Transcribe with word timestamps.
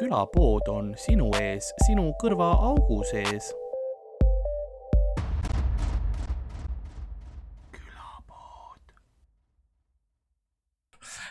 külapood 0.00 0.68
on 0.72 0.94
sinu 0.96 1.26
ees, 1.36 1.66
sinu 1.84 2.06
kõrvaaugu 2.22 3.02
sees. 3.10 3.50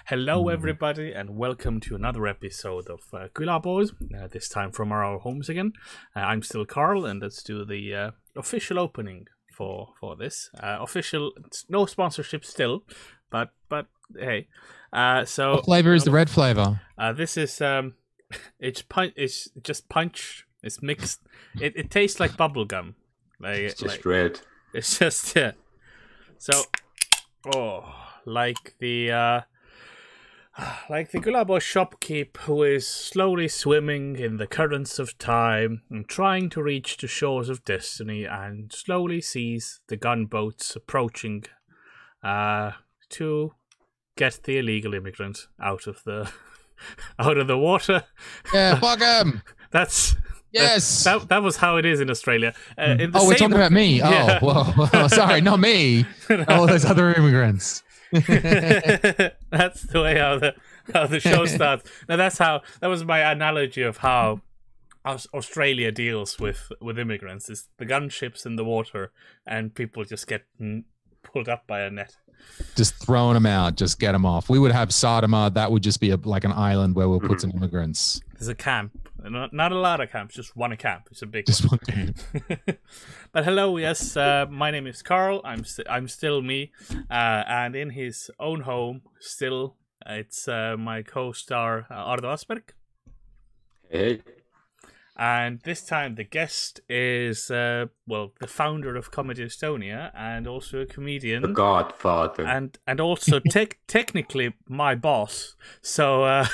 Hello, 0.05 0.49
everybody, 0.49 1.13
and 1.13 1.37
welcome 1.37 1.79
to 1.81 1.95
another 1.95 2.25
episode 2.27 2.87
of 2.89 3.01
uh, 3.13 3.27
Külapood. 3.33 3.91
Uh, 4.15 4.27
this 4.27 4.49
time 4.49 4.71
from 4.71 4.91
our 4.91 5.19
homes 5.19 5.49
again. 5.49 5.73
Uh, 6.15 6.21
I'm 6.21 6.41
still 6.41 6.65
Carl, 6.65 7.05
and 7.05 7.21
let's 7.21 7.43
do 7.43 7.63
the 7.65 7.93
uh, 7.93 8.11
official 8.35 8.79
opening 8.79 9.27
for 9.53 9.89
for 9.99 10.15
this. 10.15 10.49
Uh, 10.59 10.77
official, 10.79 11.31
no 11.69 11.85
sponsorship 11.85 12.43
still, 12.43 12.83
but 13.29 13.51
but 13.67 13.85
hey. 14.17 14.47
Uh, 14.91 15.25
so 15.25 15.55
What 15.55 15.65
flavor 15.65 15.93
is 15.93 16.03
the 16.03 16.11
red 16.11 16.29
flavor? 16.29 16.81
uh, 16.97 17.13
this 17.13 17.37
is 17.37 17.61
um, 17.61 17.93
it's 18.59 18.81
punch. 18.81 19.13
It's 19.15 19.49
just 19.63 19.89
punch. 19.89 20.45
It's 20.63 20.81
mixed. 20.81 21.21
It, 21.61 21.73
it 21.75 21.89
tastes 21.89 22.19
like 22.19 22.35
bubble 22.37 22.65
gum. 22.65 22.95
Like, 23.39 23.59
It's 23.59 23.79
just 23.79 23.97
like- 23.97 24.05
red. 24.05 24.39
it's 24.73 24.99
just 24.99 25.35
yeah. 25.35 25.51
So, 26.37 26.63
oh, 27.55 27.95
like 28.25 28.75
the 28.79 29.11
uh, 29.11 29.41
like 30.89 31.11
the 31.11 31.19
Gulabo 31.19 31.57
shopkeep 31.59 32.35
who 32.37 32.63
is 32.63 32.85
slowly 32.87 33.47
swimming 33.47 34.17
in 34.17 34.37
the 34.37 34.47
currents 34.47 34.99
of 34.99 35.17
time 35.17 35.81
and 35.89 36.07
trying 36.07 36.49
to 36.49 36.61
reach 36.63 36.97
the 36.97 37.07
shores 37.07 37.49
of 37.49 37.63
destiny, 37.65 38.25
and 38.25 38.71
slowly 38.73 39.21
sees 39.21 39.79
the 39.87 39.97
gunboats 39.97 40.75
approaching, 40.75 41.45
uh, 42.23 42.71
to 43.09 43.53
get 44.17 44.41
the 44.43 44.57
illegal 44.57 44.93
immigrant 44.93 45.47
out 45.61 45.87
of 45.87 46.03
the 46.03 46.29
out 47.19 47.37
of 47.37 47.47
the 47.47 47.57
water. 47.57 48.03
Yeah, 48.53 48.79
fuck 48.79 48.99
him. 48.99 49.41
That's 49.71 50.15
Yes. 50.51 51.03
that, 51.03 51.29
that 51.29 51.43
was 51.43 51.57
how 51.57 51.77
it 51.77 51.85
is 51.85 51.99
in 51.99 52.09
Australia. 52.09 52.55
Uh, 52.77 52.95
in 52.99 53.11
the 53.11 53.19
oh, 53.19 53.27
we're 53.27 53.35
talking 53.35 53.53
about 53.55 53.71
me. 53.71 54.01
Oh, 54.03 54.09
Yeah. 54.09 54.39
well, 54.41 55.07
sorry, 55.09 55.41
not 55.41 55.59
me. 55.59 56.05
All 56.47 56.65
those 56.65 56.85
other 56.85 57.13
immigrants. 57.13 57.83
that's 58.11 58.23
the 59.83 60.01
way 60.01 60.17
how 60.17 60.39
the 60.39 60.55
how 60.93 61.05
the 61.05 61.19
show 61.19 61.45
starts. 61.45 61.89
Now 62.07 62.15
that's 62.15 62.37
how 62.39 62.61
that 62.81 62.87
was 62.87 63.03
my 63.03 63.19
analogy 63.31 63.83
of 63.83 63.97
how 63.97 64.41
Australia 65.05 65.91
deals 65.91 66.39
with 66.39 66.71
with 66.81 66.97
immigrants 66.97 67.49
is 67.49 67.67
the 67.77 67.85
gunships 67.85 68.45
in 68.45 68.55
the 68.55 68.65
water 68.65 69.11
and 69.45 69.73
people 69.75 70.03
just 70.03 70.27
get 70.27 70.45
pulled 71.23 71.47
up 71.49 71.67
by 71.67 71.81
a 71.81 71.89
net. 71.91 72.15
Just 72.75 72.95
throwing 72.95 73.33
them 73.35 73.45
out, 73.45 73.75
just 73.75 73.99
get 73.99 74.11
them 74.11 74.25
off. 74.25 74.49
We 74.49 74.59
would 74.59 74.71
have 74.71 74.89
Sadama. 74.89 75.53
That 75.53 75.71
would 75.71 75.83
just 75.83 75.99
be 75.99 76.11
a, 76.11 76.17
like 76.17 76.43
an 76.43 76.51
island 76.51 76.95
where 76.95 77.07
we'll 77.07 77.19
put 77.19 77.41
some 77.41 77.51
immigrants. 77.51 78.21
There's 78.33 78.47
a 78.47 78.55
camp, 78.55 79.09
not, 79.23 79.53
not 79.53 79.71
a 79.71 79.77
lot 79.79 79.99
of 79.99 80.11
camps, 80.11 80.35
just 80.35 80.55
one 80.55 80.75
camp. 80.77 81.07
It's 81.11 81.21
a 81.21 81.25
big 81.25 81.45
Just 81.45 81.69
one 81.69 81.79
game. 81.85 82.15
but 83.31 83.43
hello, 83.43 83.77
yes, 83.77 84.15
uh, 84.15 84.45
my 84.49 84.71
name 84.71 84.87
is 84.87 85.01
Carl. 85.01 85.41
I'm 85.43 85.63
st- 85.63 85.89
I'm 85.89 86.07
still 86.07 86.41
me, 86.41 86.71
uh, 87.09 87.43
and 87.47 87.75
in 87.75 87.91
his 87.91 88.31
own 88.39 88.61
home, 88.61 89.01
still, 89.19 89.75
it's 90.05 90.47
uh, 90.47 90.75
my 90.77 91.01
co-star 91.01 91.87
uh, 91.91 91.93
Ardo 91.93 92.29
Asperg. 92.29 92.63
Hey, 93.89 94.21
And 95.19 95.59
this 95.63 95.83
time, 95.83 96.15
the 96.15 96.23
guest 96.23 96.79
is, 96.87 97.51
uh, 97.51 97.87
well, 98.07 98.31
the 98.39 98.47
founder 98.47 98.95
of 98.95 99.11
Comedy 99.11 99.43
Estonia 99.43 100.11
and 100.15 100.47
also 100.47 100.79
a 100.79 100.85
comedian. 100.85 101.41
the. 101.41 101.49
Godfather. 101.49 102.47
And 102.47 102.77
and 102.87 103.01
also 103.01 103.39
tec- 103.49 103.79
technically 103.85 104.53
my 104.69 104.95
boss. 104.95 105.57
So 105.81 106.23
uh, 106.23 106.45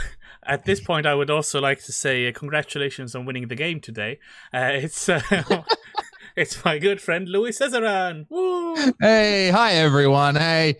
at 0.43 0.65
this 0.65 0.81
point, 0.81 1.05
I 1.05 1.13
would 1.13 1.29
also 1.29 1.61
like 1.61 1.83
to 1.83 1.91
say 1.91 2.27
uh, 2.27 2.31
congratulations 2.31 3.13
on 3.13 3.23
winning 3.25 3.49
the 3.49 3.55
game 3.55 3.79
today. 3.81 4.17
Uh, 4.51 4.71
it's 4.73 5.09
uh, 5.09 5.21
it's 6.35 6.65
my 6.65 6.79
good 6.79 6.99
friend 6.99 7.29
Louis 7.29 7.55
Zezeran. 7.55 8.25
Woo! 8.29 8.75
Hey, 8.99 9.51
hi 9.51 9.73
everyone. 9.73 10.37
Hey, 10.37 10.77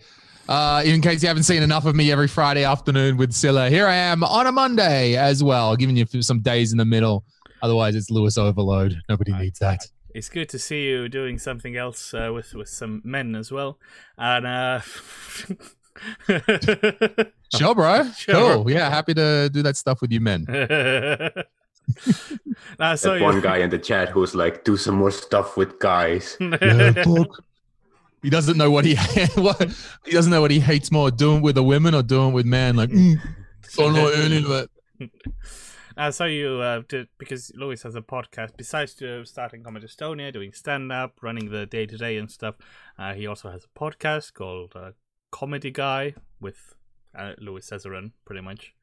uh, 0.48 0.82
in 0.84 1.00
case 1.00 1.22
you 1.22 1.28
haven't 1.28 1.44
seen 1.44 1.62
enough 1.62 1.86
of 1.86 1.94
me 1.94 2.10
every 2.10 2.26
Friday 2.26 2.64
afternoon 2.64 3.16
with 3.16 3.32
Scylla, 3.32 3.70
here 3.70 3.86
I 3.86 3.94
am 3.94 4.24
on 4.24 4.48
a 4.48 4.52
Monday 4.52 5.16
as 5.16 5.40
well, 5.44 5.76
giving 5.76 5.96
you 5.96 6.04
some 6.20 6.40
days 6.40 6.72
in 6.72 6.78
the 6.78 6.84
middle. 6.84 7.24
Otherwise, 7.66 7.96
it's 7.96 8.10
Louis 8.10 8.38
overload. 8.38 9.02
Nobody 9.08 9.32
needs 9.32 9.58
that. 9.58 9.80
It's 10.14 10.28
good 10.28 10.48
to 10.50 10.58
see 10.58 10.84
you 10.84 11.08
doing 11.08 11.36
something 11.36 11.76
else 11.76 12.14
uh, 12.14 12.30
with 12.32 12.54
with 12.54 12.68
some 12.68 13.02
men 13.04 13.34
as 13.34 13.50
well. 13.50 13.80
And 14.16 14.46
uh, 14.46 14.80
Sure, 17.56 17.74
bro. 17.74 18.08
Sure. 18.12 18.54
Cool. 18.54 18.70
Yeah, 18.70 18.88
happy 18.88 19.14
to 19.14 19.50
do 19.52 19.64
that 19.64 19.76
stuff 19.76 20.00
with 20.00 20.12
you 20.12 20.20
men. 20.20 20.46
I 22.78 22.94
saw 22.94 23.14
that 23.14 23.18
you. 23.18 23.24
one 23.24 23.40
guy 23.40 23.56
in 23.56 23.70
the 23.70 23.80
chat 23.80 24.10
who's 24.10 24.36
like, 24.36 24.62
do 24.62 24.76
some 24.76 24.94
more 24.94 25.10
stuff 25.10 25.56
with 25.56 25.80
guys. 25.80 26.36
Yeah. 26.40 27.24
He 28.22 28.30
doesn't 28.30 28.56
know 28.56 28.70
what 28.70 28.84
he 28.84 28.96
what 29.36 29.70
he 30.04 30.12
doesn't 30.12 30.30
know 30.30 30.40
what 30.40 30.52
he 30.52 30.60
hates 30.60 30.92
more, 30.92 31.10
doing 31.10 31.42
with 31.42 31.56
the 31.56 31.62
women 31.64 31.94
or 31.94 32.02
doing 32.02 32.32
with 32.32 32.46
men. 32.46 32.76
Like, 32.76 32.90
mm, 32.90 33.20
don't 33.76 33.94
know 33.94 34.08
any 34.08 34.38
of 34.38 34.50
it. 34.50 34.70
I 35.96 36.10
saw 36.10 36.24
you 36.24 36.60
uh, 36.60 36.82
did, 36.88 37.08
because 37.18 37.52
Louis 37.54 37.82
has 37.82 37.94
a 37.94 38.02
podcast. 38.02 38.56
Besides 38.56 39.00
uh, 39.00 39.24
starting 39.24 39.62
Comedy 39.62 39.86
Estonia, 39.86 40.32
doing 40.32 40.52
stand 40.52 40.92
up, 40.92 41.14
running 41.22 41.50
the 41.50 41.66
day 41.66 41.86
to 41.86 41.96
day 41.96 42.18
and 42.18 42.30
stuff, 42.30 42.56
uh, 42.98 43.14
he 43.14 43.26
also 43.26 43.50
has 43.50 43.64
a 43.64 43.78
podcast 43.78 44.34
called 44.34 44.72
uh, 44.74 44.92
Comedy 45.30 45.70
Guy 45.70 46.14
with 46.40 46.74
uh, 47.16 47.32
Louis 47.38 47.68
Zezeran, 47.68 48.12
pretty 48.24 48.42
much. 48.42 48.74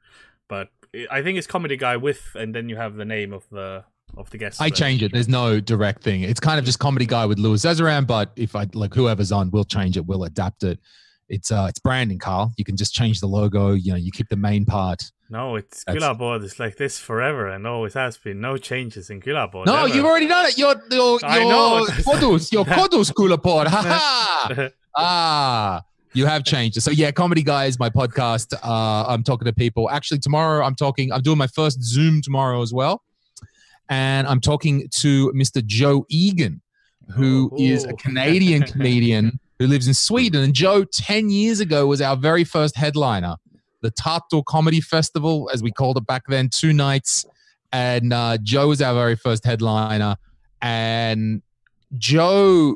But 0.49 0.69
I 1.09 1.21
think 1.21 1.37
it's 1.37 1.47
Comedy 1.47 1.77
Guy 1.77 1.97
with, 1.97 2.35
and 2.35 2.53
then 2.53 2.67
you 2.67 2.75
have 2.77 2.95
the 2.95 3.05
name 3.05 3.31
of 3.31 3.47
the 3.49 3.85
of 4.17 4.29
the 4.29 4.37
guest. 4.37 4.61
I 4.61 4.69
change 4.69 5.01
it. 5.03 5.11
There's 5.11 5.29
no 5.29 5.59
direct 5.59 6.03
thing. 6.03 6.21
It's 6.21 6.39
kind 6.39 6.59
of 6.59 6.65
just 6.65 6.79
comedy 6.79 7.05
guy 7.05 7.25
with 7.25 7.39
Louis 7.39 7.63
Zezeran, 7.63 8.05
but 8.05 8.31
if 8.35 8.55
I 8.55 8.67
like 8.73 8.93
whoever's 8.93 9.31
on, 9.31 9.49
we'll 9.51 9.63
change 9.63 9.97
it. 9.97 10.05
We'll 10.05 10.23
adapt 10.23 10.63
it. 10.63 10.79
It's 11.29 11.51
uh 11.51 11.65
it's 11.69 11.79
branding, 11.79 12.19
Carl. 12.19 12.53
You 12.57 12.65
can 12.65 12.77
just 12.77 12.93
change 12.93 13.19
the 13.19 13.27
logo. 13.27 13.71
You 13.71 13.91
know, 13.91 13.97
you 13.97 14.11
keep 14.11 14.29
the 14.29 14.35
main 14.35 14.65
part. 14.65 15.11
No, 15.33 15.55
it's 15.55 15.83
Külapood 15.85 16.43
is 16.43 16.59
like 16.59 16.77
this 16.77 16.99
forever 16.99 17.47
and 17.47 17.65
always 17.65 17.95
has 17.95 18.17
been. 18.17 18.39
No 18.39 18.55
changes 18.55 19.09
in 19.09 19.19
Külapood. 19.19 19.65
No, 19.65 19.85
ever. 19.85 19.87
you've 19.87 20.05
already 20.05 20.27
done 20.27 20.45
it. 20.45 20.59
Your 20.59 20.75
your 20.91 21.19
your. 21.21 21.87
Kodus, 21.87 22.51
your 22.55 22.63
Kodus 22.63 23.11
Külapood. 23.11 23.65
Ha 23.65 23.81
ha. 23.81 24.69
Ah, 24.95 25.81
you 26.13 26.27
have 26.27 26.43
changed. 26.43 26.79
So 26.83 26.91
yeah, 26.91 27.09
comedy 27.09 27.41
guy 27.41 27.65
is 27.65 27.79
my 27.79 27.89
podcast. 27.89 28.53
Uh, 28.61 29.05
I'm 29.07 29.23
talking 29.23 29.47
to 29.47 29.53
people. 29.53 29.89
Actually, 29.89 30.19
tomorrow 30.19 30.63
I'm 30.63 30.75
talking. 30.75 31.11
I'm 31.11 31.23
doing 31.23 31.39
my 31.39 31.47
first 31.47 31.81
Zoom 31.81 32.21
tomorrow 32.21 32.61
as 32.61 32.71
well, 32.71 33.01
and 33.89 34.27
I'm 34.27 34.39
talking 34.39 34.87
to 34.99 35.31
Mr. 35.31 35.65
Joe 35.65 36.05
Egan, 36.09 36.61
who 37.15 37.51
is 37.57 37.85
a. 37.85 37.93
Canadian 37.93 38.61
comedian 38.61 39.39
who 39.57 39.65
lives 39.65 39.87
in 39.87 39.95
Sweden. 39.95 40.43
And 40.43 40.53
Joe, 40.53 40.83
ten 40.83 41.31
years 41.31 41.59
ago, 41.59 41.87
was 41.87 42.01
our 42.01 42.15
very 42.15 42.43
first 42.43 42.77
headliner, 42.77 43.37
the 43.83 43.91
Tartu 43.91 44.43
Comedy 44.45 44.81
Festival, 44.81 45.49
as 45.53 45.61
we 45.61 45.71
called 45.71 45.97
it 45.97 46.07
back 46.07 46.23
then, 46.27 46.49
two 46.49 46.73
nights. 46.73 47.25
And 47.71 48.13
uh, 48.13 48.37
Joe 48.41 48.69
was 48.69 48.81
our 48.81 48.93
very 48.93 49.15
first 49.15 49.45
headliner, 49.45 50.15
and 50.61 51.41
Joe 51.97 52.75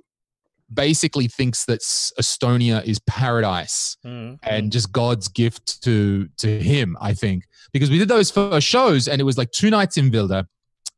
basically 0.74 1.28
thinks 1.28 1.66
that 1.66 1.80
Estonia 1.80 2.84
is 2.86 3.00
paradise 3.00 3.96
Mm, 4.06 4.38
and 4.44 4.72
just 4.72 4.92
God's 4.92 5.28
gift 5.28 5.82
to 5.84 6.28
to 6.38 6.60
him. 6.60 6.98
I 7.00 7.14
think 7.14 7.46
because 7.72 7.90
we 7.90 8.00
did 8.00 8.10
those 8.10 8.32
first 8.32 8.68
shows 8.68 9.08
and 9.08 9.22
it 9.22 9.24
was 9.24 9.38
like 9.38 9.52
two 9.52 9.70
nights 9.70 9.98
in 9.98 10.12
Vilda. 10.12 10.46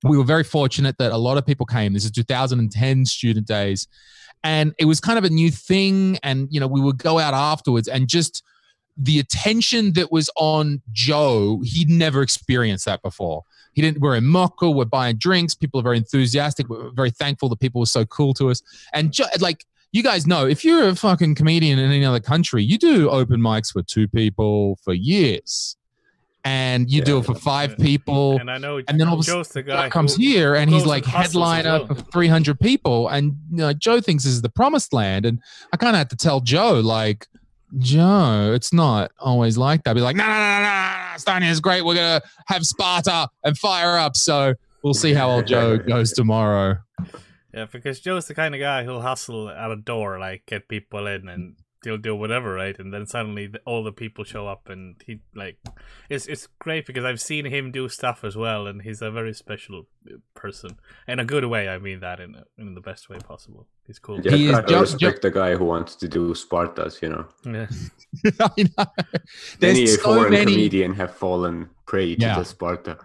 We 0.03 0.18
were 0.18 0.24
very 0.24 0.46
fortunate 0.46 0.98
that 0.98 1.12
a 1.12 1.18
lot 1.18 1.38
of 1.38 1.46
people 1.46 1.66
came. 1.66 1.94
This 1.94 2.06
is 2.06 2.12
2010 2.12 3.06
student 3.06 3.45
days, 3.45 3.88
and 4.44 4.74
it 4.80 4.86
was 4.86 5.00
kind 5.01 5.18
of 5.19 5.25
a 5.25 5.30
new 5.30 5.51
thing. 5.51 6.18
And 6.24 6.48
you 6.50 6.60
know, 6.60 6.68
we 6.68 6.81
would 6.81 6.98
go 6.98 7.19
out 7.19 7.33
afterwards 7.33 7.88
and 7.88 8.07
just 8.07 8.42
the 9.01 9.18
attention 9.19 9.94
that 9.94 10.12
was 10.12 10.30
on 10.36 10.81
Joe, 10.92 11.62
he'd 11.63 11.90
never 11.90 12.22
experienced 12.22 12.84
that 12.86 13.01
before. 13.01 13.44
He 13.74 13.81
didn't. 13.81 14.01
We're 14.01 14.16
in 14.16 14.25
Möku. 14.25 14.74
We're 14.75 14.84
buying 14.86 15.16
drinks. 15.18 15.56
People 15.56 15.80
are 15.80 15.84
very 15.84 15.98
enthusiastic. 15.98 16.68
We're 16.68 16.90
very 16.92 17.12
thankful 17.12 17.48
that 17.50 17.60
people 17.62 17.80
were 17.80 17.86
so 17.86 18.04
cool 18.06 18.34
to 18.34 18.50
us. 18.50 18.62
And 18.94 19.13
jo- 19.13 19.25
like 19.40 19.66
you 19.94 20.04
guys 20.04 20.28
know, 20.28 20.46
if 20.46 20.66
you're 20.66 20.88
a 20.90 20.96
fucking 20.96 21.36
comedian 21.36 21.80
in 21.80 21.90
any 21.90 22.04
other 22.04 22.19
country, 22.19 22.62
you 22.63 22.78
do 22.78 23.10
open 23.10 23.40
mics 23.40 23.72
for 23.72 23.81
two 23.81 24.07
people 24.07 24.78
for 24.84 24.94
years, 24.94 25.78
and 26.44 26.90
you 26.92 27.02
do 27.02 27.18
it 27.19 27.25
for 27.25 27.36
five 27.36 27.78
people. 27.78 28.38
and 28.40 28.52
I 28.52 28.57
know 28.57 28.81
And 28.88 29.00
then 29.00 29.07
all 29.07 29.16
of 29.16 29.22
a 29.22 29.24
Joe's 29.24 29.50
the 29.50 29.63
guy 29.63 29.84
Guy 29.84 29.90
comes 29.90 30.16
who- 30.16 30.24
here 30.24 30.56
and 30.56 30.69
he's 30.69 30.86
like 30.86 31.06
headliner 31.06 31.86
for 31.88 31.95
300 31.95 32.60
people, 32.60 33.07
and 33.07 33.38
you 33.52 33.57
know, 33.57 33.74
Joe 33.74 34.00
thinks 34.02 34.24
this 34.25 34.34
is 34.34 34.42
the 34.42 34.50
promised 34.50 34.94
land, 34.94 35.25
and 35.25 35.40
I 35.74 35.78
kind 35.78 35.95
of 35.95 35.98
had 36.00 36.10
to 36.10 36.16
tell 36.16 36.42
Joe 36.42 36.80
like. 36.80 37.28
Joe, 37.77 38.51
it's 38.54 38.74
not 38.74 39.12
always 39.19 39.57
like 39.57 39.83
that. 39.83 39.94
Be 39.94 40.01
like, 40.01 40.16
no, 40.16 40.25
no, 40.25 40.30
no, 40.30 40.39
no, 40.39 40.63
no, 40.63 41.16
Estonia 41.16 41.50
is 41.50 41.60
great. 41.60 41.86
We're 41.86 41.95
gonna 41.95 42.21
have 42.48 42.66
Sparta 42.66 43.30
and 43.44 43.57
fire 43.57 43.98
up. 43.98 44.16
So 44.16 44.56
we'll 44.83 44.94
see 44.94 45.13
how 45.13 45.30
old 45.30 45.48
Joe 45.48 45.77
goes 45.88 46.13
tomorrow. 46.13 46.77
Yeah, 47.54 47.66
because 47.71 48.00
Joe's 48.00 48.27
the 48.27 48.36
kind 48.36 48.54
of 48.54 48.62
guy 48.62 48.83
who'll 48.83 49.01
hustle 49.01 49.50
at 49.50 49.71
a 49.71 49.75
door, 49.75 50.19
like 50.19 50.44
get 50.45 50.68
people 50.68 51.07
in, 51.07 51.27
and 51.27 51.56
he'll 51.84 51.98
do 51.98 52.16
whatever, 52.16 52.54
right? 52.54 52.78
And 52.78 52.94
then 52.94 53.06
suddenly 53.06 53.48
the, 53.48 53.60
all 53.66 53.84
the 53.84 53.92
people 53.92 54.24
show 54.24 54.48
up, 54.48 54.70
and 54.70 54.96
he 55.06 55.22
like 55.36 55.58
it's 56.10 56.26
it's 56.28 56.48
great 56.60 56.86
because 56.86 57.06
I've 57.06 57.22
seen 57.22 57.46
him 57.46 57.72
do 57.72 57.88
stuff 57.90 58.24
as 58.24 58.36
well, 58.36 58.68
and 58.68 58.81
he's 58.81 59.02
a 59.02 59.10
very 59.12 59.34
special 59.34 59.88
uh, 60.10 60.18
person 60.36 60.78
in 61.08 61.20
a 61.20 61.26
good 61.26 61.46
way. 61.46 61.70
I 61.70 61.78
mean 61.78 62.00
that 62.02 62.20
in 62.20 62.36
in 62.58 62.74
the 62.76 62.81
best 62.81 63.10
way 63.10 63.18
possible. 63.20 63.68
He's 63.88 64.00
cool. 64.00 64.20
Yeah, 64.22 64.31
He 64.31 64.48
is 64.50 64.56
I 64.56 64.62
just- 64.64 64.94
respect 64.94 65.22
the 65.22 65.31
guy 65.31 65.56
who 65.56 65.66
wants 65.66 65.96
to 65.96 66.08
do 66.08 66.34
Spartas, 66.34 67.02
you 67.02 67.10
know. 67.10 67.26
Yeah. 67.46 67.68
I 68.40 68.64
know. 68.78 68.86
There's 69.60 69.76
Many 69.78 69.84
a 69.86 69.88
so 69.88 70.04
foreign 70.04 70.31
many. 70.31 70.52
comedian 70.54 70.94
have 70.94 71.16
fallen 71.16 71.70
prey 71.88 72.16
to 72.16 72.22
Yeah. 72.22 72.38
the 72.40 72.46
Sparta. 72.46 72.98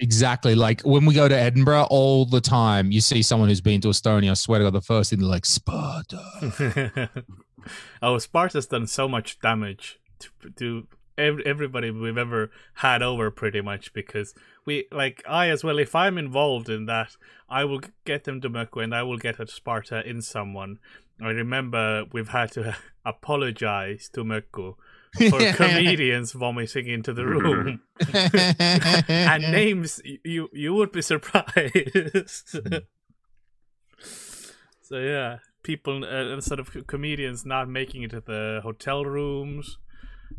Exactly. 0.00 0.54
Like 0.54 0.82
when 0.82 1.04
we 1.06 1.14
go 1.14 1.26
to 1.26 1.34
Edinburgh, 1.36 1.88
all 1.90 2.24
the 2.24 2.40
time 2.40 2.92
you 2.92 3.00
see 3.00 3.20
someone 3.22 3.48
who's 3.48 3.60
been 3.60 3.80
to 3.80 3.88
Estonia. 3.88 4.30
I 4.30 4.34
swear 4.34 4.60
to 4.60 4.66
God, 4.66 4.74
the 4.74 4.80
first 4.80 5.10
thing 5.10 5.18
they're 5.18 5.28
like 5.28 5.44
Sparta. 5.46 7.10
oh, 8.02 8.18
Sparta's 8.18 8.66
done 8.66 8.86
so 8.86 9.08
much 9.08 9.40
damage 9.40 9.98
to, 10.18 10.50
to 10.56 10.86
ev- 11.16 11.40
everybody 11.40 11.90
we've 11.90 12.18
ever 12.18 12.50
had 12.74 13.02
over, 13.02 13.30
pretty 13.30 13.60
much. 13.60 13.92
Because 13.92 14.34
we, 14.64 14.86
like, 14.92 15.22
I 15.28 15.48
as 15.48 15.64
well, 15.64 15.78
if 15.78 15.94
I'm 15.94 16.18
involved 16.18 16.68
in 16.68 16.86
that, 16.86 17.16
I 17.48 17.64
will 17.64 17.80
get 18.04 18.24
them 18.24 18.40
to 18.42 18.50
Möku 18.50 18.82
and 18.82 18.94
I 18.94 19.02
will 19.02 19.18
get 19.18 19.40
a 19.40 19.46
Sparta 19.46 20.08
in 20.08 20.22
someone. 20.22 20.78
I 21.20 21.30
remember 21.30 22.04
we've 22.12 22.28
had 22.28 22.52
to 22.52 22.76
apologize 23.04 24.08
to 24.14 24.24
Möku 24.24 24.74
for 25.30 25.52
comedians 25.54 26.32
vomiting 26.32 26.86
into 26.86 27.12
the 27.12 27.24
room. 27.24 27.80
and 29.08 29.42
names 29.50 30.00
you 30.04 30.48
you 30.52 30.74
would 30.74 30.92
be 30.92 31.02
surprised. 31.02 32.60
so 34.82 34.98
yeah, 34.98 35.38
people 35.68 36.02
uh, 36.02 36.40
sort 36.40 36.58
of 36.60 36.66
comedians 36.86 37.44
not 37.44 37.68
making 37.68 38.02
it 38.02 38.10
to 38.10 38.22
the 38.22 38.60
hotel 38.62 39.04
rooms. 39.04 39.76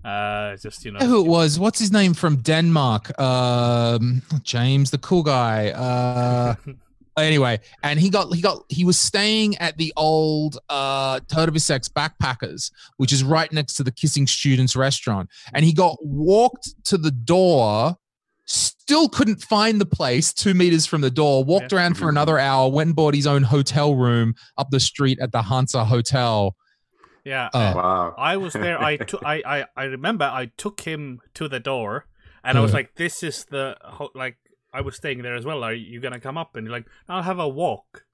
Uh, 0.04 0.58
just 0.58 0.84
you 0.84 0.92
know, 0.92 1.00
who 1.00 1.24
it 1.24 1.28
was? 1.28 1.60
What's 1.60 1.78
his 1.78 1.92
name 1.92 2.14
from 2.16 2.38
Denmark? 2.38 3.20
Um, 3.20 4.24
James, 4.44 4.90
the 4.90 4.98
cool 4.98 5.22
guy. 5.22 5.70
Uh, 5.70 6.56
anyway, 7.18 7.60
and 7.84 8.00
he 8.00 8.10
got 8.10 8.34
he 8.34 8.42
got 8.42 8.64
he 8.70 8.84
was 8.84 8.98
staying 8.98 9.56
at 9.58 9.78
the 9.78 9.94
old 9.96 10.58
uh 10.70 11.20
Turdovisex 11.34 11.90
Backpackers, 11.90 12.72
which 12.98 13.14
is 13.14 13.24
right 13.24 13.52
next 13.52 13.76
to 13.76 13.84
the 13.84 13.92
Kissing 13.92 14.26
Students 14.26 14.76
restaurant, 14.76 15.30
and 15.54 15.64
he 15.64 15.74
got 15.74 15.98
walked 16.02 16.74
to 16.86 16.98
the 16.98 17.12
door. 17.12 17.98
Still 18.52 19.08
couldn't 19.10 19.44
find 19.44 19.80
the 19.80 19.86
place 19.86 20.34
two 20.34 20.56
meters 20.56 20.88
from 20.88 21.02
the 21.02 21.12
door. 21.12 21.44
Walked 21.44 21.72
Yeah. 21.72 21.78
around 21.78 21.98
for 22.00 22.10
another 22.10 22.40
hour. 22.40 22.68
Went 22.72 22.88
and 22.88 22.96
bought 22.96 23.14
his 23.14 23.28
own 23.28 23.44
hotel 23.44 23.94
room 23.96 24.34
up 24.58 24.70
the 24.72 24.80
street 24.80 25.20
at 25.22 25.32
the 25.32 25.44
Hansa 25.44 25.86
Hotel. 25.86 26.56
yeah. 27.24 27.50
Oh. 27.54 27.60
Wow. 27.76 28.16
I 28.18 28.38
was 28.38 28.54
there. 28.54 28.82
I. 28.82 28.98
I, 29.26 29.44
I 29.46 29.66
I 29.78 29.84
remember. 29.84 30.26
I 30.26 30.52
took 30.58 30.82
him 30.82 31.20
to 31.36 31.48
the 31.48 31.60
door, 31.60 32.08
and 32.44 32.58
I 32.58 32.62
was 32.62 32.72
Uh. 32.74 32.78
like, 32.78 32.96
"This 32.96 33.22
is 33.24 33.46
the 33.46 33.78
ho- 33.84 34.10
like." 34.16 34.38
I 34.74 34.82
was 34.82 34.96
staying 34.96 35.22
there 35.24 35.36
as 35.36 35.46
well. 35.46 35.64
Are 35.64 35.74
you 35.74 36.00
gonna 36.00 36.20
come 36.20 36.38
up? 36.38 36.56
And 36.56 36.66
you're 36.66 36.72
like, 36.76 36.88
"I'll 37.08 37.24
have 37.24 37.40
a 37.40 37.48
walk." 37.48 38.06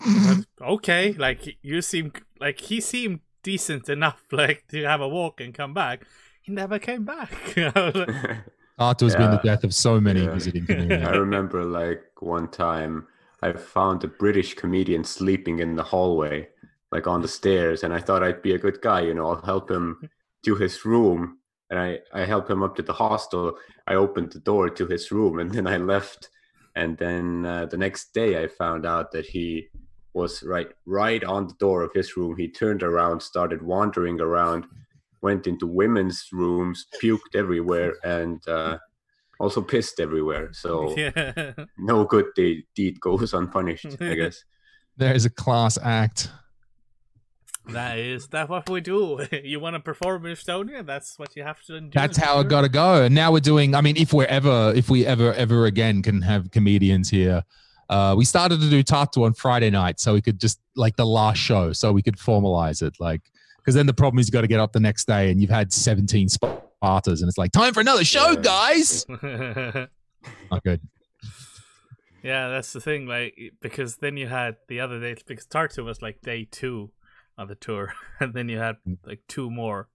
okay, 0.60 1.12
like 1.12 1.58
you 1.62 1.82
seem 1.82 2.12
like 2.40 2.60
he 2.60 2.80
seemed 2.80 3.20
decent 3.42 3.88
enough, 3.88 4.22
like 4.32 4.64
to 4.68 4.82
have 4.84 5.00
a 5.02 5.08
walk 5.08 5.40
and 5.40 5.52
come 5.54 5.74
back. 5.74 6.04
He 6.42 6.52
never 6.52 6.78
came 6.78 7.04
back. 7.04 7.32
I 7.56 7.72
was 7.74 7.94
like, 7.94 8.36
Arthur 8.78 9.06
has 9.06 9.16
been 9.16 9.30
the 9.30 9.40
death 9.44 9.64
of 9.64 9.74
so 9.74 10.00
many 10.00 10.20
Yeah. 10.20 10.34
visiting 10.34 10.66
comedians. 10.66 11.06
I 11.06 11.12
remember 11.12 11.64
like 11.64 12.02
one 12.20 12.48
time 12.48 13.06
I 13.42 13.52
found 13.52 14.02
a 14.04 14.08
British 14.08 14.54
comedian 14.54 15.04
sleeping 15.04 15.60
in 15.60 15.76
the 15.76 15.82
hallway, 15.82 16.48
like 16.90 17.06
on 17.06 17.22
the 17.22 17.28
stairs, 17.28 17.84
and 17.84 17.92
I 17.92 18.00
thought 18.00 18.22
I'd 18.22 18.42
be 18.42 18.54
a 18.54 18.58
good 18.58 18.80
guy, 18.80 19.00
you 19.02 19.14
know, 19.14 19.28
I'll 19.28 19.42
help 19.42 19.70
him 19.70 20.08
to 20.44 20.54
his 20.56 20.84
room. 20.84 21.38
And 21.70 21.78
I, 21.78 21.98
I 22.12 22.24
helped 22.24 22.50
him 22.50 22.62
up 22.62 22.76
to 22.76 22.82
the 22.82 22.92
hostel. 22.92 23.56
I 23.86 23.94
opened 23.94 24.32
the 24.32 24.38
door 24.40 24.68
to 24.70 24.86
his 24.86 25.10
room 25.10 25.38
and 25.38 25.50
then 25.50 25.66
I 25.66 25.76
left. 25.78 26.28
And 26.76 26.96
then 26.98 27.46
uh, 27.46 27.66
the 27.66 27.76
next 27.78 28.12
day 28.12 28.42
I 28.42 28.48
found 28.48 28.84
out 28.86 29.12
that 29.12 29.26
he 29.26 29.68
was 30.12 30.42
right 30.44 30.68
right 30.86 31.24
on 31.24 31.48
the 31.48 31.54
door 31.54 31.82
of 31.82 31.92
his 31.92 32.16
room. 32.16 32.36
He 32.36 32.48
turned 32.48 32.82
around, 32.82 33.20
started 33.20 33.62
wandering 33.62 34.20
around, 34.20 34.66
went 35.24 35.46
into 35.46 35.66
women's 35.66 36.28
rooms, 36.30 36.86
puked 37.02 37.34
everywhere, 37.34 37.94
and 38.04 38.46
uh, 38.46 38.78
also 39.40 39.60
pissed 39.62 39.98
everywhere. 39.98 40.50
So 40.52 40.94
yeah. 40.96 41.52
no 41.78 42.04
good 42.04 42.26
de- 42.36 42.64
deed 42.76 43.00
goes 43.00 43.32
unpunished, 43.32 43.96
I 44.00 44.14
guess. 44.20 44.44
There 44.96 45.14
is 45.14 45.24
a 45.24 45.30
class 45.30 45.76
act. 45.82 46.30
That 47.66 47.98
is 47.98 48.28
that 48.28 48.50
what 48.50 48.68
we 48.68 48.82
do. 48.82 49.26
You 49.42 49.58
want 49.58 49.74
to 49.74 49.80
perform 49.80 50.26
in 50.26 50.32
Estonia? 50.36 50.84
That's 50.84 51.18
what 51.18 51.34
you 51.34 51.42
have 51.44 51.62
to 51.62 51.80
do. 51.80 51.90
That's 51.94 52.18
how 52.18 52.38
it 52.40 52.48
got 52.50 52.60
to 52.60 52.68
go. 52.68 53.04
And 53.04 53.14
now 53.14 53.32
we're 53.32 53.40
doing. 53.40 53.74
I 53.74 53.80
mean, 53.80 53.96
if 53.96 54.12
we're 54.12 54.26
ever, 54.26 54.74
if 54.76 54.90
we 54.90 55.06
ever, 55.06 55.32
ever 55.32 55.64
again 55.64 56.02
can 56.02 56.20
have 56.20 56.50
comedians 56.50 57.08
here, 57.08 57.42
uh, 57.88 58.14
we 58.18 58.26
started 58.26 58.60
to 58.60 58.68
do 58.68 58.82
Tartu 58.84 59.24
on 59.24 59.32
Friday 59.32 59.70
night, 59.70 59.98
so 59.98 60.12
we 60.12 60.20
could 60.20 60.38
just 60.38 60.60
like 60.76 60.96
the 60.96 61.06
last 61.06 61.38
show, 61.38 61.72
so 61.72 61.90
we 61.90 62.02
could 62.02 62.18
formalize 62.18 62.82
it, 62.82 62.96
like 63.00 63.22
because 63.64 63.74
then 63.74 63.86
the 63.86 63.94
problem 63.94 64.18
is 64.18 64.28
you 64.28 64.32
got 64.32 64.42
to 64.42 64.46
get 64.46 64.60
up 64.60 64.72
the 64.72 64.80
next 64.80 65.06
day 65.06 65.30
and 65.30 65.40
you've 65.40 65.48
had 65.48 65.72
17 65.72 66.28
Spartas, 66.28 67.20
and 67.20 67.28
it's 67.28 67.38
like 67.38 67.50
time 67.50 67.72
for 67.72 67.80
another 67.80 68.04
show, 68.04 68.32
Yeah. 68.32 68.40
guys. 68.42 69.06
Not 70.50 70.62
good. 70.62 70.82
yeah, 72.22 72.48
that's 72.48 72.74
the 72.74 72.80
thing. 72.80 73.06
Like 73.06 73.38
because 73.62 73.96
then 73.96 74.18
you 74.18 74.26
had 74.26 74.56
the 74.68 74.80
other 74.80 75.00
days 75.00 75.18
because 75.26 75.46
Tartu 75.46 75.82
was 75.82 76.02
like 76.02 76.20
day 76.20 76.46
two 76.50 76.90
on 77.38 77.48
the 77.48 77.54
tour, 77.54 77.94
and 78.20 78.34
then 78.34 78.48
you 78.50 78.58
had 78.58 78.76
mm. 78.86 78.98
like 79.06 79.20
two 79.28 79.50
more. 79.50 79.88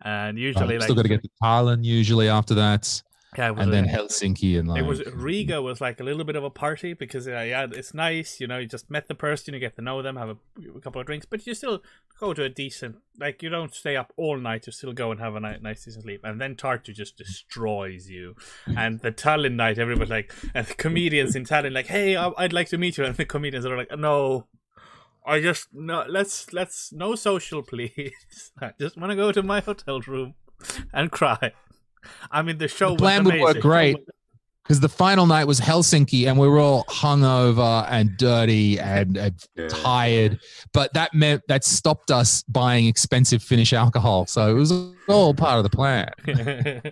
And 0.00 0.38
usually, 0.38 0.78
like 0.78 0.84
still 0.84 0.94
got 0.94 1.02
to 1.02 1.08
get 1.08 1.22
to 1.24 1.30
Tallinn 1.42 1.82
usually 1.82 2.28
after 2.28 2.54
that, 2.54 3.02
yeah, 3.36 3.52
and 3.54 3.72
then 3.72 3.86
Helsinki 3.86 4.58
and 4.58 4.68
like 4.68 4.80
It 4.80 4.86
was 4.86 5.04
Riga 5.12 5.60
was 5.60 5.82
like 5.82 6.00
a 6.00 6.02
little 6.02 6.24
bit 6.24 6.36
of 6.36 6.44
a 6.44 6.50
party 6.50 6.94
because 6.94 7.28
uh, 7.28 7.32
yeah, 7.32 7.66
it's 7.70 7.92
nice. 7.92 8.40
You 8.40 8.46
know, 8.46 8.56
you 8.58 8.66
just 8.66 8.90
met 8.90 9.06
the 9.06 9.14
person, 9.14 9.52
you 9.52 9.60
get 9.60 9.76
to 9.76 9.82
know 9.82 10.00
them, 10.00 10.16
have 10.16 10.30
a, 10.30 10.36
a 10.76 10.80
couple 10.80 11.00
of 11.00 11.06
drinks, 11.06 11.26
but 11.26 11.46
you 11.46 11.52
still 11.52 11.82
go 12.18 12.32
to 12.32 12.44
a 12.44 12.48
decent. 12.48 12.96
Like 13.20 13.42
you 13.42 13.50
don't 13.50 13.74
stay 13.74 13.96
up 13.96 14.14
all 14.16 14.38
night. 14.38 14.66
You 14.66 14.72
still 14.72 14.94
go 14.94 15.10
and 15.10 15.20
have 15.20 15.34
a 15.34 15.40
nice, 15.40 15.60
nice 15.60 15.84
decent 15.84 16.04
sleep, 16.04 16.22
and 16.24 16.40
then 16.40 16.54
Tartu 16.54 16.94
just 16.94 17.18
destroys 17.18 18.08
you. 18.08 18.34
And 18.66 19.00
the 19.00 19.12
Tallinn 19.12 19.56
night, 19.56 19.78
everybody 19.78 20.10
like, 20.10 20.34
and 20.54 20.66
the 20.66 20.74
comedians 20.74 21.36
in 21.36 21.44
Tallinn 21.44 21.74
like, 21.74 21.88
hey, 21.88 22.16
I'd 22.16 22.54
like 22.54 22.70
to 22.70 22.78
meet 22.78 22.96
you, 22.96 23.04
and 23.04 23.14
the 23.14 23.26
comedians 23.26 23.66
are 23.66 23.76
like, 23.76 23.96
no. 23.96 24.46
I 25.26 25.42
just 25.42 25.68
no. 25.74 26.06
Let's 26.08 26.54
let's 26.54 26.90
no 26.90 27.14
social, 27.14 27.62
please. 27.62 28.52
I 28.62 28.72
just 28.80 28.96
want 28.96 29.10
to 29.10 29.16
go 29.16 29.30
to 29.32 29.42
my 29.42 29.60
hotel 29.60 30.00
room 30.00 30.34
and 30.94 31.10
cry. 31.10 31.52
I 32.30 32.42
mean, 32.42 32.58
the 32.58 32.68
show 32.68 32.90
The 32.90 32.96
plan 32.96 33.24
was 33.24 33.32
would 33.32 33.40
work 33.40 33.60
great. 33.60 33.96
because 34.62 34.80
the 34.80 34.88
final 34.88 35.26
night 35.26 35.44
was 35.46 35.60
Helsinki 35.60 36.26
and 36.26 36.38
we 36.38 36.46
were 36.48 36.58
all 36.58 36.84
hungover 36.84 37.86
and 37.90 38.16
dirty 38.16 38.78
and, 38.78 39.16
and 39.16 39.34
Yeah. 39.56 39.68
tired. 39.68 40.40
But 40.72 40.92
that 40.94 41.14
meant 41.14 41.42
that 41.48 41.64
stopped 41.64 42.10
us 42.10 42.42
buying 42.44 42.86
expensive 42.86 43.42
Finnish 43.42 43.72
alcohol. 43.72 44.26
So 44.26 44.50
it 44.50 44.54
was 44.54 44.72
all 45.08 45.34
part 45.34 45.58
of 45.58 45.64
the 45.64 45.70
plan. 45.70 46.10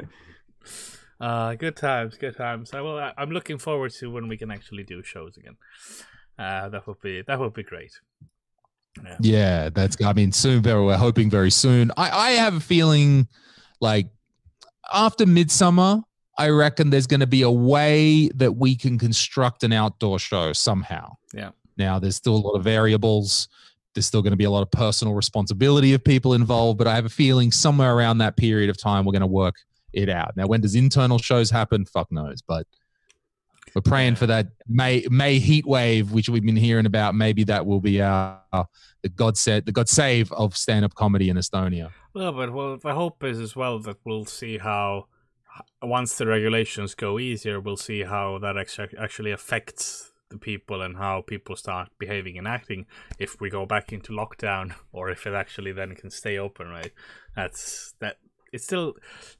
uh, 1.20 1.54
good 1.54 1.76
times, 1.76 2.16
good 2.16 2.36
times. 2.36 2.72
I 2.74 2.80
will. 2.80 2.98
I'm 3.16 3.30
looking 3.30 3.58
forward 3.58 3.92
to 3.92 4.10
when 4.10 4.28
we 4.28 4.36
can 4.36 4.50
actually 4.50 4.82
do 4.84 5.02
shows 5.02 5.36
again. 5.36 5.56
Uh, 6.38 6.68
that 6.68 6.86
would 6.86 7.00
be 7.00 7.22
that 7.26 7.38
would 7.38 7.54
be 7.54 7.62
great. 7.62 7.92
Yeah. 9.04 9.16
Yeah, 9.20 9.68
that's. 9.70 9.96
I 10.04 10.12
mean, 10.12 10.32
soon. 10.32 10.62
Very. 10.62 10.84
We're 10.84 10.96
hoping 10.96 11.30
very 11.30 11.50
soon. 11.50 11.90
I, 11.96 12.10
I 12.10 12.30
have 12.32 12.54
a 12.56 12.60
feeling 12.60 13.28
like 13.80 14.08
after 14.92 15.26
Midsummer, 15.26 16.02
I 16.36 16.48
reckon 16.48 16.90
there's 16.90 17.06
going 17.06 17.20
to 17.20 17.26
be 17.26 17.42
a 17.42 17.50
way 17.50 18.28
that 18.34 18.56
we 18.56 18.76
can 18.76 18.98
construct 18.98 19.62
an 19.62 19.72
outdoor 19.72 20.18
show 20.18 20.52
somehow. 20.52 21.14
Yeah. 21.32 21.50
Now, 21.76 21.98
there's 21.98 22.16
still 22.16 22.34
a 22.34 22.38
lot 22.38 22.52
of 22.52 22.64
variables. 22.64 23.48
There's 23.94 24.06
still 24.06 24.22
going 24.22 24.32
to 24.32 24.36
be 24.36 24.44
a 24.44 24.50
lot 24.50 24.62
of 24.62 24.70
personal 24.70 25.14
responsibility 25.14 25.94
of 25.94 26.02
people 26.02 26.34
involved, 26.34 26.78
but 26.78 26.88
I 26.88 26.94
have 26.96 27.04
a 27.04 27.10
feeling 27.10 27.52
somewhere 27.52 27.94
around 27.94 28.18
that 28.18 28.36
period 28.36 28.70
of 28.70 28.76
time, 28.76 29.04
we're 29.04 29.12
going 29.12 29.20
to 29.20 29.26
work 29.26 29.54
it 29.92 30.08
out. 30.08 30.36
Now, 30.36 30.46
when 30.46 30.60
does 30.60 30.74
internal 30.74 31.18
shows 31.18 31.50
happen? 31.50 31.84
Fuck 31.84 32.10
knows, 32.10 32.42
but 32.42 32.66
we're 33.74 33.82
praying 33.82 34.16
for 34.16 34.26
that 34.26 34.48
May 34.68 35.04
May 35.10 35.38
heat 35.38 35.66
wave, 35.66 36.12
which 36.12 36.28
we've 36.28 36.44
been 36.44 36.56
hearing 36.56 36.86
about. 36.86 37.14
Maybe 37.14 37.44
that 37.44 37.66
will 37.66 37.80
be 37.80 38.00
our 38.00 38.40
the 39.02 39.08
God 39.08 39.36
said 39.36 39.66
the 39.66 39.72
God 39.72 39.88
save 39.88 40.30
of 40.32 40.56
stand 40.56 40.84
up 40.84 40.94
comedy 40.94 41.28
in 41.28 41.36
Estonia. 41.36 41.90
Well, 42.14 42.30
but 42.30 42.52
well, 42.52 42.76
the 42.76 42.94
hope 42.94 43.24
is 43.24 43.40
as 43.40 43.56
well 43.56 43.80
that 43.80 43.96
we'll 44.04 44.24
see 44.24 44.58
how 44.58 45.08
once 45.82 46.16
the 46.16 46.26
regulations 46.26 46.94
go 46.94 47.18
easier, 47.18 47.60
we'll 47.60 47.76
see 47.76 48.04
how 48.04 48.38
that 48.38 48.56
actu- 48.56 48.96
actually 48.98 49.32
affects 49.32 50.12
the 50.30 50.38
people 50.38 50.80
and 50.80 50.96
how 50.96 51.22
people 51.22 51.56
start 51.56 51.88
behaving 51.98 52.38
and 52.38 52.46
acting 52.46 52.86
if 53.18 53.40
we 53.40 53.50
go 53.50 53.66
back 53.66 53.92
into 53.92 54.12
lockdown 54.12 54.74
or 54.92 55.10
if 55.10 55.26
it 55.26 55.34
actually 55.34 55.72
then 55.72 55.96
can 55.96 56.10
stay 56.10 56.38
open 56.38 56.68
right? 56.68 56.92
That's 57.34 57.94
that 57.98 58.18
it's 58.52 58.64
still 58.64 58.94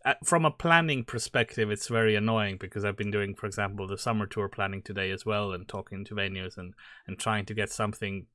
uh, 0.05 0.15
from 0.25 0.45
a 0.45 0.51
planning 0.51 1.05
perspective 1.05 1.71
it's 1.71 1.87
very 1.87 2.17
annoying 2.17 2.57
because 2.57 2.85
i've 2.85 2.97
been 2.97 3.13
doing 3.13 3.33
for 3.33 3.47
example 3.47 3.87
the 3.87 3.97
summer 3.97 4.27
tour 4.27 4.49
planning 4.49 4.83
today 4.83 5.13
as 5.13 5.25
well 5.25 5.53
and 5.53 5.69
talking 5.69 6.05
to 6.05 6.17
venues 6.17 6.59
and 6.59 6.75
and 7.07 7.17
trying 7.17 7.47
to 7.47 7.55
get 7.55 7.71
something 7.71 8.27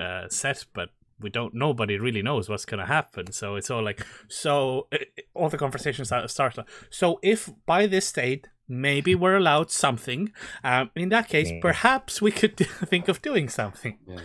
uh, 0.00 0.28
set 0.28 0.64
but 0.74 0.88
we 1.20 1.30
don't 1.30 1.54
nobody 1.54 1.98
really 1.98 2.22
knows 2.22 2.48
what's 2.48 2.64
going 2.64 2.80
to 2.80 2.86
happen 2.86 3.32
so 3.32 3.56
it's 3.56 3.70
all 3.70 3.82
like 3.82 4.04
so 4.28 4.86
it, 4.92 5.08
all 5.34 5.48
the 5.48 5.56
conversations 5.58 6.08
start, 6.08 6.30
start 6.30 6.56
so 6.90 7.18
if 7.22 7.48
by 7.64 7.86
this 7.86 8.10
date 8.12 8.48
maybe 8.68 9.14
we're 9.14 9.36
allowed 9.36 9.70
something 9.70 10.32
um, 10.64 10.90
in 10.94 11.08
that 11.08 11.28
case 11.28 11.50
Yeah. 11.50 11.60
perhaps 11.62 12.20
we 12.20 12.30
could 12.32 12.56
think 12.92 13.08
of 13.08 13.22
doing 13.22 13.48
something 13.48 13.98
Yeah. 14.06 14.20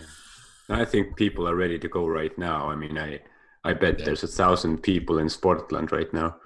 I 0.68 0.84
think 0.84 1.16
people 1.16 1.46
are 1.48 1.56
ready 1.56 1.78
to 1.78 1.88
go 1.88 2.06
right 2.06 2.36
now. 2.38 2.70
I 2.70 2.76
mean, 2.76 2.96
I 2.96 3.20
I 3.64 3.74
bet 3.74 3.98
Yeah. 3.98 4.04
there's 4.06 4.22
a 4.22 4.28
thousand 4.28 4.82
people 4.82 5.18
in 5.18 5.26
Sportland 5.26 5.92
right 5.92 6.10
now. 6.14 6.36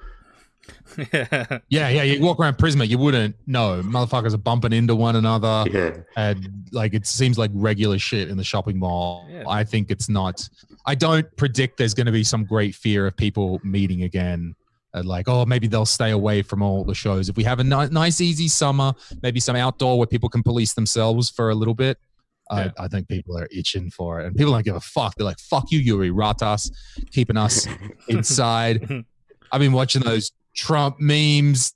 Yeah, 1.69 1.89
yeah. 1.89 2.03
You 2.03 2.21
walk 2.23 2.41
around 2.41 2.57
Prisma, 2.57 2.89
you 2.89 2.99
wouldn't 2.99 3.37
know. 3.47 3.83
Motherfuckers 3.85 4.35
are 4.35 4.39
bumping 4.39 4.73
into 4.73 4.95
one 4.95 5.17
another. 5.17 5.71
Yeah. 5.71 5.97
and 6.17 6.69
like 6.73 6.95
it 6.95 7.07
seems 7.07 7.39
like 7.39 7.51
regular 7.55 7.99
shit 7.99 8.29
in 8.29 8.37
the 8.37 8.45
shopping 8.45 8.79
mall. 8.79 9.27
Yeah. 9.31 9.45
I 9.49 9.65
think 9.65 9.91
it's 9.91 10.09
not. 10.09 10.49
I 10.87 10.95
don't 10.95 11.27
predict 11.37 11.79
there's 11.79 11.95
going 11.95 12.07
to 12.07 12.13
be 12.13 12.25
some 12.25 12.45
great 12.45 12.75
fear 12.75 13.07
of 13.07 13.17
people 13.17 13.61
meeting 13.63 14.05
again. 14.05 14.55
And 14.95 15.05
like, 15.07 15.29
oh, 15.29 15.45
maybe 15.45 15.67
they'll 15.67 15.85
stay 15.85 16.13
away 16.13 16.41
from 16.41 16.63
all 16.63 16.83
the 16.85 16.95
shows. 16.95 17.29
If 17.29 17.37
we 17.37 17.45
have 17.45 17.61
a 17.61 17.65
ni- 17.65 17.89
nice, 17.91 18.21
easy 18.21 18.49
summer, 18.49 18.95
maybe 19.23 19.41
some 19.41 19.57
outdoor 19.57 19.99
where 19.99 20.07
people 20.07 20.31
can 20.31 20.43
police 20.43 20.73
themselves 20.73 21.29
for 21.29 21.51
a 21.51 21.55
little 21.55 21.75
bit. 21.75 21.99
Yeah. 22.51 22.71
I, 22.79 22.85
I 22.85 22.89
think 22.89 23.09
people 23.09 23.37
are 23.37 23.49
itching 23.51 23.91
for 23.91 24.21
it, 24.21 24.27
and 24.27 24.37
people 24.37 24.53
don't 24.53 24.65
give 24.65 24.77
a 24.77 24.81
fuck. 24.81 25.17
They're 25.17 25.27
like, 25.27 25.41
"Fuck 25.41 25.73
you, 25.73 25.81
Jüri 25.81 26.13
Ratas, 26.13 26.71
keeping 27.11 27.37
us 27.37 27.67
inside." 28.09 29.05
I've 29.53 29.61
been 29.61 29.73
watching 29.73 30.03
those 30.03 30.33
Trump 30.57 30.99
memes 31.01 31.75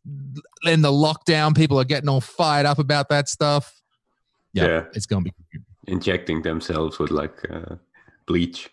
in 0.64 0.82
the 0.82 0.90
lockdown. 0.90 1.54
People 1.56 1.78
are 1.78 1.84
getting 1.84 2.08
all 2.08 2.20
fired 2.20 2.66
up 2.66 2.78
about 2.78 3.08
that 3.10 3.28
stuff. 3.28 3.80
Yeah, 4.52 4.66
Yeah. 4.66 4.84
it's 4.94 5.06
gonna 5.06 5.22
be. 5.22 5.32
Injecting 5.86 6.42
themselves 6.42 6.98
with 6.98 7.10
like 7.10 7.38
uh, 7.50 7.76
bleach. 8.26 8.70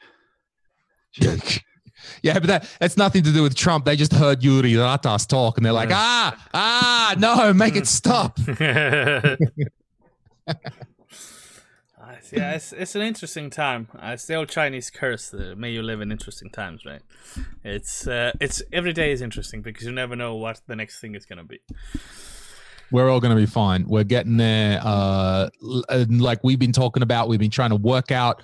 Shit. 1.11 1.59
yeah, 2.21 2.33
but 2.35 2.47
that 2.47 2.69
that's 2.79 2.97
nothing 2.97 3.23
to 3.23 3.31
do 3.31 3.43
with 3.43 3.55
Trump. 3.55 3.85
They 3.85 3.95
just 3.95 4.13
heard 4.13 4.41
Jüri 4.41 4.73
Ratas 4.73 5.27
talk, 5.27 5.57
and 5.57 5.65
they're 5.65 5.73
like, 5.73 5.89
Yeah. 5.89 5.97
ah, 5.97 6.47
ah, 6.53 7.15
no, 7.17 7.53
make 7.53 7.75
it 7.75 7.87
stop. 7.87 8.37
Uh, 12.33 12.37
yeah, 12.37 12.53
it's, 12.53 12.73
it's 12.73 12.95
an 12.95 13.01
interesting 13.01 13.49
time. 13.49 13.87
Uh, 13.95 14.11
it's 14.13 14.25
the 14.25 14.35
old 14.35 14.49
Chinese 14.49 14.89
curse: 14.89 15.33
uh, 15.33 15.55
"May 15.57 15.71
you 15.71 15.81
live 15.81 16.01
in 16.01 16.11
interesting 16.11 16.49
times." 16.49 16.85
Right? 16.85 17.01
It's 17.63 18.07
uh, 18.07 18.31
it's 18.39 18.61
every 18.71 18.93
day 18.93 19.11
is 19.11 19.21
interesting 19.21 19.61
because 19.61 19.85
you 19.85 19.91
never 19.91 20.15
know 20.15 20.35
what 20.35 20.61
the 20.67 20.75
next 20.75 20.99
thing 20.99 21.15
is 21.15 21.25
gonna 21.25 21.43
be. 21.43 21.59
We're 22.91 23.09
all 23.09 23.19
gonna 23.19 23.35
be 23.35 23.45
fine. 23.45 23.87
We're 23.87 24.03
getting 24.03 24.37
there. 24.37 24.79
Uh, 24.83 25.49
and 25.89 26.21
like 26.21 26.43
we've 26.43 26.59
been 26.59 26.71
talking 26.71 27.03
about, 27.03 27.27
we've 27.27 27.39
been 27.39 27.51
trying 27.51 27.71
to 27.71 27.75
work 27.75 28.11
out. 28.11 28.43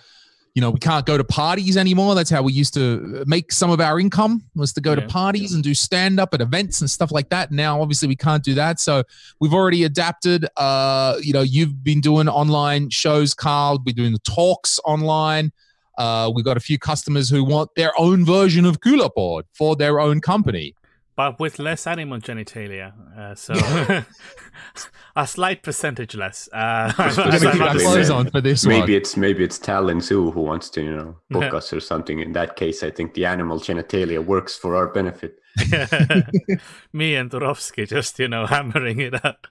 You 0.55 0.61
know, 0.61 0.69
we 0.69 0.79
can't 0.79 1.03
go 1.03 1.17
to 1.17 1.23
parties 1.23 1.77
anymore. 1.77 2.13
That's 2.13 2.29
how 2.29 2.43
we 2.43 2.53
used 2.53 2.75
to 2.75 3.23
make 3.25 3.51
some 3.51 3.71
of 3.71 3.79
our 3.81 3.99
income 3.99 4.43
was 4.55 4.71
to 4.73 4.81
go 4.81 4.93
to 4.93 5.01
Yeah. 5.01 5.07
parties 5.07 5.53
and 5.53 5.63
do 5.63 5.73
stand 5.73 6.19
up 6.19 6.31
at 6.35 6.41
events 6.41 6.79
and 6.79 6.87
stuff 6.89 7.11
like 7.11 7.29
that. 7.29 7.51
Now, 7.51 7.81
obviously, 7.81 8.07
we 8.07 8.15
can't 8.15 8.43
do 8.43 8.53
that. 8.53 8.79
So 8.79 9.03
we've 9.39 9.53
already 9.53 9.83
adapted. 9.83 10.45
Uh, 10.55 11.15
you 11.21 11.33
know, 11.33 11.41
you've 11.41 11.83
been 11.83 12.01
doing 12.01 12.29
online 12.29 12.91
shows, 12.91 13.33
Carl. 13.33 13.81
We're 13.83 13.93
doing 13.93 14.13
the 14.13 14.19
talks 14.19 14.79
online. 14.85 15.51
Uh, 15.97 16.31
we've 16.33 16.45
got 16.45 16.57
a 16.57 16.59
few 16.59 16.77
customers 16.77 17.29
who 17.29 17.43
want 17.43 17.71
their 17.75 17.91
own 17.99 18.23
version 18.23 18.65
of 18.65 18.79
Külapood 18.79 19.43
for 19.53 19.75
their 19.75 19.99
own 19.99 20.21
company. 20.21 20.75
But 21.15 21.39
with 21.39 21.59
less 21.59 21.85
animal 21.85 22.19
genitalia. 22.19 22.91
Uh, 23.17 23.35
so 23.35 23.53
a 25.15 25.27
slight 25.27 25.61
percentage 25.61 26.15
less. 26.15 26.49
Uh, 26.51 26.91
We're 26.97 27.03
That's 27.05 27.15
gonna 27.17 27.35
as 27.35 27.45
I 27.45 27.51
keep 27.51 27.61
our 27.61 27.67
must 27.73 27.75
exactly 27.75 27.83
clothes 27.83 28.07
say. 28.07 28.13
it. 28.13 28.17
on 28.17 28.29
for 28.31 28.41
this 28.41 28.65
maybe 28.65 28.95
it's 28.95 29.15
maybe 29.15 29.43
it's 29.43 29.59
Tallinn 29.59 30.01
Zoo 30.01 30.31
who 30.31 30.41
wants 30.41 30.69
to 30.71 30.81
you 30.81 30.95
know 30.95 31.15
book 31.29 31.43
Yeah. 31.51 31.57
us 31.57 31.71
or 31.71 31.79
something. 31.79 32.19
In 32.19 32.31
that 32.33 32.55
case, 32.55 32.81
I 32.83 32.89
think 32.91 33.13
the 33.13 33.25
animal 33.25 33.59
genitalia 33.59 34.25
works 34.25 34.57
for 34.57 34.75
our 34.75 34.87
benefit. 34.87 35.39
Me 36.93 37.15
and 37.15 37.29
Turovski 37.29 37.87
just 37.87 38.17
you 38.19 38.27
know 38.27 38.45
hammering 38.47 38.99
it 38.99 39.23
up. 39.25 39.47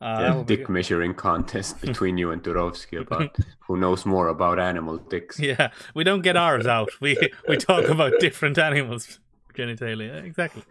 Uh, 0.00 0.04
yeah, 0.06 0.20
that 0.22 0.36
would 0.36 0.46
be 0.46 0.56
dick 0.56 0.68
measuring 0.68 1.12
contest 1.12 1.80
between 1.80 2.16
you 2.16 2.30
and 2.30 2.42
Turovski 2.42 3.00
about 3.00 3.36
who 3.66 3.76
knows 3.76 4.06
more 4.06 4.28
about 4.28 4.58
animal 4.58 4.96
dicks. 4.96 5.38
Yeah, 5.40 5.70
we 5.94 6.04
don't 6.04 6.22
get 6.22 6.36
ours 6.36 6.66
out. 6.66 6.88
We 7.00 7.18
we 7.48 7.56
talk 7.56 7.88
about 7.88 8.12
different 8.20 8.58
animals 8.58 9.18
genitalia. 9.58 10.24
Exactly. 10.24 10.62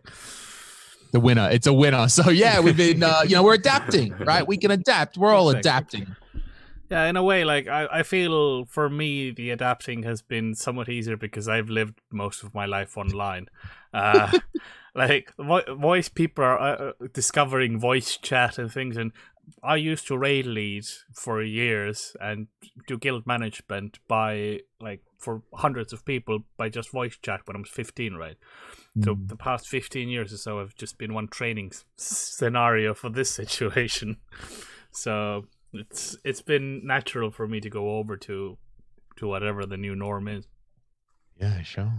the 1.12 1.20
winner. 1.20 1.50
It's 1.51 1.67
a 1.67 1.74
winner. 1.74 2.08
So 2.08 2.29
yeah, 2.29 2.60
we've 2.60 2.77
been, 2.77 3.03
uh, 3.12 3.22
you 3.27 3.36
know, 3.36 3.44
we're 3.44 3.56
adapting, 3.56 4.13
right? 4.17 4.48
We 4.48 4.58
can 4.58 4.72
adapt. 4.72 5.17
We're 5.17 5.34
all 5.34 5.50
Exactly. 5.50 6.01
adapting. 6.01 6.15
Yeah, 6.89 7.06
in 7.08 7.17
a 7.17 7.24
way, 7.24 7.44
like 7.44 7.67
I, 7.67 7.88
I 7.91 8.03
feel 8.03 8.63
for 8.65 8.89
me 8.89 9.32
the 9.32 9.50
adapting 9.51 10.03
has 10.03 10.22
been 10.22 10.56
somewhat 10.56 10.88
easier 10.88 11.17
because 11.17 11.50
I've 11.50 11.70
lived 11.70 12.00
most 12.12 12.44
of 12.44 12.53
my 12.53 12.65
life 12.65 12.98
online. 12.98 13.48
Uh, 13.94 14.32
like 14.96 15.34
vo- 15.38 15.75
voice 15.75 16.08
people 16.08 16.46
are 16.46 16.58
uh, 16.60 16.75
uh, 16.75 17.08
discovering 17.13 17.77
voice 17.77 18.15
chat 18.15 18.58
and 18.58 18.72
things, 18.72 18.96
and 18.96 19.12
I 19.62 19.75
used 19.75 20.08
to 20.08 20.17
raid 20.17 20.46
lead 20.46 20.86
for 21.13 21.41
years 21.44 22.15
and 22.22 22.48
do 22.88 22.98
guild 22.98 23.27
management 23.27 24.00
by 24.08 24.62
like 24.79 25.01
for 25.17 25.41
hundreds 25.56 25.91
of 25.91 26.06
people 26.06 26.39
by 26.56 26.70
just 26.70 26.91
voice 26.91 27.17
chat 27.22 27.41
when 27.46 27.58
I 27.58 27.60
was 27.60 27.70
fifteen, 27.70 28.13
right? 28.15 28.38
So 29.04 29.16
Mm. 29.16 29.27
the 29.27 29.36
past 29.36 29.68
fifteen 29.68 30.10
years 30.10 30.34
or 30.34 30.38
so 30.38 30.60
have 30.60 30.75
just 30.75 30.98
been 30.98 31.13
one 31.13 31.27
training 31.27 31.72
scenario 31.98 32.94
for 32.94 33.10
this 33.10 33.30
situation. 33.42 34.18
So 34.92 35.46
it's 35.74 36.18
it's 36.24 36.42
been 36.42 36.86
natural 36.86 37.32
for 37.32 37.48
me 37.48 37.60
to 37.62 37.70
go 37.70 37.98
over 37.98 38.18
to 38.18 38.58
to 39.18 39.27
whatever 39.27 39.66
the 39.66 39.77
new 39.77 39.96
norm 39.96 40.27
is. 40.27 40.48
Yeah, 41.39 41.62
sure. 41.63 41.92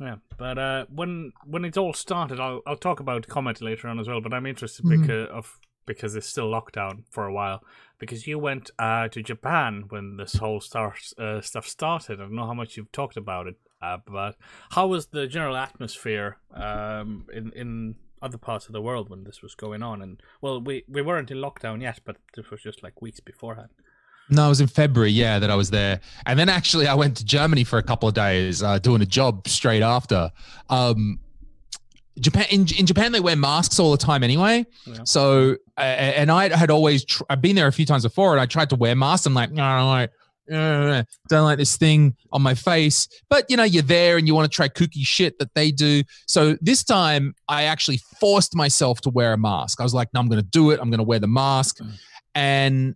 Yeah, 0.00 0.16
but 0.38 0.58
uh, 0.58 0.86
when 0.88 1.32
when 1.44 1.64
it 1.64 1.76
all 1.76 1.92
started, 1.92 2.40
I'll 2.40 2.62
I'll 2.66 2.76
talk 2.76 3.00
about 3.00 3.26
comment 3.28 3.60
later 3.60 3.88
on 3.88 3.98
as 4.00 4.08
well. 4.08 4.20
But 4.20 4.32
I'm 4.34 4.46
interested 4.46 4.84
Mhm. 4.86 5.00
because 5.00 5.28
of 5.30 5.58
because 5.86 6.14
it's 6.16 6.26
still 6.26 6.50
lockdown 6.50 7.04
for 7.10 7.26
a 7.26 7.32
while. 7.32 7.62
Because 7.98 8.26
you 8.26 8.38
went 8.38 8.70
uh, 8.78 9.08
to 9.08 9.22
Japan 9.22 9.84
when 9.90 10.16
this 10.16 10.34
whole 10.36 10.60
start 10.60 10.98
uh, 11.18 11.40
stuff 11.42 11.66
started. 11.66 12.20
I 12.20 12.24
don't 12.24 12.32
know 12.34 12.46
how 12.46 12.54
much 12.54 12.76
you've 12.76 12.90
talked 12.92 13.16
about 13.18 13.46
it, 13.46 13.56
uh, 13.84 13.98
but 14.06 14.36
how 14.70 14.86
was 14.86 15.06
the 15.06 15.26
general 15.26 15.56
atmosphere 15.56 16.38
um, 16.52 17.26
in 17.32 17.52
in 17.52 17.96
other 18.22 18.38
parts 18.38 18.66
of 18.66 18.72
the 18.72 18.80
world 18.80 19.10
when 19.10 19.24
this 19.24 19.42
was 19.42 19.54
going 19.54 19.82
on? 19.82 20.00
And 20.02 20.20
well, 20.40 20.60
we 20.60 20.84
we 20.88 21.02
weren't 21.02 21.30
in 21.30 21.38
lockdown 21.38 21.82
yet, 21.82 22.00
but 22.04 22.16
this 22.34 22.50
was 22.50 22.62
just 22.62 22.82
like 22.82 23.02
weeks 23.02 23.20
beforehand. 23.20 23.70
No, 24.30 24.46
it 24.46 24.48
was 24.48 24.60
in 24.62 24.68
February. 24.68 25.10
Yeah, 25.10 25.38
that 25.38 25.50
I 25.50 25.54
was 25.54 25.70
there, 25.70 26.00
and 26.26 26.38
then 26.38 26.48
actually 26.48 26.86
I 26.86 26.94
went 26.94 27.16
to 27.18 27.24
Germany 27.24 27.64
for 27.64 27.78
a 27.78 27.82
couple 27.82 28.08
of 28.08 28.14
days, 28.14 28.62
uh, 28.62 28.78
doing 28.78 29.02
a 29.02 29.06
job 29.06 29.46
straight 29.48 29.82
after. 29.82 30.30
Um, 30.70 31.20
Japan 32.20 32.46
in, 32.50 32.66
in 32.78 32.86
Japan 32.86 33.12
they 33.12 33.20
wear 33.20 33.36
masks 33.36 33.80
all 33.80 33.90
the 33.90 33.98
time 33.98 34.22
anyway. 34.22 34.64
Yeah. 34.86 34.98
So 35.04 35.56
uh, 35.76 35.80
and 35.80 36.30
I 36.30 36.56
had 36.56 36.70
always 36.70 37.04
tr- 37.04 37.24
I've 37.28 37.42
been 37.42 37.56
there 37.56 37.66
a 37.66 37.72
few 37.72 37.86
times 37.86 38.04
before, 38.04 38.32
and 38.32 38.40
I 38.40 38.46
tried 38.46 38.70
to 38.70 38.76
wear 38.76 38.94
masks. 38.94 39.26
I'm 39.26 39.34
like, 39.34 39.50
no, 39.50 39.62
no, 39.62 39.96
no, 39.96 40.08
don't 40.48 41.44
like 41.44 41.58
this 41.58 41.76
thing 41.76 42.14
on 42.32 42.42
my 42.42 42.54
face. 42.54 43.08
But 43.28 43.46
you 43.48 43.56
know, 43.56 43.64
you're 43.64 43.82
there 43.82 44.16
and 44.16 44.26
you 44.26 44.34
want 44.34 44.50
to 44.50 44.54
try 44.54 44.68
kooky 44.68 45.04
shit 45.04 45.38
that 45.38 45.54
they 45.54 45.70
do. 45.70 46.02
So 46.26 46.56
this 46.60 46.84
time 46.84 47.34
I 47.48 47.64
actually 47.64 47.98
forced 48.20 48.54
myself 48.54 49.00
to 49.02 49.10
wear 49.10 49.32
a 49.32 49.38
mask. 49.38 49.80
I 49.80 49.84
was 49.84 49.94
like, 49.94 50.08
no, 50.14 50.20
I'm 50.20 50.28
going 50.28 50.42
to 50.42 50.48
do 50.48 50.70
it. 50.70 50.80
I'm 50.80 50.90
going 50.90 50.98
to 50.98 51.04
wear 51.04 51.18
the 51.18 51.28
mask, 51.28 51.78
Mm. 51.78 51.92
and 52.34 52.94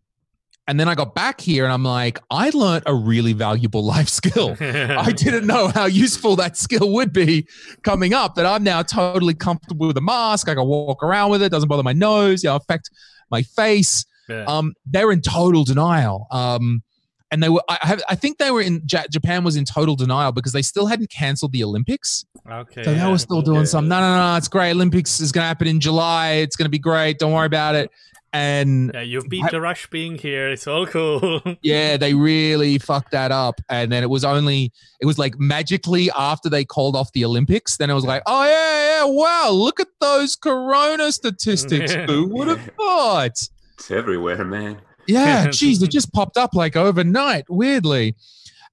and 0.66 0.78
then 0.78 0.86
I 0.86 0.94
got 0.94 1.14
back 1.14 1.40
here 1.40 1.64
and 1.64 1.72
I'm 1.72 1.82
like, 1.82 2.20
I 2.30 2.50
learned 2.50 2.82
a 2.84 2.94
really 2.94 3.32
valuable 3.32 3.82
life 3.94 4.10
skill. 4.10 4.54
I 4.60 5.12
didn't 5.12 5.46
know 5.46 5.68
how 5.68 5.86
useful 5.86 6.36
that 6.36 6.58
skill 6.58 6.92
would 6.92 7.10
be 7.10 7.48
coming 7.84 8.12
up. 8.12 8.34
That 8.34 8.44
I'm 8.44 8.64
now 8.64 8.82
totally 8.82 9.32
comfortable 9.32 9.86
with 9.86 9.96
a 9.96 10.02
mask. 10.02 10.46
I 10.46 10.54
can 10.54 10.66
walk 10.66 11.02
around 11.02 11.30
with 11.30 11.42
it. 11.42 11.48
Doesn't 11.50 11.70
bother 11.70 11.82
my 11.82 11.94
nose. 11.94 12.44
You 12.44 12.50
know, 12.50 12.56
affect 12.56 12.90
my 13.30 13.40
face. 13.42 14.04
Yeah. 14.28 14.44
Um, 14.46 14.74
they're 14.84 15.10
in 15.10 15.22
total 15.22 15.64
denial. 15.64 16.26
Um, 16.30 16.82
and 17.30 17.42
they 17.42 17.48
were. 17.48 17.62
I 17.68 17.78
have. 17.82 18.02
I 18.08 18.14
think 18.14 18.38
they 18.38 18.50
were 18.50 18.62
in 18.62 18.82
Ja- 18.90 19.04
Japan 19.10 19.44
was 19.44 19.56
in 19.56 19.64
total 19.64 19.96
denial 19.96 20.32
because 20.32 20.52
they 20.52 20.62
still 20.62 20.86
hadn't 20.86 21.10
canceled 21.10 21.52
the 21.52 21.62
Olympics. 21.64 22.24
okay. 22.50 22.82
So 22.84 22.90
they 22.92 22.96
yeah. 22.96 23.10
were 23.10 23.18
still 23.18 23.42
doing 23.42 23.58
Okay. 23.58 23.66
some. 23.66 23.88
No, 23.88 24.00
no, 24.00 24.16
no. 24.16 24.36
It's 24.36 24.48
great. 24.48 24.70
Olympics 24.72 25.20
is 25.20 25.32
going 25.32 25.42
to 25.44 25.48
happen 25.48 25.66
in 25.68 25.80
July. 25.80 26.32
It's 26.32 26.56
going 26.56 26.66
to 26.66 26.70
be 26.70 26.78
great. 26.78 27.18
Don't 27.18 27.32
worry 27.32 27.46
about 27.46 27.74
it. 27.74 27.90
And 28.34 28.90
Yeah, 28.92 29.00
you've 29.00 29.28
beat 29.28 29.44
I- 29.44 29.50
the 29.50 29.60
rush 29.60 29.88
being 29.88 30.16
here. 30.18 30.50
It's 30.50 30.66
all 30.66 30.86
cool. 30.86 31.40
yeah, 31.62 31.96
they 31.96 32.12
really 32.12 32.78
fucked 32.78 33.12
that 33.12 33.32
up. 33.32 33.58
And 33.70 33.90
then 33.90 34.02
it 34.02 34.10
was 34.10 34.22
only, 34.22 34.70
it 35.00 35.06
was 35.06 35.18
like 35.18 35.38
magically 35.38 36.10
after 36.14 36.50
they 36.50 36.64
called 36.66 36.94
off 36.94 37.10
the 37.12 37.24
Olympics, 37.24 37.78
then 37.78 37.88
it 37.88 37.94
was 37.94 38.04
like, 38.04 38.22
oh, 38.26 38.44
yeah, 38.44 38.98
yeah, 38.98 39.04
wow, 39.06 39.48
look 39.50 39.80
at 39.80 39.88
those 40.00 40.36
corona 40.36 41.10
statistics. 41.10 41.94
Who 42.06 42.26
would 42.26 42.48
have 42.48 42.60
thought? 42.76 43.38
It's 43.78 43.90
everywhere, 43.90 44.44
man. 44.44 44.82
Yeah, 45.08 45.48
geez, 45.50 45.82
it 45.82 45.90
just 45.90 46.12
popped 46.12 46.36
up 46.36 46.54
like 46.54 46.76
overnight, 46.76 47.46
weirdly. 47.48 48.14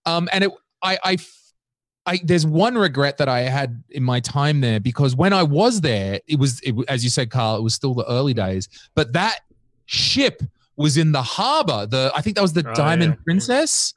Um, 0.06 0.30
and 0.32 0.44
it, 0.44 0.52
I, 0.84 1.00
I, 1.04 1.18
I, 2.06 2.20
there's 2.24 2.46
one 2.46 2.76
regret 2.78 3.18
that 3.18 3.28
I 3.28 3.40
had 3.40 3.84
in 3.90 4.04
my 4.04 4.20
time 4.20 4.62
there 4.62 4.80
because 4.80 5.16
when 5.16 5.34
I 5.34 5.42
was 5.42 5.82
there, 5.82 6.20
it 6.28 6.38
was, 6.38 6.60
it, 6.62 6.76
as 6.88 7.04
you 7.04 7.10
said, 7.10 7.32
Carl, 7.32 7.58
it 7.58 7.64
was 7.64 7.74
still 7.74 7.96
the 7.96 8.08
early 8.08 8.34
days, 8.36 8.70
but 8.94 9.14
that 9.14 9.40
ship 9.86 10.44
was 10.76 10.98
in 10.98 11.12
the 11.12 11.22
harbor. 11.24 11.88
The, 11.88 12.12
I 12.14 12.22
think 12.22 12.36
that 12.36 12.42
was 12.44 12.54
the 12.54 12.66
Oh, 12.68 12.74
Diamond 12.76 13.14
yeah. 13.14 13.24
Princess. 13.24 13.94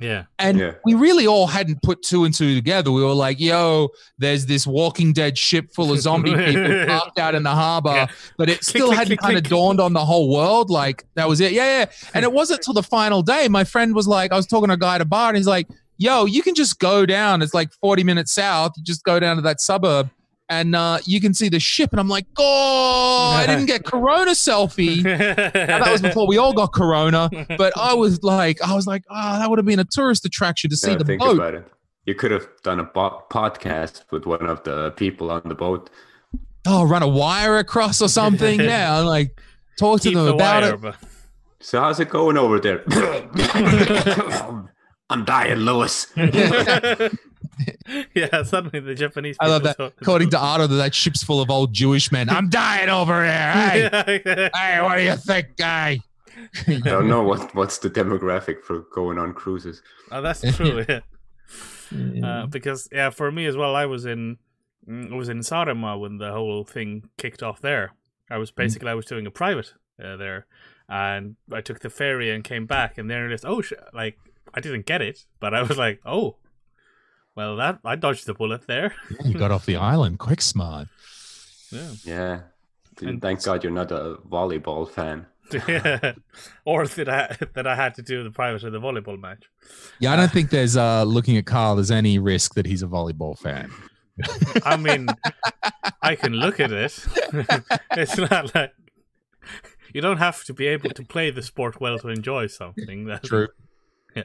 Yeah. 0.00 0.24
And 0.38 0.58
Yeah. 0.58 0.72
we 0.84 0.94
really 0.94 1.26
all 1.26 1.46
hadn't 1.46 1.82
put 1.82 2.02
two 2.02 2.24
and 2.24 2.34
two 2.34 2.54
together. 2.54 2.90
We 2.90 3.02
were 3.04 3.14
like, 3.14 3.38
yo, 3.40 3.90
there's 4.18 4.46
this 4.46 4.66
Walking 4.66 5.12
Dead 5.12 5.38
ship 5.38 5.72
full 5.74 5.92
of 5.92 6.00
zombie 6.00 6.34
people 6.34 6.84
parked 6.86 7.18
out 7.18 7.34
in 7.34 7.42
the 7.42 7.50
harbor, 7.50 7.90
Yeah. 7.90 8.06
but 8.36 8.48
it 8.48 8.64
still 8.64 8.86
click, 8.88 8.98
hadn't 8.98 9.16
click, 9.18 9.20
kind 9.20 9.36
of 9.36 9.44
click. 9.44 9.50
dawned 9.50 9.80
on 9.80 9.92
the 9.92 10.04
whole 10.04 10.32
world. 10.32 10.70
Like, 10.70 11.04
that 11.14 11.28
was 11.28 11.40
it. 11.40 11.52
Yeah, 11.52 11.80
yeah. 11.80 11.90
And 12.14 12.24
it 12.24 12.32
wasn't 12.32 12.62
till 12.62 12.74
the 12.74 12.82
final 12.82 13.22
day. 13.22 13.48
My 13.48 13.64
friend 13.64 13.94
was 13.94 14.08
like, 14.08 14.32
I 14.32 14.36
was 14.36 14.46
talking 14.46 14.68
to 14.68 14.74
a 14.74 14.78
guy 14.78 14.96
at 14.96 15.00
a 15.00 15.04
bar, 15.04 15.28
and 15.28 15.36
he's 15.36 15.46
like, 15.46 15.68
yo, 15.98 16.24
you 16.24 16.42
can 16.42 16.54
just 16.54 16.80
go 16.80 17.06
down. 17.06 17.42
It's 17.42 17.54
like 17.54 17.70
40 17.80 18.02
minutes 18.02 18.32
south. 18.32 18.72
You 18.76 18.82
just 18.82 19.04
go 19.04 19.20
down 19.20 19.36
to 19.36 19.42
that 19.42 19.60
suburb. 19.60 20.10
And 20.52 20.74
uh, 20.76 20.98
you 21.04 21.20
can 21.20 21.32
see 21.34 21.48
the 21.48 21.58
ship, 21.60 21.90
and 21.92 21.98
I'm 22.00 22.08
like, 22.08 22.26
"Oh, 22.38 23.34
I 23.36 23.46
didn't 23.46 23.66
get 23.66 23.84
Corona 23.84 24.32
selfie." 24.32 25.02
Now, 25.72 25.78
that 25.84 25.90
was 25.92 26.02
before 26.02 26.26
we 26.26 26.36
all 26.38 26.52
got 26.52 26.72
corona 26.72 27.28
but 27.56 27.72
i 27.76 27.94
was 27.94 28.22
like 28.22 28.60
i 28.62 28.74
was 28.74 28.86
like 28.86 29.02
oh 29.10 29.38
that 29.38 29.48
would 29.48 29.58
have 29.58 29.66
been 29.66 29.78
a 29.78 29.84
tourist 29.84 30.24
attraction 30.24 30.68
to 30.70 30.76
see 30.76 30.90
Yeah, 30.92 30.98
the 30.98 31.04
think 31.04 31.20
boat 31.22 31.34
about 31.36 31.54
it. 31.54 31.66
You 32.06 32.14
could 32.14 32.30
have 32.30 32.46
done 32.62 32.80
a 32.80 32.84
bo- 32.84 33.22
podcast 33.30 34.02
with 34.10 34.26
one 34.26 34.46
of 34.46 34.62
the 34.64 34.90
people 34.92 35.30
on 35.30 35.42
the 35.44 35.54
boat. 35.54 35.88
oh 36.66 36.84
run 36.84 37.02
a 37.02 37.08
wire 37.08 37.58
across 37.58 38.00
or 38.02 38.08
something 38.08 38.60
yeah 38.72 38.98
and 38.98 39.06
like 39.08 39.40
talk 39.78 40.00
to 40.02 40.08
Keep 40.08 40.16
them 40.16 40.26
the 40.26 40.34
about 40.34 40.62
wire, 40.62 40.74
it 40.74 40.80
but 40.80 40.96
So 41.60 41.80
how's 41.80 42.00
it 42.00 42.08
going 42.10 42.36
over 42.36 42.58
there? 42.60 42.82
I'm 45.10 45.24
dying, 45.24 45.58
Louis. 45.58 46.06
yeah, 48.14 48.42
suddenly 48.42 48.80
the 48.80 48.94
Japanese. 48.94 49.36
i 49.40 49.46
love 49.46 49.62
that 49.62 49.76
talk- 49.76 49.94
according 50.00 50.30
to 50.30 50.38
otto 50.38 50.66
that 50.66 50.76
that 50.76 50.94
ship's 50.94 51.22
full 51.22 51.40
of 51.40 51.50
old 51.50 51.72
jewish 51.72 52.10
men 52.10 52.28
i'm 52.30 52.48
dying 52.48 52.88
over 52.88 53.22
here 53.24 53.32
hey 54.06 54.50
hey 54.54 54.82
what 54.82 54.96
do 54.96 55.02
you 55.02 55.16
think 55.16 55.56
guy 55.56 56.00
I 56.66 56.78
don't 56.80 57.08
know 57.08 57.22
what 57.22 57.54
what's 57.54 57.78
the 57.78 57.90
demographic 57.90 58.62
for 58.62 58.80
going 58.94 59.18
on 59.18 59.34
cruises. 59.34 59.82
oh, 60.10 60.22
that's 60.22 60.40
true. 60.56 60.84
Yeah. 60.88 61.00
Uh, 62.26 62.46
because 62.46 62.88
yeah, 62.90 63.10
for 63.10 63.30
me 63.30 63.44
as 63.46 63.56
well, 63.56 63.76
I 63.76 63.84
was 63.86 64.06
in 64.06 64.38
mm, 64.88 65.12
I 65.12 65.14
was 65.14 65.28
in 65.28 65.40
Saaremaa 65.40 66.00
when 66.00 66.18
the 66.18 66.32
whole 66.32 66.64
thing 66.64 67.08
kicked 67.18 67.42
off. 67.42 67.60
There, 67.60 67.92
I 68.30 68.38
was 68.38 68.50
basically 68.50 68.88
I 68.88 68.94
was 68.94 69.04
doing 69.04 69.26
a 69.26 69.30
private 69.30 69.74
uh, 70.02 70.16
there, 70.16 70.46
and 70.88 71.36
I 71.52 71.60
took 71.60 71.80
the 71.80 71.90
ferry 71.90 72.30
and 72.30 72.42
came 72.42 72.66
back, 72.66 72.96
and 72.96 73.10
then 73.10 73.18
I 73.18 73.20
realized, 73.22 73.44
oh, 73.46 73.60
sh-, 73.60 73.74
like 73.92 74.18
I 74.54 74.60
didn't 74.60 74.86
get 74.86 75.02
it, 75.02 75.26
but 75.38 75.52
I 75.54 75.62
was 75.62 75.76
like, 75.76 76.00
oh, 76.06 76.36
well, 77.34 77.56
that 77.56 77.78
I 77.84 77.96
dodged 77.96 78.26
the 78.26 78.34
bullet 78.34 78.66
there. 78.66 78.94
you 79.24 79.34
got 79.38 79.50
off 79.50 79.66
the 79.66 79.76
island 79.92 80.18
quick 80.18 80.40
smart 80.42 80.88
Yeah. 81.70 81.90
Yeah. 82.04 82.40
And- 83.00 83.20
Thank 83.22 83.42
God 83.42 83.64
you're 83.64 83.72
not 83.72 83.90
a 83.90 84.16
volleyball 84.28 84.88
fan. 84.88 85.26
or 86.64 86.86
that 86.86 87.08
I 87.08 87.36
that 87.54 87.66
I 87.66 87.74
had 87.74 87.94
to 87.96 88.02
do 88.02 88.22
the 88.24 88.30
private 88.30 88.62
of 88.64 88.72
the 88.72 88.80
volleyball 88.80 89.20
match. 89.20 89.42
yeah 89.98 90.12
i 90.12 90.16
don't 90.16 90.30
think 90.32 90.48
there's 90.50 90.76
uh 90.78 91.02
looking 91.02 91.36
at 91.36 91.44
carl 91.44 91.74
there's 91.76 91.90
any 91.90 92.18
risk 92.18 92.54
that 92.54 92.64
he's 92.64 92.82
a 92.82 92.86
volleyball 92.86 93.36
fan 93.38 93.70
I 94.64 94.76
mean, 94.76 95.08
I 96.02 96.14
can 96.16 96.32
look 96.34 96.60
at 96.60 96.70
it. 96.70 96.92
it's 97.92 98.16
not 98.18 98.54
like 98.54 98.72
you 99.94 100.00
don't 100.02 100.18
have 100.18 100.44
to 100.44 100.52
be 100.54 100.66
able 100.68 100.90
to 100.90 101.02
play 101.04 101.30
the 101.30 101.42
sport 101.42 101.80
well 101.80 101.98
to 101.98 102.08
enjoy 102.08 102.46
something. 102.46 103.06
That, 103.06 103.22
true 103.24 103.40
Yeah. 103.40 103.46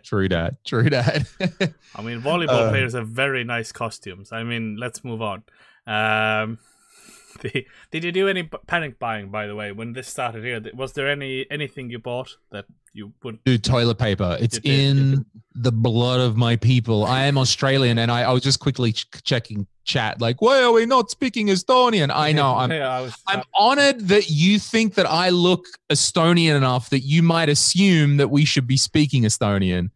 True 0.03 0.27
that 0.29 0.63
true 0.65 0.89
that 0.89 1.27
I 1.96 2.01
mean, 2.01 2.22
volleyball 2.22 2.67
Uh. 2.67 2.70
players 2.70 2.94
have 2.94 3.08
very 3.08 3.44
nice 3.44 3.72
costumes. 3.72 4.32
I 4.32 4.44
mean, 4.44 4.77
let's 4.77 5.03
move 5.03 5.22
on. 5.22 5.44
Um, 5.86 6.60
the, 7.41 7.65
did 7.91 8.03
you 8.03 8.12
do 8.12 8.27
any 8.27 8.44
panic 8.67 9.00
buying, 9.00 9.29
by 9.29 9.48
the 9.48 9.56
way, 9.56 9.72
when 9.72 9.94
this 9.94 10.08
started 10.08 10.44
here? 10.44 10.62
Was 10.74 10.94
there 10.94 11.10
any 11.10 11.46
anything 11.51 11.89
you 11.89 12.00
bought 12.00 12.38
that 12.51 12.65
you 12.98 13.13
would? 13.24 13.44
Dude, 13.44 13.63
toilet 13.63 13.98
paper. 13.98 14.38
It's 14.39 14.60
did, 14.60 14.72
in 14.72 15.25
the 15.56 15.72
blood 15.72 16.20
of 16.20 16.36
my 16.36 16.56
people. 16.56 17.05
I 17.05 17.24
am 17.25 17.38
Australian, 17.38 18.00
and 18.00 18.12
I, 18.12 18.24
I 18.24 18.33
was 18.33 18.44
just 18.44 18.60
quickly 18.60 18.92
ch- 18.94 19.07
checking 19.24 19.68
chat. 19.86 20.20
Like, 20.20 20.42
why 20.42 20.62
are 20.64 20.72
we 20.72 20.86
not 20.86 21.10
speaking 21.10 21.48
Estonian? 21.48 22.12
I 22.14 22.31
know. 22.31 22.55
I'm 22.55 22.72
yeah, 22.72 22.90
I 22.90 23.01
was. 23.01 23.16
I'm 23.27 23.44
honored 23.55 24.07
that 24.07 24.29
you 24.29 24.60
think 24.60 24.96
that 24.96 25.05
I 25.05 25.29
look 25.29 25.66
Estonian 25.90 26.57
enough 26.57 26.90
that 26.90 27.01
you 27.01 27.24
might 27.24 27.50
assume 27.50 28.18
that 28.18 28.29
we 28.29 28.46
should 28.46 28.68
be 28.68 28.77
speaking 28.77 29.24
Estonian. 29.24 29.90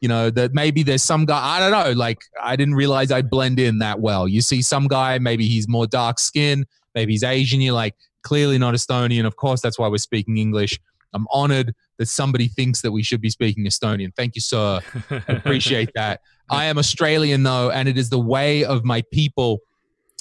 You 0.00 0.08
know, 0.08 0.30
that 0.30 0.54
maybe 0.54 0.84
there's 0.84 1.02
some 1.02 1.24
guy, 1.24 1.56
I 1.56 1.58
don't 1.58 1.72
know, 1.72 1.90
like 1.92 2.20
I 2.40 2.54
didn't 2.54 2.76
realize 2.76 3.10
I'd 3.10 3.28
blend 3.28 3.58
in 3.58 3.80
that 3.80 3.98
well. 3.98 4.28
You 4.28 4.40
see 4.42 4.62
some 4.62 4.86
guy, 4.86 5.18
maybe 5.18 5.48
he's 5.48 5.66
more 5.66 5.88
dark 5.88 6.20
skin, 6.20 6.66
maybe 6.94 7.14
he's 7.14 7.24
Asian, 7.24 7.60
you're 7.60 7.74
like, 7.74 7.96
clearly 8.22 8.58
not 8.58 8.74
Estonian. 8.74 9.26
Of 9.26 9.34
course, 9.34 9.60
that's 9.60 9.76
why 9.76 9.88
we're 9.88 9.98
speaking 9.98 10.38
English. 10.38 10.78
I'm 11.14 11.26
honored 11.32 11.74
that 11.98 12.06
somebody 12.06 12.48
thinks 12.48 12.82
that 12.82 12.92
we 12.92 13.02
should 13.02 13.20
be 13.20 13.30
speaking 13.30 13.64
Estonian. 13.64 14.14
Thank 14.14 14.34
you, 14.34 14.40
sir. 14.40 14.80
I 15.10 15.22
appreciate 15.28 15.90
that. 15.94 16.20
I 16.50 16.66
am 16.66 16.78
Australian 16.78 17.42
though, 17.42 17.70
and 17.70 17.88
it 17.88 17.98
is 17.98 18.10
the 18.10 18.18
way 18.20 18.64
of 18.64 18.84
my 18.84 19.02
people 19.12 19.60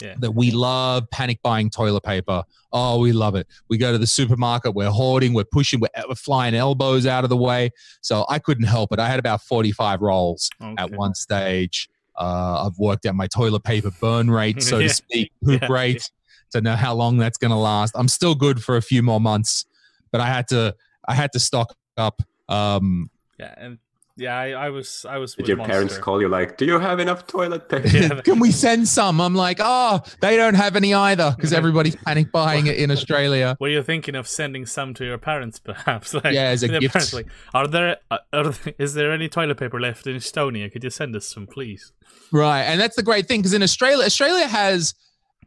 Yeah. 0.01 0.15
that 0.19 0.31
we 0.31 0.51
love 0.51 1.09
panic 1.11 1.39
buying 1.43 1.69
toilet 1.69 2.03
paper. 2.03 2.43
Oh, 2.73 2.99
we 2.99 3.11
love 3.13 3.35
it. 3.35 3.47
We 3.69 3.77
go 3.77 3.91
to 3.91 3.97
the 3.97 4.07
supermarket, 4.07 4.73
we're 4.75 4.89
hoarding, 4.91 5.33
we're 5.33 5.45
pushing, 5.51 5.79
we're, 5.79 5.87
we're 6.07 6.15
flying 6.15 6.53
elbows 6.55 7.05
out 7.05 7.23
of 7.23 7.29
the 7.29 7.37
way. 7.37 7.71
So 8.01 8.25
I 8.29 8.39
couldn't 8.39 8.65
help 8.65 8.91
it. 8.91 8.99
I 8.99 9.07
had 9.07 9.19
about 9.19 9.41
45 9.41 10.01
rolls 10.01 10.49
at 10.77 10.91
one 10.91 11.13
stage. 11.15 11.89
Uh, 12.19 12.65
I've 12.67 12.77
worked 12.79 13.05
out 13.05 13.15
my 13.15 13.27
toilet 13.27 13.63
paper 13.63 13.91
burn 14.01 14.29
rate, 14.31 14.61
so 14.63 14.77
Yeah. 14.79 14.87
to 14.87 14.93
speak, 14.93 15.31
poop 15.45 15.61
Yeah. 15.61 15.71
rate, 15.71 16.09
to 16.51 16.61
know 16.61 16.75
how 16.75 16.93
long 16.95 17.17
that's 17.17 17.37
going 17.37 17.51
to 17.51 17.57
last. 17.57 17.93
I'm 17.95 18.07
still 18.07 18.35
good 18.35 18.63
for 18.63 18.75
a 18.77 18.81
few 18.81 19.01
more 19.03 19.21
months, 19.21 19.65
but 20.17 20.23
I 20.23 20.27
had 20.27 20.47
to, 20.47 20.75
I 21.07 21.13
had 21.13 21.31
to 21.33 21.39
stock 21.39 21.75
up. 21.95 22.21
Um, 22.49 23.11
Yeah, 23.39 23.53
and 23.55 23.77
yeah, 24.15 24.35
I, 24.35 24.49
I 24.49 24.69
was 24.71 25.05
I 25.07 25.19
was 25.19 25.35
Did 25.35 25.43
with 25.43 25.49
your 25.49 25.65
parents 25.67 25.95
call 25.99 26.19
you 26.21 26.27
like, 26.27 26.57
do 26.57 26.65
you 26.65 26.79
have 26.79 26.99
enough 26.99 27.27
toilet 27.27 27.69
paper? 27.69 27.87
Yeah. 27.87 28.21
can 28.23 28.39
we 28.39 28.51
send 28.51 28.87
some? 28.87 29.21
I'm 29.21 29.35
like, 29.35 29.59
oh, 29.61 30.01
they 30.21 30.35
don't 30.35 30.55
have 30.55 30.75
any 30.75 30.91
either 30.95 31.33
because 31.35 31.53
everybody's 31.61 31.95
panic 31.95 32.31
buying 32.31 32.65
it 32.65 32.77
in 32.77 32.89
Australia. 32.89 33.55
Were 33.59 33.69
you're 33.69 33.83
thinking 33.83 34.15
of 34.15 34.27
sending 34.27 34.65
some 34.65 34.95
to 34.95 35.05
your 35.05 35.19
parents, 35.19 35.59
perhaps? 35.59 36.15
Like, 36.15 36.33
Yeah, 36.33 36.49
as 36.49 36.63
a 36.63 36.67
gift. 36.67 36.93
parents, 36.93 37.13
like, 37.13 37.27
are 37.53 37.67
there? 37.67 37.97
Uh, 38.09 38.17
are, 38.33 38.53
is 38.79 38.95
there 38.95 39.11
any 39.11 39.29
toilet 39.29 39.57
paper 39.59 39.79
left 39.79 40.07
in 40.07 40.15
Estonia? 40.15 40.71
Could 40.71 40.83
you 40.83 40.89
send 40.89 41.15
us 41.15 41.27
some, 41.27 41.45
please? 41.45 41.91
Right. 42.31 42.63
And 42.63 42.81
that's 42.81 42.95
the 42.95 43.03
great 43.03 43.27
thing 43.27 43.41
because 43.41 43.53
in 43.53 43.61
Australia, 43.61 44.05
Australia 44.05 44.47
has 44.47 44.95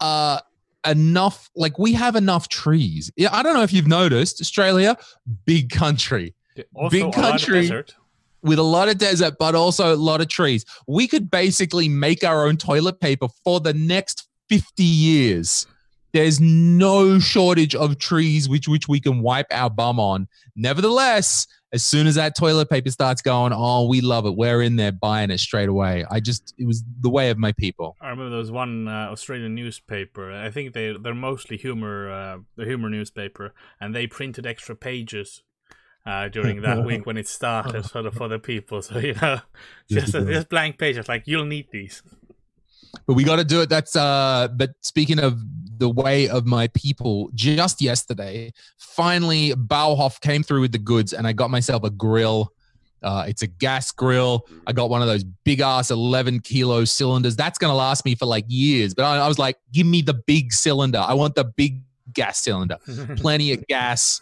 uh 0.01 0.39
enough 0.87 1.51
like 1.55 1.79
we 1.79 1.93
have 1.93 2.17
enough 2.17 2.49
trees. 2.49 3.11
Yeah, 3.17 3.29
I 3.33 3.43
don't 3.43 3.55
know 3.55 3.63
if 3.63 3.73
you've 3.73 3.87
noticed, 3.87 4.41
Australia, 4.41 4.97
big 5.45 5.71
country 5.71 6.35
Also, 6.75 6.91
Big 6.91 7.03
a 7.03 7.07
lot 7.07 7.17
of 7.17 7.47
country. 7.47 7.85
with 8.43 8.59
a 8.59 8.63
lot 8.63 8.89
of 8.89 8.99
desert 8.99 9.37
but 9.39 9.55
also 9.55 9.95
a 9.95 9.97
lot 9.97 10.21
of 10.21 10.29
trees. 10.29 10.65
We 10.87 11.07
could 11.07 11.31
basically 11.31 11.89
make 11.89 12.25
our 12.25 12.47
own 12.47 12.57
toilet 12.57 13.01
paper 13.01 13.29
for 13.45 13.61
the 13.61 13.75
next 13.75 14.29
50 14.49 14.83
years. 14.83 15.67
There's 16.13 16.41
no 16.41 17.19
shortage 17.19 17.75
of 17.75 17.99
trees 17.99 18.49
which 18.49 18.67
which 18.69 18.89
we 18.89 19.01
can 19.01 19.23
wipe 19.23 19.47
our 19.51 19.71
bum 19.71 20.01
on. 20.01 20.29
Nevertheless, 20.57 21.47
as 21.73 21.85
soon 21.85 22.07
as 22.07 22.17
that 22.17 22.37
toilet 22.37 22.69
paper 22.69 22.91
starts 22.91 23.23
going, 23.23 23.53
oh, 23.55 23.87
we 23.87 24.01
love 24.01 24.27
it. 24.27 24.37
We're 24.37 24.61
in 24.61 24.77
there 24.77 24.91
buying 24.91 25.31
it 25.31 25.39
straight 25.39 25.69
away. 25.69 26.05
I 26.11 26.19
just 26.19 26.53
it 26.59 26.67
was 26.67 26.83
the 27.01 27.11
way 27.11 27.31
of 27.31 27.39
my 27.39 27.53
people. 27.53 27.97
I 28.01 28.09
remember 28.09 28.31
there 28.31 28.39
was 28.39 28.51
one 28.51 28.89
uh, 28.89 29.09
Australian 29.11 29.55
newspaper. 29.55 30.33
I 30.33 30.51
think 30.51 30.75
they 30.75 30.97
they're 31.01 31.15
mostly 31.15 31.57
humor, 31.57 32.11
uh, 32.11 32.39
the 32.57 32.65
humor 32.65 32.91
newspaper, 32.91 33.55
and 33.81 33.95
they 33.95 34.07
printed 34.09 34.47
extra 34.47 34.75
pages 34.75 35.43
uh, 36.07 36.29
during 36.29 36.63
that 36.63 36.85
week 36.91 37.07
when 37.07 37.17
it 37.17 37.29
started, 37.29 37.85
sort 37.85 38.07
of 38.07 38.15
for 38.15 38.27
the 38.27 38.39
people. 38.41 38.83
So 38.83 38.99
you 38.99 39.15
know, 39.15 39.41
just 39.91 40.15
a, 40.15 40.25
just 40.25 40.49
blank 40.49 40.77
pages 40.79 41.09
like 41.09 41.23
you'll 41.27 41.45
need 41.45 41.69
these. 41.71 42.03
but 43.07 43.15
we 43.15 43.23
got 43.23 43.37
to 43.37 43.45
do 43.45 43.61
it 43.61 43.69
that's 43.69 43.95
uh 43.95 44.49
but 44.57 44.71
speaking 44.81 45.21
of 45.21 45.39
the 45.81 45.89
way 45.89 46.29
of 46.29 46.47
my 46.47 46.69
people 46.69 47.29
just 47.35 47.83
yesterday 47.83 48.53
finally 48.79 49.51
bauhof 49.55 50.21
came 50.21 50.43
through 50.43 50.61
with 50.61 50.71
the 50.73 50.79
goods 50.79 51.13
and 51.13 51.27
i 51.27 51.33
got 51.33 51.51
myself 51.51 51.83
a 51.83 51.91
grill 51.91 52.53
uh, 53.03 53.25
it's 53.27 53.41
a 53.41 53.47
gas 53.47 53.93
grill. 53.93 54.47
I 54.67 54.73
got 54.75 54.91
one 54.91 55.01
of 55.01 55.09
those 55.09 55.25
big 55.25 55.61
ass 55.61 55.91
11 55.91 56.41
kilo 56.41 56.85
cylinders. 56.85 57.35
That's 57.35 57.57
going 57.57 57.71
to 57.71 57.75
last 57.75 58.05
me 58.05 58.15
for 58.15 58.27
like 58.27 58.45
years. 58.47 58.93
But 58.93 59.07
I, 59.07 59.17
I 59.17 59.27
was 59.27 59.39
like, 59.39 59.57
give 59.73 59.87
me 59.87 60.03
the 60.03 60.13
big 60.13 60.53
cylinder. 60.53 60.99
I 60.99 61.15
want 61.15 61.35
the 61.35 61.45
big 61.45 61.81
gas 62.13 62.41
cylinder. 62.41 62.77
Plenty 63.17 63.55
of 63.55 63.67
gas. 63.69 64.21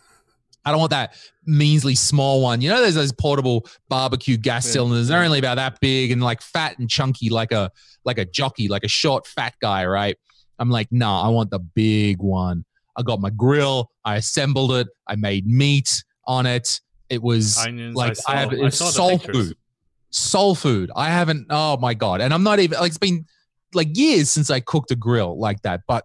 I 0.64 0.70
don't 0.70 0.78
want 0.78 0.90
that 0.92 1.16
measly 1.44 1.96
small 1.96 2.40
one. 2.40 2.60
You 2.60 2.68
know, 2.68 2.80
there's 2.80 2.94
those 2.94 3.10
portable 3.10 3.66
barbecue 3.88 4.36
gas 4.36 4.64
Yeah. 4.66 4.74
cylinders. 4.74 5.08
They're 5.08 5.24
only 5.24 5.40
about 5.40 5.56
that 5.56 5.80
big 5.80 6.12
and 6.12 6.22
like 6.22 6.40
fat 6.40 6.78
and 6.78 6.88
chunky, 6.88 7.30
like 7.30 7.50
a 7.50 7.72
like 8.04 8.18
a 8.18 8.26
jockey, 8.26 8.68
like 8.68 8.84
a 8.84 8.88
short 8.88 9.26
fat 9.26 9.54
guy, 9.60 9.86
right? 9.86 10.16
I'm 10.58 10.70
like, 10.70 10.88
nah, 10.90 11.24
I 11.24 11.28
want 11.28 11.50
the 11.50 11.58
big 11.58 12.20
one. 12.20 12.64
I 12.96 13.02
got 13.02 13.20
my 13.20 13.30
grill. 13.30 13.90
I 14.04 14.16
assembled 14.16 14.72
it. 14.72 14.88
I 15.06 15.16
made 15.16 15.46
meat 15.46 16.02
on 16.26 16.46
it. 16.46 16.80
It 17.08 17.22
was 17.22 17.58
Onions. 17.58 17.94
like 17.96 18.10
I, 18.10 18.14
saw, 18.14 18.32
I, 18.32 18.36
have 18.36 18.52
I 18.52 18.56
it's 18.66 18.78
saw 18.78 18.90
soul 18.90 19.18
food. 19.18 19.56
Soul 20.10 20.54
food. 20.54 20.90
I 20.94 21.08
haven't. 21.08 21.46
Oh 21.50 21.76
my 21.78 21.94
god! 21.94 22.20
And 22.20 22.34
I'm 22.34 22.42
not 22.42 22.58
even 22.58 22.78
like 22.78 22.88
it's 22.88 22.98
been 22.98 23.26
like 23.74 23.96
years 23.96 24.30
since 24.30 24.50
I 24.50 24.60
cooked 24.60 24.90
a 24.90 24.96
grill 24.96 25.38
like 25.38 25.62
that. 25.62 25.82
But 25.86 26.04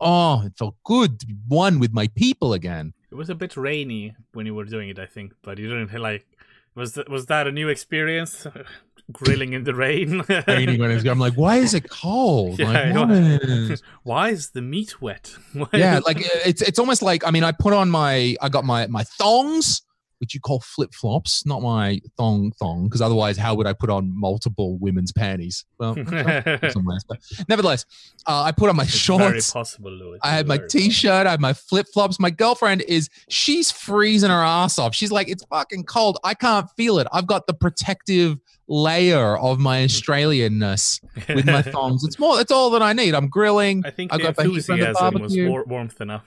oh, 0.00 0.42
it 0.44 0.52
felt 0.56 0.76
good 0.84 1.18
to 1.20 1.26
be 1.26 1.34
one 1.48 1.78
with 1.78 1.92
my 1.92 2.08
people 2.08 2.52
again. 2.52 2.92
It 3.10 3.14
was 3.14 3.30
a 3.30 3.34
bit 3.34 3.56
rainy 3.56 4.14
when 4.32 4.46
you 4.46 4.54
were 4.54 4.64
doing 4.64 4.90
it, 4.90 4.98
I 4.98 5.06
think, 5.06 5.32
but 5.42 5.58
you 5.58 5.68
didn't 5.68 5.98
like. 6.00 6.26
Was 6.74 6.92
that 6.94 7.08
was 7.08 7.26
that 7.26 7.46
a 7.46 7.52
new 7.52 7.68
experience? 7.68 8.46
Grilling 9.10 9.54
in 9.54 9.64
the 9.64 9.74
rain. 9.74 10.22
Raining 10.48 10.78
when 10.80 10.90
it's 10.90 11.06
I'm 11.06 11.18
like, 11.18 11.34
why 11.34 11.56
is 11.56 11.72
it 11.72 11.88
cold? 11.88 12.58
Yeah, 12.58 12.66
like, 12.66 12.76
I 12.76 13.00
what 13.00 13.10
is- 13.10 13.82
Why 14.02 14.28
is 14.30 14.50
the 14.50 14.60
meat 14.62 15.00
wet? 15.00 15.34
Yeah, 15.72 16.00
like 16.06 16.18
it's 16.44 16.60
it's 16.62 16.78
almost 16.78 17.00
like 17.02 17.26
I 17.26 17.30
mean, 17.30 17.44
I 17.44 17.52
put 17.52 17.72
on 17.72 17.90
my 17.90 18.36
I 18.42 18.48
got 18.50 18.64
my 18.64 18.86
my 18.86 19.04
thongs, 19.04 19.80
which 20.18 20.34
you 20.34 20.40
call 20.40 20.60
flip 20.60 20.92
flops, 20.94 21.46
not 21.46 21.62
my 21.62 22.00
thong 22.16 22.52
thong, 22.58 22.84
because 22.84 23.00
otherwise, 23.00 23.36
how 23.36 23.54
would 23.54 23.66
I 23.66 23.72
put 23.72 23.88
on 23.90 24.10
multiple 24.18 24.76
women's 24.78 25.12
panties? 25.12 25.64
Well, 25.78 25.94
somewhere. 26.70 26.98
But 27.08 27.18
nevertheless, 27.48 27.84
uh, 28.26 28.42
I 28.42 28.52
put 28.52 28.68
on 28.68 28.76
my 28.76 28.82
It's 28.84 29.06
very 29.06 29.18
shorts. 29.30 29.52
possible, 29.52 29.90
Louis. 29.90 30.18
I 30.22 30.30
had 30.30 30.46
my 30.48 30.58
t-shirt. 30.58 31.26
I 31.26 31.30
had 31.30 31.40
my 31.40 31.52
flip-flops. 31.52 32.18
My 32.20 32.30
girlfriend 32.30 32.82
is 32.82 33.08
she's 33.28 33.70
freezing 33.70 34.30
her 34.30 34.42
ass 34.42 34.78
off. 34.78 34.94
She's 34.94 35.12
like, 35.12 35.28
it's 35.28 35.44
fucking 35.44 35.84
cold. 35.84 36.18
I 36.24 36.34
can't 36.34 36.68
feel 36.76 36.98
it. 36.98 37.06
I've 37.12 37.26
got 37.26 37.46
the 37.46 37.54
protective 37.54 38.38
layer 38.66 39.38
of 39.38 39.58
my 39.58 39.78
Australianness 39.84 41.00
with 41.34 41.46
my 41.46 41.62
thongs. 41.72 42.04
It's 42.04 42.18
more. 42.18 42.36
That's 42.36 42.52
all 42.52 42.70
that 42.70 42.82
I 42.82 42.92
need. 42.92 43.14
I'm 43.14 43.28
grilling. 43.28 43.82
I 43.86 43.90
think 43.90 44.12
I 44.12 44.16
the 44.18 44.22
got 44.24 44.34
from 44.36 44.44
the 44.48 44.54
enthusiasm 44.54 45.20
was 45.22 45.36
war- 45.38 45.64
warmth 45.64 46.00
enough. 46.00 46.24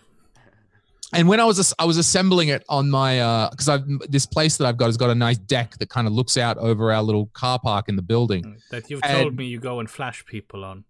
And 1.14 1.28
when 1.28 1.40
I 1.40 1.46
was 1.46 1.74
I 1.78 1.86
was 1.86 1.98
assembling 1.98 2.50
it 2.50 2.64
on 2.70 2.90
my 2.90 3.20
uh 3.20 3.50
because 3.50 3.68
I've 3.70 3.84
this 4.10 4.26
place 4.26 4.58
that 4.58 4.66
I've 4.68 4.78
got 4.78 4.86
has 4.88 4.98
got 4.98 5.10
a 5.10 5.16
nice 5.16 5.38
deck 5.38 5.78
that 5.80 5.90
kind 5.90 6.08
of 6.08 6.14
looks 6.14 6.38
out 6.38 6.58
over 6.58 6.92
our 6.92 7.02
little 7.04 7.28
car 7.34 7.60
park 7.60 7.90
in 7.90 7.96
the 7.96 8.02
building. 8.02 8.58
That 8.72 8.90
you've 8.90 9.02
And- 9.04 9.18
told 9.24 9.36
me 9.36 9.46
you 9.46 9.60
go 9.60 9.80
and 9.80 9.90
flash 9.90 10.24
people 10.26 10.64
on 10.64 10.86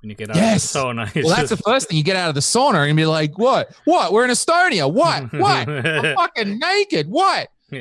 when 0.00 0.10
you 0.10 0.16
get 0.16 0.28
out 0.30 0.36
Yes. 0.36 0.74
of 0.76 0.82
the 0.96 1.02
sauna. 1.02 1.06
It's 1.16 1.26
Well, 1.26 1.36
that's 1.36 1.48
the 1.50 1.56
first 1.56 1.88
thing 1.88 1.96
you 1.96 2.04
get 2.04 2.16
out 2.16 2.28
of 2.28 2.34
the 2.34 2.42
sauna 2.42 2.86
and 2.86 2.96
be 2.96 3.06
like, 3.06 3.38
what? 3.38 3.74
What? 3.86 4.12
We're 4.12 4.24
in 4.24 4.30
Estonia. 4.30 4.92
What? 4.92 5.32
What? 5.44 5.68
I'm 5.68 6.14
fucking 6.16 6.58
naked. 6.58 7.08
What? 7.08 7.48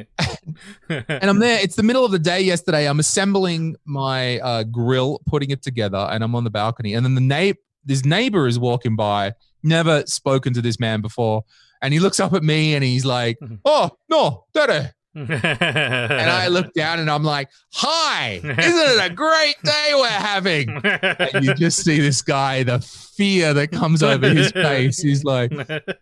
and 0.89 1.24
I'm 1.30 1.39
there. 1.39 1.60
It's 1.62 1.76
the 1.76 1.84
middle 1.84 2.06
of 2.06 2.12
the 2.12 2.19
day 2.19 2.41
yesterday. 2.41 2.88
I'm 2.88 3.00
assembling 3.00 3.76
my 3.86 4.39
uh, 4.39 4.63
grill, 4.63 5.22
putting 5.28 5.52
it 5.52 5.62
together, 5.62 6.08
and 6.12 6.24
I'm 6.24 6.34
on 6.36 6.43
the 6.43 6.50
balcony. 6.50 6.93
And 6.93 7.06
then 7.06 7.15
the 7.15 7.22
neighbor, 7.22 7.60
this 7.86 8.06
neighbor 8.06 8.48
is 8.48 8.58
walking 8.58 8.96
by. 8.96 9.34
Never 9.62 10.04
spoken 10.08 10.54
to 10.56 10.62
this 10.62 10.80
man 10.80 11.02
before, 11.02 11.43
and 11.84 11.93
he 11.93 12.00
looks 12.00 12.19
up 12.19 12.34
at 12.34 12.41
me 12.41 12.74
and 12.74 12.84
he's 12.84 13.06
like, 13.06 13.38
Mhm. 13.39 13.60
"Oh 13.65 13.91
no, 14.10 14.46
Dada." 14.56 14.93
and 15.15 15.30
And 15.30 16.30
I 16.32 16.48
look 16.48 16.74
down 16.74 17.00
and 17.00 17.08
I'm 17.12 17.24
like, 17.24 17.48
"Hi, 17.74 18.41
isn't 18.43 18.58
it 18.58 19.12
a 19.12 19.13
great 19.13 19.56
day 19.63 19.91
we're 19.93 20.08
having?" 20.08 20.82
And 20.84 21.46
you 21.46 21.54
just 21.54 21.84
see 21.84 22.00
this 22.00 22.24
guy, 22.24 22.63
the 22.63 22.80
fear 22.80 23.54
that 23.54 23.72
comes 23.72 24.02
over 24.02 24.28
his 24.28 24.52
face. 24.65 24.98
He's 25.00 25.24
like, 25.24 25.52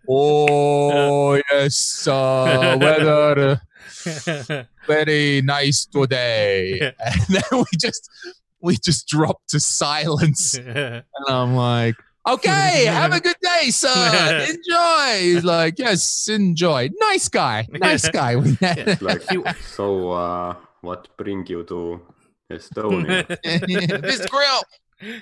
"Oh 0.09 1.41
yes, 1.51 2.07
uh, 2.07 2.77
weather." 2.79 3.61
uh, 4.05 4.63
very 4.87 5.41
nice 5.41 5.85
today. 5.85 6.79
And 6.99 7.21
then 7.29 7.43
we 7.51 7.65
just 7.77 8.09
we 8.61 8.77
just 8.77 9.07
drop 9.07 9.41
to 9.49 9.59
silence. 9.59 10.57
And 10.65 11.03
I'm 11.27 11.55
like, 11.55 11.95
okay, 12.27 12.85
have 12.89 13.13
a 13.13 13.19
good 13.19 13.35
day, 13.41 13.69
sir. 13.69 14.45
Enjoy. 14.49 15.19
He's 15.19 15.43
like, 15.43 15.79
yes, 15.79 16.27
enjoy. 16.27 16.89
Nice 16.99 17.29
guy. 17.29 17.67
Nice 17.71 18.09
guy. 18.09 18.35
Like, 19.01 19.57
so 19.61 20.11
uh, 20.11 20.55
what 20.81 21.07
bring 21.17 21.45
you 21.47 21.63
to 21.63 22.01
Estonia? 22.49 23.27
this 24.01 24.25
grill. 24.25 24.63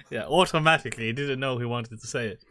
yeah, 0.09 0.25
automatically, 0.25 1.05
he 1.05 1.13
didn't 1.13 1.39
know 1.39 1.57
he 1.57 1.65
wanted 1.65 1.99
to 2.01 2.07
say 2.07 2.27
it. 2.27 2.43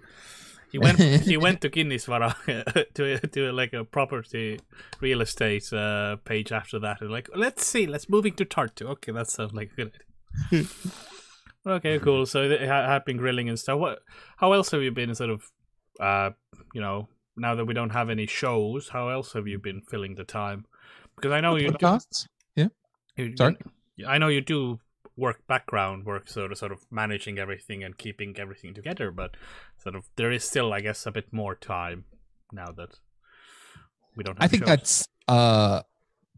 He 0.70 0.78
went. 0.78 0.98
he 0.98 1.38
went 1.38 1.62
to 1.62 1.70
Kinnisvara 1.70 2.92
to 2.94 3.18
to 3.18 3.52
like 3.52 3.72
a 3.72 3.84
property 3.84 4.60
real 5.00 5.22
estate 5.22 5.72
uh, 5.72 6.16
page 6.24 6.52
after 6.52 6.78
that, 6.80 7.00
and 7.00 7.10
like, 7.10 7.30
let's 7.34 7.64
see, 7.64 7.86
let's 7.86 8.08
moving 8.10 8.34
to 8.34 8.44
Tartu. 8.44 8.82
Okay, 8.90 9.12
that 9.12 9.30
sounds 9.30 9.54
like 9.54 9.70
a 9.72 9.76
good 9.76 9.92
idea. 10.52 10.66
Okay, 11.70 11.98
cool. 11.98 12.26
So 12.26 12.48
they 12.48 12.66
ha- 12.66 12.86
have 12.86 13.04
been 13.04 13.16
grilling 13.16 13.48
and 13.48 13.58
stuff. 13.58 13.78
What? 13.78 14.00
How 14.36 14.52
else 14.52 14.70
have 14.70 14.82
you 14.82 14.90
been? 14.90 15.14
Sort 15.14 15.30
of, 15.30 15.42
uh, 16.00 16.30
you 16.74 16.80
know, 16.80 17.08
now 17.36 17.54
that 17.54 17.64
we 17.64 17.74
don't 17.74 17.90
have 17.90 18.10
any 18.10 18.26
shows, 18.26 18.88
how 18.90 19.08
else 19.08 19.32
have 19.32 19.46
you 19.46 19.58
been 19.58 19.82
filling 19.82 20.14
the 20.14 20.24
time? 20.24 20.66
Because 21.16 21.32
I 21.32 21.40
know 21.40 21.56
you. 21.56 21.70
Podcasts. 21.72 22.26
You, 23.18 23.34
Sorry? 23.36 23.56
I 24.06 24.18
know 24.18 24.28
you 24.28 24.40
do 24.40 24.78
work 25.16 25.44
background 25.48 26.06
work, 26.06 26.28
sort 26.28 26.52
of, 26.52 26.58
sort 26.58 26.70
of 26.70 26.86
managing 26.90 27.38
everything 27.38 27.82
and 27.82 27.98
keeping 27.98 28.38
everything 28.38 28.72
together, 28.72 29.10
but 29.10 29.36
sort 29.82 29.96
of 29.96 30.08
there 30.16 30.30
is 30.30 30.44
still, 30.44 30.72
I 30.72 30.80
guess, 30.80 31.04
a 31.04 31.10
bit 31.10 31.32
more 31.32 31.56
time 31.56 32.04
now 32.52 32.70
that 32.76 33.00
we 34.16 34.22
don't. 34.22 34.36
Have 34.40 34.44
I 34.44 34.48
think 34.48 34.62
shows. 34.62 34.68
that's 34.68 35.08
uh 35.26 35.82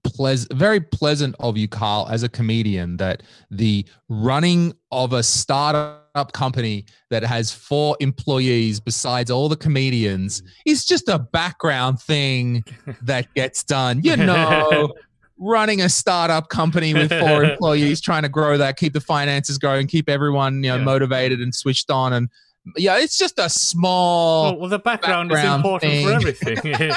pleas- 0.03 0.47
very 0.53 0.81
pleasant 0.81 1.35
of 1.41 1.57
you, 1.57 1.69
Carl, 1.69 2.09
as 2.11 2.23
a 2.23 2.29
comedian, 2.29 2.97
that 2.99 3.23
the 3.51 3.85
running 4.09 4.75
of 4.91 5.13
a 5.13 5.23
startup 5.23 6.33
company 6.33 6.85
that 7.11 7.23
has 7.23 7.53
four 7.53 7.97
employees 8.01 8.81
besides 8.81 9.31
all 9.31 9.49
the 9.49 9.57
comedians 9.57 10.43
mm. 10.43 10.47
is 10.67 10.85
just 10.85 11.09
a 11.09 11.19
background 11.19 12.01
thing 12.01 12.65
that 13.03 13.33
gets 13.35 13.63
done. 13.63 14.01
You 14.03 14.17
know, 14.17 14.93
running 15.39 15.81
a 15.81 15.89
startup 15.89 16.49
company 16.49 16.95
with 16.95 17.11
four 17.11 17.45
employees, 17.51 18.01
trying 18.01 18.23
to 18.23 18.29
grow 18.29 18.59
that, 18.59 18.77
keep 18.77 18.93
the 18.93 19.01
finances 19.01 19.59
going, 19.59 19.87
keep 19.87 20.09
everyone, 20.09 20.63
you 20.63 20.71
know, 20.71 20.77
Yeah. 20.77 20.85
motivated 20.85 21.41
and 21.41 21.55
switched 21.55 21.91
on. 21.91 22.13
And 22.13 22.29
yeah, 22.77 22.99
it's 22.99 23.17
just 23.17 23.39
a 23.39 23.49
small 23.49 24.45
well, 24.45 24.61
well, 24.61 24.69
the 24.69 24.79
background, 24.79 25.33
is 25.33 25.37
background 25.37 25.65
important 25.65 26.05
for 26.05 26.13
everything. 26.13 26.93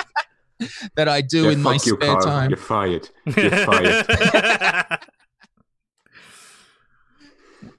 that 0.96 1.08
I 1.08 1.22
do 1.22 1.46
Yeah, 1.46 1.52
in 1.52 1.62
my 1.62 1.74
you, 1.74 1.80
spare 1.80 1.98
Carl. 2.00 2.26
time. 2.26 2.50
You're 2.50 2.58
fired. 2.58 3.10
You're 3.38 3.52
fired. 3.52 5.00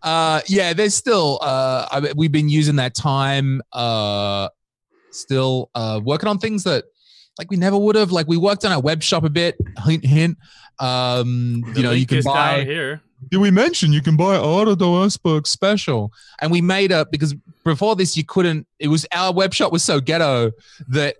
uh 0.02 0.40
yeah 0.48 0.72
there's 0.72 0.94
still 0.94 1.38
uh 1.42 1.86
I, 1.90 2.12
we've 2.16 2.32
been 2.32 2.48
using 2.48 2.76
that 2.76 2.94
time 2.94 3.62
uh 3.72 4.48
still 5.10 5.70
uh 5.74 6.00
working 6.02 6.28
on 6.28 6.38
things 6.38 6.64
that 6.64 6.84
like 7.38 7.50
we 7.50 7.56
never 7.56 7.76
would 7.78 7.96
have 7.96 8.10
like 8.12 8.26
we 8.26 8.36
worked 8.36 8.64
on 8.64 8.72
our 8.72 8.80
web 8.80 9.02
shop 9.02 9.24
a 9.24 9.30
bit 9.30 9.56
hint 9.84 10.04
hint 10.04 10.38
um 10.78 11.62
The 11.72 11.72
you 11.76 11.82
know 11.82 11.92
you 11.92 12.06
can 12.06 12.22
buy 12.22 12.64
here. 12.64 13.02
did 13.30 13.38
we 13.38 13.50
mention 13.50 13.92
you 13.92 14.02
can 14.02 14.16
buy 14.16 14.36
Ardo 14.36 15.02
Iceberg 15.04 15.46
special 15.46 16.12
and 16.40 16.50
we 16.50 16.60
made 16.60 16.90
a 16.90 17.06
because 17.10 17.34
before 17.64 17.94
this 17.96 18.16
you 18.16 18.24
couldn't 18.24 18.66
it 18.78 18.88
was 18.88 19.06
our 19.12 19.32
web 19.32 19.54
shop 19.54 19.70
was 19.72 19.82
so 19.84 20.00
ghetto 20.00 20.50
that 20.88 21.16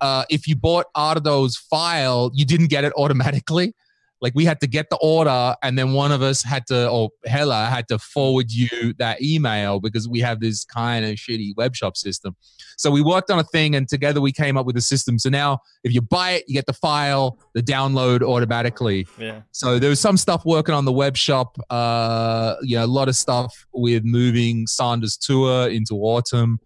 uh 0.00 0.24
if 0.30 0.46
you 0.46 0.56
bought 0.56 0.86
Ardo's 0.94 1.56
file 1.56 2.30
you 2.34 2.44
didn't 2.44 2.68
get 2.68 2.84
it 2.84 2.92
automatically 2.96 3.74
like 4.20 4.32
we 4.34 4.44
had 4.44 4.58
to 4.60 4.66
get 4.66 4.90
the 4.90 4.96
order 5.00 5.54
and 5.62 5.78
then 5.78 5.92
one 5.92 6.10
of 6.10 6.22
us 6.22 6.42
had 6.42 6.66
to 6.66 6.88
or 6.90 7.10
Hella 7.26 7.66
had 7.66 7.86
to 7.86 8.00
forward 8.00 8.50
you 8.50 8.92
that 8.98 9.22
email 9.22 9.78
because 9.78 10.08
we 10.08 10.18
have 10.20 10.40
this 10.40 10.64
kind 10.64 11.04
of 11.04 11.12
shitty 11.12 11.52
web 11.56 11.76
shop 11.76 11.96
system 11.96 12.34
so 12.76 12.90
we 12.90 13.00
worked 13.00 13.30
on 13.30 13.38
a 13.38 13.44
thing 13.44 13.76
and 13.76 13.88
together 13.88 14.20
we 14.20 14.32
came 14.32 14.56
up 14.56 14.66
with 14.66 14.76
a 14.76 14.80
system 14.80 15.20
so 15.20 15.28
now 15.28 15.58
if 15.84 15.94
you 15.94 16.00
buy 16.00 16.32
it 16.32 16.44
you 16.48 16.54
get 16.54 16.66
the 16.66 16.72
file 16.72 17.38
the 17.54 17.62
download 17.62 18.20
automatically 18.22 19.06
Yeah. 19.18 19.42
so 19.52 19.78
there 19.78 19.90
was 19.90 20.00
some 20.00 20.16
stuff 20.16 20.44
working 20.44 20.74
on 20.74 20.84
the 20.84 20.92
web 20.92 21.16
shop. 21.16 21.56
Uh, 21.70 22.56
you 22.62 22.76
know, 22.76 22.84
a 22.84 22.86
lot 22.86 23.08
of 23.08 23.14
stuff 23.16 23.66
with 23.72 24.02
moving 24.04 24.66
Sanders 24.66 25.16
tour 25.16 25.68
into 25.68 25.94
autumn 25.94 26.58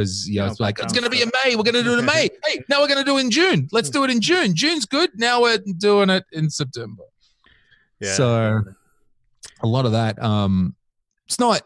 because 0.00 0.28
you 0.28 0.36
know 0.36 0.46
Yeah, 0.46 0.50
it's 0.50 0.60
like 0.60 0.78
it's 0.78 0.92
going 0.92 1.04
to 1.04 1.10
be 1.10 1.22
in 1.22 1.30
May. 1.44 1.56
We're 1.56 1.62
going 1.62 1.74
to 1.74 1.82
do 1.82 1.94
it 1.94 1.98
in 1.98 2.04
May. 2.04 2.30
Hey, 2.46 2.60
now 2.68 2.80
we're 2.80 2.88
going 2.88 2.98
to 2.98 3.04
do 3.04 3.18
it 3.18 3.20
in 3.20 3.30
June. 3.30 3.68
Let's 3.72 3.90
do 3.90 4.04
it 4.04 4.10
in 4.10 4.20
June. 4.20 4.54
June's 4.54 4.86
good. 4.86 5.10
Now 5.16 5.42
we're 5.42 5.58
doing 5.58 6.10
it 6.10 6.24
in 6.32 6.48
September. 6.50 7.04
Yeah. 8.00 8.14
So 8.14 8.60
a 9.62 9.66
lot 9.66 9.84
of 9.84 9.92
that. 9.92 10.22
Um, 10.22 10.74
it's 11.26 11.38
not. 11.38 11.62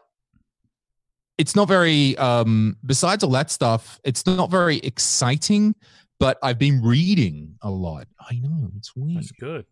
It's 1.38 1.56
not 1.56 1.68
very. 1.68 2.16
Um, 2.18 2.76
besides 2.84 3.22
all 3.24 3.30
that 3.30 3.50
stuff, 3.50 4.00
it's 4.04 4.26
not 4.26 4.50
very 4.50 4.78
exciting. 4.78 5.74
But 6.20 6.38
I've 6.42 6.58
been 6.58 6.82
reading 6.82 7.56
a 7.62 7.70
lot. 7.70 8.06
I 8.20 8.36
know 8.36 8.70
it's 8.76 8.94
weird. 8.94 9.18
That's 9.18 9.32
good. 9.32 9.66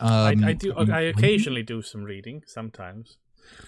Um, 0.00 0.44
I, 0.44 0.48
I 0.48 0.52
do. 0.52 0.74
I 0.74 1.00
occasionally 1.02 1.62
do 1.62 1.82
some 1.82 2.02
reading 2.02 2.42
sometimes. 2.46 3.18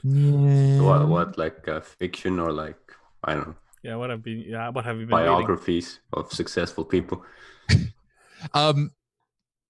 Yeah. 0.03 0.81
what, 0.81 1.09
what, 1.09 1.39
like 1.39 1.67
uh, 1.69 1.81
fiction 1.81 2.39
or 2.39 2.53
like, 2.53 2.77
I 3.23 3.35
don't 3.35 3.49
know, 3.49 3.55
Yeah. 3.85 3.97
What 3.97 4.11
have 4.11 4.23
been? 4.23 4.41
Yeah. 4.41 4.71
What 4.71 4.85
have 4.85 4.99
you 4.99 5.07
been 5.07 5.17
reading? 5.17 5.33
biographies 5.33 6.01
of 6.13 6.33
successful 6.33 6.85
people? 6.85 7.23
Um, 8.53 8.91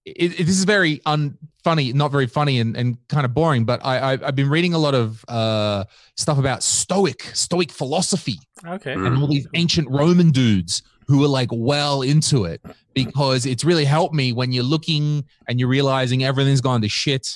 it, 0.05 0.33
it- 0.41 0.47
this 0.47 0.59
is 0.59 0.65
very 0.65 0.99
unfunny, 1.07 1.95
not 1.95 2.11
very 2.11 2.27
funny, 2.27 2.59
and, 2.59 2.77
and 2.77 2.99
kind 3.09 3.25
of 3.25 3.33
boring. 3.35 3.65
But 3.65 3.81
I, 3.85 3.99
I 3.99 4.13
I've 4.15 4.35
been 4.35 4.49
reading 4.51 4.75
a 4.75 4.79
lot 4.79 4.95
of 4.95 5.25
uh 5.29 5.85
stuff 6.17 6.39
about 6.39 6.63
Stoic 6.63 7.23
Stoic 7.35 7.71
philosophy 7.71 8.39
Okay. 8.67 8.95
Mm. 8.95 9.07
and 9.07 9.19
all 9.19 9.29
these 9.29 9.47
ancient 9.55 9.89
Roman 9.91 10.31
dudes 10.31 10.83
who 11.07 11.23
are 11.25 11.29
like 11.29 11.51
well 11.53 12.03
into 12.03 12.45
it 12.47 12.63
because 12.95 13.47
it's 13.47 13.63
really 13.65 13.85
helped 13.85 14.15
me 14.15 14.33
when 14.33 14.53
you're 14.53 14.65
looking 14.65 15.25
and 15.49 15.61
you're 15.61 15.69
realizing 15.69 16.25
everything's 16.25 16.61
gone 16.63 16.81
to 16.81 16.89
shit 16.89 17.29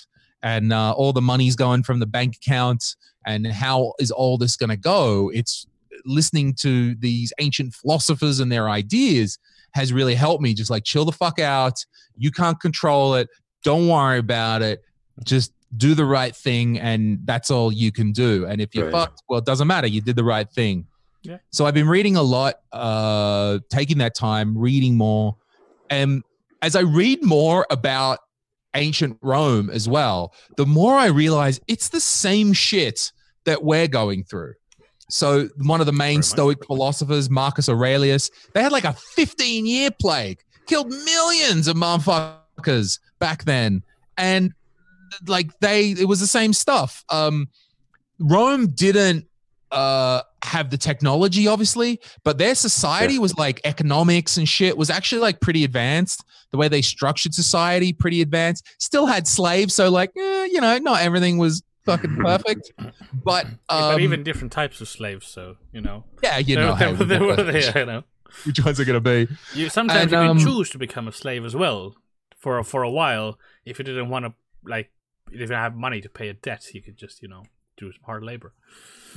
and 0.43 0.73
uh, 0.73 0.93
all 0.93 1.13
the 1.13 1.21
money's 1.23 1.55
going 1.55 1.83
from 1.83 2.01
the 2.01 2.07
bank 2.07 2.37
account 2.37 2.97
and 3.27 3.47
how 3.47 3.93
is 4.01 4.11
all 4.11 4.39
this 4.39 4.57
going 4.57 4.71
to 4.71 4.77
go 4.77 5.31
it's 5.35 5.67
listening 6.05 6.55
to 6.61 6.95
these 6.97 7.33
ancient 7.41 7.75
philosophers 7.75 8.41
and 8.41 8.51
their 8.53 8.69
ideas 8.69 9.39
has 9.75 9.93
really 9.93 10.15
helped 10.15 10.43
me 10.43 10.55
just 10.55 10.71
like 10.71 10.85
chill 10.85 11.05
the 11.05 11.13
fuck 11.13 11.39
out 11.39 11.75
you 12.17 12.31
can't 12.31 12.61
control 12.61 13.15
it 13.15 13.29
Don't 13.65 13.89
worry 13.89 14.19
about 14.19 14.63
it. 14.63 14.81
Just 15.25 15.53
do 15.77 15.95
the 15.95 16.05
right 16.05 16.35
thing, 16.35 16.79
and 16.79 17.19
that's 17.25 17.51
all 17.51 17.73
you 17.73 17.91
can 17.93 18.13
do. 18.13 18.47
And 18.47 18.61
if 18.61 18.73
you're 18.75 18.85
Right. 18.87 18.93
fucked, 18.93 19.23
well, 19.29 19.41
it 19.41 19.45
doesn't 19.45 19.67
matter. 19.67 19.87
You 19.89 20.01
did 20.01 20.15
the 20.17 20.25
right 20.25 20.49
thing. 20.51 20.87
Yeah. 21.23 21.39
So 21.51 21.67
I've 21.67 21.75
been 21.75 21.89
reading 21.89 22.17
a 22.17 22.23
lot, 22.23 22.55
uh, 22.73 23.59
taking 23.69 23.99
that 23.99 24.15
time, 24.15 24.57
reading 24.57 24.97
more. 24.97 25.37
And 25.91 26.23
as 26.63 26.77
I 26.77 26.81
read 26.83 27.23
more 27.25 27.67
about 27.71 28.21
ancient 28.75 29.19
Rome 29.23 29.69
as 29.71 29.89
well, 29.89 30.33
the 30.57 30.67
more 30.67 30.95
I 30.95 31.07
realize 31.07 31.61
it's 31.67 31.89
the 31.89 32.01
same 32.01 32.53
shit 32.53 33.13
that 33.45 33.63
we're 33.65 33.89
going 33.89 34.23
through. 34.25 34.55
So 35.11 35.49
one 35.63 35.81
of 35.81 35.87
the 35.87 35.93
main. 35.93 36.23
Stoic 36.23 36.65
philosophers, 36.67 37.31
Marcus 37.31 37.69
Aurelius, 37.69 38.31
they 38.55 38.63
had 38.63 38.73
like 38.73 38.85
a 38.85 38.93
15 38.93 39.67
year 39.67 39.91
plague, 39.91 40.41
killed 40.67 40.89
millions 40.89 41.69
of 41.69 41.77
motherfuckers 41.77 42.99
back 43.19 43.45
then. 43.45 43.83
And 44.17 44.53
like 45.27 45.59
they, 45.61 45.91
it 45.93 46.07
was 46.07 46.21
the 46.21 46.27
same 46.27 46.53
stuff. 46.53 47.05
Um, 47.09 47.49
Rome 48.19 48.69
didn't 48.69 49.27
uh, 49.71 50.23
have 50.45 50.71
the 50.71 50.79
technology, 50.79 51.47
obviously, 51.47 52.01
but 52.25 52.39
their 52.39 52.55
society 52.55 53.19
was 53.19 53.37
like 53.37 53.61
economics 53.65 54.37
and 54.37 54.49
shit 54.49 54.77
was 54.77 54.91
actually 54.91 55.21
like 55.21 55.41
pretty 55.41 55.65
advanced. 55.65 56.25
The 56.51 56.57
way 56.57 56.69
they 56.69 56.83
structured 56.83 57.35
society, 57.35 57.93
pretty 57.93 58.23
advanced. 58.23 58.67
Still 58.79 59.07
had 59.07 59.27
slaves, 59.27 59.75
so 59.75 59.91
like, 59.91 60.11
eh, 60.17 60.49
you 60.51 60.61
know, 60.61 60.79
not 60.79 61.03
everything 61.03 61.39
was 61.39 61.63
fucking 61.91 62.17
perfect. 62.17 62.73
But 63.25 63.47
um, 63.47 63.95
but 63.95 64.01
even 64.01 64.23
different 64.23 64.53
types 64.53 64.81
of 64.81 64.89
slaves, 64.89 65.27
so 65.27 65.57
you 65.73 65.81
know. 65.81 66.05
yeah, 66.23 66.39
you 66.39 66.57
know, 66.57 66.75
there- 66.77 66.89
hey, 66.89 66.93
we 66.95 67.05
there 67.05 67.19
got 67.21 67.47
were 67.47 67.59
you 67.59 67.87
know. 67.87 68.05
which 68.45 68.65
ones 68.65 68.79
are 68.81 68.85
gonna 68.85 69.01
be? 69.01 69.29
You 69.55 69.69
sometimes 69.69 70.03
And, 70.03 70.11
you 70.13 70.19
can 70.19 70.29
um, 70.31 70.39
choose 70.39 70.71
to 70.71 70.79
become 70.79 71.09
a 71.09 71.13
slave 71.13 71.45
as 71.45 71.55
well 71.57 71.95
for 72.37 72.63
for 72.63 72.83
a 72.83 72.91
while 72.91 73.39
if 73.65 73.79
you 73.79 73.85
didn't 73.85 74.09
want 74.11 74.25
to 74.27 74.33
like 74.65 74.91
if 75.29 75.33
you 75.35 75.39
didn't 75.41 75.57
have 75.57 75.75
money 75.75 76.01
to 76.01 76.09
pay 76.09 76.29
a 76.29 76.35
debt, 76.35 76.67
you 76.75 76.81
could 76.83 76.97
just 76.97 77.23
you 77.23 77.29
know 77.29 77.43
do 77.77 77.91
some 77.93 78.03
hard 78.05 78.23
labor. 78.25 78.53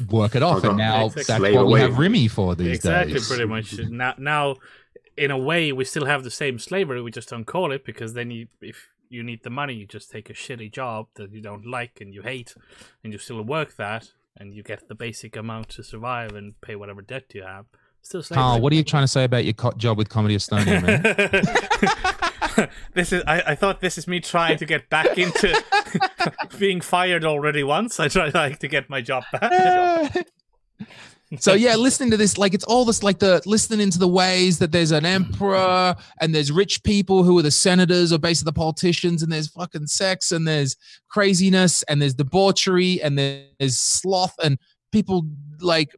Work 0.09 0.35
it 0.35 0.43
off, 0.43 0.63
and 0.63 0.77
now 0.77 1.05
Exactly. 1.07 1.23
that's 1.23 1.37
Slave 1.39 1.55
what 1.55 1.67
we 1.67 1.79
have 1.81 1.97
Remy 1.97 2.27
for 2.29 2.55
these 2.55 2.77
exactly, 2.77 3.13
days. 3.13 3.27
pretty 3.27 3.45
much. 3.45 3.77
Now, 3.77 4.13
now, 4.17 4.55
in 5.17 5.31
a 5.31 5.37
way, 5.37 5.71
we 5.73 5.83
still 5.83 6.05
have 6.05 6.23
the 6.23 6.31
same 6.31 6.59
slavery. 6.59 7.01
We 7.01 7.11
just 7.11 7.27
don't 7.29 7.43
call 7.45 7.71
it 7.73 7.83
because 7.83 8.13
then 8.13 8.31
you, 8.31 8.47
if 8.61 8.87
you 9.11 9.23
need 9.23 9.43
the 9.43 9.49
money, 9.49 9.73
you 9.73 9.85
just 9.85 10.09
take 10.09 10.29
a 10.29 10.33
shitty 10.33 10.71
job 10.71 11.07
that 11.15 11.31
you 11.31 11.41
don't 11.41 11.65
like 11.65 11.99
and 11.99 12.13
you 12.13 12.21
hate, 12.21 12.55
and 13.03 13.11
you 13.11 13.19
still 13.19 13.41
work 13.41 13.75
that, 13.75 14.11
and 14.37 14.53
you 14.53 14.63
get 14.63 14.87
the 14.87 14.95
basic 14.95 15.35
amount 15.35 15.69
to 15.69 15.83
survive 15.83 16.33
and 16.33 16.59
pay 16.61 16.75
whatever 16.75 17.01
debt 17.01 17.25
you 17.33 17.43
have. 17.43 17.65
Still 18.01 18.23
slavery. 18.23 18.41
Carl, 18.41 18.61
what 18.61 18.73
are 18.73 18.75
you 18.75 18.83
trying 18.83 19.03
to 19.03 19.07
say 19.07 19.23
about 19.25 19.43
your 19.45 19.53
co- 19.53 19.73
job 19.73 19.97
with 19.97 20.09
Comedy 20.09 20.35
Estonia, 20.35 20.81
man? 20.81 22.69
this 22.93 23.11
is. 23.11 23.23
I, 23.27 23.43
I 23.47 23.55
thought 23.55 23.81
this 23.81 23.97
is 23.97 24.07
me 24.07 24.19
trying 24.19 24.57
to 24.57 24.65
get 24.65 24.89
back 24.89 25.17
into 25.17 25.63
being 26.57 26.81
fired 26.81 27.23
already 27.23 27.63
once. 27.63 27.99
I 27.99 28.07
try 28.07 28.31
like 28.33 28.59
to 28.59 28.67
get 28.67 28.89
my 28.89 29.01
job 29.01 29.23
back. 29.31 30.27
so 31.39 31.53
yeah, 31.53 31.75
listening 31.75 32.11
to 32.11 32.17
this, 32.17 32.37
like 32.37 32.53
it's 32.53 32.63
all 32.65 32.83
this, 32.85 33.03
like 33.03 33.19
the 33.19 33.41
listening 33.45 33.89
to 33.91 33.99
the 33.99 34.07
ways 34.07 34.59
that 34.59 34.71
there's 34.71 34.91
an 34.91 35.05
emperor 35.05 35.95
and 36.19 36.35
there's 36.35 36.51
rich 36.51 36.83
people 36.83 37.23
who 37.23 37.37
are 37.39 37.41
the 37.41 37.51
senators 37.51 38.11
or 38.11 38.19
basically 38.19 38.49
the 38.49 38.53
politicians, 38.59 39.23
and 39.23 39.31
there's 39.31 39.49
fucking 39.49 39.87
sex 39.87 40.31
and 40.31 40.47
there's 40.47 40.75
craziness 41.09 41.83
and 41.83 42.01
there's 42.01 42.13
debauchery 42.13 43.01
and 43.01 43.17
there's 43.17 43.77
sloth 43.77 44.35
and 44.43 44.57
people 44.91 45.25
like 45.61 45.95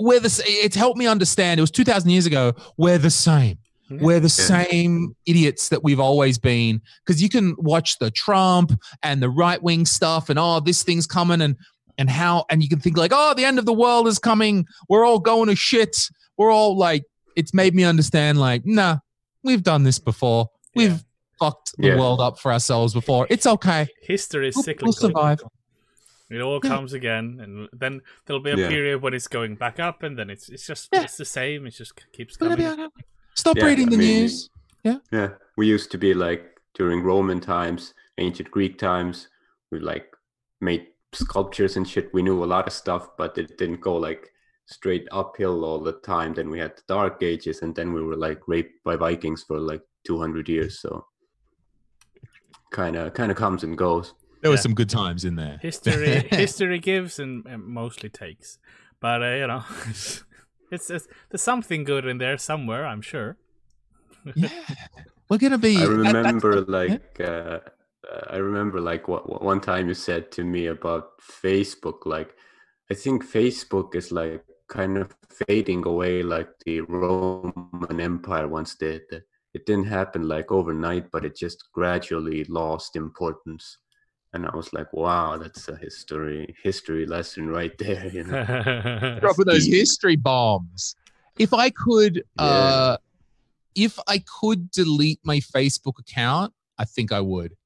we're 0.00 0.20
the. 0.20 0.26
s- 0.26 0.42
It's 0.44 0.76
helped 0.76 0.98
me 0.98 1.06
understand. 1.06 1.58
It 1.58 1.62
was 1.62 1.70
two 1.70 1.84
thousand 1.84 2.10
years 2.10 2.26
ago. 2.26 2.52
We're 2.76 2.98
the 2.98 3.10
same. 3.10 3.58
Mm-hmm. 3.90 4.04
We're 4.04 4.18
the 4.20 4.28
same 4.28 5.14
idiots 5.26 5.68
that 5.68 5.84
we've 5.84 6.00
always 6.00 6.38
been. 6.38 6.82
Because 7.06 7.22
you 7.22 7.28
can 7.28 7.54
watch 7.56 7.98
the 8.00 8.10
Trump 8.10 8.72
and 9.04 9.22
the 9.22 9.30
right 9.30 9.62
wing 9.62 9.86
stuff, 9.86 10.28
and 10.28 10.38
oh, 10.40 10.58
this 10.60 10.82
thing's 10.82 11.06
coming, 11.06 11.40
and 11.40 11.56
and 11.98 12.08
how, 12.10 12.44
and 12.50 12.62
you 12.62 12.68
can 12.68 12.80
think 12.80 12.96
like, 12.96 13.12
oh, 13.14 13.34
the 13.34 13.44
end 13.44 13.58
of 13.58 13.66
the 13.66 13.72
world 13.72 14.06
is 14.08 14.18
coming. 14.18 14.66
We're 14.88 15.04
all 15.04 15.18
going 15.18 15.48
to 15.48 15.56
shit. 15.56 15.96
We're 16.36 16.50
all 16.50 16.76
like, 16.76 17.04
it's 17.36 17.52
made 17.54 17.74
me 17.74 17.84
understand. 17.84 18.38
Like, 18.38 18.64
nah, 18.66 18.98
we've 19.42 19.62
done 19.62 19.82
this 19.84 19.98
before. 19.98 20.48
We've 20.74 20.90
Yeah. 20.90 20.98
fucked 21.38 21.72
the 21.78 21.88
Yeah. 21.88 21.98
world 21.98 22.20
up 22.20 22.38
for 22.38 22.52
ourselves 22.52 22.92
before. 22.94 23.26
It's 23.30 23.46
okay. 23.46 23.86
History 24.02 24.48
is 24.48 24.56
We'll, 24.56 24.62
cyclical. 24.64 24.86
we'll 24.86 24.92
survive. 24.92 25.40
It 26.28 26.40
all 26.40 26.60
Yeah. 26.62 26.70
comes 26.70 26.92
again, 26.92 27.38
and 27.40 27.68
then 27.72 28.00
there'll 28.26 28.42
be 28.42 28.50
a 28.50 28.56
Yeah. 28.56 28.68
period 28.68 29.00
when 29.00 29.14
it's 29.14 29.28
going 29.28 29.54
back 29.54 29.78
up, 29.78 30.02
and 30.02 30.18
then 30.18 30.28
it's 30.28 30.48
it's 30.48 30.66
just 30.66 30.88
Yeah. 30.92 31.02
it's 31.02 31.16
the 31.16 31.24
same. 31.24 31.66
It 31.66 31.70
just 31.70 31.92
keeps 32.12 32.36
gonna 32.36 32.56
coming. 32.56 32.80
okay. 32.80 33.04
Stop 33.34 33.56
Yeah, 33.58 33.66
reading 33.66 33.86
I 33.88 33.90
the 33.90 33.96
mean, 33.98 34.20
news. 34.22 34.50
Yeah 34.82 34.98
yeah, 35.12 35.28
we 35.56 35.66
used 35.68 35.90
to 35.92 35.98
be 35.98 36.14
like 36.14 36.60
during 36.74 37.02
Roman 37.02 37.38
times, 37.40 37.94
ancient 38.18 38.50
Greek 38.50 38.76
times. 38.78 39.28
We 39.70 39.78
like 39.78 40.06
made 40.60 40.88
sculptures 41.16 41.76
and 41.76 41.88
shit. 41.88 42.12
We 42.14 42.22
knew 42.22 42.42
a 42.44 42.46
lot 42.46 42.66
of 42.66 42.72
stuff, 42.72 43.16
but 43.16 43.36
it 43.38 43.56
didn't 43.58 43.80
go 43.80 43.96
like 43.96 44.30
straight 44.66 45.06
uphill 45.12 45.64
all 45.64 45.80
the 45.80 45.92
time. 45.92 46.34
Then 46.34 46.50
we 46.50 46.58
had 46.58 46.76
the 46.76 46.82
Dark 46.88 47.22
Ages, 47.22 47.62
and 47.62 47.74
then 47.74 47.92
we 47.92 48.02
were 48.02 48.16
like 48.16 48.40
raped 48.48 48.82
by 48.84 48.96
Vikings 48.96 49.42
for 49.44 49.58
like 49.58 49.82
200 50.04 50.48
years. 50.48 50.78
So 50.80 51.06
kind 52.70 52.96
of 52.96 53.14
kind 53.14 53.30
of 53.30 53.36
comes 53.36 53.62
and 53.64 53.76
goes. 53.78 54.14
There 54.42 54.50
were 54.50 54.56
Yeah. 54.56 54.60
some 54.62 54.74
good 54.74 54.90
times 54.90 55.24
in 55.24 55.36
there. 55.36 55.58
History 55.62 56.26
history 56.30 56.78
gives 56.78 57.18
and, 57.18 57.46
and 57.46 57.64
mostly 57.64 58.08
takes, 58.08 58.58
but 59.00 59.22
uh, 59.22 59.34
you 59.34 59.46
know, 59.46 59.64
it's, 59.88 60.90
it's 60.90 61.08
there's 61.30 61.42
something 61.42 61.84
good 61.84 62.04
in 62.06 62.18
there 62.18 62.36
somewhere. 62.38 62.86
I'm 62.86 63.02
sure. 63.02 63.36
yeah. 64.34 64.48
We're 65.28 65.38
gonna 65.38 65.58
be. 65.58 65.78
I 65.78 65.84
remember 65.84 66.60
the- 66.60 66.70
like 66.70 67.20
uh, 67.20 67.60
I 68.30 68.36
remember 68.36 68.80
like 68.80 69.08
what, 69.08 69.28
what 69.28 69.42
one 69.42 69.60
time 69.60 69.88
you 69.88 69.94
said 69.94 70.30
to 70.32 70.44
me 70.44 70.66
about 70.66 71.18
Facebook 71.20 72.06
like 72.06 72.34
I 72.90 72.94
think 72.94 73.24
Facebook 73.24 73.94
is 73.94 74.12
like 74.12 74.44
kind 74.68 74.96
of 74.98 75.14
fading 75.46 75.86
away 75.86 76.22
like 76.22 76.48
the 76.64 76.80
Roman 76.82 78.00
Empire 78.00 78.48
once 78.48 78.74
did. 78.74 79.02
That 79.10 79.24
It 79.54 79.66
didn't 79.66 79.86
happen 79.86 80.28
like 80.28 80.52
overnight, 80.52 81.10
but 81.10 81.24
it 81.24 81.36
just 81.36 81.72
gradually 81.72 82.44
lost 82.44 82.96
importance. 82.96 83.78
And 84.32 84.46
I 84.46 84.54
was 84.54 84.72
like, 84.72 84.92
wow, 84.92 85.38
that's 85.38 85.68
a 85.68 85.76
history 85.76 86.54
history 86.62 87.06
lesson 87.06 87.48
right 87.48 87.76
there. 87.84 88.06
You 88.06 88.24
know? 88.24 89.18
dropping 89.20 89.46
those 89.46 89.66
history 89.66 90.16
bombs. 90.16 90.94
If 91.38 91.52
I 91.52 91.70
could, 91.70 92.22
uh, 92.38 92.96
if 93.74 93.98
I 94.06 94.22
could 94.40 94.70
delete 94.70 95.20
my 95.22 95.38
Facebook 95.38 95.98
account, 95.98 96.54
I 96.78 96.84
think 96.84 97.12
I 97.12 97.20
would. 97.20 97.56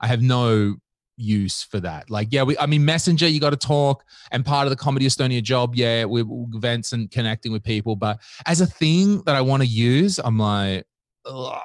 I 0.00 0.06
have 0.06 0.22
no 0.22 0.76
use 1.16 1.62
for 1.62 1.80
that. 1.80 2.10
Like, 2.10 2.28
yeah, 2.30 2.44
we, 2.44 2.56
I 2.58 2.66
mean, 2.66 2.84
Messenger, 2.84 3.28
you 3.28 3.40
got 3.40 3.50
to 3.50 3.56
talk, 3.56 4.04
and 4.30 4.44
part 4.44 4.66
of 4.66 4.70
the 4.70 4.76
Comedy 4.76 5.06
Estonia 5.06 5.42
job, 5.42 5.74
yeah, 5.74 6.04
with 6.04 6.26
events 6.54 6.92
and 6.92 7.10
connecting 7.10 7.50
with 7.52 7.64
people. 7.64 7.96
But 7.96 8.20
as 8.46 8.60
a 8.60 8.66
thing 8.66 9.22
that 9.22 9.34
I 9.34 9.40
want 9.40 9.62
to 9.62 9.68
use, 9.68 10.18
I'm 10.18 10.38
like, 10.38 10.86
ugh, 11.26 11.60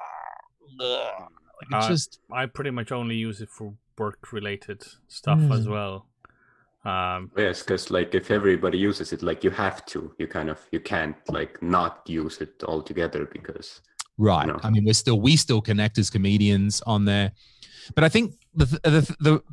ugh. 0.79 1.23
like 1.71 1.83
Uh, 1.83 1.87
just 1.87 2.19
I 2.31 2.45
pretty 2.47 2.71
much 2.71 2.91
only 2.91 3.15
use 3.15 3.41
it 3.41 3.49
for 3.49 3.73
work 3.97 4.33
related 4.33 4.83
stuff 5.07 5.39
as 5.51 5.67
Mm. 5.67 5.71
well. 5.71 6.07
Um, 6.85 7.31
Yes, 7.37 7.61
because 7.61 7.91
like 7.91 8.13
if 8.13 8.29
everybody 8.31 8.77
uses 8.77 9.13
it, 9.13 9.23
like 9.23 9.43
you 9.43 9.51
have 9.51 9.85
to, 9.85 10.13
you 10.17 10.27
kind 10.27 10.49
of 10.49 10.59
you 10.71 10.79
can't 10.81 11.15
like 11.29 11.61
not 11.61 12.01
use 12.07 12.41
it 12.41 12.61
altogether 12.67 13.25
because 13.31 13.81
Right. 14.17 14.47
No. 14.47 14.59
I 14.63 14.69
mean, 14.69 14.83
we're 14.85 14.93
still 14.93 15.19
we 15.21 15.35
still 15.37 15.61
connect 15.61 15.97
as 15.97 16.09
comedians 16.09 16.81
on 16.85 17.05
there, 17.05 17.31
but 17.95 18.03
I 18.03 18.09
think 18.09 18.33
the 18.53 18.65
the 18.65 19.15
the 19.19 19.43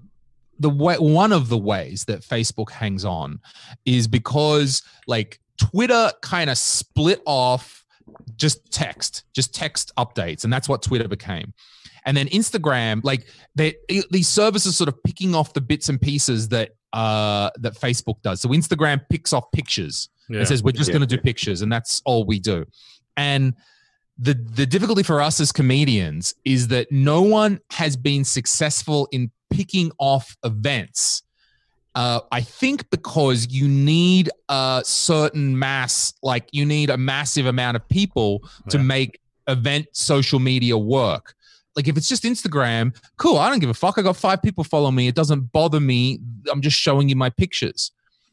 the 0.58 0.70
way 0.70 0.96
one 0.96 1.32
of 1.32 1.48
the 1.48 1.58
ways 1.58 2.04
that 2.04 2.20
Facebook 2.20 2.70
hangs 2.70 3.04
on 3.04 3.40
is 3.84 4.06
because 4.06 4.82
like 5.06 5.40
Twitter 5.58 6.10
kind 6.22 6.50
of 6.50 6.58
split 6.58 7.22
off 7.26 7.84
just 8.36 8.70
text, 8.72 9.24
just 9.32 9.54
text 9.54 9.92
updates, 9.96 10.44
and 10.44 10.52
that's 10.52 10.68
what 10.68 10.82
Twitter 10.82 11.08
became. 11.08 11.54
And 12.04 12.16
then 12.16 12.28
Instagram, 12.28 13.02
like 13.04 13.26
they 13.54 13.76
these 14.10 14.28
services 14.28 14.76
sort 14.76 14.88
of 14.88 15.02
picking 15.02 15.34
off 15.34 15.52
the 15.52 15.60
bits 15.60 15.88
and 15.88 16.00
pieces 16.00 16.48
that 16.48 16.70
uh 16.92 17.50
that 17.58 17.74
Facebook 17.74 18.20
does. 18.22 18.40
So 18.40 18.48
Instagram 18.48 19.00
picks 19.10 19.32
off 19.32 19.50
pictures 19.52 20.08
yeah. 20.30 20.40
it 20.40 20.46
says 20.46 20.62
we're 20.62 20.72
just 20.72 20.88
Yeah. 20.88 20.94
going 20.98 21.08
to 21.08 21.16
do 21.16 21.20
pictures 21.20 21.62
and 21.62 21.70
that's 21.70 22.00
all 22.04 22.24
we 22.24 22.38
do 22.38 22.64
and 23.16 23.54
the 24.20 24.34
the 24.34 24.66
difficulty 24.66 25.02
for 25.02 25.20
us 25.20 25.40
as 25.40 25.50
comedians 25.50 26.34
is 26.44 26.68
that 26.68 26.92
no 26.92 27.22
one 27.22 27.60
has 27.70 27.96
been 27.96 28.24
successful 28.24 29.08
in 29.12 29.30
picking 29.50 29.90
off 29.98 30.36
events 30.44 31.22
uh, 31.94 32.20
I 32.30 32.40
think 32.40 32.88
because 32.90 33.48
you 33.50 33.66
need 33.68 34.30
a 34.48 34.82
certain 34.84 35.58
mass, 35.58 36.14
like 36.22 36.48
you 36.52 36.64
need 36.64 36.88
a 36.88 36.96
massive 36.96 37.46
amount 37.46 37.76
of 37.76 37.88
people 37.88 38.48
to 38.68 38.78
make 38.78 39.20
event 39.48 39.86
social 39.92 40.38
media 40.38 40.78
work. 40.78 41.34
Like 41.74 41.88
if 41.88 41.96
it's 41.96 42.08
just 42.08 42.22
Instagram, 42.22 42.96
cool. 43.16 43.38
I 43.38 43.48
don't 43.48 43.58
give 43.58 43.70
a 43.70 43.74
fuck. 43.74 43.98
I 43.98 44.02
got 44.02 44.16
five 44.16 44.42
people 44.42 44.64
follow 44.64 44.90
me. 44.90 45.08
It 45.08 45.14
doesn't 45.14 45.52
bother 45.52 45.80
me. 45.80 46.20
I'm 46.50 46.60
just 46.60 46.78
showing 46.78 47.08
you 47.08 47.16
my 47.16 47.30
pictures. 47.30 47.90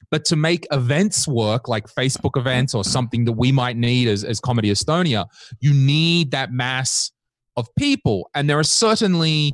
But 0.10 0.24
to 0.26 0.36
make 0.36 0.66
events 0.72 1.28
work, 1.28 1.68
like 1.68 1.88
Facebook 1.88 2.38
events 2.38 2.74
or 2.74 2.84
something 2.84 3.26
that 3.26 3.34
we 3.34 3.52
might 3.52 3.76
need 3.76 4.08
as, 4.08 4.24
as 4.24 4.40
Comedy 4.40 4.72
Estonia, 4.72 5.26
you 5.60 5.74
need 5.74 6.32
that 6.32 6.52
mass 6.52 7.12
of 7.58 7.68
people. 7.78 8.30
And 8.34 8.50
there 8.50 8.58
are 8.60 8.64
certainly 8.64 9.54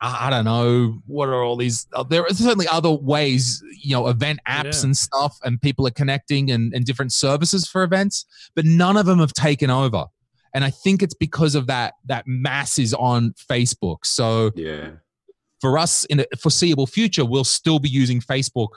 I, 0.00 0.26
I 0.26 0.30
don't 0.30 0.44
know 0.44 1.00
what 1.06 1.28
are 1.28 1.42
all 1.42 1.56
these. 1.56 1.86
uh, 1.92 2.02
There 2.04 2.22
are 2.22 2.28
certainly 2.30 2.68
other 2.68 2.90
ways, 2.90 3.62
you 3.82 3.94
know, 3.96 4.06
event 4.08 4.38
apps 4.48 4.80
Yeah. 4.80 4.86
and 4.86 4.96
stuff, 4.96 5.36
and 5.44 5.60
people 5.60 5.86
are 5.86 5.90
connecting 5.92 6.50
and, 6.50 6.72
and 6.72 6.84
different 6.84 7.12
services 7.12 7.66
for 7.68 7.82
events, 7.82 8.24
but 8.54 8.64
none 8.64 8.96
of 8.96 9.06
them 9.06 9.18
have 9.18 9.32
taken 9.32 9.70
over. 9.70 10.04
And 10.54 10.64
I 10.64 10.70
think 10.70 11.02
it's 11.02 11.14
because 11.14 11.54
of 11.54 11.66
that 11.66 11.94
that 12.06 12.24
mass 12.26 12.78
is 12.78 12.94
on 12.94 13.34
Facebook. 13.50 13.98
So 14.04 14.50
Yeah. 14.56 14.90
for 15.60 15.78
us 15.78 16.04
in 16.06 16.18
the 16.18 16.28
foreseeable 16.38 16.86
future, 16.86 17.24
we'll 17.24 17.44
still 17.44 17.78
be 17.80 17.88
using 17.88 18.20
Facebook 18.20 18.68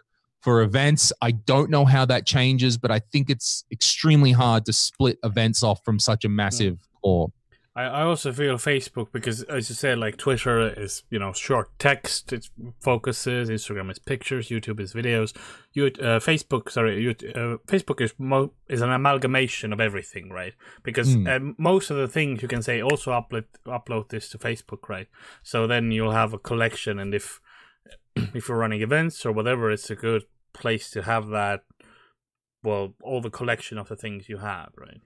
for 0.42 0.62
events. 0.62 1.14
I 1.22 1.32
don't 1.32 1.70
know 1.70 1.86
how 1.86 2.06
that 2.06 2.26
changes, 2.26 2.78
but 2.78 2.92
I 2.92 3.00
think 3.00 3.30
it's 3.30 3.64
extremely 3.72 4.32
hard 4.32 4.66
to 4.66 4.74
split 4.74 5.18
events 5.24 5.64
off 5.64 5.84
from 5.86 6.00
such 6.00 6.26
a 6.26 6.30
massive 6.30 6.80
core. 7.04 7.32
I, 7.74 7.84
I 7.84 8.02
also 8.04 8.34
feel 8.34 8.56
Facebook 8.58 9.14
because, 9.14 9.44
as 9.44 9.70
you 9.70 9.76
said, 9.76 9.98
like 9.98 10.18
Twitter 10.18 10.74
is 10.78 11.04
you 11.10 11.20
know 11.20 11.32
short 11.32 11.70
text, 11.80 12.34
it 12.34 12.50
focuses. 12.82 13.50
Instagram 13.50 13.90
is 13.90 13.98
pictures. 13.98 14.50
YouTube 14.50 14.82
is 14.82 14.94
videos. 14.94 15.34
You 15.72 15.86
uh, 15.86 16.20
Facebook, 16.20 16.70
sorry, 16.70 17.02
you, 17.02 17.12
uh, 17.12 17.58
Facebook 17.68 18.02
is 18.02 18.14
mo- 18.18 18.52
is 18.68 18.82
an 18.82 18.90
amalgamation 18.92 19.72
of 19.72 19.80
everything, 19.80 20.30
right? 20.30 20.54
Because 20.84 21.14
Hmm. 21.14 21.28
um, 21.28 21.56
most 21.58 21.90
of 21.92 21.96
the 21.98 22.10
things 22.10 22.42
you 22.42 22.50
can 22.50 22.62
say 22.62 22.82
also 22.82 23.12
upload 23.12 23.46
upload 23.66 24.10
this 24.10 24.28
to 24.32 24.38
Facebook, 24.38 24.90
right? 24.90 25.08
So 25.42 25.66
then 25.66 25.92
you'll 25.92 26.12
have 26.12 26.34
a 26.34 26.40
collection, 26.40 27.00
and 27.00 27.14
if 27.16 27.40
if 28.34 28.48
you're 28.48 28.58
running 28.58 28.82
events 28.82 29.26
or 29.26 29.32
whatever, 29.32 29.72
it's 29.72 29.90
a 29.90 29.96
good 29.96 30.24
place 30.54 30.90
to 30.92 31.04
have 31.04 31.28
that. 31.30 31.62
Well, 32.64 32.94
all 33.02 33.22
the 33.22 33.30
collection 33.30 33.78
of 33.78 33.90
the 33.90 33.96
things 33.96 34.30
you 34.30 34.38
have, 34.38 34.70
right? 34.76 35.02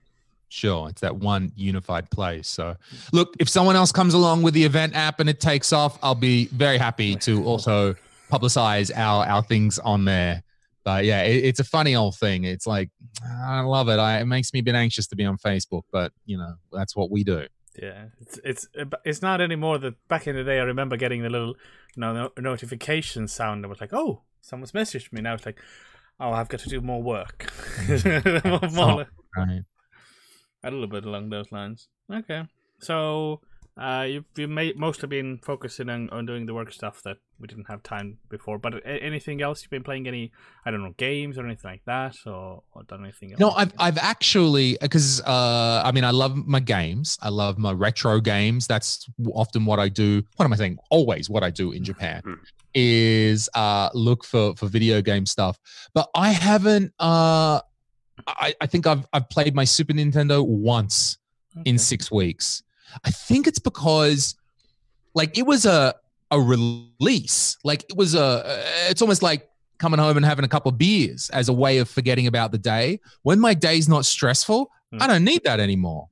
Sure, 0.50 0.90
it's 0.90 1.02
that 1.02 1.18
one 1.18 1.52
unified 1.56 2.10
place. 2.12 2.48
So, 2.48 2.76
look, 3.12 3.36
if 3.40 3.50
someone 3.50 3.76
else 3.76 3.92
comes 3.92 4.14
along 4.14 4.44
with 4.44 4.54
the 4.54 4.64
event 4.64 4.96
app 4.96 5.20
and 5.20 5.30
it 5.30 5.40
takes 5.40 5.74
off, 5.74 5.98
I'll 6.04 6.16
be 6.16 6.46
very 6.48 6.78
happy 6.78 7.16
to 7.16 7.44
also 7.46 7.96
publicize 8.32 8.92
our 8.96 9.26
our 9.26 9.44
things 9.44 9.80
on 9.80 10.06
there. 10.06 10.44
But 10.84 11.06
yeah, 11.06 11.24
it, 11.24 11.44
it's 11.44 11.60
a 11.60 11.64
funny 11.64 11.96
old 11.96 12.16
thing. 12.16 12.44
It's 12.44 12.68
like 12.68 12.90
I 13.44 13.62
love 13.62 13.90
it. 13.90 13.98
I, 13.98 14.20
it 14.20 14.26
makes 14.26 14.54
me 14.54 14.60
a 14.60 14.64
bit 14.64 14.76
anxious 14.76 15.08
to 15.08 15.16
be 15.16 15.26
on 15.26 15.38
Facebook, 15.38 15.84
but 15.92 16.12
you 16.26 16.38
know 16.38 16.54
that's 16.72 16.96
what 16.96 17.10
we 17.10 17.24
do. 17.24 17.48
Yeah, 17.82 18.06
it's 18.22 18.40
it's 18.44 18.68
uh, 18.80 18.86
it's 19.04 19.22
not 19.22 19.42
anymore. 19.42 19.78
That 19.78 20.08
back 20.08 20.28
in 20.28 20.36
the 20.36 20.44
day, 20.44 20.60
I 20.60 20.64
remember 20.64 20.96
getting 20.98 21.22
the 21.24 21.30
little, 21.30 21.56
you 21.96 22.02
know, 22.02 22.14
no- 22.14 22.32
notification 22.38 23.28
sound. 23.28 23.64
that 23.64 23.68
was 23.70 23.82
like, 23.82 23.94
oh, 23.94 24.22
someone's 24.42 24.72
messaged 24.72 25.12
me. 25.12 25.22
Now 25.22 25.34
it's 25.34 25.46
like, 25.46 25.60
oh, 26.20 26.32
I've 26.32 26.48
got 26.50 26.62
to 26.62 26.70
do 26.70 26.82
more 26.82 27.02
work. 27.04 27.52
more, 28.46 28.70
more, 28.72 29.06
Right. 29.36 29.64
a 30.64 30.72
little 30.72 30.88
bit 30.88 31.06
along 31.06 31.30
those 31.30 31.52
lines. 31.52 31.90
Okay, 32.12 32.44
so 32.80 33.42
uh, 33.78 34.06
you've 34.08 34.26
you 34.38 34.48
may 34.48 34.72
mostly 34.74 35.08
been 35.08 35.38
focusing 35.44 35.90
on, 35.90 36.10
on 36.12 36.26
doing 36.26 36.46
the 36.46 36.54
work 36.54 36.72
stuff 36.72 37.02
that 37.04 37.18
we 37.40 37.48
didn't 37.48 37.66
have 37.68 37.84
time 37.84 38.18
before. 38.30 38.58
But 38.58 38.76
a- 38.76 39.04
anything 39.04 39.42
else 39.42 39.62
you've 39.62 39.70
been 39.72 39.84
playing? 39.84 40.08
Any 40.08 40.32
I 40.66 40.72
don't 40.72 40.82
know 40.82 40.94
games 40.98 41.38
or 41.38 41.46
anything 41.46 41.72
like 41.72 41.84
that, 41.86 42.16
or, 42.26 42.64
or 42.72 42.84
done 42.84 43.04
anything 43.04 43.32
else? 43.34 43.40
No, 43.40 43.52
I've 43.52 43.74
I've 43.78 43.98
actually 43.98 44.78
because 44.82 45.20
uh, 45.22 45.82
I 45.84 45.92
mean 45.92 46.06
I 46.06 46.12
love 46.12 46.36
my 46.38 46.62
games. 46.62 47.18
I 47.22 47.30
love 47.30 47.58
my 47.58 47.74
retro 47.74 48.22
games. 48.22 48.66
That's 48.68 49.06
often 49.34 49.66
what 49.66 49.80
I 49.80 49.90
do. 49.90 50.24
What 50.38 50.46
am 50.46 50.54
I 50.54 50.56
saying? 50.56 50.78
Always 50.90 51.30
what 51.30 51.44
I 51.44 51.50
do 51.50 51.72
in 51.74 51.84
Japan 51.84 52.22
is 52.74 53.50
uh, 53.56 53.90
look 53.94 54.24
for 54.24 54.56
for 54.56 54.68
video 54.68 55.02
game 55.02 55.26
stuff. 55.26 55.60
But 55.94 56.10
I 56.16 56.32
haven't. 56.32 56.94
Uh, 57.00 57.60
I 58.26 58.54
I 58.62 58.68
think 58.68 58.88
I've 58.88 59.06
I've 59.12 59.30
played 59.30 59.54
my 59.54 59.66
Super 59.66 59.94
Nintendo 59.94 60.46
once 60.48 61.18
Okay. 61.58 61.70
in 61.70 61.78
six 61.78 62.12
weeks. 62.12 62.64
I 63.04 63.12
think 63.12 63.48
it's 63.48 63.60
because 63.60 64.36
like 65.14 65.38
it 65.38 65.46
was 65.46 65.66
a 65.66 65.96
a 66.32 66.40
release. 66.40 67.58
Like 67.64 67.84
it 67.90 67.96
was 67.96 68.16
a 68.16 68.64
it's 68.90 69.02
almost 69.02 69.22
like 69.22 69.50
coming 69.78 70.00
home 70.00 70.18
and 70.18 70.26
having 70.26 70.46
a 70.46 70.48
couple 70.48 70.70
of 70.70 70.78
beers 70.78 71.30
as 71.32 71.50
a 71.50 71.54
way 71.54 71.78
of 71.80 71.90
forgetting 71.90 72.28
about 72.28 72.52
the 72.52 72.58
day. 72.58 73.00
When 73.24 73.40
my 73.40 73.54
day's 73.54 73.88
not 73.90 74.06
stressful, 74.06 74.70
Hmm. 74.92 75.02
I 75.02 75.08
don't 75.08 75.24
need 75.24 75.44
that 75.46 75.60
anymore. 75.60 76.10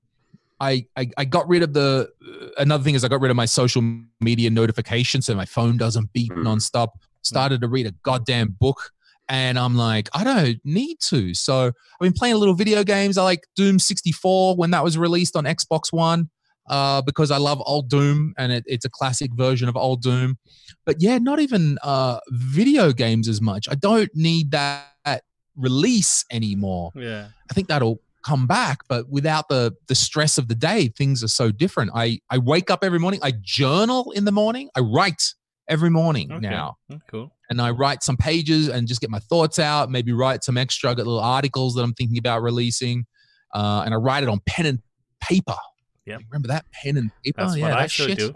I, 0.59 0.87
I 0.97 1.09
I 1.17 1.25
got 1.25 1.47
rid 1.47 1.61
of 1.61 1.73
the 1.73 2.09
uh, 2.27 2.47
another 2.57 2.83
thing 2.83 2.95
is 2.95 3.03
I 3.03 3.07
got 3.07 3.21
rid 3.21 3.29
of 3.29 3.37
my 3.37 3.45
social 3.45 3.83
media 4.19 4.49
notifications 4.49 5.25
so 5.27 5.35
my 5.35 5.45
phone 5.45 5.77
doesn't 5.77 6.11
beep 6.13 6.33
Hmm. 6.33 6.47
nonstop. 6.47 6.89
Started 7.21 7.61
to 7.61 7.67
read 7.67 7.85
a 7.85 7.91
goddamn 8.03 8.55
book 8.59 8.91
and 9.29 9.57
I'm 9.59 9.75
like, 9.75 10.09
I 10.13 10.23
don't 10.23 10.59
need 10.65 10.97
to. 11.01 11.33
So 11.33 11.67
I've 11.67 11.73
been 12.01 12.13
playing 12.13 12.33
a 12.35 12.37
little 12.37 12.55
video 12.55 12.83
games. 12.83 13.17
I 13.17 13.23
like 13.23 13.45
Doom 13.55 13.79
64 13.79 14.55
when 14.57 14.71
that 14.71 14.83
was 14.83 14.97
released 14.97 15.35
on 15.37 15.45
Xbox 15.45 15.93
One 15.93 16.29
uh, 16.67 17.01
because 17.01 17.31
I 17.31 17.37
love 17.37 17.61
old 17.65 17.89
Doom 17.89 18.33
and 18.37 18.51
it, 18.51 18.63
it's 18.67 18.85
a 18.85 18.89
classic 18.89 19.31
version 19.33 19.67
of 19.69 19.75
old 19.75 20.01
Doom. 20.01 20.37
But 20.85 20.97
yeah, 21.01 21.17
not 21.17 21.39
even 21.39 21.77
uh, 21.83 22.19
video 22.29 22.91
games 22.91 23.27
as 23.27 23.41
much. 23.41 23.67
I 23.69 23.75
don't 23.75 24.09
need 24.15 24.51
that, 24.51 24.85
that 25.05 25.23
release 25.55 26.25
anymore. 26.31 26.91
Yeah. 26.95 27.27
I 27.49 27.53
think 27.53 27.67
that'll 27.67 28.01
come 28.25 28.47
back, 28.47 28.79
but 28.87 29.09
without 29.09 29.49
the 29.49 29.73
the 29.87 29.95
stress 29.95 30.37
of 30.37 30.47
the 30.47 30.55
day, 30.55 30.87
things 30.97 31.23
are 31.23 31.27
so 31.27 31.51
different. 31.51 31.91
I 31.93 32.19
I 32.29 32.37
wake 32.37 32.69
up 32.71 32.83
every 32.83 32.99
morning. 32.99 33.19
I 33.21 33.33
journal 33.41 34.11
in 34.11 34.23
the 34.25 34.31
morning. 34.31 34.69
I 34.75 34.79
write 34.79 35.21
every 35.69 35.89
morning 35.89 36.31
Okay. 36.31 36.41
now 36.49 36.75
Mm, 36.91 37.01
Cool. 37.07 37.31
and 37.49 37.61
I 37.61 37.71
write 37.71 38.03
some 38.03 38.17
pages 38.17 38.67
and 38.69 38.87
just 38.87 38.99
get 39.01 39.09
my 39.09 39.19
thoughts 39.19 39.59
out. 39.59 39.89
Maybe 39.89 40.11
write 40.13 40.43
some 40.43 40.57
extra, 40.57 40.93
little 40.93 41.19
articles 41.19 41.75
that 41.75 41.83
I'm 41.83 41.93
thinking 41.93 42.17
about 42.17 42.41
releasing, 42.41 43.05
uh, 43.53 43.83
and 43.85 43.93
I 43.93 43.97
write 43.97 44.23
it 44.23 44.29
on 44.29 44.39
pen 44.45 44.65
and 44.65 44.79
paper. 45.21 45.55
Yep. 46.05 46.21
remember 46.29 46.47
that 46.49 46.65
pen 46.71 46.97
and 46.97 47.11
paper? 47.23 47.41
That's 47.43 47.55
yeah, 47.57 47.63
what 47.63 47.69
that 47.69 47.79
I 47.79 47.87
should 47.87 48.09
shit. 48.09 48.17
do. 48.19 48.33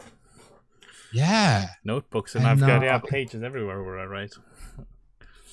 Yeah, 1.12 1.67
Notebooks, 1.84 2.36
and 2.36 2.45
I 2.45 2.51
I've 2.51 2.60
got 2.60 2.82
yeah 2.82 2.99
pages 2.99 3.41
everywhere 3.43 3.84
where 3.84 3.99
I 3.99 4.06
write. 4.06 4.34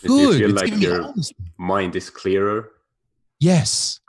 Do 0.02 0.12
you 0.12 0.30
good. 0.30 0.38
feel 0.38 0.50
It's 0.58 0.70
like 0.70 0.80
your 0.80 1.14
mind 1.58 1.96
is 1.96 2.10
clearer? 2.10 2.70
Yes. 3.40 4.00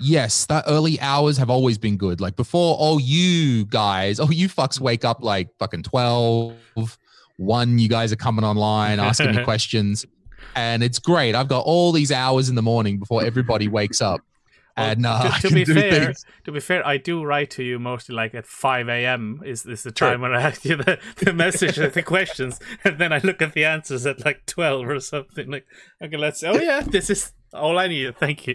Yes, 0.00 0.46
that 0.46 0.64
early 0.66 1.00
hours 1.00 1.36
have 1.38 1.48
always 1.48 1.78
been 1.78 1.96
good. 1.96 2.20
Like 2.20 2.34
before, 2.34 2.76
all 2.76 3.00
you 3.00 3.64
guys, 3.66 4.18
oh, 4.18 4.30
you 4.30 4.48
fucks 4.48 4.80
wake 4.80 5.04
up 5.04 5.22
like 5.22 5.48
fucking 5.60 5.84
12, 5.84 6.56
1, 7.36 7.78
you 7.78 7.88
guys 7.88 8.12
are 8.12 8.16
coming 8.16 8.44
online 8.44 8.98
asking 8.98 9.36
me 9.36 9.44
questions. 9.44 10.04
And 10.56 10.82
it's 10.82 10.98
great. 10.98 11.36
I've 11.36 11.46
got 11.46 11.64
all 11.64 11.92
these 11.92 12.10
hours 12.10 12.48
in 12.48 12.56
the 12.56 12.62
morning 12.62 12.98
before 12.98 13.24
everybody 13.24 13.68
wakes 13.68 14.00
up. 14.00 14.20
Well, 14.76 14.90
and 14.90 15.06
uh, 15.06 15.30
to- 15.38 15.48
to 15.48 15.54
be 15.54 15.64
fair, 15.64 16.04
things. 16.06 16.24
To 16.44 16.52
be 16.52 16.60
fair, 16.60 16.86
I 16.86 16.96
do 16.96 17.22
write 17.24 17.50
to 17.52 17.62
you 17.62 17.78
mostly 17.78 18.14
like 18.14 18.34
at 18.34 18.46
5 18.46 18.88
a.m. 18.88 19.40
is 19.44 19.66
is 19.66 19.82
the 19.82 19.92
Sure. 19.96 20.10
time 20.10 20.20
when 20.22 20.34
I 20.34 20.40
ask 20.42 20.64
you 20.64 20.76
the, 20.76 20.98
the 21.18 21.32
message, 21.32 21.76
the 21.76 22.02
questions, 22.02 22.58
and 22.84 22.98
then 22.98 23.12
I 23.12 23.18
look 23.18 23.42
at 23.42 23.52
the 23.52 23.64
answers 23.64 24.06
at 24.06 24.24
like 24.24 24.46
12 24.46 24.88
or 24.88 25.00
something. 25.00 25.50
Like, 25.50 25.66
okay, 26.02 26.16
let's. 26.16 26.42
Oh 26.42 26.58
yeah, 26.60 26.80
this 26.80 27.10
is 27.10 27.32
all 27.52 27.78
I 27.78 27.88
need. 27.88 28.16
Thank 28.16 28.46
you. 28.46 28.54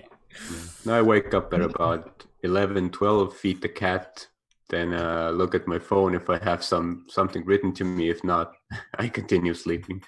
Now 0.86 0.96
I 0.96 1.02
wake 1.02 1.34
up 1.34 1.54
at 1.54 1.62
about 1.62 2.26
11, 2.44 2.92
12, 2.92 3.36
feed 3.36 3.62
the 3.62 3.70
cat, 3.70 4.28
then 4.70 4.94
uh, 4.94 5.32
look 5.32 5.56
at 5.56 5.68
my 5.68 5.80
phone 5.80 6.14
if 6.16 6.30
I 6.30 6.38
have 6.44 6.64
some 6.64 7.06
something 7.10 7.44
written 7.46 7.74
to 7.74 7.84
me. 7.84 8.10
If 8.10 8.24
not, 8.24 8.54
I 8.98 9.08
continue 9.08 9.54
sleeping. 9.54 10.02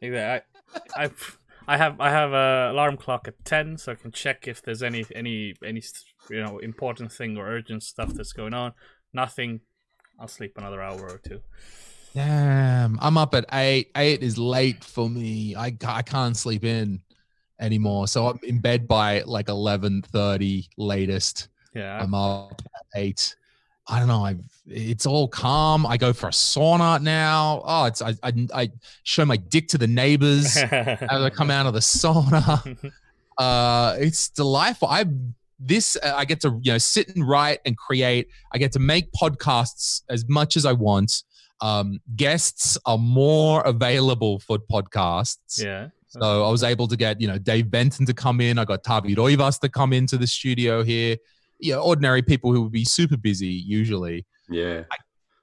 Yeah, 0.00 0.40
I, 0.96 1.04
I, 1.04 1.10
I 1.68 1.76
have 1.76 2.00
I 2.00 2.10
have 2.10 2.32
a 2.32 2.70
alarm 2.72 2.96
clock 2.96 3.26
at 3.26 3.44
10, 3.44 3.78
so 3.78 3.92
I 3.92 3.94
can 3.96 4.12
check 4.12 4.46
if 4.46 4.62
there's 4.62 4.82
any 4.82 5.04
any 5.14 5.54
any 5.64 5.82
you 6.30 6.42
know 6.42 6.58
important 6.58 7.12
thing 7.12 7.36
or 7.36 7.46
urgent 7.48 7.82
stuff 7.82 8.14
that's 8.14 8.32
going 8.32 8.54
on. 8.54 8.72
Nothing. 9.12 9.60
I'll 10.18 10.28
sleep 10.28 10.54
another 10.56 10.80
hour 10.80 11.00
or 11.00 11.18
two. 11.18 11.40
Damn, 12.14 12.98
I'm 13.02 13.18
up 13.18 13.34
at 13.34 13.44
eight. 13.52 13.90
Eight 13.96 14.22
is 14.22 14.38
late 14.38 14.82
for 14.82 15.10
me. 15.10 15.54
I, 15.54 15.76
I 15.86 16.02
can't 16.02 16.36
sleep 16.36 16.64
in 16.64 17.02
anymore. 17.60 18.08
So 18.08 18.28
I'm 18.28 18.40
in 18.42 18.58
bed 18.58 18.88
by 18.88 19.20
like 19.22 19.48
11.30 19.48 20.68
latest. 20.78 21.48
Yeah, 21.74 21.98
I'm 22.02 22.14
up 22.14 22.62
at 22.62 23.00
eight. 23.00 23.36
I 23.88 23.98
don't 23.98 24.08
know. 24.08 24.24
I've, 24.24 24.40
it's 24.66 25.06
all 25.06 25.28
calm. 25.28 25.86
I 25.86 25.96
go 25.96 26.12
for 26.12 26.26
a 26.26 26.32
sauna 26.32 27.00
now. 27.00 27.62
Oh, 27.64 27.84
it's 27.84 28.02
I, 28.02 28.14
I, 28.22 28.32
I 28.52 28.70
show 29.04 29.24
my 29.24 29.36
dick 29.36 29.68
to 29.68 29.78
the 29.78 29.86
neighbors 29.86 30.56
as 30.70 30.98
I 31.22 31.30
come 31.30 31.50
out 31.50 31.66
of 31.66 31.74
the 31.74 31.80
sauna. 31.80 32.76
Uh, 33.38 33.94
it's 33.98 34.30
delightful. 34.30 34.88
I 34.88 35.04
this 35.58 35.94
uh, 36.02 36.14
I 36.16 36.24
get 36.24 36.40
to 36.40 36.58
you 36.62 36.72
know 36.72 36.78
sit 36.78 37.14
and 37.14 37.28
write 37.28 37.60
and 37.66 37.76
create. 37.76 38.28
I 38.50 38.56
get 38.56 38.72
to 38.72 38.78
make 38.78 39.12
podcasts 39.12 40.04
as 40.08 40.26
much 40.26 40.56
as 40.56 40.64
I 40.64 40.72
want. 40.72 41.22
Um, 41.60 42.00
guests 42.16 42.78
are 42.86 42.96
more 42.96 43.60
available 43.62 44.38
for 44.38 44.58
podcasts. 44.58 45.62
yeah. 45.62 45.88
So 46.08 46.46
I 46.46 46.50
was 46.50 46.62
able 46.62 46.88
to 46.88 46.96
get, 46.96 47.20
you 47.20 47.28
know, 47.28 47.36
Dave 47.36 47.70
Benton 47.70 48.06
to 48.06 48.14
come 48.14 48.40
in. 48.40 48.58
I 48.58 48.64
got 48.64 48.82
Taavi 48.82 49.14
Rõivas 49.14 49.60
to 49.60 49.68
come 49.68 49.92
into 49.92 50.16
the 50.16 50.26
studio 50.26 50.82
here. 50.82 51.18
You 51.58 51.72
know, 51.74 51.80
ordinary 51.80 52.22
people 52.22 52.52
who 52.52 52.62
would 52.62 52.72
be 52.72 52.84
super 52.84 53.16
busy 53.16 53.48
usually 53.48 54.26
Yeah. 54.48 54.84
I 54.90 54.96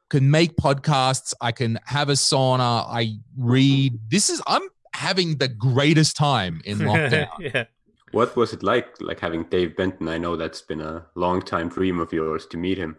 can 0.10 0.30
make 0.30 0.56
podcasts. 0.58 1.34
I 1.42 1.52
can 1.52 1.80
have 1.86 2.10
a 2.10 2.14
sauna. 2.14 2.86
I 2.88 3.18
read. 3.38 4.00
This 4.10 4.30
is, 4.30 4.42
I'm 4.46 4.62
having 4.94 5.38
the 5.38 5.48
greatest 5.48 6.16
time 6.16 6.62
in 6.66 6.78
lockdown. 6.90 7.28
yeah. 7.40 7.66
What 8.12 8.36
was 8.36 8.54
it 8.54 8.62
like, 8.62 8.90
like 9.02 9.20
having 9.20 9.44
Dave 9.46 9.76
Benton? 9.76 10.08
I 10.08 10.20
know 10.20 10.36
that's 10.36 10.62
been 10.62 10.82
a 10.82 11.08
long 11.16 11.42
time 11.42 11.68
dream 11.70 12.00
of 12.00 12.14
yours 12.14 12.46
to 12.48 12.58
meet 12.58 12.78
him. 12.78 12.98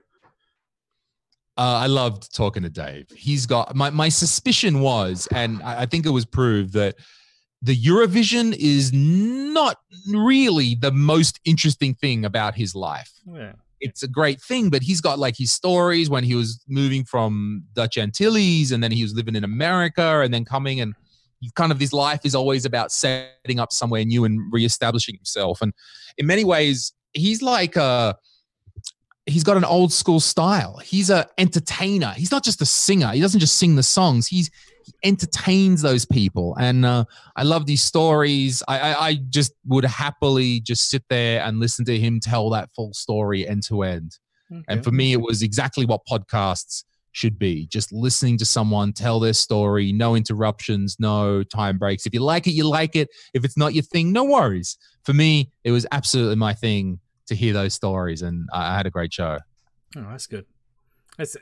Uh, 1.57 1.79
I 1.85 1.87
loved 1.87 2.35
talking 2.35 2.65
to 2.65 2.69
Dave. 2.69 3.09
He's 3.15 3.47
got 3.47 3.77
my 3.77 3.91
my 3.91 4.09
suspicion 4.09 4.81
was, 4.81 5.29
and 5.33 5.63
I, 5.63 5.83
I 5.83 5.87
think 5.87 6.05
it 6.05 6.11
was 6.11 6.25
proved 6.25 6.73
that 6.73 6.97
the 7.65 7.75
Eurovision 7.75 8.55
is 8.59 8.93
not 8.93 9.79
really 10.07 10.75
the 10.75 10.93
most 10.93 11.41
interesting 11.47 11.95
thing 11.95 12.27
about 12.27 12.55
his 12.55 12.75
life. 12.75 13.11
Yeah. 13.27 13.53
It's 13.81 14.03
a 14.03 14.09
great 14.09 14.41
thing, 14.41 14.69
but 14.69 14.83
he's 14.83 15.01
got 15.01 15.19
like 15.19 15.35
his 15.37 15.51
stories 15.51 16.11
when 16.11 16.25
he 16.25 16.35
was 16.35 16.63
moving 16.69 17.05
from 17.05 17.65
Dutch 17.73 17.97
Antilles 17.97 18.71
and 18.71 18.83
then 18.83 18.93
he 18.93 19.03
was 19.03 19.15
living 19.15 19.35
in 19.35 19.45
America 19.45 20.21
and 20.21 20.33
then 20.33 20.45
coming 20.45 20.81
and 20.81 20.95
kind 21.55 21.73
of 21.73 21.81
his 21.81 21.95
life 21.95 22.21
is 22.25 22.35
always 22.35 22.67
about 22.67 22.93
setting 22.93 23.59
up 23.59 23.73
somewhere 23.73 24.05
new 24.05 24.27
and 24.27 24.41
reestablishing 24.53 25.15
himself. 25.15 25.63
And 25.63 25.73
in 26.19 26.27
many 26.27 26.45
ways, 26.45 26.93
he's 27.15 27.41
like 27.41 27.77
a 27.77 28.17
he's 29.25 29.45
got 29.45 29.57
an 29.57 29.65
old 29.65 29.91
school 29.91 30.21
style. 30.21 30.79
He's 30.85 31.09
a 31.09 31.27
entertainer. 31.39 32.13
He's 32.15 32.31
not 32.31 32.45
just 32.45 32.61
a 32.61 32.67
singer. 32.67 33.09
He 33.09 33.23
doesn't 33.23 33.41
just 33.41 33.57
sing 33.57 33.77
the 33.77 33.83
songs. 33.83 34.27
He's 34.27 34.51
he 34.51 34.74
entertains 35.03 35.83
those 35.83 36.05
people, 36.05 36.57
and 36.59 36.85
uh, 36.85 37.05
I 37.37 37.43
love 37.43 37.67
these 37.67 37.83
stories. 37.83 38.63
I, 38.69 38.79
I, 38.79 39.07
I 39.09 39.15
just 39.29 39.53
would 39.67 39.85
happily 39.85 40.61
just 40.61 40.91
sit 40.91 41.05
there 41.09 41.43
and 41.43 41.61
listen 41.61 41.85
to 41.87 41.99
him 41.99 42.21
tell 42.21 42.51
that 42.51 42.71
full 42.75 42.93
story 42.93 43.47
end 43.47 43.63
to 43.65 43.83
end. 43.83 44.19
And 44.69 44.85
for 44.85 44.93
me, 44.93 45.13
it 45.13 45.21
was 45.21 45.43
exactly 45.43 45.85
what 45.85 46.03
podcasts 46.09 46.85
should 47.13 47.39
be 47.39 47.67
just 47.69 47.93
listening 47.93 48.37
to 48.39 48.45
someone 48.45 48.93
tell 48.93 49.21
their 49.21 49.33
story, 49.33 49.93
no 49.93 50.15
interruptions, 50.17 50.97
no 50.99 51.43
time 51.43 51.79
breaks. 51.79 52.07
If 52.07 52.15
you 52.15 52.21
like 52.21 52.47
it, 52.47 52.53
you 52.53 52.69
like 52.69 52.97
it. 52.97 53.09
If 53.33 53.45
it's 53.45 53.57
not 53.57 53.73
your 53.75 53.83
thing, 53.83 54.13
no 54.13 54.25
worries. 54.25 54.77
For 55.05 55.13
me, 55.13 55.51
it 55.63 55.71
was 55.71 55.87
absolutely 55.93 56.37
my 56.37 56.55
thing 56.55 57.01
to 57.27 57.35
hear 57.35 57.53
those 57.53 57.75
stories, 57.75 58.23
and 58.23 58.49
I 58.53 58.77
had 58.77 58.87
a 58.87 58.91
great 58.91 59.13
show. 59.13 59.39
Oh, 59.97 60.07
that's 60.11 60.27
good. 60.27 60.45
It's, 61.19 61.37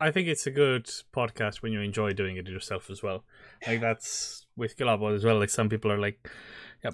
I 0.00 0.10
think 0.10 0.28
it's 0.28 0.46
a 0.46 0.50
good 0.50 0.86
podcast 1.14 1.56
when 1.56 1.72
you 1.72 1.80
enjoy 1.80 2.12
doing 2.12 2.36
it 2.36 2.48
yourself 2.48 2.88
as 2.90 3.02
well. 3.02 3.24
Like 3.66 3.80
that's 3.80 4.46
with 4.56 4.76
Külapood 4.76 5.14
as 5.14 5.24
well. 5.24 5.38
Like 5.38 5.50
some 5.50 5.68
people 5.68 5.92
are 5.92 5.98
like, 5.98 6.30
"Yeah, 6.82 6.92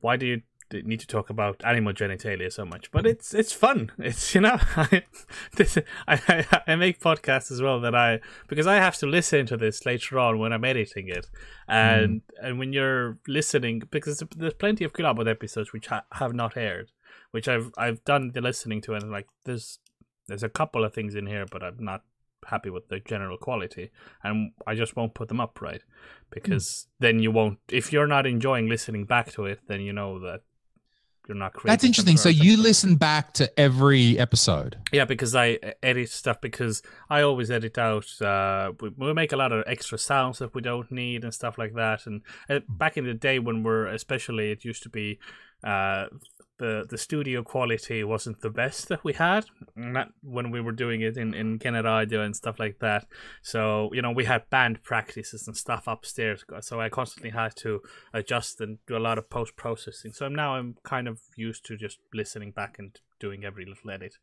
why 0.00 0.16
do 0.16 0.26
you 0.26 0.42
need 0.72 0.98
to 0.98 1.06
talk 1.06 1.30
about 1.30 1.64
animal 1.64 1.92
genitalia 1.92 2.52
so 2.52 2.64
much?" 2.64 2.90
But 2.90 3.06
it's 3.06 3.32
it's 3.34 3.52
fun. 3.52 3.92
It's 3.98 4.34
you 4.34 4.40
know, 4.40 4.58
I, 4.76 5.04
this, 5.54 5.78
I, 6.08 6.62
I 6.66 6.74
make 6.74 6.98
podcasts 6.98 7.52
as 7.52 7.62
well 7.62 7.80
that 7.80 7.94
I 7.94 8.20
because 8.48 8.66
I 8.66 8.76
have 8.76 8.96
to 8.98 9.06
listen 9.06 9.46
to 9.46 9.56
this 9.56 9.86
later 9.86 10.18
on 10.18 10.40
when 10.40 10.52
I'm 10.52 10.64
editing 10.64 11.08
it, 11.08 11.28
and 11.68 12.22
hmm. 12.40 12.46
and 12.46 12.58
when 12.58 12.72
you're 12.72 13.18
listening 13.28 13.82
because 13.92 14.24
there's 14.36 14.54
plenty 14.54 14.84
of 14.84 14.92
Külapood 14.92 15.30
episodes 15.30 15.72
which 15.72 15.86
ha- 15.86 16.04
have 16.12 16.34
not 16.34 16.56
aired, 16.56 16.90
which 17.30 17.46
I've 17.46 17.70
I've 17.78 18.04
done 18.04 18.32
the 18.34 18.40
listening 18.40 18.80
to, 18.82 18.94
and 18.94 19.12
like 19.12 19.28
there's 19.44 19.78
there's 20.28 20.42
a 20.42 20.48
couple 20.48 20.84
of 20.84 20.94
things 20.94 21.14
in 21.14 21.26
here, 21.26 21.46
but 21.50 21.62
I'm 21.62 21.76
not 21.78 22.02
happy 22.46 22.70
with 22.70 22.88
the 22.88 23.00
general 23.00 23.36
quality, 23.36 23.90
and 24.22 24.52
I 24.66 24.74
just 24.74 24.96
won't 24.96 25.14
put 25.14 25.28
them 25.28 25.40
up 25.40 25.60
right 25.60 25.82
because 26.30 26.86
then 26.98 27.18
you 27.20 27.30
won't. 27.30 27.58
If 27.70 27.92
you're 27.92 28.06
not 28.06 28.26
enjoying 28.26 28.68
listening 28.68 29.04
back 29.04 29.32
to 29.32 29.46
it, 29.46 29.60
then 29.68 29.80
you 29.80 29.92
know 29.92 30.18
that 30.20 30.42
you're 31.28 31.36
not. 31.36 31.54
That's 31.64 31.84
interesting. 31.84 32.16
So 32.16 32.28
you 32.28 32.56
listen 32.56 32.96
back 32.96 33.32
to 33.34 33.58
every 33.58 34.18
episode. 34.18 34.78
Yeah, 34.92 35.04
because 35.04 35.34
I 35.34 35.58
edit 35.82 36.10
stuff 36.10 36.40
because 36.40 36.82
I 37.10 37.22
always 37.22 37.50
edit 37.50 37.78
out. 37.78 38.06
Uh, 38.20 38.72
we, 38.80 38.90
we 38.96 39.12
make 39.12 39.32
a 39.32 39.36
lot 39.36 39.52
of 39.52 39.64
extra 39.66 39.98
sounds 39.98 40.38
that 40.38 40.54
we 40.54 40.62
don't 40.62 40.90
need 40.90 41.24
and 41.24 41.34
stuff 41.34 41.58
like 41.58 41.74
that. 41.74 42.06
And 42.06 42.22
uh, 42.48 42.60
back 42.68 42.96
in 42.96 43.06
the 43.06 43.14
day 43.14 43.38
when 43.38 43.62
we're 43.62 43.86
especially, 43.86 44.50
it 44.50 44.64
used 44.64 44.82
to 44.84 44.88
be. 44.88 45.18
Uh, 45.64 46.06
the 46.58 46.86
the 46.88 46.98
studio 46.98 47.42
quality 47.42 48.02
wasn't 48.04 48.40
the 48.40 48.50
best 48.50 48.88
that 48.88 49.04
we 49.04 49.12
had 49.12 49.46
mm, 49.76 49.92
not 49.92 50.08
when 50.22 50.50
we 50.50 50.60
were 50.60 50.72
doing 50.72 51.00
it 51.00 51.16
in 51.16 51.34
in 51.34 51.58
Canada 51.58 52.20
and 52.20 52.34
stuff 52.34 52.58
like 52.58 52.78
that 52.80 53.06
so 53.42 53.90
you 53.92 54.02
know 54.02 54.10
we 54.10 54.24
had 54.24 54.48
band 54.50 54.82
practices 54.82 55.46
and 55.46 55.56
stuff 55.56 55.84
upstairs 55.86 56.44
so 56.60 56.80
I 56.80 56.88
constantly 56.88 57.30
had 57.30 57.54
to 57.56 57.82
adjust 58.12 58.60
and 58.60 58.78
do 58.86 58.96
a 58.96 58.98
lot 58.98 59.18
of 59.18 59.28
post 59.30 59.56
processing 59.56 60.12
so 60.12 60.28
now 60.28 60.54
I'm 60.56 60.76
kind 60.82 61.08
of 61.08 61.20
used 61.36 61.64
to 61.66 61.76
just 61.76 61.98
listening 62.14 62.52
back 62.52 62.78
and 62.78 62.98
doing 63.18 63.44
every 63.44 63.64
little 63.64 63.90
edit 63.90 64.14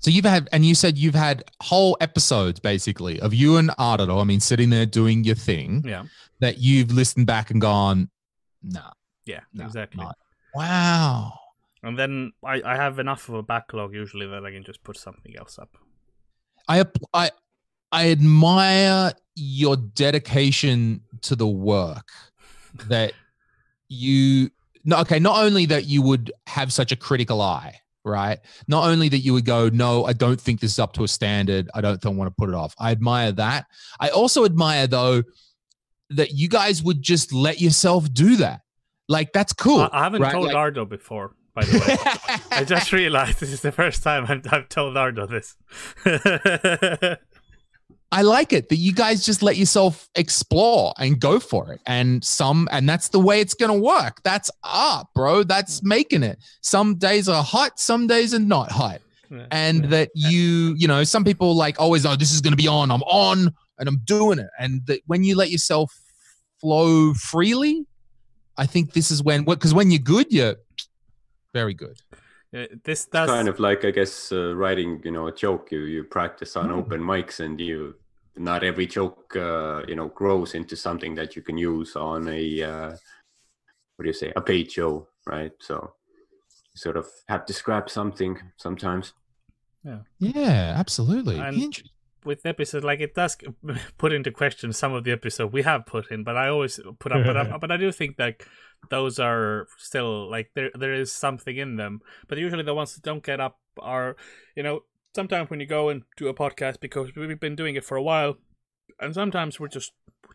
so 0.00 0.10
you've 0.10 0.24
had, 0.24 0.48
and 0.52 0.66
you 0.66 0.74
said 0.74 0.98
you've 0.98 1.14
had 1.14 1.44
whole 1.62 1.96
episodes 2.00 2.60
basically 2.60 3.20
of 3.20 3.32
you 3.32 3.56
and 3.56 3.70
Ardo. 3.78 4.18
I 4.18 4.24
mean, 4.24 4.40
sitting 4.40 4.68
there 4.68 4.84
doing 4.84 5.24
your 5.24 5.34
thing. 5.34 5.82
Yeah. 5.86 6.04
That 6.40 6.58
you've 6.58 6.92
listened 6.92 7.26
back 7.26 7.50
and 7.50 7.60
gone, 7.60 8.10
nah. 8.62 8.90
Yeah, 9.24 9.40
nah, 9.54 9.64
exactly. 9.64 10.04
Wow. 10.54 11.38
And 11.84 11.98
then 11.98 12.32
I, 12.42 12.62
I 12.64 12.76
have 12.76 12.98
enough 12.98 13.28
of 13.28 13.34
a 13.34 13.42
backlog 13.42 13.92
usually 13.92 14.26
that 14.26 14.44
I 14.44 14.50
can 14.50 14.64
just 14.64 14.82
put 14.82 14.96
something 14.96 15.36
else 15.36 15.58
up. 15.58 15.76
I 16.66 16.84
I 17.12 17.30
I 17.92 18.10
admire 18.10 19.12
your 19.34 19.76
dedication 19.76 21.02
to 21.22 21.36
the 21.36 21.46
work 21.46 22.08
that 22.88 23.12
you 23.88 24.50
no 24.84 24.98
okay 25.00 25.18
not 25.18 25.44
only 25.44 25.66
that 25.66 25.84
you 25.84 26.00
would 26.02 26.32
have 26.46 26.72
such 26.72 26.90
a 26.90 26.96
critical 26.96 27.40
eye 27.40 27.78
right? 28.06 28.40
Not 28.68 28.86
only 28.86 29.08
that 29.08 29.20
you 29.20 29.32
would 29.32 29.46
go 29.46 29.70
no 29.70 30.04
i 30.04 30.12
don't 30.12 30.38
think 30.38 30.60
this 30.60 30.72
is 30.72 30.78
up 30.78 30.92
to 30.94 31.04
a 31.04 31.08
standard. 31.08 31.70
I 31.74 31.80
don't, 31.80 32.00
don't 32.00 32.18
want 32.18 32.28
to 32.28 32.34
put 32.34 32.50
it 32.50 32.54
off. 32.54 32.74
I 32.78 32.90
admire 32.90 33.32
that. 33.32 33.66
I 33.98 34.08
also 34.10 34.44
admire 34.44 34.86
though 34.86 35.22
that 36.10 36.32
you 36.32 36.48
guys 36.48 36.82
would 36.82 37.00
just 37.00 37.32
let 37.32 37.60
yourself 37.62 38.12
do 38.12 38.36
that. 38.36 38.60
Like 39.08 39.32
that's 39.32 39.52
cool 39.52 39.80
I, 39.80 39.90
I 39.92 40.02
haven't 40.04 40.22
right? 40.22 40.32
told 40.32 40.46
like, 40.46 40.56
Ardo 40.56 40.84
before 40.84 41.34
by 41.54 41.64
the 41.64 41.78
way. 41.78 42.36
I 42.58 42.64
just 42.64 42.92
realized 42.92 43.40
this 43.40 43.52
is 43.52 43.60
the 43.60 43.72
first 43.72 44.02
time 44.02 44.26
I've, 44.28 44.46
I've 44.52 44.68
told 44.68 44.96
Ardo 44.96 45.26
this. 45.26 45.56
I 48.12 48.22
like 48.22 48.52
it 48.52 48.68
that 48.68 48.76
you 48.76 48.92
guys 48.92 49.26
just 49.26 49.42
let 49.42 49.56
yourself 49.56 50.08
explore 50.14 50.94
and 50.98 51.18
go 51.18 51.40
for 51.40 51.72
it. 51.72 51.80
And 51.84 52.22
some, 52.22 52.68
and 52.70 52.88
that's 52.88 53.08
the 53.08 53.18
way 53.18 53.40
it's 53.40 53.54
going 53.54 53.72
to 53.72 53.78
work. 53.78 54.22
That's 54.22 54.52
art, 54.62 55.08
bro. 55.16 55.42
That's 55.42 55.82
making 55.82 56.22
it. 56.22 56.38
Some 56.60 56.94
days 56.94 57.28
are 57.28 57.42
hot, 57.42 57.80
some 57.80 58.06
days 58.06 58.32
are 58.32 58.38
not 58.38 58.70
hot. 58.70 59.00
And 59.50 59.86
that 59.86 60.10
you, 60.14 60.76
you 60.78 60.86
know, 60.86 61.02
some 61.02 61.24
people 61.24 61.56
like 61.56 61.80
always, 61.80 62.06
oh, 62.06 62.14
this 62.14 62.30
is 62.30 62.40
going 62.40 62.52
to 62.52 62.56
be 62.56 62.68
on. 62.68 62.92
I'm 62.92 63.02
on 63.02 63.52
and 63.80 63.88
I'm 63.88 63.98
doing 64.04 64.38
it. 64.38 64.46
And 64.60 64.86
that 64.86 65.00
when 65.06 65.24
you 65.24 65.34
let 65.34 65.50
yourself 65.50 65.92
flow 66.60 67.14
freely, 67.14 67.84
I 68.56 68.66
think 68.66 68.92
this 68.92 69.10
is 69.10 69.24
when, 69.24 69.44
because 69.44 69.74
when 69.74 69.90
you're 69.90 69.98
good, 69.98 70.32
you're 70.32 70.54
very 71.54 71.74
good. 71.74 71.98
Uh, 72.54 72.66
this 72.84 73.06
does 73.06 73.30
kind 73.30 73.48
of 73.48 73.58
like 73.58 73.84
I 73.84 73.90
guess 73.90 74.30
uh, 74.30 74.54
writing, 74.54 75.00
you 75.04 75.10
know, 75.10 75.28
a 75.28 75.34
joke. 75.34 75.72
You 75.72 75.80
you 75.84 76.04
practice 76.04 76.56
on 76.56 76.68
mm. 76.68 76.76
open 76.76 77.00
mics, 77.00 77.40
and 77.40 77.58
you 77.58 77.94
not 78.36 78.62
every 78.62 78.86
joke, 78.86 79.34
uh, 79.36 79.82
you 79.88 79.94
know, 79.94 80.08
grows 80.08 80.54
into 80.54 80.76
something 80.76 81.14
that 81.14 81.36
you 81.36 81.42
can 81.42 81.56
use 81.56 81.96
on 81.96 82.28
a 82.28 82.62
uh, 82.62 82.90
what 83.96 84.02
do 84.02 84.06
you 84.06 84.12
say, 84.12 84.32
a 84.36 84.40
paid 84.40 84.70
show, 84.70 85.08
right? 85.26 85.52
So 85.60 85.94
you 86.74 86.78
sort 86.78 86.96
of 86.96 87.06
have 87.28 87.46
to 87.46 87.52
scrap 87.52 87.88
something 87.88 88.40
sometimes. 88.56 89.12
Yeah. 89.84 89.98
Yeah, 90.18 90.74
absolutely. 90.76 91.38
And 91.38 91.82
with 92.24 92.46
episodes 92.46 92.84
like 92.84 93.00
it 93.00 93.14
does 93.14 93.36
put 93.98 94.12
into 94.12 94.30
question 94.30 94.72
some 94.72 94.94
of 94.94 95.04
the 95.04 95.12
episode 95.12 95.52
we 95.52 95.62
have 95.62 95.86
put 95.86 96.10
in, 96.10 96.24
but 96.24 96.36
I 96.36 96.48
always 96.48 96.80
put 96.98 97.12
up, 97.12 97.24
but 97.24 97.36
I, 97.36 97.56
but 97.60 97.70
I 97.70 97.76
do 97.76 97.92
think 97.92 98.16
that 98.16 98.42
those 98.90 99.18
are 99.18 99.66
still 99.78 100.30
like 100.30 100.50
there 100.54 100.70
there 100.74 100.94
is 100.94 101.12
something 101.12 101.56
in 101.56 101.76
them. 101.76 102.00
But 102.28 102.38
usually 102.38 102.62
the 102.62 102.74
ones 102.74 102.94
that 102.94 103.02
don't 103.02 103.22
get 103.22 103.40
up 103.40 103.58
are, 103.78 104.16
you 104.56 104.62
know, 104.62 104.80
sometimes 105.14 105.50
when 105.50 105.60
you 105.60 105.66
go 105.66 105.88
and 105.88 106.02
do 106.16 106.28
a 106.28 106.34
podcast 106.34 106.80
because 106.80 107.14
we've 107.14 107.40
been 107.40 107.56
doing 107.56 107.76
it 107.76 107.84
for 107.84 107.96
a 107.96 108.02
while, 108.02 108.36
and 109.00 109.14
sometimes 109.14 109.58
we're 109.58 109.68
just 109.68 109.92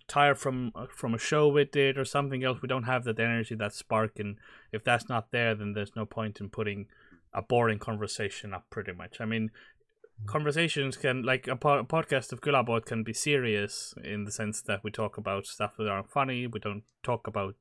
tired 0.08 0.40
from 0.40 0.72
uh, 0.76 0.88
from 0.96 1.14
a 1.14 1.20
show 1.20 1.48
we 1.48 1.66
did 1.66 1.98
or 1.98 2.06
something 2.06 2.44
else. 2.44 2.62
We 2.62 2.68
don't 2.68 2.84
have 2.84 3.04
that 3.06 3.20
energy, 3.20 3.56
that 3.56 3.74
spark, 3.74 4.20
and 4.20 4.38
if 4.72 4.84
that's 4.84 5.10
not 5.10 5.32
there, 5.32 5.56
then 5.56 5.74
there's 5.74 5.96
no 5.96 6.06
point 6.06 6.40
in 6.40 6.50
putting 6.50 6.88
a 7.34 7.42
boring 7.42 7.80
conversation 7.80 8.54
up. 8.54 8.66
Pretty 8.70 8.94
much. 8.94 9.22
I 9.22 9.26
mean, 9.26 9.52
conversations 10.26 10.98
can 10.98 11.24
like 11.24 11.48
a, 11.48 11.56
po- 11.56 11.80
a 11.80 11.84
podcast 11.84 12.32
of 12.34 12.42
Külapood 12.42 12.86
can 12.86 13.04
be 13.04 13.14
serious 13.14 13.94
in 14.04 14.26
the 14.26 14.32
sense 14.32 14.62
that 14.64 14.84
we 14.84 14.92
talk 14.92 15.18
about 15.18 15.46
stuff 15.46 15.74
that 15.78 15.88
aren't 15.88 16.12
funny. 16.12 16.48
We 16.48 16.60
don't 16.60 16.84
talk 17.04 17.28
about 17.28 17.56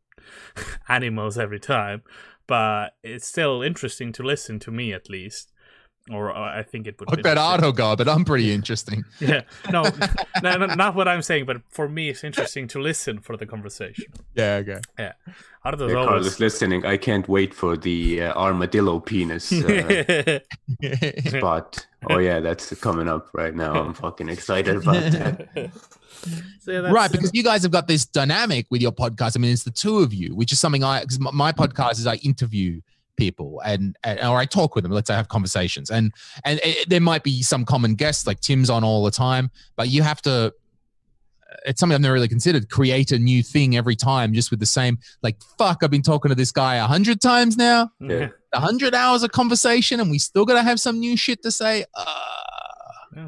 animals 0.89 1.39
every 1.39 1.61
time, 1.61 2.03
but 2.47 2.95
it's 3.03 3.27
still 3.27 3.63
interesting 3.63 4.13
to 4.13 4.23
listen 4.23 4.59
to 4.61 4.71
me 4.71 4.93
at 4.93 5.09
least. 5.09 5.53
Or 6.11 6.35
uh, 6.35 6.59
I 6.59 6.63
think 6.63 6.87
it 6.87 6.99
would. 6.99 7.11
Look 7.11 7.23
that 7.23 7.37
auto 7.37 7.71
guy, 7.71 7.95
but 7.95 8.09
I'm 8.09 8.25
pretty 8.25 8.51
interesting. 8.53 9.05
yeah, 9.21 9.43
no, 9.71 9.83
no, 10.43 10.57
no, 10.57 10.67
not 10.67 10.95
what 10.95 11.07
I'm 11.07 11.21
saying, 11.21 11.45
but 11.45 11.61
for 11.69 11.87
me, 11.87 12.09
it's 12.09 12.25
interesting 12.25 12.67
to 12.69 12.81
listen 12.81 13.21
for 13.21 13.37
the 13.37 13.45
conversation. 13.45 14.07
Yeah, 14.35 14.55
okay. 14.63 14.81
Yeah, 14.99 15.13
out 15.67 15.75
of 15.75 15.79
those 15.79 15.93
yeah. 15.93 16.05
Carlos 16.05 16.41
listening. 16.41 16.87
I 16.87 16.97
can't 16.97 17.29
wait 17.29 17.53
for 17.53 17.77
the 17.77 18.23
uh, 18.23 18.33
armadillo 18.33 19.01
penis 19.01 19.53
uh, 19.53 20.41
spot. 21.27 21.87
Oh 22.09 22.19
yeah, 22.19 22.41
that's 22.41 22.75
coming 22.81 23.09
up 23.09 23.29
right 23.35 23.55
now. 23.55 23.75
I'm 23.75 23.93
fucking 23.93 24.31
excited 24.31 24.77
about 24.77 25.13
that. 25.13 25.71
So 26.61 26.73
yeah, 26.73 26.91
right, 26.91 27.11
because 27.11 27.31
you 27.33 27.43
guys 27.43 27.63
have 27.63 27.73
got 27.73 27.89
this 27.89 28.05
dynamic 28.05 28.67
with 28.69 28.83
your 28.83 28.93
podcast. 28.93 29.37
I 29.37 29.41
mean, 29.41 29.53
it's 29.53 29.63
the 29.63 29.71
two 29.71 30.01
of 30.01 30.13
you, 30.13 30.35
which 30.35 30.53
is 30.53 30.61
something 30.61 30.85
I, 30.85 31.01
because 31.01 31.19
my 31.19 31.51
podcast 31.51 31.93
is 31.93 32.07
I 32.07 32.17
interview 32.17 32.83
people 33.17 33.61
and, 33.65 33.97
and 34.05 34.21
or 34.21 34.39
I 34.39 34.45
talk 34.45 34.75
with 34.75 34.85
them. 34.85 34.93
Let's 34.93 35.09
say 35.09 35.15
I 35.15 35.17
have 35.17 35.29
conversations, 35.29 35.91
and 35.91 36.13
and 36.45 36.61
it, 36.63 36.89
there 36.91 37.01
might 37.01 37.23
be 37.23 37.43
some 37.43 37.65
common 37.65 37.95
guests 37.95 38.27
like 38.27 38.41
Tim's 38.41 38.69
on 38.69 38.85
all 38.85 39.05
the 39.05 39.11
time, 39.11 39.51
but 39.77 39.89
you 39.89 40.03
have 40.03 40.21
to. 40.23 40.53
Eh, 41.51 41.57
it's 41.67 41.81
something 41.81 41.95
I've 41.95 42.03
never 42.03 42.15
really 42.15 42.29
considered. 42.29 42.69
Create 42.69 43.13
a 43.13 43.19
new 43.19 43.43
thing 43.43 43.77
every 43.77 43.97
time, 43.97 44.35
just 44.35 44.51
with 44.51 44.61
the 44.61 44.67
same. 44.67 44.99
Like 45.23 45.37
fuck, 45.57 45.79
I've 45.83 45.91
been 45.91 46.03
talking 46.03 46.29
to 46.29 46.35
this 46.35 46.53
guy 46.53 46.77
a 46.77 46.87
hundred 46.87 47.23
times 47.23 47.57
now. 47.57 47.91
Yeah. 48.01 48.29
A 48.53 48.61
hundred 48.61 48.95
hours 48.95 49.23
of 49.23 49.33
conversation, 49.33 50.01
and 50.01 50.11
we 50.11 50.19
still 50.19 50.45
gotta 50.45 50.63
have 50.63 50.81
some 50.81 50.99
new 50.99 51.17
shit 51.17 51.43
to 51.43 51.51
say. 51.51 51.85
Uh, 51.95 52.05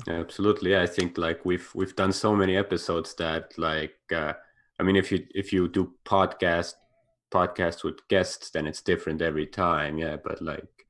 Yeah, 0.07 0.15
absolutely. 0.15 0.77
I 0.77 0.87
think 0.87 1.19
like 1.19 1.45
we've 1.45 1.71
we've 1.75 1.97
done 1.97 2.13
so 2.13 2.35
many 2.35 2.57
episodes 2.57 3.15
that 3.17 3.57
like 3.59 3.97
uh, 4.15 4.35
I 4.79 4.83
mean 4.83 4.97
if 4.97 5.11
you 5.11 5.27
if 5.35 5.53
you 5.53 5.69
do 5.69 5.93
podcast 6.05 6.75
podcast 7.33 7.85
with 7.85 8.07
guests 8.09 8.51
then 8.51 8.67
it's 8.67 8.83
different 8.83 9.23
every 9.23 9.47
time. 9.47 9.99
Yeah, 9.99 10.17
but 10.23 10.41
like 10.43 10.87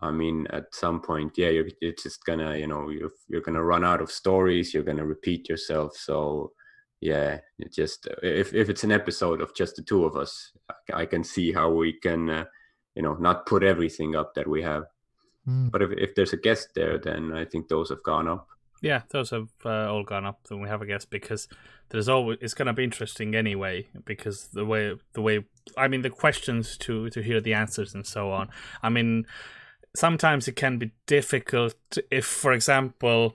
I 0.00 0.10
mean 0.10 0.46
at 0.50 0.74
some 0.74 1.00
point 1.00 1.32
yeah 1.36 1.50
you're, 1.50 1.68
you're 1.80 1.92
just 1.92 2.24
gonna 2.24 2.56
you 2.56 2.66
know 2.66 2.88
you're 2.90 3.12
you're 3.28 3.40
gonna 3.40 3.64
run 3.64 3.84
out 3.84 4.00
of 4.00 4.10
stories. 4.10 4.72
You're 4.72 4.82
gonna 4.82 5.06
repeat 5.06 5.48
yourself. 5.48 5.96
So 5.96 6.52
yeah, 7.00 7.40
it 7.58 7.72
just 7.72 8.08
if 8.22 8.54
if 8.54 8.68
it's 8.68 8.84
an 8.84 8.92
episode 8.92 9.40
of 9.40 9.54
just 9.54 9.76
the 9.76 9.82
two 9.82 10.04
of 10.04 10.16
us, 10.16 10.52
I 10.92 11.04
can 11.04 11.24
see 11.24 11.52
how 11.52 11.70
we 11.70 11.94
can 11.94 12.30
uh, 12.30 12.44
you 12.94 13.02
know 13.02 13.14
not 13.14 13.46
put 13.46 13.62
everything 13.62 14.14
up 14.14 14.34
that 14.34 14.48
we 14.48 14.62
have. 14.62 14.84
Hmm. 15.44 15.68
But 15.68 15.82
if, 15.82 15.90
if 15.92 16.14
there's 16.14 16.32
a 16.32 16.36
guest 16.36 16.70
there, 16.74 16.98
then 16.98 17.32
I 17.32 17.44
think 17.44 17.68
those 17.68 17.90
have 17.90 18.02
gone 18.02 18.28
up. 18.28 18.48
Yeah, 18.80 19.02
those 19.10 19.30
have 19.30 19.48
uh, 19.64 19.92
all 19.92 20.02
gone 20.02 20.26
up. 20.26 20.40
Then 20.48 20.60
we 20.60 20.68
have 20.68 20.82
a 20.82 20.86
guest 20.86 21.08
because 21.08 21.46
there's 21.90 22.08
always 22.08 22.38
it's 22.40 22.54
going 22.54 22.66
to 22.66 22.72
be 22.72 22.82
interesting 22.82 23.34
anyway 23.34 23.86
because 24.04 24.48
the 24.48 24.64
way 24.64 24.96
the 25.12 25.22
way 25.22 25.44
I 25.76 25.86
mean 25.86 26.02
the 26.02 26.10
questions 26.10 26.76
to 26.78 27.08
to 27.10 27.22
hear 27.22 27.40
the 27.40 27.54
answers 27.54 27.94
and 27.94 28.04
so 28.04 28.32
on. 28.32 28.48
I 28.82 28.88
mean 28.88 29.26
sometimes 29.94 30.48
it 30.48 30.56
can 30.56 30.78
be 30.78 30.92
difficult 31.06 31.98
if, 32.10 32.24
for 32.24 32.52
example, 32.52 33.34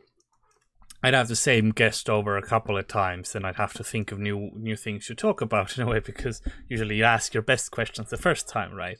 I'd 1.07 1.13
have 1.13 1.29
the 1.29 1.37
same 1.37 1.69
guest 1.69 2.09
over 2.09 2.35
a 2.35 2.41
couple 2.41 2.77
of 2.77 2.89
times, 2.89 3.31
then 3.31 3.45
I'd 3.45 3.55
have 3.55 3.71
to 3.75 3.83
think 3.83 4.11
of 4.11 4.19
new 4.19 4.51
new 4.53 4.75
things 4.75 5.07
to 5.07 5.15
talk 5.15 5.39
about 5.39 5.77
in 5.77 5.83
a 5.83 5.89
way 5.89 6.01
because 6.01 6.41
usually 6.67 6.97
you 6.97 7.05
ask 7.05 7.33
your 7.33 7.43
best 7.43 7.71
questions 7.71 8.09
the 8.09 8.17
first 8.17 8.49
time, 8.49 8.73
right? 8.73 8.97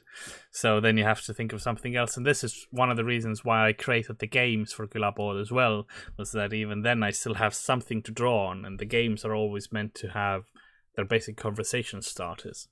So 0.49 0.80
then 0.80 0.97
you 0.97 1.03
have 1.03 1.22
to 1.24 1.34
think 1.34 1.51
of 1.51 1.62
something 1.62 1.97
else, 1.97 2.16
and 2.16 2.26
this 2.26 2.45
is 2.45 2.66
one 2.72 2.89
of 2.89 2.95
the 2.95 3.03
reasons 3.03 3.43
why 3.43 3.68
I 3.68 3.74
created 3.74 4.20
the 4.20 4.28
games 4.28 4.72
for 4.72 4.88
Külapood 4.88 5.41
as 5.41 5.51
well. 5.51 5.86
Was 6.18 6.32
that 6.32 6.53
even 6.53 6.82
then 6.84 7.03
I 7.03 7.12
still 7.12 7.34
have 7.34 7.53
something 7.53 8.01
to 8.03 8.12
draw 8.14 8.47
on, 8.47 8.64
and 8.64 8.80
the 8.80 8.86
games 8.86 9.26
are 9.26 9.36
always 9.36 9.74
meant 9.74 9.93
to 9.95 10.12
have 10.12 10.45
their 10.95 11.03
basic 11.03 11.36
conversation 11.36 12.01
starters. 12.01 12.70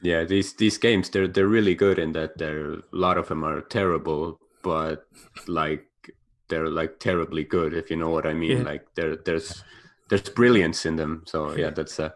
Yeah, 0.00 0.24
these 0.24 0.54
these 0.54 0.78
games 0.78 1.10
they're 1.10 1.28
they're 1.28 1.46
really 1.46 1.74
good 1.74 1.98
in 1.98 2.12
that 2.12 2.38
there 2.38 2.72
a 2.72 2.82
lot 2.90 3.18
of 3.18 3.28
them 3.28 3.44
are 3.44 3.60
terrible, 3.60 4.40
but 4.62 5.06
like 5.46 5.86
they're 6.48 6.68
like 6.68 6.98
terribly 6.98 7.44
good 7.44 7.74
if 7.74 7.90
you 7.90 7.96
know 7.96 8.10
what 8.10 8.26
I 8.26 8.34
mean. 8.34 8.58
Yeah. 8.58 8.64
Like 8.64 8.94
there 8.94 9.16
there's 9.16 9.64
there's 10.08 10.28
brilliance 10.28 10.86
in 10.86 10.96
them. 10.96 11.22
So 11.26 11.56
yeah, 11.56 11.70
that's 11.70 11.98
a 11.98 12.14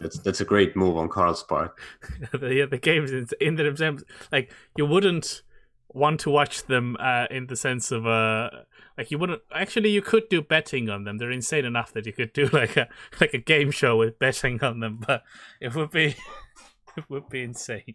that's 0.00 0.18
that's 0.18 0.40
a 0.40 0.44
great 0.44 0.76
move 0.76 0.96
on 0.96 1.08
Carl's 1.08 1.42
part. 1.42 1.74
the, 2.32 2.54
yeah, 2.54 2.66
the 2.66 2.78
games 2.78 3.10
in, 3.10 3.26
in 3.40 3.56
themselves, 3.56 4.04
like 4.32 4.52
you 4.76 4.86
wouldn't 4.86 5.42
want 5.88 6.20
to 6.20 6.30
watch 6.30 6.64
them 6.66 6.96
uh, 7.00 7.26
in 7.30 7.46
the 7.46 7.56
sense 7.56 7.90
of 7.90 8.06
uh, 8.06 8.50
like 8.96 9.10
you 9.10 9.18
wouldn't 9.18 9.42
actually 9.52 9.90
you 9.90 10.02
could 10.02 10.28
do 10.28 10.42
betting 10.42 10.88
on 10.88 11.04
them. 11.04 11.18
They're 11.18 11.30
insane 11.30 11.64
enough 11.64 11.92
that 11.92 12.06
you 12.06 12.12
could 12.12 12.32
do 12.32 12.46
like 12.52 12.76
a 12.76 12.88
like 13.20 13.34
a 13.34 13.38
game 13.38 13.70
show 13.70 13.96
with 13.96 14.18
betting 14.18 14.62
on 14.62 14.80
them, 14.80 15.00
but 15.06 15.22
it 15.60 15.74
would 15.74 15.90
be 15.90 16.14
it 16.96 17.04
would 17.08 17.28
be 17.28 17.42
insane. 17.42 17.94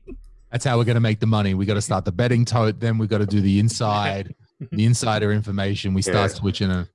That's 0.52 0.66
how 0.66 0.78
we're 0.78 0.86
going 0.86 0.96
to 0.96 1.02
make 1.02 1.20
the 1.20 1.26
money. 1.26 1.56
We 1.56 1.66
got 1.66 1.74
to 1.76 1.82
start 1.82 2.06
the 2.06 2.12
betting 2.12 2.46
tote. 2.46 2.80
Then 2.80 3.00
we 3.00 3.08
got 3.08 3.18
to 3.20 3.26
do 3.26 3.42
the 3.42 3.58
inside, 3.58 4.36
the 4.72 4.86
insider 4.86 5.32
information. 5.32 5.94
We 5.94 6.02
start 6.02 6.32
Yeah. 6.32 6.40
switching 6.40 6.72
it. 6.72 6.88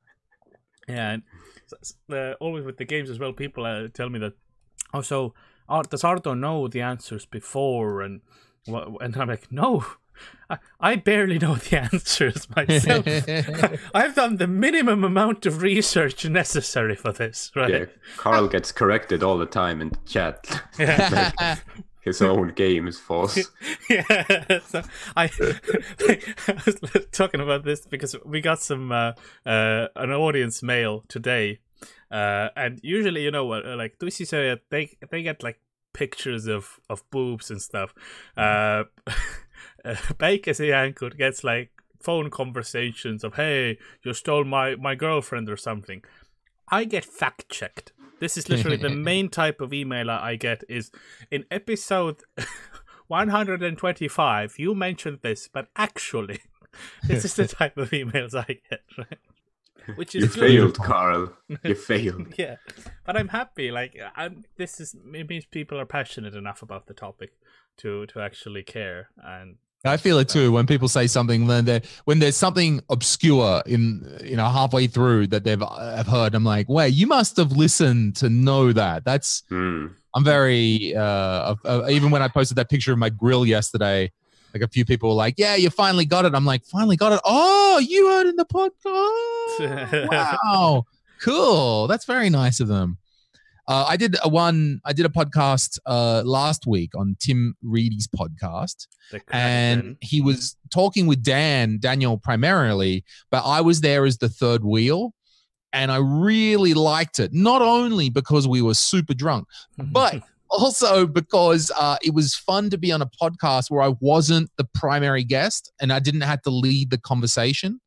Yeah, 0.89 1.11
and 1.13 1.23
s- 1.73 1.95
s- 2.11 2.15
uh, 2.17 2.33
always 2.41 2.65
with 2.65 2.77
the 2.79 2.85
games 2.85 3.11
as 3.11 3.19
well. 3.19 3.33
People 3.33 3.65
uh, 3.67 3.89
tell 3.93 4.09
me 4.09 4.19
that, 4.21 4.33
oh, 4.95 5.03
so 5.03 5.35
uh, 5.69 5.83
does 5.83 6.03
Ardo 6.05 6.35
know 6.35 6.67
the 6.69 6.81
answers 6.81 7.27
before? 7.27 8.01
And 8.03 8.21
and 8.67 9.17
I'm 9.17 9.29
like, 9.29 9.51
no, 9.53 9.85
I, 10.51 10.59
I 10.81 10.97
barely 10.97 11.39
know 11.39 11.57
the 11.57 11.79
answers 11.93 12.49
myself. 12.57 13.05
I've 13.95 14.15
done 14.15 14.37
the 14.37 14.47
minimum 14.47 15.05
amount 15.05 15.47
of 15.47 15.63
research 15.63 16.25
necessary 16.25 16.97
for 16.97 17.13
this, 17.13 17.51
right? 17.55 17.71
Yeah, 17.71 17.85
Carl 18.17 18.49
gets 18.49 18.73
corrected 18.73 19.23
all 19.23 19.39
the 19.39 19.47
time 19.47 19.81
in 19.83 19.93
chat. 20.07 20.63
Yeah. 20.79 21.57
His 22.09 22.23
own 22.23 22.49
game 22.55 22.89
is 22.89 22.99
false. 22.99 23.51
yeah, 23.91 24.61
so 24.67 24.83
I, 25.15 25.25
I 26.49 26.63
was 26.65 27.07
talking 27.13 27.41
about 27.41 27.65
this 27.65 27.85
because 27.85 28.17
we 28.25 28.41
got 28.41 28.61
some 28.61 28.91
uh, 28.91 29.13
uh, 29.45 29.89
an 29.95 30.11
audience 30.11 30.63
mail 30.63 31.05
today, 31.09 31.61
uh, 32.11 32.49
and 32.57 32.81
usually 32.83 33.23
you 33.25 33.31
know 33.31 33.45
what, 33.45 33.67
uh, 33.67 33.77
like 33.77 33.99
said, 34.09 34.61
they 34.71 34.97
they 35.11 35.23
get 35.23 35.43
like 35.43 35.61
pictures 35.93 36.47
of 36.47 36.81
of 36.89 37.03
boobs 37.11 37.51
and 37.51 37.61
stuff. 37.61 37.93
Uh, 38.39 38.85
Baker 40.19 40.53
Yankut 40.53 41.19
gets 41.19 41.45
like 41.45 41.71
phone 42.01 42.31
conversations 42.31 43.23
of 43.23 43.35
hey, 43.35 43.77
you 44.03 44.15
stole 44.15 44.45
my 44.45 44.77
my 44.77 44.95
girlfriend 44.95 45.51
or 45.51 45.59
something. 45.59 46.03
I 46.71 46.85
get 46.85 47.05
fact 47.05 47.51
checked. 47.51 47.93
This 48.21 48.37
is 48.37 48.49
literally 48.49 48.77
the 48.77 48.91
main 49.11 49.29
type 49.29 49.61
of 49.61 49.73
email 49.73 50.11
I 50.11 50.31
I 50.31 50.37
get 50.37 50.65
is 50.69 50.91
in 51.31 51.45
episode 51.51 52.17
125 53.09 54.59
you 54.59 54.75
mentioned 54.75 55.19
this 55.23 55.49
but 55.53 55.69
actually 55.77 56.41
this 57.07 57.25
is 57.25 57.35
the 57.35 57.47
type 57.47 57.77
of 57.77 57.91
emails 57.91 58.35
I 58.35 58.59
get 58.71 58.83
right? 58.97 59.19
which 59.97 60.15
is 60.15 60.23
You 60.23 60.29
good. 60.29 60.51
failed, 60.51 60.79
Carl. 60.79 61.33
You 61.65 61.75
failed. 61.75 62.35
yeah 62.37 62.57
but 63.07 63.17
I'm 63.17 63.29
happy 63.29 63.71
like 63.71 63.97
I'm 64.17 64.45
this 64.57 64.81
is 64.81 64.95
it 65.15 65.29
means 65.29 65.47
people 65.47 65.79
are 65.81 65.87
passionate 65.87 66.35
enough 66.35 66.61
about 66.63 66.87
the 66.87 66.95
topic 66.95 67.31
to 67.79 68.07
to 68.07 68.21
actually 68.21 68.63
care 68.65 69.09
and 69.23 69.57
I 69.85 69.97
feel 69.97 70.19
it 70.19 70.29
too 70.29 70.51
when 70.53 70.67
people 70.67 70.89
say 70.89 71.07
something 71.07 71.47
when 71.47 71.65
they 71.65 71.83
when 72.05 72.19
there's 72.19 72.37
something 72.37 72.81
obscure 72.91 73.63
in 73.65 74.19
you 74.25 74.37
know 74.37 74.49
halfway 74.49 74.89
through 74.89 75.29
that 75.29 75.45
they've 75.45 75.61
have 75.61 76.07
heard. 76.07 76.35
I'm 76.35 76.45
like, 76.45 76.69
wait, 76.69 76.95
you 76.95 77.07
must 77.07 77.37
have 77.37 77.53
listened 77.53 78.17
to 78.17 78.29
know 78.29 78.73
that. 78.73 79.05
That's 79.05 79.45
Hmm. 79.49 79.89
I'm 80.15 80.25
very 80.25 80.97
uh, 80.97 81.55
uh, 81.65 81.87
even 81.91 82.11
when 82.11 82.23
I 82.23 82.29
posted 82.29 82.57
that 82.57 82.69
picture 82.69 82.93
of 82.93 82.99
my 82.99 83.09
grill 83.11 83.47
yesterday, 83.47 84.11
like 84.53 84.63
a 84.63 84.69
few 84.69 84.85
people 84.85 85.11
were 85.11 85.15
like, 85.15 85.35
"Yeah, 85.37 85.55
you 85.55 85.71
finally 85.71 86.07
got 86.07 86.25
it." 86.25 86.35
I'm 86.35 86.45
like, 86.47 86.65
"Finally 86.65 86.97
got 86.97 87.13
it." 87.13 87.21
Oh, 87.25 87.79
you 87.79 88.09
heard 88.09 88.27
in 88.27 88.35
the 88.37 88.47
podcast. 88.47 90.09
wow, 90.11 90.87
cool. 91.21 91.87
That's 91.87 92.05
very 92.05 92.31
nice 92.31 92.59
of 92.59 92.69
them. 92.69 92.97
Uh, 93.69 93.85
I 93.87 93.99
did 93.99 94.17
a 94.25 94.29
one. 94.31 94.81
I 94.87 94.95
did 94.95 95.05
a 95.05 95.11
podcast 95.11 95.79
uh, 95.85 96.23
last 96.25 96.67
week 96.67 96.93
on 96.97 97.17
Tim 97.21 97.55
Reedy's 97.63 98.09
podcast, 98.09 98.87
and 99.31 99.99
he 100.01 100.23
was 100.23 100.57
talking 100.73 101.07
with 101.07 101.23
Dan 101.23 101.79
Daniel 101.79 102.17
primarily, 102.17 103.05
but 103.31 103.45
I 103.45 103.61
was 103.61 103.83
there 103.83 104.07
as 104.07 104.17
the 104.17 104.31
third 104.31 104.65
wheel, 104.65 105.13
and 105.75 105.93
I 105.93 105.99
really 105.99 106.73
liked 106.73 107.19
it. 107.19 107.35
Not 107.35 107.61
only 107.61 108.09
because 108.09 108.49
we 108.49 108.63
were 108.63 108.73
super 108.73 109.13
drunk, 109.13 109.47
but 109.79 110.23
also 110.49 111.07
because 111.07 111.71
uh, 111.77 111.99
it 112.03 112.15
was 112.15 112.35
fun 112.35 112.71
to 112.71 112.79
be 112.79 112.91
on 112.91 113.03
a 113.03 113.11
podcast 113.21 113.71
where 113.71 113.83
I 113.83 113.95
wasn't 114.01 114.51
the 114.57 114.67
primary 114.75 115.25
guest 115.25 115.71
and 115.79 115.93
I 115.93 115.99
didn't 115.99 116.23
have 116.23 116.41
to 116.43 116.51
lead 116.51 116.91
the 116.91 116.99
conversation. 116.99 117.81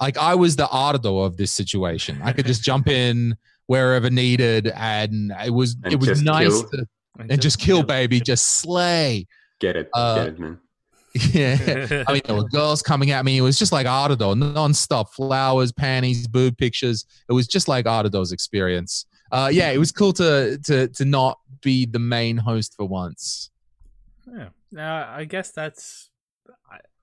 Like 0.00 0.16
I 0.16 0.34
was 0.34 0.56
the 0.56 0.68
Ardo 0.68 1.18
of 1.18 1.36
this 1.36 1.52
situation. 1.52 2.20
I 2.22 2.32
could 2.32 2.46
just 2.46 2.62
jump 2.62 2.88
in 2.88 3.36
wherever 3.68 4.10
needed, 4.10 4.72
and 4.74 5.32
it 5.46 5.50
was 5.50 5.76
And 5.84 5.92
it 5.92 6.00
was 6.00 6.20
nice 6.22 6.48
kill. 6.48 6.68
to 6.70 6.88
and 7.20 7.40
just 7.40 7.58
kill, 7.60 7.82
baby, 7.84 8.20
just 8.20 8.44
slay. 8.60 9.26
Get 9.60 9.76
it, 9.76 9.88
Uh, 9.94 10.16
get 10.16 10.26
it, 10.28 10.38
man. 10.40 10.58
Yeah. 11.32 12.04
I 12.06 12.12
mean, 12.12 12.22
there 12.26 12.36
were 12.36 12.44
girls 12.48 12.80
coming 12.82 13.10
at 13.10 13.24
me. 13.24 13.38
It 13.38 13.40
was 13.40 13.58
just 13.58 13.72
like 13.72 13.86
Ardo, 13.86 14.34
non-stop 14.34 15.12
flowers, 15.14 15.72
panties, 15.72 16.28
boob 16.28 16.56
pictures. 16.58 17.06
It 17.28 17.32
was 17.32 17.46
just 17.48 17.66
like 17.66 17.86
Ardo's 17.86 18.30
experience. 18.32 19.06
Uh, 19.32 19.50
yeah, 19.52 19.70
it 19.70 19.78
was 19.78 19.90
cool 19.92 20.12
to 20.14 20.58
to 20.64 20.88
to 20.88 21.04
not 21.04 21.38
be 21.60 21.86
the 21.86 21.98
main 21.98 22.36
host 22.36 22.74
for 22.76 22.86
once. 22.86 23.50
yeah 24.26 24.48
uh, 24.76 25.06
I 25.10 25.24
guess 25.24 25.50
that's 25.50 26.07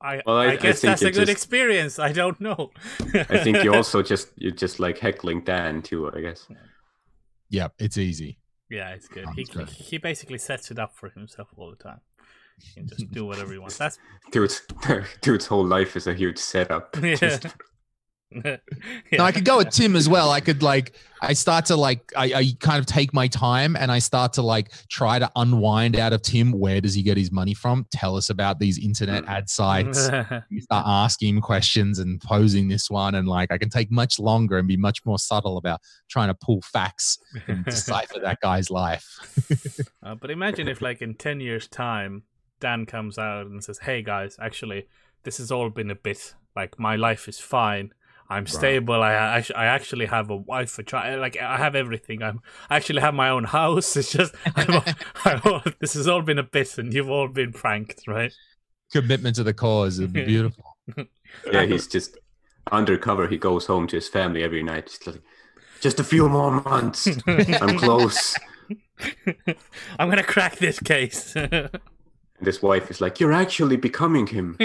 I 0.02 0.16
I, 0.18 0.22
Well, 0.26 0.36
I- 0.38 0.46
I 0.46 0.52
I 0.52 0.56
guess 0.58 0.82
think 0.82 0.92
that's 0.92 1.02
a 1.02 1.06
good 1.12 1.28
just- 1.28 1.32
experience 1.32 2.00
I 2.00 2.12
don't 2.12 2.40
know 2.42 2.72
I 3.14 3.38
think 3.44 3.64
you 3.64 3.74
also 3.80 4.02
just 4.04 4.30
you 4.38 4.52
just 4.52 4.80
like 4.80 4.98
heckling 5.00 5.42
Dan 5.44 5.82
too. 5.82 6.12
I 6.16 6.22
guess. 6.22 6.48
Yep, 7.50 7.74
it's 7.80 7.98
easy. 7.98 8.40
Yeah, 8.70 8.90
it's 8.96 9.08
good. 9.08 9.26
Um, 9.26 9.34
he 9.36 9.44
good. 9.44 9.70
he 9.70 9.98
basically 9.98 10.38
sets 10.40 10.72
it 10.72 10.80
up 10.80 10.96
for 10.96 11.10
himself 11.10 11.50
all 11.58 11.70
the 11.70 11.82
time. 11.84 12.02
He 12.62 12.74
can 12.74 12.88
just 12.88 13.12
do 13.12 13.26
whatever 13.26 13.52
he 13.54 13.60
wants. 13.60 13.78
That's 13.84 14.00
Dude's 14.32 14.62
dude's 15.22 15.46
whole 15.46 15.66
life 15.66 15.96
is 15.96 16.08
a 16.08 16.14
huge 16.14 16.38
setup. 16.38 16.96
yeah. 17.02 17.16
Just- 17.16 17.48
Yeah. 18.44 18.58
No, 19.14 19.24
I 19.24 19.32
could 19.32 19.46
go 19.46 19.58
with 19.58 19.70
Tim 19.70 19.96
as 19.96 20.10
well. 20.10 20.30
I 20.32 20.42
could 20.42 20.62
like 20.64 20.94
I 21.26 21.34
start 21.34 21.66
to 21.66 21.76
like 21.76 22.14
I, 22.16 22.26
I 22.34 22.46
kind 22.60 22.80
of 22.80 22.86
take 22.86 23.14
my 23.14 23.28
time 23.28 23.76
and 23.76 23.92
I 23.92 24.00
start 24.00 24.34
to 24.34 24.42
like 24.42 24.72
try 24.90 25.20
to 25.20 25.30
unwind 25.36 25.98
out 25.98 26.14
of 26.14 26.22
Tim. 26.22 26.52
Where 26.52 26.80
does 26.82 26.94
he 26.94 27.02
get 27.02 27.18
his 27.18 27.32
money 27.32 27.54
from? 27.54 27.86
Tell 27.92 28.16
us 28.16 28.30
about 28.30 28.60
these 28.60 28.78
internet 28.78 29.26
ad 29.28 29.50
sites. 29.50 30.10
you 30.50 30.62
start 30.62 30.86
asking 30.88 31.36
him 31.36 31.42
questions 31.42 32.00
and 32.00 32.22
posing 32.22 32.68
this 32.68 32.90
one, 32.90 33.16
and 33.16 33.28
like 33.28 33.52
I 33.52 33.58
can 33.58 33.70
take 33.70 33.92
much 33.92 34.20
longer 34.20 34.58
and 34.58 34.68
be 34.68 34.78
much 34.78 35.06
more 35.06 35.20
subtle 35.20 35.58
about 35.58 35.82
trying 36.10 36.28
to 36.28 36.34
pull 36.34 36.62
facts 36.62 37.18
and 37.48 37.66
decipher 37.66 38.20
that 38.20 38.40
guy's 38.42 38.70
life. 38.70 39.20
Uh, 40.04 40.14
but 40.14 40.30
imagine 40.30 40.68
if, 40.68 40.82
like, 40.82 41.02
in 41.02 41.16
10 41.16 41.40
years' 41.40 41.68
time, 41.68 42.24
Dan 42.60 42.86
comes 42.86 43.18
out 43.18 43.48
and 43.48 43.64
says, 43.64 43.80
Hey 43.80 44.04
guys, 44.04 44.38
actually, 44.40 44.88
this 45.24 45.40
has 45.40 45.52
all 45.52 45.72
been 45.72 45.90
a 45.90 45.96
bit. 45.96 46.36
Like, 46.56 46.78
my 46.78 46.96
life 46.96 47.28
is 47.28 47.40
fine. 47.40 47.92
I'm 48.30 48.48
stable. 48.48 49.04
I, 49.04 49.14
I 49.14 49.46
I 49.56 49.66
actually 49.66 50.08
have 50.08 50.30
a 50.32 50.36
wife, 50.36 50.80
a 50.80 50.84
child. 50.84 51.14
Eh, 51.14 51.20
like 51.20 51.38
I 51.40 51.58
have 51.58 51.76
everything. 51.76 52.24
I'm 52.24 52.42
I 52.70 52.78
actually 52.78 53.02
have 53.02 53.14
my 53.14 53.30
own 53.30 53.44
house. 53.44 53.96
It's 53.98 54.12
just 54.12 54.34
I'm, 54.56 54.82
I'm 55.26 55.62
this 55.80 55.94
has 55.94 56.08
all 56.08 56.22
been 56.22 56.40
a 56.40 56.44
bit, 56.44 56.78
and 56.78 56.94
you've 56.94 57.10
all 57.10 57.28
been 57.28 57.54
pranked, 57.54 58.08
right? 58.08 58.34
Commitment 58.92 59.36
to 59.36 59.44
the 59.44 59.54
cause 59.54 60.00
would 60.00 60.14
be 60.20 60.26
beautiful. 60.26 60.78
Yeah, 61.52 61.66
he's 61.66 61.88
just 61.88 62.18
undercover. 62.72 63.28
He 63.28 63.38
goes 63.38 63.68
home 63.68 63.88
to 63.88 63.96
his 63.98 64.08
family 64.08 64.44
every 64.44 64.64
night. 64.64 64.88
Just 64.88 65.06
like, 65.06 65.22
just 65.82 66.00
a 66.00 66.04
few 66.04 66.28
more 66.28 66.62
months. 66.62 67.08
I'm 67.28 67.78
close. 67.78 68.36
I'm 70.00 70.10
gonna 70.10 70.24
crack 70.24 70.58
this 70.58 70.80
case. 70.80 71.36
And 71.36 72.46
his 72.46 72.62
wife 72.62 72.90
is 72.90 73.00
like, 73.02 73.20
"You're 73.20 73.34
actually 73.34 73.78
becoming 73.78 74.28
him." 74.28 74.58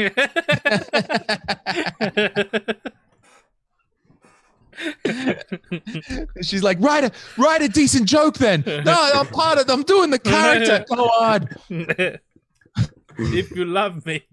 She's 6.43 6.63
like, 6.63 6.79
write 6.81 7.05
a 7.05 7.13
write 7.37 7.63
a 7.63 7.69
decent 7.69 8.07
joke 8.09 8.39
then. 8.39 8.63
No, 8.67 8.97
I'm 9.15 9.27
part 9.27 9.59
of 9.59 9.69
I'm 9.71 9.83
doing 9.83 10.11
the 10.11 10.19
character. 10.19 10.85
Go 10.95 11.05
on. 11.05 11.49
if 13.19 13.51
you 13.51 13.65
love 13.65 14.07
me, 14.07 14.27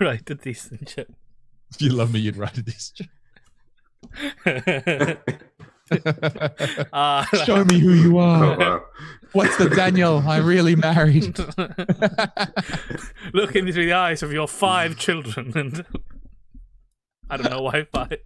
write 0.00 0.28
a 0.30 0.34
decent 0.34 0.86
joke. 0.96 1.08
If 1.74 1.82
you 1.82 1.90
love 1.90 2.12
me, 2.12 2.20
you'd 2.20 2.36
write 2.36 2.56
a 2.58 2.62
decent 2.62 3.08
joke. 4.46 5.18
uh, 6.92 7.24
Show 7.44 7.64
me 7.64 7.78
who 7.78 7.92
you 7.92 8.18
Oh, 8.18 8.22
are. 8.22 8.56
wow. 8.58 8.82
What's 9.32 9.56
the 9.58 9.68
Daniel 9.68 10.22
I 10.26 10.38
really 10.38 10.74
married? 10.76 11.38
look 13.34 13.54
into 13.56 13.72
the 13.72 13.92
eyes 13.92 14.22
of 14.22 14.32
your 14.32 14.48
five 14.48 14.96
children 14.96 15.52
and 15.56 15.84
I 17.28 17.36
don't 17.36 17.50
know 17.50 17.62
why 17.62 17.84
five. 17.84 18.16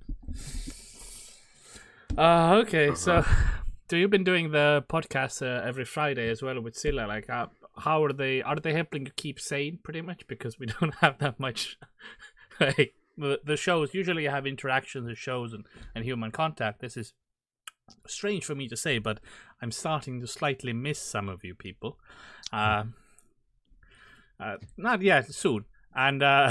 Uh, 2.16 2.60
okay, 2.62 2.94
so 2.94 3.24
so 3.90 3.96
you've 3.96 4.10
been 4.10 4.24
doing 4.24 4.50
the 4.50 4.84
podcast 4.88 5.40
uh, 5.40 5.66
every 5.66 5.84
Friday 5.84 6.28
as 6.28 6.42
well 6.42 6.60
with 6.60 6.76
Silla. 6.76 7.06
Like, 7.06 7.30
uh, 7.30 7.46
how 7.78 8.04
are 8.04 8.12
they? 8.12 8.42
Are 8.42 8.56
they 8.56 8.74
helping 8.74 9.06
you 9.06 9.12
keep 9.16 9.40
sane, 9.40 9.78
pretty 9.82 10.02
much? 10.02 10.26
Because 10.26 10.58
we 10.58 10.66
don't 10.80 10.94
have 10.96 11.18
that 11.18 11.40
much. 11.40 11.78
like, 12.60 12.94
the, 13.16 13.40
the 13.44 13.56
shows 13.56 13.94
usually 13.94 14.24
have 14.24 14.46
interactions, 14.46 15.06
the 15.06 15.14
shows, 15.14 15.52
and, 15.52 15.64
and 15.94 16.04
human 16.04 16.30
contact. 16.30 16.80
This 16.80 16.96
is 16.96 17.14
strange 18.06 18.44
for 18.44 18.54
me 18.54 18.68
to 18.68 18.76
say, 18.76 18.98
but 18.98 19.20
I'm 19.62 19.72
starting 19.72 20.20
to 20.20 20.26
slightly 20.26 20.72
miss 20.72 20.98
some 20.98 21.28
of 21.28 21.44
you 21.44 21.54
people. 21.54 21.98
Uh, 22.52 22.84
uh, 24.38 24.56
not 24.76 25.02
yet, 25.02 25.32
soon. 25.32 25.64
And 25.94 26.22
uh, 26.22 26.50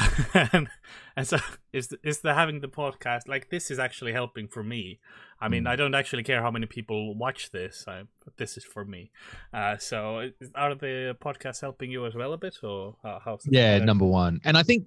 and, 0.54 0.70
and 1.16 1.28
so 1.28 1.40
is 1.74 1.96
is 2.04 2.20
the 2.20 2.34
having 2.36 2.62
the 2.62 2.68
podcast 2.68 3.28
like 3.28 3.50
this 3.50 3.72
is 3.72 3.80
actually 3.80 4.14
helping 4.14 4.48
for 4.48 4.64
me. 4.64 5.00
I 5.42 5.48
mean, 5.48 5.66
I 5.66 5.76
don't 5.76 5.96
actually 5.96 6.24
care 6.24 6.42
how 6.42 6.52
many 6.52 6.68
people 6.68 7.16
watch 7.16 7.50
this, 7.52 7.86
I, 7.88 8.04
but 8.24 8.38
this 8.38 8.58
is 8.58 8.64
for 8.64 8.86
me. 8.86 9.12
Uh, 9.54 9.78
so 9.78 10.30
are 10.56 10.76
the 10.76 11.18
podcasts 11.20 11.62
helping 11.62 11.90
you 11.92 12.06
as 12.06 12.14
well 12.14 12.34
a 12.34 12.38
bit, 12.38 12.58
or 12.64 12.96
uh, 13.04 13.20
how's 13.26 13.42
Yeah, 13.50 13.80
that? 13.80 13.86
number 13.86 14.06
one. 14.06 14.40
And 14.44 14.56
I 14.56 14.64
think 14.64 14.86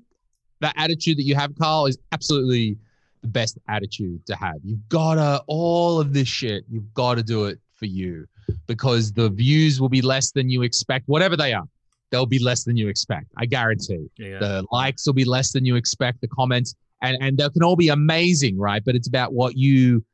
that 0.60 0.74
attitude 0.76 1.18
that 1.18 1.24
you 1.24 1.34
have, 1.34 1.54
Carl, 1.58 1.86
is 1.86 1.98
absolutely 2.12 2.78
the 3.22 3.28
best 3.28 3.58
attitude 3.68 4.24
to 4.26 4.36
have. 4.36 4.54
You've 4.62 4.88
gotta 4.88 5.42
all 5.48 6.00
of 6.00 6.12
this 6.12 6.28
shit, 6.28 6.64
you've 6.70 6.94
got 6.94 7.16
to 7.16 7.22
do 7.22 7.46
it 7.46 7.58
for 7.74 7.86
you 7.86 8.26
because 8.66 9.12
the 9.12 9.30
views 9.30 9.80
will 9.80 9.88
be 9.88 10.02
less 10.02 10.30
than 10.30 10.48
you 10.48 10.62
expect, 10.62 11.08
whatever 11.08 11.36
they 11.36 11.52
are. 11.52 11.64
They'll 12.10 12.26
be 12.26 12.38
less 12.38 12.62
than 12.62 12.76
you 12.76 12.86
expect. 12.88 13.26
I 13.36 13.46
guarantee. 13.46 14.06
Yeah. 14.18 14.38
The 14.38 14.64
likes 14.70 15.04
will 15.04 15.14
be 15.14 15.24
less 15.24 15.50
than 15.52 15.64
you 15.64 15.74
expect, 15.74 16.20
the 16.20 16.28
comments, 16.28 16.76
and, 17.02 17.16
and 17.20 17.36
they 17.36 17.48
can 17.48 17.64
all 17.64 17.74
be 17.74 17.88
amazing, 17.88 18.56
right? 18.56 18.84
But 18.84 18.94
it's 18.94 19.08
about 19.08 19.32
what 19.32 19.56
you 19.56 20.04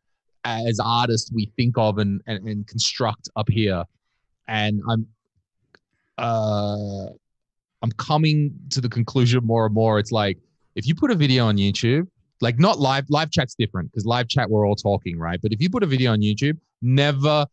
as 0.45 0.81
artists 0.83 1.31
we 1.33 1.53
think 1.57 1.77
of 1.77 1.99
and, 1.99 2.21
and, 2.27 2.47
and 2.49 2.67
construct 2.67 3.29
up 3.37 3.49
here. 3.49 3.85
And 4.49 4.81
I'm 4.89 5.07
uh 6.19 7.07
I'm 7.83 7.93
coming 7.97 8.53
to 8.71 8.81
the 8.81 8.89
conclusion 8.89 9.45
more 9.45 9.65
and 9.67 9.75
more. 9.75 9.99
It's 9.99 10.13
like 10.13 10.39
if 10.75 10.87
you 10.87 10.95
put 10.95 11.11
a 11.11 11.15
video 11.15 11.47
on 11.47 11.57
YouTube, 11.57 12.07
like 12.43 12.59
not 12.59 12.79
live, 12.79 13.07
live 13.09 13.31
chat's 13.31 13.55
different 13.55 13.91
because 13.91 14.05
live 14.05 14.29
chat 14.29 14.51
we're 14.51 14.67
all 14.67 14.77
talking, 14.77 15.19
right? 15.19 15.41
But 15.41 15.53
if 15.53 15.61
you 15.63 15.71
put 15.71 15.83
a 15.83 15.87
video 15.87 16.13
on 16.13 16.21
YouTube, 16.21 16.59
never 16.83 17.47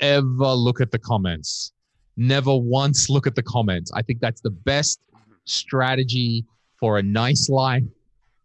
ever 0.00 0.52
look 0.52 0.80
at 0.80 0.90
the 0.90 0.98
comments. 0.98 1.72
Never 2.16 2.56
once 2.56 3.10
look 3.10 3.26
at 3.26 3.34
the 3.34 3.42
comments. 3.42 3.90
I 3.94 4.02
think 4.02 4.20
that's 4.20 4.40
the 4.40 4.50
best 4.50 5.00
strategy 5.44 6.44
for 6.78 6.98
a 6.98 7.02
nice 7.02 7.48
life 7.48 7.82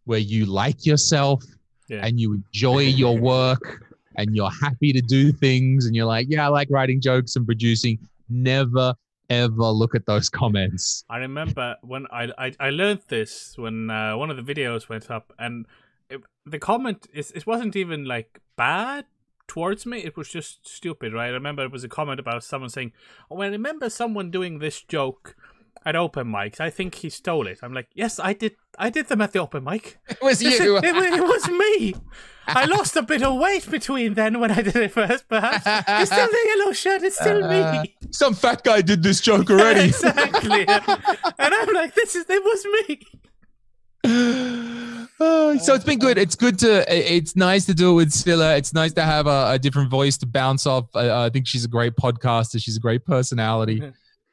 where 0.05 0.19
you 0.19 0.45
like 0.45 0.85
yourself 0.85 1.43
Yeah. 1.89 2.05
and 2.05 2.19
you 2.19 2.33
enjoy 2.33 2.79
your 2.79 3.17
work 3.17 3.83
and 4.17 4.35
you're 4.35 4.51
happy 4.61 4.91
to 4.91 5.01
do 5.01 5.31
things 5.31 5.85
and 5.85 5.95
you're 5.95 6.05
like, 6.05 6.27
yeah, 6.29 6.45
I 6.45 6.47
like 6.49 6.67
writing 6.71 6.99
jokes 6.99 7.35
and 7.35 7.45
producing. 7.45 7.99
Never 8.29 8.93
ever 9.29 9.67
look 9.67 9.95
at 9.95 10.05
those 10.05 10.29
comments. 10.41 11.03
I 11.09 11.17
remember 11.17 11.75
when 11.81 12.07
I 12.11 12.31
I, 12.37 12.51
I 12.59 12.69
learned 12.69 13.01
this 13.07 13.57
when 13.57 13.89
uh, 13.89 14.17
one 14.17 14.29
of 14.29 14.37
the 14.37 14.53
videos 14.53 14.89
went 14.89 15.09
up, 15.09 15.33
and 15.39 15.65
it, 16.09 16.21
the 16.45 16.59
comment 16.59 17.07
is 17.13 17.31
it 17.31 17.47
wasn't 17.47 17.75
even 17.75 18.05
like 18.05 18.41
bad 18.55 19.05
towards 19.47 19.85
me. 19.85 19.99
It 19.99 20.17
was 20.17 20.29
just 20.29 20.67
stupid, 20.67 21.13
right? 21.13 21.27
I 21.27 21.29
remember 21.29 21.63
it 21.63 21.71
was 21.71 21.83
a 21.83 21.89
comment 21.89 22.19
about 22.19 22.43
someone 22.43 22.69
saying, 22.69 22.93
"Oh, 23.31 23.41
I 23.41 23.47
remember 23.47 23.89
someone 23.89 24.31
doing 24.31 24.59
this 24.59 24.81
joke." 24.81 25.35
At 25.85 25.95
open 25.95 26.27
mics, 26.27 26.59
I 26.59 26.69
think 26.69 26.95
he 26.95 27.09
stole 27.09 27.47
it. 27.47 27.59
I'm 27.63 27.73
like, 27.73 27.87
yes, 27.93 28.19
I 28.19 28.33
did. 28.33 28.55
I 28.79 28.89
did 28.89 29.07
them 29.07 29.21
at 29.21 29.31
the 29.33 29.39
open 29.39 29.63
mic. 29.63 29.97
It 30.09 30.21
was 30.21 30.41
Yes, 30.41 30.59
you. 30.59 30.77
It, 30.77 30.83
it, 30.85 31.13
it 31.13 31.23
was 31.23 31.47
me. 31.49 31.95
I 32.47 32.65
lost 32.65 32.95
a 32.95 33.01
bit 33.01 33.23
of 33.23 33.37
weight 33.39 33.69
between 33.69 34.13
then 34.13 34.39
when 34.39 34.51
I 34.51 34.61
did 34.61 34.75
it 34.75 34.91
first, 34.91 35.27
perhaps. 35.27 35.63
It's 35.65 36.11
still 36.11 36.27
the 36.27 36.55
yellow 36.57 36.71
shirt. 36.71 37.03
It's 37.03 37.17
still 37.19 37.43
Uh, 37.43 37.83
me. 37.83 37.95
Some 38.11 38.33
fat 38.33 38.63
guy 38.63 38.81
did 38.81 39.03
this 39.03 39.19
joke 39.19 39.49
already. 39.49 39.81
exactly. 39.89 40.65
and 40.67 41.53
I'm 41.59 41.73
like, 41.73 41.93
this 41.95 42.15
is 42.15 42.25
it 42.29 42.43
was 42.43 42.65
me. 42.87 43.01
Oh, 45.19 45.57
so 45.57 45.73
it's 45.73 45.83
been 45.83 45.97
good. 45.97 46.19
It's 46.19 46.35
good 46.35 46.59
to. 46.59 46.85
It's 46.87 47.35
nice 47.35 47.65
to 47.65 47.73
do 47.73 47.89
it 47.91 47.95
with 47.95 48.11
Silla. 48.11 48.55
It's 48.55 48.71
nice 48.71 48.93
to 48.93 49.01
have 49.01 49.25
a, 49.25 49.53
a 49.53 49.59
different 49.59 49.89
voice 49.89 50.15
to 50.19 50.27
bounce 50.27 50.67
off. 50.67 50.85
I, 50.95 51.25
I 51.25 51.29
think 51.31 51.47
she's 51.47 51.65
a 51.65 51.67
great 51.67 51.95
podcaster. 51.95 52.61
She's 52.63 52.77
a 52.77 52.79
great 52.79 53.03
personality. 53.03 53.81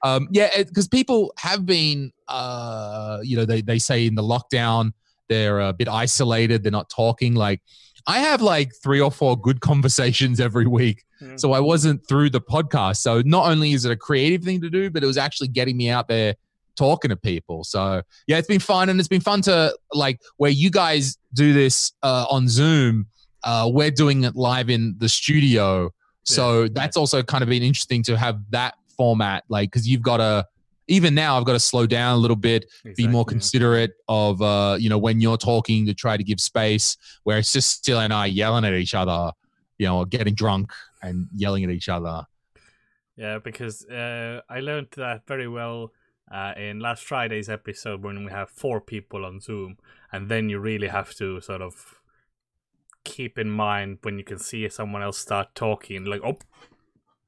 Um, 0.05 0.29
yeah, 0.31 0.51
because 0.59 0.87
people 0.87 1.33
have 1.39 1.65
been, 1.65 2.13
uh, 2.29 3.19
you 3.23 3.37
know, 3.37 3.47
they 3.47 3.63
they 3.63 3.79
say 3.79 4.07
in 4.07 4.15
the 4.15 4.23
lockdown 4.23 4.93
they're 5.29 5.61
a 5.61 5.73
bit 5.73 5.89
isolated. 5.89 6.63
They're 6.63 6.71
not 6.71 6.91
talking. 6.91 7.35
Like 7.35 7.63
I 8.07 8.19
have 8.19 8.43
like 8.43 8.73
three 8.83 9.01
or 9.01 9.11
four 9.11 9.37
good 9.37 9.61
conversations 9.71 10.41
every 10.41 10.67
week. 10.67 11.05
Mm. 11.23 11.41
So 11.41 11.53
I 11.53 11.61
wasn't 11.61 12.07
through 12.07 12.31
the 12.31 12.41
podcast. 12.41 12.99
So 12.99 13.23
not 13.25 13.51
only 13.51 13.73
is 13.73 13.85
it 13.85 13.93
a 13.93 13.97
creative 13.97 14.43
thing 14.43 14.61
to 14.61 14.71
do, 14.71 14.91
but 14.91 15.03
it 15.03 15.07
was 15.07 15.17
actually 15.17 15.49
getting 15.49 15.77
me 15.77 15.89
out 15.89 16.09
there 16.09 16.35
talking 16.77 17.09
to 17.09 17.17
people. 17.17 17.65
So 17.65 18.03
yeah, 18.27 18.39
it's 18.39 18.49
been 18.49 18.61
fun, 18.61 18.89
and 18.89 18.99
it's 18.99 19.09
been 19.09 19.21
fun 19.21 19.43
to 19.43 19.77
like 19.93 20.21
where 20.37 20.51
you 20.51 20.71
guys 20.71 21.17
do 21.33 21.53
this 21.53 21.93
uh, 22.03 22.27
on 22.31 22.49
Zoom. 22.49 23.07
Uh, 23.43 23.71
we're 23.73 23.91
doing 23.91 24.25
it 24.25 24.35
live 24.37 24.71
in 24.71 24.95
the 24.99 25.09
studio, 25.09 25.93
so 26.23 26.67
that's 26.69 26.97
also 26.97 27.23
kind 27.23 27.43
of 27.43 27.51
been 27.51 27.63
interesting 27.63 28.03
to 28.05 28.17
have 28.17 28.41
that 28.51 28.75
format, 28.97 29.45
like 29.49 29.71
because 29.71 29.89
you've 29.89 30.03
got 30.03 30.19
to. 30.19 30.47
Even 30.87 31.15
now, 31.15 31.39
I've 31.39 31.47
got 31.47 31.55
to 31.55 31.61
slow 31.61 31.87
down 31.87 32.15
a 32.15 32.19
little 32.19 32.37
bit, 32.37 32.67
be 32.95 33.09
more 33.09 33.23
Exactly. 33.23 33.25
considerate 33.33 33.93
of, 34.07 34.43
uh, 34.43 34.77
you 34.79 34.91
know, 34.91 34.99
when 34.99 35.19
you're 35.19 35.39
talking 35.39 35.87
to 35.87 35.95
try 35.95 36.19
to 36.19 36.23
give 36.23 36.39
space. 36.41 36.99
Where 37.23 37.39
it's 37.39 37.55
just 37.55 37.71
still 37.71 38.01
and 38.01 38.13
I 38.13 38.27
yelling 38.27 38.67
at 38.67 38.75
each 38.75 38.93
other, 38.93 39.33
you 39.79 39.87
know, 39.87 40.01
or 40.01 40.05
getting 40.05 40.35
drunk 40.35 40.73
and 41.03 41.27
yelling 41.35 41.65
at 41.65 41.71
each 41.71 41.89
other. 41.89 42.27
Yeah, 43.17 43.39
because 43.39 43.87
uh, 43.87 44.43
I 44.51 44.61
learned 44.61 44.89
that 44.97 45.27
very 45.27 45.49
well 45.49 45.93
uh, 46.31 46.53
in 46.57 46.81
last 46.81 47.05
Friday's 47.05 47.49
episode 47.49 48.03
when 48.03 48.25
we 48.25 48.31
have 48.31 48.51
four 48.51 48.81
people 48.81 49.25
on 49.25 49.41
Zoom, 49.41 49.79
and 50.13 50.29
then 50.29 50.51
you 50.51 50.59
really 50.59 50.89
have 50.89 51.15
to 51.15 51.41
sort 51.41 51.63
of 51.63 52.01
keep 53.05 53.39
in 53.39 53.51
mind 53.51 53.99
when 54.03 54.19
you 54.19 54.25
can 54.25 54.39
see 54.39 54.69
someone 54.69 55.03
else 55.03 55.19
start 55.19 55.55
talking, 55.55 56.05
like 56.05 56.23
oh, 56.25 56.39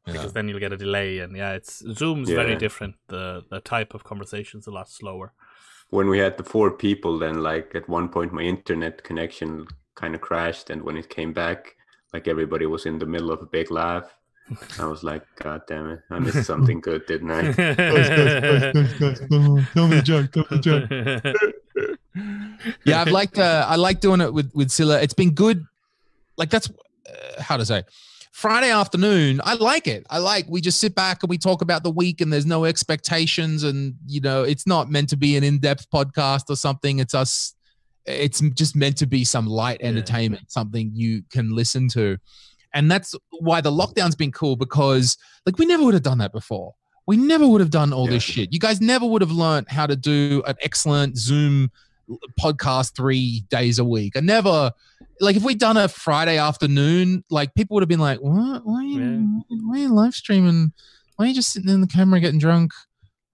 because 0.07 0.33
then 0.33 0.49
you'll 0.49 0.61
get 0.61 0.73
a 0.73 0.77
delay, 0.77 1.19
and 1.19 1.37
yeah, 1.37 1.53
it's 1.53 1.83
Zoom's 1.99 2.29
very 2.31 2.57
different. 2.57 2.95
The 3.09 3.43
the 3.51 3.61
type 3.61 3.95
of 3.95 4.05
conversation's 4.05 4.67
a 4.67 4.71
lot 4.71 4.89
slower. 4.89 5.33
when 5.91 6.09
we 6.09 6.19
had 6.19 6.37
the 6.37 6.45
four 6.45 6.71
people, 6.71 7.19
then 7.19 7.43
like 7.43 7.75
at 7.75 7.89
one 7.89 8.09
point 8.09 8.33
my 8.33 8.43
internet 8.43 9.03
connection 9.05 9.67
kind 9.95 10.15
of 10.15 10.21
crashed, 10.21 10.71
and 10.71 10.83
when 10.83 10.97
it 10.97 11.09
came 11.09 11.33
back, 11.33 11.75
like 12.13 12.27
everybody 12.29 12.67
was 12.67 12.87
in 12.87 12.99
the 12.99 13.07
middle 13.07 13.31
of 13.31 13.41
a 13.43 13.47
big 13.47 13.71
laugh. 13.71 14.07
I 14.79 14.87
was 14.87 15.03
like, 15.03 15.25
God 15.43 15.63
damn 15.67 15.91
it, 15.91 16.01
I 16.11 16.19
missed 16.21 16.45
something 16.47 16.81
good, 16.81 17.05
didn't 17.07 17.31
I? 17.33 17.43
Guys, 17.53 18.73
guys, 18.73 18.93
guys, 19.01 19.21
tell 19.75 19.89
me 19.89 19.99
a 19.99 20.03
joke, 20.03 20.31
tell 20.33 20.47
me 20.51 20.57
a 20.59 20.61
joke. 20.61 20.87
yeah, 22.85 23.01
I've 23.01 23.09
liked 23.09 23.39
uh, 23.39 23.67
I 23.69 23.77
like 23.77 24.01
doing 24.01 24.21
it 24.21 24.33
with 24.33 24.51
with 24.55 24.71
Silla. 24.71 25.01
It's 25.01 25.15
been 25.15 25.33
good. 25.35 25.65
Like 26.37 26.51
that's 26.51 26.69
uh, 26.71 27.43
how 27.43 27.57
to 27.57 27.65
say. 27.67 27.83
Friday 28.37 28.71
afternoon, 28.71 29.41
I 29.45 29.55
like 29.55 29.87
it. 29.87 30.07
I 30.11 30.19
like 30.19 30.45
we 30.47 30.61
just 30.61 30.79
sit 30.79 30.95
back 30.95 31.23
and 31.23 31.31
we 31.31 31.39
talk 31.39 31.63
about 31.63 31.83
the 31.83 31.91
week, 31.91 32.21
and 32.21 32.31
there's 32.31 32.45
no 32.45 32.67
expectations, 32.67 33.63
and 33.65 33.95
you 34.07 34.21
know 34.21 34.43
it's 34.43 34.67
not 34.67 34.91
meant 34.91 35.09
to 35.09 35.17
be 35.17 35.39
an 35.39 35.43
in-depth 35.43 35.89
podcast 35.91 36.51
or 36.51 36.57
something. 36.57 36.99
It's 36.99 37.15
us. 37.15 37.55
It's 38.05 38.41
just 38.51 38.77
meant 38.77 38.99
to 38.99 39.07
be 39.07 39.25
some 39.25 39.47
light 39.47 39.79
Yeah. 39.81 39.87
entertainment, 39.89 40.53
something 40.53 40.91
you 40.93 41.23
can 41.31 41.57
listen 41.57 41.89
to, 41.95 42.19
and 42.75 42.91
that's 42.91 43.15
why 43.41 43.63
the 43.63 43.71
lockdown's 43.73 44.17
been 44.17 44.33
cool 44.33 44.55
because 44.55 45.17
like 45.47 45.57
we 45.57 45.65
never 45.65 45.85
would 45.85 45.95
have 45.95 46.03
done 46.03 46.19
that 46.19 46.33
before. 46.33 46.75
We 47.07 47.17
never 47.17 47.49
would 47.49 47.63
have 47.63 47.71
done 47.71 47.95
all 47.95 48.07
this 48.07 48.23
shit. 48.23 48.53
You 48.53 48.59
guys 48.59 48.83
never 48.83 49.07
would 49.07 49.23
have 49.23 49.31
learned 49.31 49.69
how 49.71 49.87
to 49.87 49.97
do 49.97 50.43
an 50.47 50.57
excellent 50.63 51.17
Zoom 51.17 51.71
podcast 52.39 52.95
three 52.95 53.45
days 53.49 53.79
a 53.79 53.85
week. 53.85 54.15
I 54.15 54.21
never 54.21 54.73
like 55.21 55.37
if 55.37 55.43
we'd 55.43 55.59
done 55.59 55.77
a 55.77 55.89
Friday 55.89 56.39
afternoon, 56.39 57.25
like 57.31 57.55
people 57.55 57.75
would 57.75 57.83
have 57.83 57.89
been 57.89 58.01
like, 58.01 58.21
"What? 58.21 58.65
Why 58.65 58.81
are 58.81 58.83
you, 58.83 59.43
why 59.49 59.77
are 59.77 59.83
you 59.83 59.89
live 59.95 60.15
streaming? 60.15 60.73
Why 61.17 61.25
are 61.25 61.29
you 61.29 61.35
just 61.35 61.53
sitting 61.53 61.71
in 61.71 61.81
the 61.81 61.87
camera 61.87 62.21
getting 62.21 62.39
drunk 62.39 62.73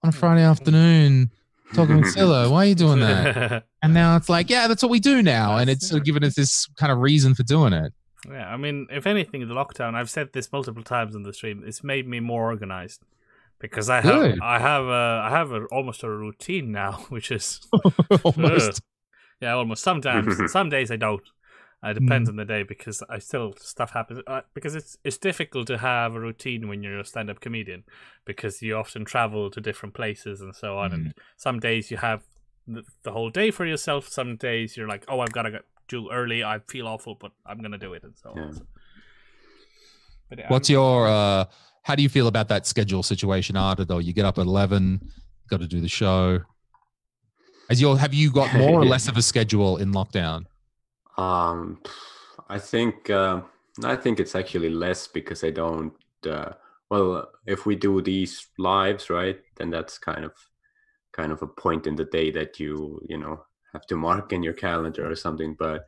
on 0.03 0.09
a 0.09 0.13
mm. 0.13 0.15
Friday 0.15 0.43
afternoon 0.43 1.31
talking 1.73 1.97
with 1.97 2.11
Silla? 2.11 2.49
Why 2.49 2.65
are 2.65 2.69
you 2.69 2.75
doing 2.75 2.99
that?" 2.99 3.65
And 3.83 3.93
now 3.93 4.15
it's 4.15 4.29
like, 4.29 4.49
yeah, 4.49 4.69
that's 4.69 4.81
what 4.81 4.89
we 4.89 5.01
do 5.01 5.21
now, 5.21 5.57
and 5.57 5.69
it's 5.69 5.89
sort 5.89 5.99
of 5.99 6.05
given 6.05 6.23
us 6.23 6.35
this 6.35 6.67
kind 6.77 6.89
of 6.89 6.99
reason 6.99 7.35
for 7.35 7.43
doing 7.43 7.73
it. 7.73 7.91
Yeah, 8.29 8.47
I 8.47 8.55
mean, 8.55 8.87
if 8.89 9.05
anything, 9.05 9.45
the 9.47 9.53
lockdown. 9.53 9.95
I've 9.95 10.09
said 10.09 10.31
this 10.31 10.51
multiple 10.51 10.83
times 10.83 11.15
on 11.15 11.23
the 11.23 11.33
stream. 11.33 11.63
It's 11.65 11.83
made 11.83 12.07
me 12.07 12.21
more 12.21 12.43
organized 12.43 13.03
because 13.59 13.89
I 13.89 14.01
have, 14.01 14.21
Good. 14.21 14.39
I 14.41 14.59
have, 14.59 14.85
a, 14.85 15.21
I 15.25 15.29
have 15.29 15.51
a, 15.51 15.65
almost 15.65 16.03
a 16.03 16.09
routine 16.09 16.71
now, 16.71 16.93
which 17.09 17.31
is 17.31 17.61
Almost. 18.23 18.81
yeah, 19.41 19.53
almost. 19.53 19.83
Sometimes, 19.83 20.51
some 20.51 20.69
days 20.69 20.91
I 20.91 20.95
don't. 20.95 21.23
Uh, 21.83 21.89
It 21.89 21.99
depends 21.99 22.29
on 22.29 22.35
the 22.37 22.45
day 22.45 22.63
because 22.63 23.03
I 23.09 23.19
still 23.19 23.53
stuff 23.59 23.91
happens 23.91 24.21
uh, 24.27 24.41
because 24.53 24.73
it's 24.75 24.97
it's 25.03 25.17
difficult 25.17 25.67
to 25.67 25.77
have 25.77 26.15
a 26.15 26.19
routine 26.19 26.67
when 26.69 26.81
you're 26.83 26.99
a 26.99 27.05
stand-up 27.05 27.39
comedian 27.41 27.83
because 28.25 28.61
you 28.61 28.75
often 28.77 29.03
travel 29.05 29.49
to 29.51 29.59
different 29.61 29.93
places 29.95 30.39
and 30.41 30.55
so 30.55 30.77
on. 30.77 30.93
And 30.93 31.13
some 31.37 31.59
days 31.59 31.91
you 31.91 31.97
have 31.97 32.21
the, 32.67 32.83
the 33.03 33.11
whole 33.11 33.29
day 33.29 33.51
for 33.51 33.65
yourself. 33.65 34.07
Some 34.07 34.37
days 34.37 34.77
you're 34.77 34.87
like, 34.87 35.03
oh, 35.09 35.19
I've 35.19 35.33
got 35.33 35.43
to 35.43 35.51
get 35.51 35.65
do 35.89 36.09
early. 36.11 36.43
I 36.43 36.59
feel 36.69 36.87
awful, 36.87 37.15
but 37.19 37.31
I'm 37.45 37.59
gonna 37.61 37.77
do 37.77 37.93
it 37.93 38.03
and 38.03 38.15
so 38.17 38.31
Yeah. 38.35 38.43
on. 38.43 38.61
But 40.29 40.39
yeah, 40.39 40.47
What's 40.49 40.69
I'm- 40.69 40.73
your? 40.75 41.07
uh 41.07 41.45
How 41.83 41.95
do 41.95 42.03
you 42.03 42.09
feel 42.09 42.27
about 42.27 42.47
that 42.47 42.65
schedule 42.65 43.03
situation, 43.03 43.57
Ardo? 43.57 43.83
Though 43.83 43.99
you 43.99 44.13
get 44.13 44.25
up 44.25 44.37
at 44.37 44.45
eleven, 44.47 45.01
got 45.49 45.59
to 45.59 45.67
do 45.67 45.81
the 45.81 45.89
show. 45.89 46.39
As 47.69 47.81
your, 47.81 47.97
have 47.97 48.13
you 48.13 48.31
got 48.31 48.53
more 48.55 48.79
or 48.81 48.85
less 48.93 49.07
of 49.09 49.17
a 49.17 49.21
schedule 49.21 49.75
in 49.77 49.91
lockdown? 49.91 50.45
Um, 51.17 51.79
I 52.49 52.59
think 52.59 53.09
uh, 53.09 53.41
I 53.83 53.95
think 53.95 54.19
it's 54.19 54.35
actually 54.35 54.69
less 54.69 55.07
because 55.07 55.43
I 55.43 55.51
don't. 55.51 55.93
Uh, 56.27 56.53
well, 56.89 57.29
if 57.45 57.65
we 57.65 57.75
do 57.75 58.01
these 58.01 58.47
lives, 58.57 59.09
right, 59.09 59.39
then 59.57 59.69
that's 59.69 59.97
kind 59.97 60.25
of 60.25 60.33
kind 61.11 61.31
of 61.31 61.41
a 61.41 61.47
point 61.47 61.87
in 61.87 61.95
the 61.95 62.05
day 62.05 62.31
that 62.31 62.59
you 62.59 62.99
you 63.07 63.17
know 63.17 63.43
have 63.73 63.85
to 63.87 63.95
mark 63.95 64.33
in 64.33 64.43
your 64.43 64.53
calendar 64.53 65.09
or 65.09 65.15
something. 65.15 65.55
But 65.57 65.87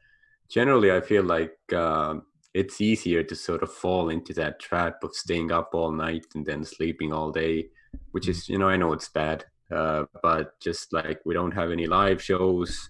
generally, 0.50 0.92
I 0.92 1.02
feel 1.02 1.24
like 1.24 1.58
uh, 1.74 2.16
it's 2.54 2.82
easier 2.82 3.24
to 3.24 3.36
sort 3.36 3.64
of 3.64 3.72
fall 3.72 4.10
into 4.10 4.34
that 4.34 4.60
trap 4.60 5.04
of 5.04 5.16
staying 5.16 5.52
up 5.52 5.72
all 5.74 5.92
night 5.92 6.26
and 6.36 6.46
then 6.46 6.64
sleeping 6.64 7.14
all 7.14 7.32
day, 7.32 7.70
which 8.12 8.28
is 8.28 8.50
you 8.50 8.58
know 8.58 8.70
I 8.70 8.78
know 8.78 8.94
it's 8.94 9.10
bad, 9.10 9.46
uh, 9.72 10.06
but 10.24 10.60
just 10.60 10.94
like 10.94 11.20
we 11.26 11.34
don't 11.34 11.54
have 11.54 11.72
any 11.72 11.88
live 11.88 12.22
shows 12.22 12.90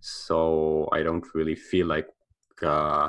so 0.00 0.88
I 0.92 1.02
don't 1.02 1.24
really 1.34 1.54
feel 1.54 1.86
like 1.86 2.08
uh, 2.62 3.08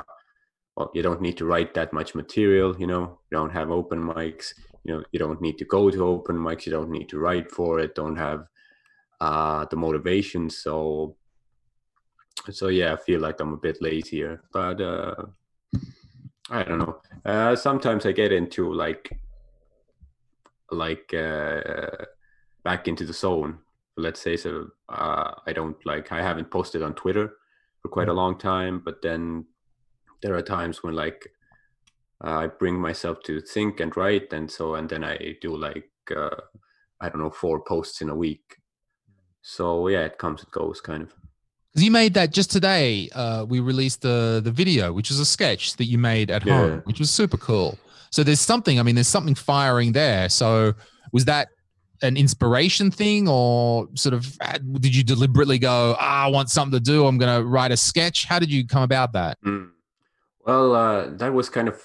well, 0.76 0.90
you 0.94 1.02
don't 1.02 1.20
need 1.20 1.36
to 1.38 1.46
write 1.46 1.74
that 1.74 1.92
much 1.92 2.14
material. 2.14 2.76
You 2.78 2.86
know, 2.86 3.18
you 3.30 3.36
don't 3.36 3.50
have 3.52 3.70
open 3.70 4.00
mics. 4.00 4.54
You 4.84 4.94
know, 4.94 5.04
you 5.12 5.18
don't 5.18 5.40
need 5.40 5.58
to 5.58 5.64
go 5.64 5.90
to 5.90 6.04
open 6.04 6.36
mics. 6.36 6.66
You 6.66 6.72
don't 6.72 6.90
need 6.90 7.08
to 7.10 7.18
write 7.18 7.50
for 7.50 7.80
it. 7.80 7.94
Don't 7.94 8.16
have 8.16 8.46
uh, 9.20 9.66
the 9.66 9.76
motivation. 9.76 10.48
So, 10.48 11.16
so 12.50 12.68
yeah, 12.68 12.94
I 12.94 12.96
feel 12.96 13.20
like 13.20 13.40
I'm 13.40 13.52
a 13.52 13.58
bit 13.58 13.82
lazier. 13.82 14.42
But 14.52 14.80
uh, 14.80 15.14
I 16.50 16.62
don't 16.62 16.78
know. 16.78 17.00
Uh, 17.24 17.56
sometimes 17.56 18.06
I 18.06 18.12
get 18.12 18.32
into 18.32 18.72
like 18.72 19.10
like 20.70 21.12
uh, 21.12 21.90
back 22.62 22.86
into 22.86 23.04
the 23.04 23.12
zone 23.12 23.58
let's 24.00 24.20
say 24.20 24.36
so 24.36 24.66
uh, 24.88 25.30
i 25.46 25.52
don't 25.52 25.76
like 25.86 26.10
i 26.12 26.22
haven't 26.22 26.50
posted 26.50 26.82
on 26.82 26.94
twitter 26.94 27.30
for 27.80 27.88
quite 27.88 28.08
a 28.08 28.12
long 28.22 28.38
time 28.38 28.80
but 28.84 29.00
then 29.02 29.44
there 30.22 30.34
are 30.34 30.42
times 30.42 30.82
when 30.82 30.94
like 30.94 31.28
uh, 32.24 32.38
i 32.38 32.46
bring 32.46 32.78
myself 32.80 33.18
to 33.22 33.40
think 33.40 33.80
and 33.80 33.96
write 33.96 34.32
and 34.32 34.50
so 34.50 34.74
and 34.74 34.88
then 34.88 35.04
i 35.04 35.16
do 35.40 35.56
like 35.56 35.90
uh, 36.16 36.36
i 37.00 37.08
don't 37.08 37.20
know 37.22 37.30
four 37.30 37.60
posts 37.62 38.00
in 38.02 38.08
a 38.08 38.14
week 38.14 38.56
so 39.42 39.88
yeah 39.88 40.04
it 40.04 40.18
comes 40.18 40.42
and 40.42 40.52
goes 40.52 40.80
kind 40.80 41.02
of 41.02 41.12
Because 41.72 41.84
you 41.84 41.92
made 41.92 42.14
that 42.14 42.30
just 42.32 42.50
today. 42.50 43.08
Uh, 43.14 43.44
we 43.52 43.60
released 43.60 44.00
the 44.02 44.40
the 44.42 44.50
video, 44.62 44.92
which 44.92 45.10
is 45.14 45.20
a 45.20 45.24
sketch 45.24 45.76
that 45.78 45.86
you 45.92 45.98
made 45.98 46.28
at 46.36 46.42
Yeah. 46.44 46.54
home, 46.56 46.82
which 46.88 46.98
was 46.98 47.10
super 47.20 47.38
cool. 47.38 47.78
So 48.10 48.24
there's 48.24 48.44
something. 48.52 48.76
I 48.80 48.82
mean, 48.82 48.96
there's 48.98 49.12
something 49.16 49.36
firing 49.36 49.92
there. 49.92 50.28
So 50.28 50.74
was 51.12 51.24
that 51.26 51.46
an 52.02 52.16
inspiration 52.16 52.90
thing, 52.90 53.28
or 53.28 53.88
sort 53.94 54.14
of 54.14 54.36
uh, 54.40 54.58
did 54.58 54.94
you 54.94 55.04
deliberately 55.04 55.58
go, 55.58 55.96
ah, 55.98 56.24
I 56.24 56.28
want 56.28 56.50
something 56.50 56.78
to 56.78 56.82
do. 56.82 57.06
I'm 57.06 57.18
going 57.18 57.40
to 57.40 57.46
write 57.46 57.72
a 57.72 57.76
sketch. 57.76 58.24
How 58.24 58.38
did 58.38 58.50
you 58.50 58.66
come 58.66 58.82
about 58.82 59.12
that? 59.12 59.38
Mm. 59.44 59.70
Well, 60.46 60.74
uh, 60.74 61.10
that 61.16 61.32
was 61.32 61.48
kind 61.48 61.68
of. 61.68 61.80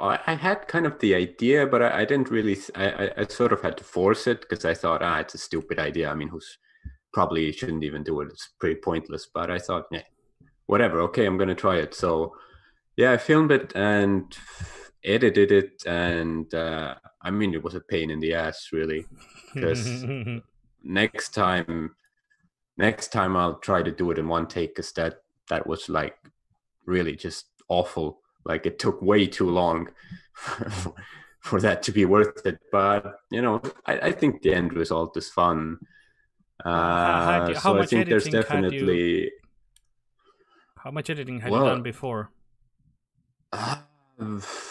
I 0.00 0.18
I 0.26 0.34
had 0.34 0.68
kind 0.68 0.86
of 0.86 0.98
the 1.00 1.14
idea, 1.14 1.66
but 1.66 1.82
I, 1.82 2.02
I 2.02 2.04
didn't 2.04 2.30
really. 2.30 2.56
I 2.74 3.26
sort 3.28 3.52
of 3.52 3.62
had 3.62 3.76
to 3.78 3.84
force 3.84 4.26
it 4.26 4.40
because 4.42 4.64
I 4.64 4.74
thought, 4.74 5.02
ah, 5.02 5.18
it's 5.18 5.34
a 5.34 5.38
stupid 5.38 5.78
idea. 5.78 6.10
I 6.10 6.14
mean, 6.14 6.28
who's 6.28 6.58
probably 7.14 7.50
shouldn't 7.52 7.84
even 7.84 8.02
do 8.02 8.20
it. 8.20 8.28
It's 8.30 8.50
pretty 8.58 8.80
pointless. 8.80 9.26
But 9.32 9.50
I 9.50 9.58
thought, 9.58 9.86
yeah, 9.90 10.02
whatever. 10.66 11.00
Okay, 11.02 11.24
I'm 11.24 11.38
gonna 11.38 11.54
try 11.54 11.76
it. 11.76 11.94
So, 11.94 12.34
yeah, 12.96 13.12
I 13.12 13.16
filmed 13.16 13.52
it 13.52 13.72
and 13.74 14.36
edited 15.04 15.52
it, 15.52 15.82
and 15.86 16.52
uh, 16.54 16.94
I 17.22 17.30
mean, 17.30 17.54
it 17.54 17.62
was 17.62 17.74
a 17.74 17.80
pain 17.80 18.10
in 18.10 18.20
the 18.20 18.34
ass, 18.34 18.68
really, 18.72 19.06
because 19.54 20.06
next 20.82 21.30
time 21.34 21.94
next 22.76 23.08
time 23.12 23.36
i'll 23.36 23.58
try 23.60 23.82
to 23.82 23.90
do 23.90 24.10
it 24.10 24.18
in 24.18 24.28
one 24.28 24.46
take 24.46 24.74
because 24.74 24.92
that 24.92 25.14
that 25.48 25.66
was 25.66 25.88
like 25.88 26.16
really 26.86 27.16
just 27.16 27.46
awful 27.68 28.20
like 28.44 28.66
it 28.66 28.78
took 28.78 29.00
way 29.00 29.26
too 29.26 29.48
long 29.48 29.88
for, 30.34 30.94
for 31.40 31.60
that 31.60 31.82
to 31.82 31.92
be 31.92 32.04
worth 32.04 32.44
it 32.46 32.58
but 32.72 33.16
you 33.30 33.40
know 33.40 33.60
i, 33.86 33.98
I 34.08 34.12
think 34.12 34.42
the 34.42 34.52
end 34.54 34.74
result 34.74 35.16
is 35.16 35.30
fun 35.30 35.78
uh, 36.64 36.68
how 37.24 37.48
you- 37.48 37.54
how 37.54 37.74
so 37.74 37.80
i 37.80 37.86
think 37.86 38.08
there's 38.08 38.24
had 38.24 38.32
you- 38.32 38.38
definitely 38.42 39.32
How 40.78 40.90
much 40.90 41.08
editing 41.08 41.40
had 41.40 41.50
Well, 41.52 41.64
you 41.66 41.70
done 41.70 41.82
before? 41.82 42.30
uh, 43.52 43.76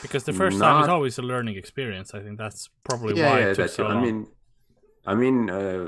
Because 0.01 0.23
the 0.23 0.33
first 0.33 0.59
time 0.59 0.81
is 0.83 0.87
always 0.89 1.17
a 1.17 1.21
learning 1.21 1.55
experience. 1.57 2.13
I 2.13 2.21
think 2.21 2.37
that's 2.37 2.69
probably 2.83 3.13
yeah, 3.13 3.27
why 3.29 3.39
yeah, 3.39 3.45
it 3.47 3.55
took 3.55 3.69
so 3.69 3.87
I 3.87 3.93
long. 3.93 4.03
mean, 4.03 4.27
I 5.05 5.15
mean, 5.15 5.49
uh, 5.49 5.85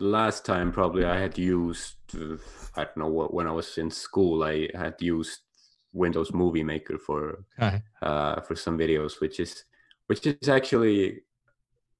last 0.00 0.44
time 0.44 0.72
probably 0.72 1.04
I 1.04 1.18
had 1.18 1.38
used, 1.38 1.96
uh, 2.14 2.36
I 2.76 2.84
don't 2.84 2.96
know 2.96 3.08
what, 3.08 3.32
when 3.34 3.46
I 3.46 3.52
was 3.52 3.78
in 3.78 3.90
school, 3.90 4.42
I 4.42 4.68
had 4.74 5.00
used 5.00 5.40
Windows 5.92 6.32
Movie 6.32 6.64
Maker 6.64 6.98
for 6.98 7.44
Okay. 7.60 7.82
uh, 8.02 8.40
for 8.40 8.56
some 8.56 8.78
videos, 8.78 9.20
which 9.20 9.38
is 9.38 9.64
which 10.06 10.26
is 10.26 10.48
actually 10.48 11.22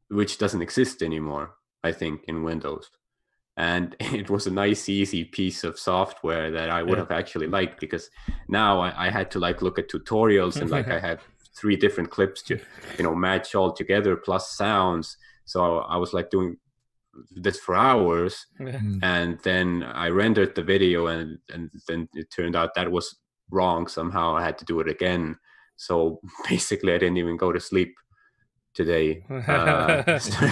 which 0.09 0.39
doesn't 0.39 0.62
exist 0.62 1.03
anymore. 1.03 1.55
I 1.85 1.93
think 1.93 2.24
in 2.28 2.43
Windows, 2.43 2.91
and 3.57 3.96
it 4.00 4.30
was 4.30 4.46
a 4.46 4.50
nice, 4.50 4.88
easy 4.88 5.24
piece 5.24 5.64
of 5.64 5.78
software 5.78 6.50
that 6.50 6.70
I 6.70 6.82
would 6.82 6.98
Yeah. 6.98 7.05
have 7.05 7.11
actually 7.11 7.46
liked 7.48 7.80
because 7.80 8.09
now 8.48 8.80
I, 8.80 9.07
I 9.07 9.11
had 9.11 9.30
to 9.32 9.38
like 9.38 9.62
look 9.62 9.78
at 9.78 9.88
tutorials 9.90 10.61
and 10.61 10.70
like 10.70 10.90
I 10.90 10.98
had 11.09 11.20
three 11.61 11.76
different 11.76 12.11
clips 12.11 12.42
to 12.44 12.59
you 12.98 13.05
know 13.05 13.14
match 13.14 13.55
all 13.55 13.72
together 13.72 14.16
plus 14.16 14.57
sounds. 14.57 15.16
So 15.44 15.78
I 15.78 15.96
was 15.96 16.12
like 16.12 16.30
doing 16.30 16.57
this 17.30 17.59
for 17.59 17.74
hours 17.74 18.46
Mm. 18.61 18.98
and 19.03 19.38
then 19.40 19.82
I 19.82 20.09
rendered 20.09 20.55
the 20.55 20.62
video 20.62 21.09
and 21.09 21.38
and 21.53 21.70
then 21.88 22.09
it 22.14 22.30
turned 22.30 22.57
out 22.57 22.74
that 22.74 22.90
was 22.90 23.18
wrong 23.50 23.86
somehow 23.86 24.34
I 24.36 24.42
had 24.44 24.57
to 24.59 24.64
do 24.64 24.80
it 24.80 24.88
again 24.88 25.36
so 25.76 26.20
basically 26.48 26.94
I 26.94 26.98
didn't 26.98 27.18
even 27.18 27.36
go 27.36 27.53
to 27.53 27.61
sleep 27.61 27.94
today 28.74 29.24
uh, 29.48 30.18
so 30.18 30.46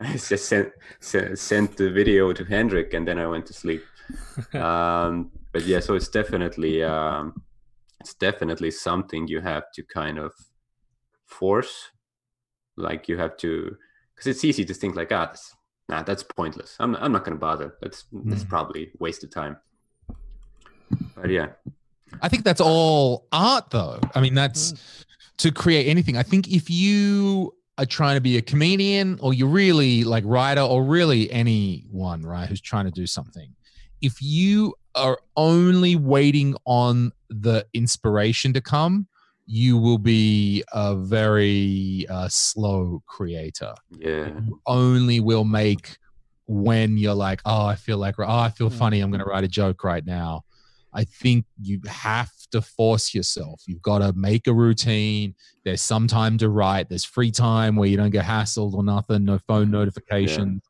I 0.00 0.16
just- 0.16 0.46
sent, 0.48 0.72
sent 1.00 1.38
sent 1.38 1.76
the 1.76 1.90
video 1.90 2.32
to 2.32 2.44
Hendrik 2.44 2.94
and 2.94 3.06
then 3.06 3.18
I 3.18 3.26
went 3.26 3.46
to 3.46 3.52
sleep 3.52 3.82
um 4.54 5.30
but 5.52 5.64
yeah, 5.66 5.80
so 5.80 5.94
it's 5.94 6.08
definitely 6.08 6.82
um, 6.82 7.42
it's 8.00 8.14
definitely 8.14 8.70
something 8.70 9.28
you 9.28 9.40
have 9.42 9.64
to 9.74 9.82
kind 9.82 10.18
of 10.18 10.32
force. 11.26 11.90
Like 12.76 13.06
you 13.06 13.18
have 13.18 13.36
to, 13.38 13.76
because 14.14 14.26
it's 14.28 14.44
easy 14.44 14.64
to 14.64 14.72
think 14.72 14.96
like, 14.96 15.12
ah, 15.12 15.26
that's, 15.26 15.54
nah, 15.90 16.02
that's 16.02 16.22
pointless. 16.22 16.76
I'm 16.80 16.96
I'm 16.96 17.12
not 17.12 17.24
gonna 17.24 17.36
bother. 17.36 17.74
That's 17.82 18.06
that's 18.24 18.44
Mm. 18.44 18.48
probably 18.48 18.92
wasted 18.98 19.30
time. 19.30 19.58
But 21.14 21.28
yeah, 21.28 21.48
I 22.22 22.28
think 22.30 22.44
that's 22.44 22.60
all 22.60 23.26
art, 23.30 23.70
though. 23.70 24.00
I 24.14 24.20
mean, 24.22 24.34
that's 24.34 24.72
to 25.36 25.52
create 25.52 25.86
anything. 25.86 26.16
I 26.16 26.22
think 26.22 26.48
if 26.50 26.70
you 26.70 27.54
are 27.82 27.86
trying 27.86 28.14
to 28.14 28.20
be 28.20 28.36
a 28.36 28.42
comedian 28.42 29.18
or 29.20 29.34
you're 29.34 29.48
really 29.48 30.04
like 30.04 30.22
writer 30.24 30.60
or 30.60 30.84
really 30.84 31.30
anyone, 31.32 32.22
right, 32.22 32.48
who's 32.48 32.60
trying 32.60 32.84
to 32.84 32.90
do 32.92 33.06
something, 33.06 33.54
if 34.00 34.22
you 34.22 34.74
are 34.94 35.18
only 35.36 35.96
waiting 35.96 36.54
on 36.64 37.10
the 37.28 37.66
inspiration 37.74 38.52
to 38.52 38.60
come, 38.60 39.06
you 39.46 39.76
will 39.76 39.98
be 39.98 40.62
a 40.72 40.94
very 40.94 42.06
uh, 42.08 42.28
slow 42.28 43.02
creator. 43.06 43.74
yeah, 43.90 44.28
You 44.46 44.60
only 44.66 45.18
will 45.20 45.44
make 45.44 45.96
when 46.46 46.96
you're 46.96 47.14
like, 47.14 47.40
oh, 47.44 47.66
I 47.66 47.74
feel 47.74 47.98
like, 47.98 48.14
oh, 48.18 48.24
I 48.38 48.50
feel 48.50 48.70
Mm. 48.70 48.78
funny. 48.78 49.00
I'm 49.00 49.10
going 49.10 49.20
to 49.20 49.26
write 49.26 49.44
a 49.44 49.48
joke 49.48 49.82
right 49.84 50.04
now. 50.06 50.42
I 50.94 51.04
think 51.04 51.46
you 51.60 51.80
have 51.86 52.30
to 52.50 52.60
force 52.60 53.14
yourself. 53.14 53.62
You've 53.66 53.82
got 53.82 53.98
to 53.98 54.12
make 54.14 54.46
a 54.46 54.52
routine. 54.52 55.34
There's 55.64 55.80
some 55.80 56.06
time 56.06 56.38
to 56.38 56.48
write. 56.48 56.88
There's 56.88 57.04
free 57.04 57.30
time 57.30 57.76
where 57.76 57.88
you 57.88 57.96
don't 57.96 58.10
get 58.10 58.24
hassled 58.24 58.74
or 58.74 58.82
nothing, 58.82 59.24
no 59.24 59.38
phone 59.46 59.70
notifications. 59.70 60.62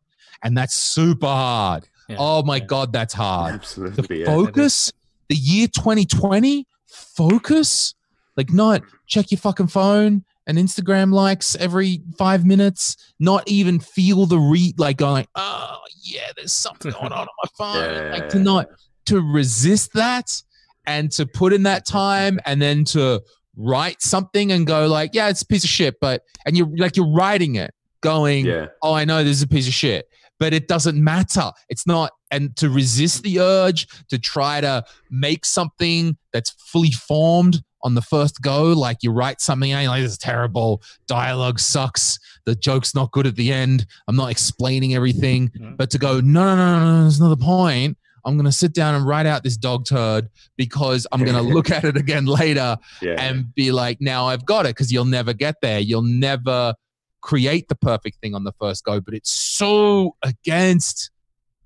And 0.42 0.56
that's 0.56 0.74
super 0.74 1.26
hard. 1.26 1.88
Yeah, 2.08 2.16
Oh 2.18 2.42
my 2.42 2.56
yeah. 2.56 2.64
God, 2.64 2.92
that's 2.92 3.14
hard. 3.14 3.52
The 3.52 3.54
absolutely. 3.54 4.20
Yeah. 4.20 4.26
focus, 4.26 4.92
the 5.28 5.36
year 5.36 5.66
2020, 5.68 6.66
focus, 6.86 7.94
like 8.36 8.52
not 8.52 8.82
check 9.06 9.30
your 9.30 9.38
fucking 9.38 9.68
phone 9.68 10.24
and 10.46 10.58
Instagram 10.58 11.12
likes 11.12 11.54
every 11.56 12.02
five 12.18 12.44
minutes, 12.44 12.96
not 13.18 13.48
even 13.48 13.78
feel 13.78 14.26
the 14.26 14.38
re 14.38 14.74
like 14.76 14.96
going, 14.96 15.26
oh, 15.34 15.78
yeah, 16.02 16.32
there's 16.36 16.52
something 16.52 16.90
going 16.92 17.12
on 17.12 17.12
on 17.12 17.28
my 17.42 17.50
phone. 17.56 18.12
Like 18.12 18.28
to 18.30 18.38
not, 18.38 18.66
to 19.06 19.20
resist 19.20 19.92
that 19.94 20.42
and 20.86 21.10
to 21.12 21.26
put 21.26 21.52
in 21.52 21.62
that 21.64 21.86
time 21.86 22.40
and 22.46 22.60
then 22.60 22.84
to 22.84 23.22
write 23.56 24.00
something 24.02 24.50
and 24.52 24.66
go 24.66 24.86
like, 24.86 25.10
yeah, 25.12 25.28
it's 25.28 25.42
a 25.42 25.46
piece 25.46 25.64
of 25.64 25.70
shit, 25.70 26.00
but, 26.00 26.22
and 26.46 26.56
you're 26.56 26.68
like, 26.76 26.96
you're 26.96 27.12
writing 27.12 27.54
it 27.56 27.72
going, 28.00 28.46
Yeah, 28.46 28.66
oh, 28.82 28.94
I 28.94 29.04
know 29.04 29.22
this 29.22 29.36
is 29.36 29.42
a 29.42 29.48
piece 29.48 29.68
of 29.68 29.74
shit, 29.74 30.08
but 30.40 30.52
it 30.52 30.66
doesn't 30.68 31.02
matter. 31.02 31.50
It's 31.68 31.86
not, 31.86 32.12
and 32.30 32.56
to 32.56 32.68
resist 32.70 33.22
the 33.22 33.40
urge 33.40 33.86
to 34.08 34.18
try 34.18 34.60
to 34.60 34.84
make 35.10 35.44
something 35.44 36.16
that's 36.32 36.50
fully 36.50 36.90
formed 36.90 37.62
on 37.84 37.94
the 37.94 38.02
first 38.02 38.40
go, 38.40 38.64
like 38.72 38.98
you 39.02 39.10
write 39.10 39.40
something, 39.40 39.72
and 39.72 39.86
like, 39.88 40.02
this 40.02 40.12
is 40.12 40.18
terrible. 40.18 40.80
Dialogue 41.08 41.58
sucks. 41.58 42.18
The 42.44 42.54
joke's 42.54 42.94
not 42.94 43.10
good 43.12 43.26
at 43.26 43.34
the 43.36 43.52
end. 43.52 43.86
I'm 44.08 44.16
not 44.16 44.30
explaining 44.30 44.94
everything. 44.94 45.50
Mhm. 45.50 45.76
But 45.76 45.90
to 45.90 45.98
go, 45.98 46.20
no, 46.20 46.44
no, 46.44 46.56
no, 46.56 46.78
no, 46.78 46.94
no, 46.96 47.02
there's 47.02 47.20
another 47.20 47.36
point. 47.36 47.98
I'm 48.24 48.36
going 48.36 48.44
to 48.46 48.52
sit 48.52 48.72
down 48.72 48.94
and 48.94 49.06
write 49.06 49.26
out 49.26 49.42
this 49.42 49.56
dog 49.56 49.84
turd 49.86 50.28
because 50.56 51.06
I'm 51.12 51.24
going 51.24 51.36
to 51.42 51.42
look 51.42 51.70
at 51.70 51.84
it 51.84 51.96
again 51.96 52.26
later 52.26 52.76
yeah, 53.00 53.16
and 53.18 53.54
be 53.54 53.72
like, 53.72 54.00
now 54.00 54.26
I've 54.26 54.44
got 54.44 54.66
it 54.66 54.70
because 54.70 54.92
you'll 54.92 55.04
never 55.04 55.32
get 55.32 55.56
there. 55.62 55.80
You'll 55.80 56.02
never 56.02 56.74
create 57.20 57.68
the 57.68 57.74
perfect 57.76 58.18
thing 58.20 58.34
on 58.34 58.44
the 58.44 58.52
first 58.60 58.84
go, 58.84 59.00
but 59.00 59.14
it's 59.14 59.30
so 59.32 60.16
against 60.22 61.10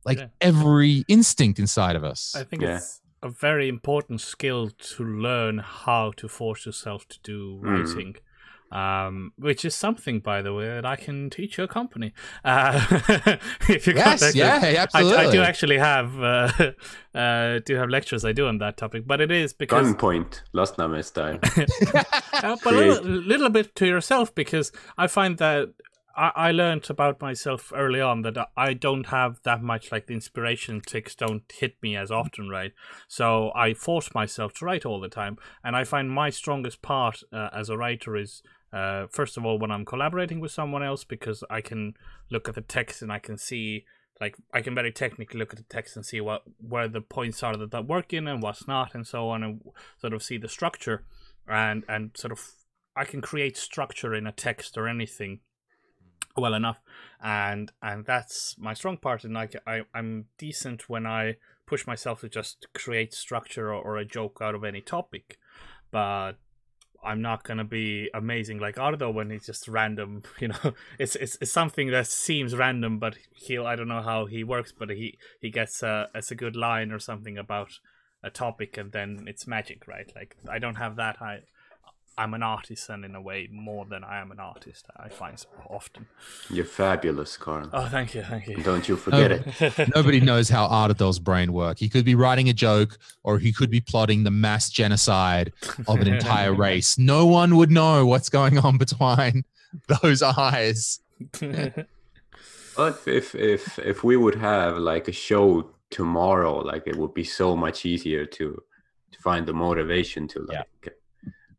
like 0.04 0.18
Yeah. 0.18 0.26
every 0.40 1.04
instinct 1.09 1.59
inside 1.59 1.96
of 1.96 2.04
us. 2.04 2.34
I 2.36 2.44
think 2.44 2.62
Yeah. 2.62 2.76
it's 2.76 3.00
a 3.22 3.28
very 3.28 3.68
important 3.68 4.20
skill 4.20 4.70
to 4.70 5.04
learn 5.04 5.59
how 5.59 6.12
to 6.16 6.28
force 6.28 6.64
yourself 6.66 7.09
to 7.09 7.18
do 7.22 7.61
Mm. 7.64 7.80
Writing. 8.71 9.07
Um, 9.07 9.33
which 9.39 9.64
is 9.64 9.75
something, 9.75 10.21
by 10.21 10.43
the 10.43 10.53
way, 10.53 10.67
that 10.67 10.85
I 10.85 10.97
can 10.97 11.31
teach 11.31 11.59
your 11.59 11.67
company. 11.67 12.12
Uh, 12.45 12.85
if 13.69 13.87
you 13.87 13.95
yes, 13.95 14.21
contact 14.21 14.35
yeah, 14.35 14.57
us. 14.57 14.62
hey, 14.62 14.77
I, 14.77 14.83
absolutely. 14.83 15.17
I 15.17 15.31
do 15.31 15.43
actually 15.43 15.79
have 15.79 16.21
uh, 16.21 16.73
uh, 17.14 17.61
do 17.64 17.77
have 17.77 17.89
lectures 17.89 18.25
I 18.25 18.33
do 18.33 18.47
on 18.47 18.59
that 18.59 18.77
topic, 18.77 19.07
but 19.07 19.21
it 19.21 19.31
is 19.31 19.53
because 19.53 19.95
gunpoint, 19.95 20.43
last 20.53 20.79
Name 20.79 21.03
style. 21.03 21.39
uh, 22.33 22.57
but 22.62 22.75
a 22.75 22.77
little, 22.77 23.05
little 23.05 23.51
bit 23.51 23.75
to 23.77 23.87
yourself 23.87 24.35
because 24.35 24.73
I 24.99 25.07
find 25.07 25.39
that 25.39 25.71
I, 26.17 26.33
I 26.35 26.51
learned 26.53 26.89
about 26.89 27.21
myself 27.21 27.73
early 27.75 28.01
on 28.01 28.23
that 28.23 28.49
I 28.57 28.73
don't 28.73 29.07
have 29.07 29.41
that 29.45 29.62
much 29.62 29.93
like 29.93 30.07
the 30.07 30.14
inspiration 30.14 30.81
ticks 30.81 31.14
don't 31.14 31.43
hit 31.53 31.77
me 31.83 31.97
as 31.97 32.11
often, 32.11 32.49
right? 32.49 32.73
So 33.07 33.53
I 33.55 33.75
force 33.75 34.14
myself 34.14 34.55
to 34.55 34.64
write 34.64 34.87
all 34.87 35.01
the 35.01 35.09
time, 35.09 35.37
and 35.62 35.77
I 35.77 35.85
find 35.85 36.11
my 36.11 36.31
strongest 36.31 36.83
part 36.83 37.23
uh, 37.33 37.51
as 37.53 37.69
a 37.69 37.77
writer 37.77 38.17
is. 38.17 38.43
Uh, 38.73 39.07
first 39.11 39.37
of 39.37 39.45
all, 39.45 39.59
when 39.59 39.71
I'm 39.71 39.85
collaborating 39.85 40.41
with 40.41 40.51
someone 40.51 40.83
else, 40.83 41.05
because 41.05 41.43
I 41.49 41.61
can 41.61 41.95
look 42.31 42.49
at 42.49 42.55
the 42.55 42.61
text 42.61 43.03
and 43.03 43.12
I 43.12 43.19
can 43.19 43.39
see, 43.39 43.85
like, 44.21 44.37
I 44.53 44.61
can 44.61 44.75
very 44.75 44.93
technically 44.93 45.39
look 45.39 45.53
at 45.53 45.59
the 45.59 45.64
text 45.75 45.97
and 45.97 46.05
see 46.05 46.21
what 46.21 46.43
where 46.59 46.89
the 46.89 47.01
points 47.01 47.43
are 47.43 47.57
that 47.57 47.75
I 47.75 47.81
work 47.81 48.12
in 48.12 48.27
and 48.27 48.43
what's 48.43 48.67
not, 48.67 48.95
and 48.95 49.07
so 49.07 49.29
on, 49.29 49.43
and 49.43 49.62
sort 50.01 50.12
of 50.12 50.23
see 50.23 50.39
the 50.39 50.49
structure 50.49 51.05
and 51.49 51.85
and 51.89 52.11
sort 52.17 52.33
of 52.33 52.41
I 52.97 53.05
can 53.05 53.21
create 53.21 53.57
structure 53.57 54.14
in 54.14 54.27
a 54.27 54.33
text 54.33 54.77
or 54.77 54.89
anything 54.89 55.41
well 56.37 56.55
enough, 56.55 56.81
and 57.23 57.73
and 57.83 58.05
that's 58.05 58.57
my 58.59 58.75
strong 58.75 58.97
part. 58.97 59.25
And 59.25 59.35
like 59.35 59.55
I 59.67 59.83
I'm 59.95 60.27
decent 60.39 60.89
when 60.89 61.07
I 61.07 61.37
push 61.67 61.87
myself 61.87 62.21
to 62.21 62.29
just 62.29 62.67
create 62.75 63.12
structure 63.12 63.73
or, 63.73 63.83
or 63.83 63.97
a 63.97 64.05
joke 64.05 64.39
out 64.41 64.55
of 64.55 64.64
any 64.64 64.81
topic, 64.81 65.39
but 65.91 66.35
I'm 67.07 67.22
not 67.22 67.44
gonna 67.44 67.64
be 67.64 68.11
amazing 68.12 68.59
like 68.59 68.78
Ardo 68.78 69.11
when 69.11 69.30
he's 69.30 69.46
just 69.46 69.68
random. 69.68 70.22
You 70.40 70.48
know, 70.48 70.74
it's 70.98 71.16
it's, 71.16 71.38
it's 71.40 71.52
something 71.52 71.90
that 71.90 72.07
seems 72.07 72.54
random, 72.54 72.98
but 72.98 73.16
he'll 73.32 73.66
I 73.66 73.76
don't 73.76 73.88
know 73.88 74.02
how 74.02 74.26
he 74.26 74.44
works, 74.44 74.72
but 74.72 74.90
he 74.90 75.18
he 75.40 75.50
gets 75.50 75.82
a 75.82 76.09
it's 76.14 76.30
a 76.30 76.34
good 76.34 76.57
line 76.57 76.92
or 76.92 76.98
something 76.98 77.38
about 77.38 77.78
a 78.22 78.30
topic, 78.30 78.76
and 78.76 78.92
then 78.92 79.24
it's 79.26 79.46
magic, 79.46 79.86
right? 79.86 80.12
Like 80.14 80.36
I 80.48 80.59
don't 80.59 80.76
have 80.76 80.96
that. 80.96 81.22
I 81.22 81.40
I'm 82.19 82.33
an 82.33 82.43
artisan 82.43 83.05
in 83.05 83.14
a 83.14 83.21
way 83.21 83.47
more 83.53 83.85
than 83.85 84.03
I 84.03 84.21
am 84.21 84.31
an 84.33 84.41
artist. 84.41 84.87
I 84.97 85.09
find 85.11 85.39
so 85.39 85.49
often. 85.69 86.07
You're 86.49 86.64
fabulous, 86.64 87.37
Carl. 87.37 87.69
Oh, 87.75 87.89
thank 87.89 88.14
you, 88.14 88.23
thank 88.23 88.47
you. 88.49 88.57
Don't 88.62 88.89
you 88.89 88.97
forget 88.97 89.33
Oh. 89.33 89.43
it. 89.61 89.89
Nobody 89.95 90.21
knows 90.21 90.49
how 90.49 90.67
Ardo's 90.67 91.19
brain 91.19 91.53
work. 91.53 91.79
He 91.79 91.91
could 91.91 92.07
be 92.07 92.14
writing 92.14 92.49
a 92.49 92.55
joke 92.55 92.97
or 93.23 93.39
he 93.39 93.53
could 93.53 93.71
be 93.71 93.81
plotting 93.83 94.25
the 94.25 94.31
mass 94.31 94.71
genocide 94.71 95.53
of 95.87 96.01
an 96.01 96.09
entire 96.09 96.55
race. 96.69 96.97
No 96.97 97.27
one 97.27 97.57
would 97.57 97.71
know 97.71 98.07
what's 98.07 98.31
going 98.31 98.57
on 98.59 98.79
between 98.79 99.45
those 100.03 100.23
eyes. 100.23 101.01
Well, 102.79 102.89
if, 102.89 103.09
if 103.09 103.35
if 103.35 103.79
if 103.79 104.05
we 104.05 104.17
would 104.17 104.35
have 104.37 104.77
like 104.79 105.09
a 105.09 105.12
show 105.12 105.71
tomorrow, 105.91 106.59
like 106.59 106.87
it 106.87 106.97
would 106.97 107.14
be 107.14 107.25
so 107.25 107.57
much 107.57 107.85
easier 107.87 108.27
to 108.27 108.62
to 109.12 109.19
find 109.21 109.47
the 109.47 109.53
motivation 109.55 110.29
to 110.29 110.47
Yeah. 110.51 110.62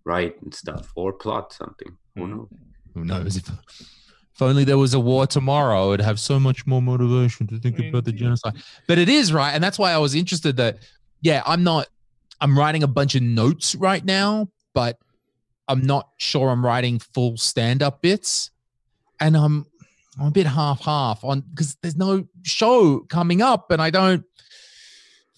Like 0.08 0.16
write 0.16 0.42
and 0.42 0.54
stuff 0.54 0.92
or 0.96 1.14
plot 1.14 1.54
something. 1.54 1.98
Who 2.16 2.22
Mm. 2.22 2.30
knows? 2.30 2.48
Who 2.94 3.06
knows 3.06 3.36
if 3.38 3.50
if 3.50 4.42
only 4.42 4.64
there 4.64 4.78
was 4.78 4.94
a 4.94 5.00
war 5.00 5.26
tomorrow, 5.26 5.94
I'd 5.94 6.02
have 6.02 6.20
so 6.20 6.40
much 6.40 6.68
more 6.68 6.82
motivation 6.82 7.48
to 7.48 7.60
think 7.60 7.80
about 7.80 8.06
the 8.06 8.12
genocide. 8.12 8.54
But 8.88 8.98
it 9.00 9.10
is 9.10 9.34
right, 9.34 9.52
and 9.54 9.64
that's 9.64 9.80
why 9.80 9.92
I 9.92 9.98
was 9.98 10.14
interested 10.16 10.58
that 10.58 10.78
yeah, 11.22 11.42
I'm 11.46 11.64
not 11.64 11.88
I'm 12.40 12.58
writing 12.58 12.84
a 12.84 12.88
bunch 12.88 13.16
of 13.16 13.24
notes 13.24 13.74
right 13.76 14.06
now, 14.06 14.50
but 14.74 15.00
I'm 15.68 15.82
not 15.82 16.10
sure 16.18 16.50
I'm 16.50 16.64
writing 16.64 17.00
full 17.00 17.36
stand-up 17.38 18.02
bits. 18.02 18.52
And 19.20 19.36
I'm 19.36 19.66
I'm 20.20 20.28
a 20.28 20.32
bit 20.32 20.46
half-half 20.48 21.24
on 21.24 21.42
because 21.42 21.76
there's 21.82 21.96
no 21.98 22.26
show 22.44 23.00
coming 23.10 23.42
up 23.42 23.72
and 23.72 23.82
I 23.82 23.90
don't 23.90 24.24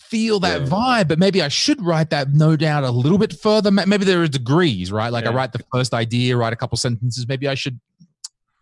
feel 0.09 0.39
that 0.39 0.61
Yeah. 0.61 0.67
vibe, 0.67 1.07
but 1.07 1.19
maybe 1.19 1.41
I 1.41 1.47
should 1.47 1.81
write 1.81 2.09
that 2.09 2.33
no 2.33 2.55
doubt 2.55 2.83
a 2.83 2.91
little 2.91 3.17
bit 3.17 3.33
further. 3.39 3.69
Maybe 3.71 4.05
there 4.05 4.21
are 4.23 4.27
degrees, 4.27 4.91
right? 4.91 5.11
Like 5.11 5.25
I 5.25 5.31
write 5.33 5.53
the 5.53 5.63
first 5.71 5.93
idea, 5.93 6.35
write 6.35 6.53
a 6.53 6.55
couple 6.55 6.77
sentences. 6.77 7.27
Maybe 7.27 7.47
I 7.47 7.53
should 7.55 7.79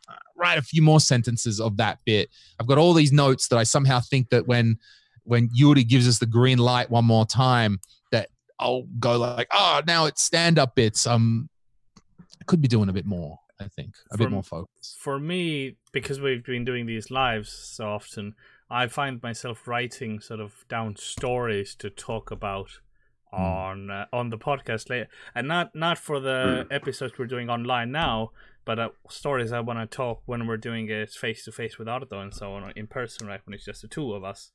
uh, 0.10 0.14
write 0.36 0.58
a 0.58 0.62
few 0.62 0.82
more 0.82 1.00
sentences 1.00 1.60
of 1.62 1.78
that 1.78 2.00
bit. 2.06 2.30
I've 2.60 2.68
got 2.68 2.78
all 2.78 2.94
these 2.94 3.12
notes 3.12 3.48
that 3.48 3.58
I 3.58 3.64
somehow 3.64 4.00
think 4.02 4.30
that 4.30 4.48
when 4.48 4.78
when 5.24 5.50
Jüri 5.50 5.86
gives 5.86 6.08
us 6.08 6.20
the 6.20 6.26
green 6.26 6.58
light 6.58 6.90
one 6.90 7.04
more 7.04 7.26
time, 7.26 7.80
that 8.12 8.30
I'll 8.60 8.84
go 9.00 9.18
like, 9.18 9.48
oh, 9.52 9.82
now 9.86 10.06
it's 10.06 10.24
stand 10.24 10.58
up 10.58 10.74
bits. 10.76 11.06
Um, 11.06 11.50
I 12.00 12.44
could 12.46 12.62
be 12.62 12.68
doing 12.70 12.88
a 12.90 12.94
bit 12.94 13.06
more. 13.06 13.40
I 13.60 13.68
think 13.70 13.96
a 14.12 14.18
bit 14.18 14.30
more 14.32 14.44
focus. 14.44 14.96
For 15.00 15.20
me, 15.20 15.76
because 15.92 16.22
we've 16.22 16.46
been 16.46 16.64
doing 16.64 16.86
these 16.86 17.10
lives 17.12 17.52
so 17.52 17.90
often, 17.90 18.36
I 18.70 18.88
find 18.88 19.22
myself 19.24 19.68
writing 19.68 20.20
sort 20.20 20.40
of 20.40 20.66
down 20.70 20.96
stories 20.96 21.76
to 21.76 21.90
talk 21.90 22.32
about 22.32 22.80
Hmm. 23.32 23.42
on 23.42 23.92
uh, 23.92 24.06
on 24.14 24.30
the 24.30 24.38
podcast 24.38 24.90
later, 24.90 25.10
and 25.36 25.50
not 25.50 25.76
not 25.76 25.98
for 25.98 26.22
the 26.22 26.66
episodes 26.72 27.14
we're 27.20 27.26
doing 27.26 27.50
online 27.50 27.92
now, 27.92 28.32
but 28.64 28.80
uh, 28.80 28.90
stories 29.10 29.52
I 29.52 29.60
want 29.60 29.80
to 29.80 29.98
talk 29.98 30.22
when 30.26 30.48
we're 30.48 30.56
doing 30.56 30.90
it 30.90 31.10
face 31.10 31.44
to 31.44 31.52
face 31.52 31.78
with 31.78 31.90
Ardo 31.90 32.22
and 32.22 32.34
so 32.34 32.54
on 32.54 32.72
in 32.78 32.88
person, 32.88 33.28
right? 33.28 33.42
When 33.46 33.54
it's 33.54 33.66
just 33.66 33.82
the 33.82 33.90
two 33.90 34.14
of 34.14 34.24
us. 34.24 34.52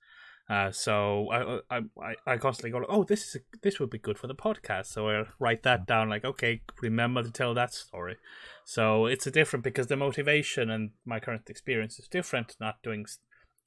Uh, 0.49 0.71
so 0.71 1.29
I, 1.31 1.77
I 1.77 1.81
I 2.01 2.15
I 2.27 2.37
constantly 2.39 2.71
go, 2.71 2.87
oh, 2.89 3.05
this 3.05 3.29
is 3.29 3.37
a, 3.37 3.41
this 3.63 3.79
would 3.79 3.91
be 3.91 3.99
good 3.99 4.19
for 4.19 4.27
the 4.27 4.35
podcast. 4.35 4.87
So 4.87 5.11
I 5.11 5.25
write 5.39 5.63
that 5.65 5.87
down, 5.87 6.09
like, 6.09 6.25
okay, 6.25 6.63
remember 6.81 7.23
to 7.23 7.31
tell 7.31 7.53
that 7.53 7.75
story. 7.75 8.17
So 8.65 9.05
it's 9.05 9.27
a 9.27 9.31
different 9.31 9.65
because 9.65 9.89
the 9.89 9.97
motivation 9.97 10.71
and 10.71 10.93
my 11.05 11.21
current 11.21 11.51
experience 11.51 11.99
is 11.99 12.09
different. 12.09 12.57
Not 12.59 12.83
doing 12.83 13.05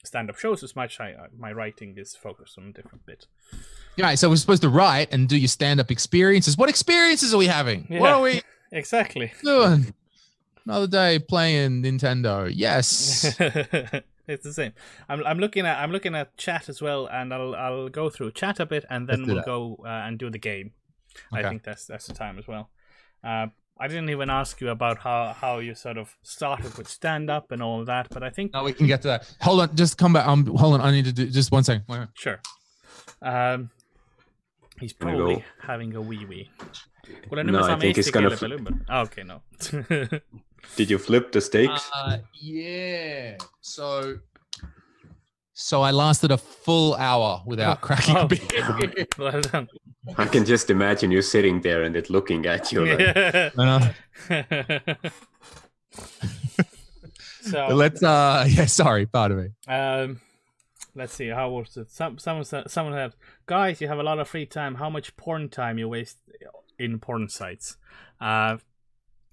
stand 0.04 0.30
up 0.30 0.38
shows 0.38 0.62
as 0.62 0.76
much. 0.76 1.00
I, 1.00 1.14
my 1.36 1.52
writing 1.52 1.94
is 1.96 2.14
focused 2.14 2.58
on 2.58 2.68
a 2.68 2.72
different 2.72 3.04
bit. 3.06 3.26
Yeah, 3.96 4.14
so 4.14 4.28
we're 4.28 4.36
supposed 4.36 4.62
to 4.62 4.68
write 4.68 5.12
and 5.12 5.28
do 5.28 5.36
your 5.36 5.48
stand 5.48 5.80
up 5.80 5.90
experiences. 5.90 6.56
What 6.56 6.68
experiences 6.68 7.32
are 7.34 7.38
we 7.38 7.46
having? 7.46 7.86
What 7.88 8.10
are 8.12 8.20
we 8.20 8.42
Exactly. 8.72 9.32
doing? 9.42 9.94
Another 10.64 10.86
day 10.86 11.18
playing 11.18 11.82
Nintendo. 11.82 12.50
Yes. 12.52 13.36
it's 14.26 14.42
the 14.44 14.52
same. 14.52 14.72
I'm 15.08 15.24
I'm 15.24 15.38
looking 15.38 15.64
at 15.64 15.78
I'm 15.78 15.92
looking 15.92 16.14
at 16.16 16.36
chat 16.36 16.68
as 16.68 16.82
well, 16.82 17.06
and 17.06 17.32
I'll 17.32 17.54
I'll 17.54 17.88
go 17.88 18.10
through 18.10 18.32
chat 18.32 18.58
a 18.58 18.66
bit, 18.66 18.84
and 18.90 19.08
then 19.08 19.24
we'll 19.26 19.36
that. 19.36 19.46
go 19.46 19.78
uh, 19.84 19.88
and 19.88 20.18
do 20.18 20.28
the 20.28 20.38
game. 20.38 20.72
I 21.32 21.42
think 21.42 21.62
that's 21.62 21.86
that's 21.86 22.06
the 22.08 22.14
time 22.14 22.38
as 22.38 22.46
well. 22.48 22.70
Uh, 23.22 23.46
I 23.78 23.88
didn't 23.88 24.08
even 24.10 24.30
ask 24.30 24.60
you 24.60 24.70
about 24.70 24.98
how 24.98 25.34
how 25.38 25.58
you 25.58 25.74
sort 25.74 25.98
of 25.98 26.16
started 26.22 26.76
with 26.78 26.88
stand 26.88 27.30
up 27.30 27.52
and 27.52 27.62
all 27.62 27.80
of 27.80 27.86
that, 27.86 28.08
but 28.10 28.22
I 28.22 28.30
think 28.30 28.52
no, 28.54 28.64
we 28.64 28.72
can 28.72 28.86
get 28.86 29.02
to 29.02 29.08
that. 29.08 29.34
Hold 29.42 29.60
on, 29.60 29.76
just 29.76 29.98
come 29.98 30.12
back. 30.14 30.26
Um, 30.26 30.46
hold 30.46 30.74
on. 30.74 30.80
I 30.80 30.90
need 30.90 31.04
to 31.04 31.12
do 31.12 31.26
just 31.26 31.52
one 31.52 31.62
second. 31.64 31.84
Wait, 31.88 31.98
wait. 31.98 32.08
sure. 32.14 32.40
Um, 33.20 33.70
he's 34.80 34.92
probably 34.92 35.44
having 35.60 35.94
a 35.94 36.00
wee 36.00 36.24
wee. 36.24 36.50
No, 37.30 37.62
I 37.64 37.78
think 37.78 37.98
it's 37.98 38.10
gonna 38.10 38.36
fl- 38.36 38.54
Oh, 38.88 39.00
okay, 39.02 39.22
no. 39.22 39.42
Did 40.76 40.90
you 40.90 40.98
flip 40.98 41.32
the 41.32 41.40
stakes? 41.40 41.90
Uh, 41.94 42.18
yeah. 42.34 43.36
So, 43.60 44.18
so 45.58 45.80
I 45.80 45.90
lasted 45.90 46.30
a 46.30 46.36
full 46.36 46.94
hour 46.96 47.42
without 47.46 47.80
cracking 47.80 48.14
Oh. 48.16 48.20
a 48.22 48.28
beer. 48.28 49.06
well 49.18 49.40
done. 49.40 49.68
I 50.18 50.26
can 50.26 50.44
just 50.44 50.68
imagine 50.70 51.10
you 51.10 51.22
sitting 51.22 51.62
there 51.62 51.82
and 51.82 51.96
it 51.96 52.10
looking 52.10 52.44
at 52.46 52.70
you. 52.72 52.84
Like, 52.84 52.98
Yeah. 53.00 53.50
No, 53.56 53.78
no. 53.78 53.90
so 57.42 57.68
Let's. 57.68 58.02
Uh, 58.02 58.44
yeah. 58.48 58.66
Sorry, 58.66 59.06
pardon 59.06 59.38
me. 59.38 59.72
Um, 59.72 60.20
let's 60.94 61.14
see. 61.14 61.28
How 61.28 61.48
was 61.50 61.76
it? 61.76 61.90
Some 61.90 62.18
someone 62.18 62.44
said, 62.44 62.70
someone 62.70 62.94
said, 62.94 63.14
"Guys, 63.46 63.80
you 63.80 63.88
have 63.88 63.98
a 63.98 64.02
lot 64.02 64.18
of 64.18 64.28
free 64.28 64.46
time. 64.46 64.74
How 64.76 64.90
much 64.90 65.16
porn 65.16 65.48
time 65.48 65.78
you 65.78 65.88
waste 65.88 66.18
in 66.78 66.98
porn 66.98 67.28
sites? 67.28 67.76
Uh, 68.20 68.58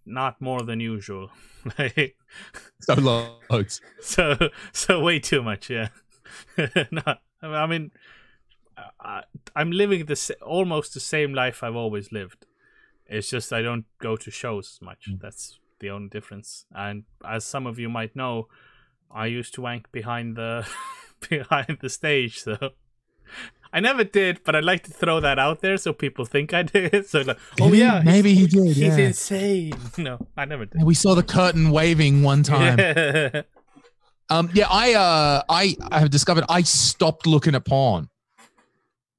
not 0.06 0.40
more 0.42 0.62
than 0.62 0.80
usual. 0.80 1.32
So 2.82 2.96
loads. 2.96 3.80
so 4.02 4.50
so 4.74 5.00
way 5.00 5.20
too 5.20 5.42
much. 5.44 5.70
Yeah. 5.70 5.90
not. 6.92 7.22
I 7.42 7.66
mean, 7.68 7.92
I, 9.00 9.24
I'm 9.56 9.72
living 9.72 10.06
the 10.06 10.36
almost 10.42 10.94
the 10.94 11.00
same 11.00 11.34
life 11.34 11.64
I've 11.64 11.76
always 11.76 12.12
lived. 12.12 12.46
It's 13.06 13.30
just 13.30 13.52
I 13.54 13.62
don't 13.62 13.86
go 14.00 14.16
to 14.18 14.32
shows 14.32 14.78
as 14.78 14.82
much. 14.82 15.08
Mm. 15.10 15.20
That's 15.22 15.60
the 15.80 15.90
only 15.90 16.10
difference. 16.10 16.66
And 16.74 17.04
as 17.28 17.44
some 17.46 17.68
of 17.68 17.78
you 17.80 17.90
might 17.90 18.16
know, 18.16 18.48
I 19.14 19.26
used 19.28 19.54
to 19.56 19.62
wank 19.62 19.92
behind 19.92 20.36
the 20.38 20.66
behind 21.30 21.78
the 21.82 21.90
stage. 21.90 22.40
So 22.42 22.58
I 23.72 23.80
never 23.80 24.04
did, 24.04 24.42
but 24.44 24.56
I'd 24.56 24.64
like 24.64 24.84
to 24.84 24.92
throw 24.92 25.20
that 25.20 25.38
out 25.40 25.62
there 25.62 25.78
so 25.78 25.94
people 25.94 26.26
think 26.26 26.54
I 26.54 26.64
did. 26.64 27.06
So 27.10 27.22
like, 27.22 27.38
oh 27.60 27.70
he? 27.70 27.80
yeah, 27.80 28.02
maybe 28.04 28.34
he 28.34 28.48
did. 28.48 28.68
he's 28.76 28.78
Yeah. 28.98 28.98
insane. 29.08 29.74
No, 29.98 30.20
I 30.38 30.46
never 30.46 30.66
did. 30.66 30.84
We 30.84 30.94
saw 30.96 31.14
the 31.16 31.24
curtain 31.24 31.70
waving 31.72 32.24
one 32.24 32.44
time. 32.44 32.80
Yeah. 32.80 33.42
Um, 34.34 34.50
yeah, 34.54 34.66
I 34.68 34.96
uh, 34.96 35.44
I 35.48 35.76
I 35.92 36.00
have 36.00 36.10
discovered 36.10 36.46
I 36.50 36.64
stopped 36.64 37.28
looking 37.28 37.54
at 37.54 37.66
porn 37.66 38.10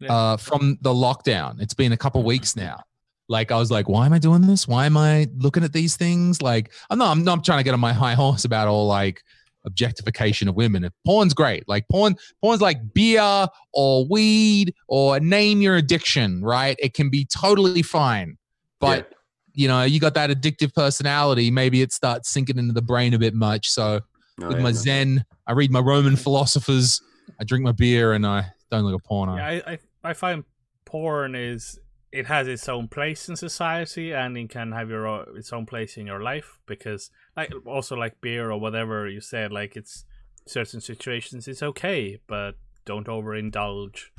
uh, 0.08 0.36
from 0.36 0.76
the 0.80 0.90
lockdown. 0.90 1.60
It's 1.60 1.74
been 1.74 1.92
a 1.92 1.96
couple 1.96 2.22
weeks 2.24 2.56
now. 2.56 2.80
Like 3.28 3.52
I 3.52 3.56
was 3.56 3.70
like, 3.70 3.88
why 3.88 4.06
am 4.06 4.12
I 4.12 4.18
doing 4.18 4.42
this? 4.42 4.66
Why 4.66 4.86
am 4.86 4.96
I 4.96 5.28
looking 5.36 5.62
at 5.62 5.72
these 5.72 5.96
things? 5.96 6.42
Like 6.42 6.72
I'm 6.90 6.98
not 6.98 7.12
I'm 7.12 7.22
not 7.22 7.44
trying 7.44 7.58
to 7.58 7.62
get 7.62 7.74
on 7.74 7.80
my 7.80 7.92
high 7.92 8.14
horse 8.14 8.44
about 8.44 8.66
all 8.66 8.88
like 8.88 9.22
objectification 9.64 10.48
of 10.48 10.56
women. 10.56 10.82
If 10.82 10.92
Porn's 11.06 11.32
great. 11.32 11.62
Like 11.68 11.86
porn, 11.88 12.16
porn's 12.42 12.60
like 12.60 12.92
beer 12.92 13.46
or 13.72 14.06
weed 14.10 14.74
or 14.88 15.20
name 15.20 15.62
your 15.62 15.76
addiction, 15.76 16.42
right? 16.42 16.76
It 16.80 16.92
can 16.92 17.08
be 17.08 17.24
totally 17.24 17.82
fine. 17.82 18.36
But 18.80 19.08
yeah. 19.08 19.16
you 19.54 19.68
know, 19.68 19.82
you 19.84 20.00
got 20.00 20.14
that 20.14 20.30
addictive 20.30 20.74
personality. 20.74 21.52
Maybe 21.52 21.82
it 21.82 21.92
starts 21.92 22.30
sinking 22.30 22.58
into 22.58 22.74
the 22.74 22.82
brain 22.82 23.14
a 23.14 23.18
bit 23.18 23.32
much. 23.32 23.70
So 23.70 24.00
No, 24.38 24.48
with 24.48 24.56
yeah, 24.58 24.62
my 24.62 24.70
no. 24.70 24.76
Zen. 24.76 25.24
I 25.46 25.52
read 25.52 25.70
my 25.70 25.80
Roman 25.80 26.16
philosophers. 26.16 27.00
I 27.40 27.44
drink 27.44 27.64
my 27.64 27.72
beer, 27.72 28.12
and 28.12 28.26
I 28.26 28.52
don't 28.70 28.84
look 28.84 29.00
at 29.00 29.04
porn. 29.04 29.36
Yeah, 29.36 29.46
I, 29.46 29.72
I 29.72 29.78
I 30.02 30.12
find 30.12 30.44
porn 30.84 31.34
is 31.34 31.78
it 32.12 32.26
has 32.26 32.46
its 32.46 32.68
own 32.68 32.86
place 32.86 33.28
in 33.28 33.34
society 33.34 34.12
and 34.12 34.38
it 34.38 34.48
can 34.48 34.70
have 34.70 34.88
your 34.88 35.06
own, 35.06 35.26
its 35.36 35.52
own 35.52 35.66
place 35.66 35.96
in 35.96 36.06
your 36.06 36.22
life 36.22 36.60
because 36.66 37.10
like 37.36 37.52
also 37.66 37.96
like 37.96 38.20
beer 38.20 38.52
or 38.52 38.60
whatever 38.60 39.08
you 39.08 39.20
said 39.20 39.50
like 39.50 39.74
it's 39.74 40.04
certain 40.46 40.80
situations 40.80 41.48
it's 41.48 41.62
okay 41.62 42.20
but 42.28 42.54
don't 42.84 43.08
overindulge 43.08 44.10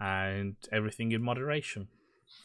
and 0.00 0.56
everything 0.72 1.12
in 1.12 1.22
moderation. 1.22 1.88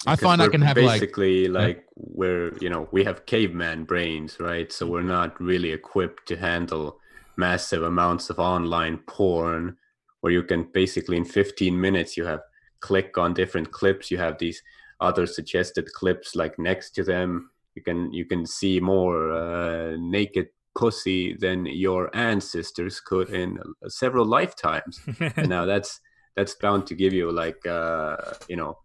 I 0.06 0.16
find 0.16 0.42
I 0.42 0.48
can 0.50 0.62
have 0.62 0.78
like 0.78 1.02
basically 1.02 1.48
like 1.48 1.86
we're 1.96 2.56
you 2.58 2.70
know 2.70 2.88
we 2.92 3.04
have 3.04 3.26
caveman 3.26 3.86
brains 3.86 4.40
right 4.40 4.72
so 4.72 4.86
we're 4.86 5.02
not 5.02 5.40
really 5.40 5.72
equipped 5.72 6.28
to 6.28 6.36
handle 6.36 7.00
massive 7.38 7.84
amounts 7.84 8.30
of 8.30 8.40
online 8.40 8.98
porn 9.08 9.78
where 10.22 10.34
you 10.34 10.44
can 10.44 10.68
basically 10.74 11.18
in 11.18 11.26
15 11.26 11.80
minutes 11.80 12.18
you 12.18 12.26
have 12.26 12.42
click 12.80 13.18
on 13.18 13.34
different 13.34 13.72
clips. 13.72 14.12
You 14.12 14.18
have 14.18 14.38
these 14.38 14.62
other 15.00 15.26
suggested 15.26 15.92
clips 15.94 16.36
like 16.36 16.58
next 16.58 16.92
to 16.92 17.04
them. 17.04 17.52
You 17.76 17.84
can 17.84 18.12
you 18.14 18.26
can 18.26 18.46
see 18.46 18.80
more 18.80 19.32
uh, 19.32 19.96
naked 20.00 20.48
pussy 20.76 21.36
than 21.36 21.66
your 21.66 22.16
ancestors 22.16 23.00
could 23.00 23.30
in 23.30 23.58
several 23.88 24.26
lifetimes. 24.26 25.00
Now 25.38 25.66
that's 25.66 26.00
that's 26.36 26.56
bound 26.56 26.88
to 26.88 26.96
give 26.96 27.14
you 27.14 27.32
like 27.32 27.66
uh 27.66 28.18
you 28.48 28.56
know 28.56 28.78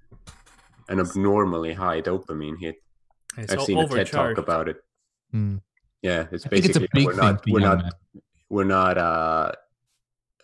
an 0.89 1.01
abnormally 1.01 1.75
high 1.75 2.01
dopamine 2.03 2.59
hit. 2.61 2.77
It's 3.37 3.53
i've 3.53 3.63
seen 3.63 3.79
a 3.79 3.89
ted 3.89 4.07
talk 4.07 4.39
about 4.39 4.69
it. 4.69 4.79
Hmm. 5.31 5.57
yeah 6.03 6.27
it's 6.31 6.45
I 6.45 6.49
think 6.51 6.65
it's 6.67 6.79
basically 6.79 7.07
we're 7.07 7.15
not 7.15 7.43
we're 7.49 7.61
not 7.61 7.79
men. 7.83 7.93
We're 8.53 8.73
not 8.79 8.97
uh 8.99 9.53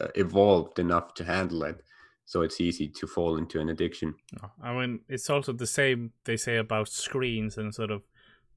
uh, 0.00 0.06
evolved 0.14 0.78
enough 0.78 1.12
to 1.14 1.24
handle 1.24 1.62
it 1.64 1.82
so 2.24 2.42
it's 2.42 2.60
easy 2.60 2.88
to 2.88 3.06
fall 3.06 3.36
into 3.36 3.58
an 3.60 3.68
addiction 3.68 4.14
I 4.62 4.74
mean, 4.74 5.00
it's 5.08 5.30
also 5.30 5.52
the 5.52 5.66
same 5.66 6.12
they 6.24 6.36
say 6.36 6.56
about 6.56 6.88
screens 6.88 7.56
and 7.56 7.74
sort 7.74 7.90
of, 7.90 8.02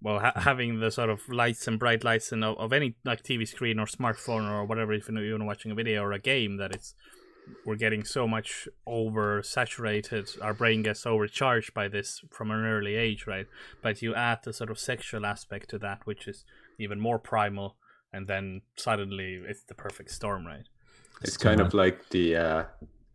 well, 0.01 0.19
ha- 0.19 0.33
having 0.35 0.79
the 0.79 0.91
sort 0.91 1.09
of 1.09 1.27
lights 1.29 1.67
and 1.67 1.79
bright 1.79 2.03
lights 2.03 2.31
and 2.31 2.43
of, 2.43 2.57
of 2.57 2.73
any 2.73 2.95
like 3.05 3.23
TV 3.23 3.47
screen 3.47 3.79
or 3.79 3.85
smartphone 3.85 4.49
or 4.49 4.65
whatever, 4.65 4.93
if 4.93 5.07
you're 5.07 5.23
even 5.23 5.45
watching 5.45 5.71
a 5.71 5.75
video 5.75 6.03
or 6.03 6.11
a 6.11 6.19
game, 6.19 6.57
that 6.57 6.73
it's 6.73 6.95
we're 7.65 7.75
getting 7.75 8.03
so 8.03 8.27
much 8.27 8.67
oversaturated. 8.87 10.41
Our 10.41 10.53
brain 10.53 10.83
gets 10.83 11.05
overcharged 11.05 11.73
by 11.73 11.87
this 11.87 12.21
from 12.29 12.51
an 12.51 12.65
early 12.65 12.95
age, 12.95 13.25
right? 13.25 13.47
But 13.81 14.01
you 14.01 14.13
add 14.13 14.39
the 14.43 14.53
sort 14.53 14.69
of 14.69 14.79
sexual 14.79 15.25
aspect 15.25 15.69
to 15.71 15.79
that, 15.79 16.05
which 16.05 16.27
is 16.27 16.45
even 16.77 16.99
more 16.99 17.19
primal, 17.19 17.77
and 18.13 18.27
then 18.27 18.61
suddenly 18.77 19.41
it's 19.47 19.63
the 19.63 19.75
perfect 19.75 20.11
storm, 20.11 20.45
right? 20.45 20.67
it's 21.23 21.35
Still 21.35 21.49
kind 21.51 21.59
not- 21.59 21.67
of 21.67 21.73
like 21.75 22.09
the 22.09 22.35
uh 22.35 22.63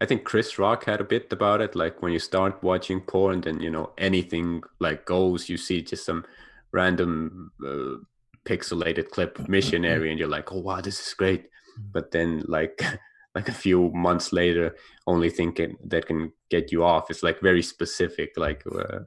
i 0.01 0.07
think 0.07 0.23
chris 0.23 0.59
rock 0.61 0.85
had 0.85 1.01
a 1.01 1.05
bit 1.05 1.33
about 1.33 1.61
it 1.61 1.75
like 1.75 2.03
when 2.03 2.13
you 2.13 2.21
start 2.21 2.63
watching 2.63 3.01
porn 3.01 3.41
then 3.41 3.59
you 3.61 3.71
know 3.71 3.91
anything 3.99 4.63
like 4.79 5.05
goes. 5.07 5.49
You 5.49 5.57
see 5.57 5.83
just 5.83 6.05
some 6.05 6.25
random 6.71 7.51
uh, 7.67 7.97
pixelated 8.45 9.11
clip 9.11 9.39
of 9.41 9.49
missionary 9.49 10.11
and 10.11 10.19
you're 10.21 10.29
like 10.39 10.53
oh 10.53 10.61
wow 10.61 10.81
this 10.81 11.01
is 11.05 11.15
great. 11.15 11.49
But 11.93 12.11
then 12.13 12.45
like 12.47 12.81
like 13.35 13.49
a 13.49 13.53
few 13.65 13.91
months 13.91 14.33
later 14.33 14.77
only 15.07 15.31
thinking 15.31 15.77
that 15.91 16.07
can 16.07 16.33
get 16.49 16.71
you 16.73 16.85
off 16.85 17.11
is 17.11 17.23
like 17.23 17.41
very 17.41 17.63
specific 17.63 18.31
like 18.37 18.63
uh, 18.71 19.01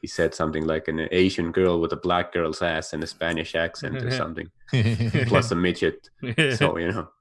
he 0.00 0.06
said 0.06 0.34
something 0.34 0.66
like 0.66 0.88
an 0.88 1.08
asian 1.12 1.52
girl 1.52 1.80
with 1.80 1.92
a 1.92 1.96
black 1.96 2.32
girl's 2.32 2.62
ass 2.62 2.92
and 2.92 3.02
a 3.02 3.06
spanish 3.06 3.54
accent 3.54 3.96
or 3.96 4.10
something 4.22 4.50
plus 5.26 5.50
a 5.50 5.54
midget 5.54 6.10
so 6.56 6.76
you 6.78 6.90
know 6.90 7.08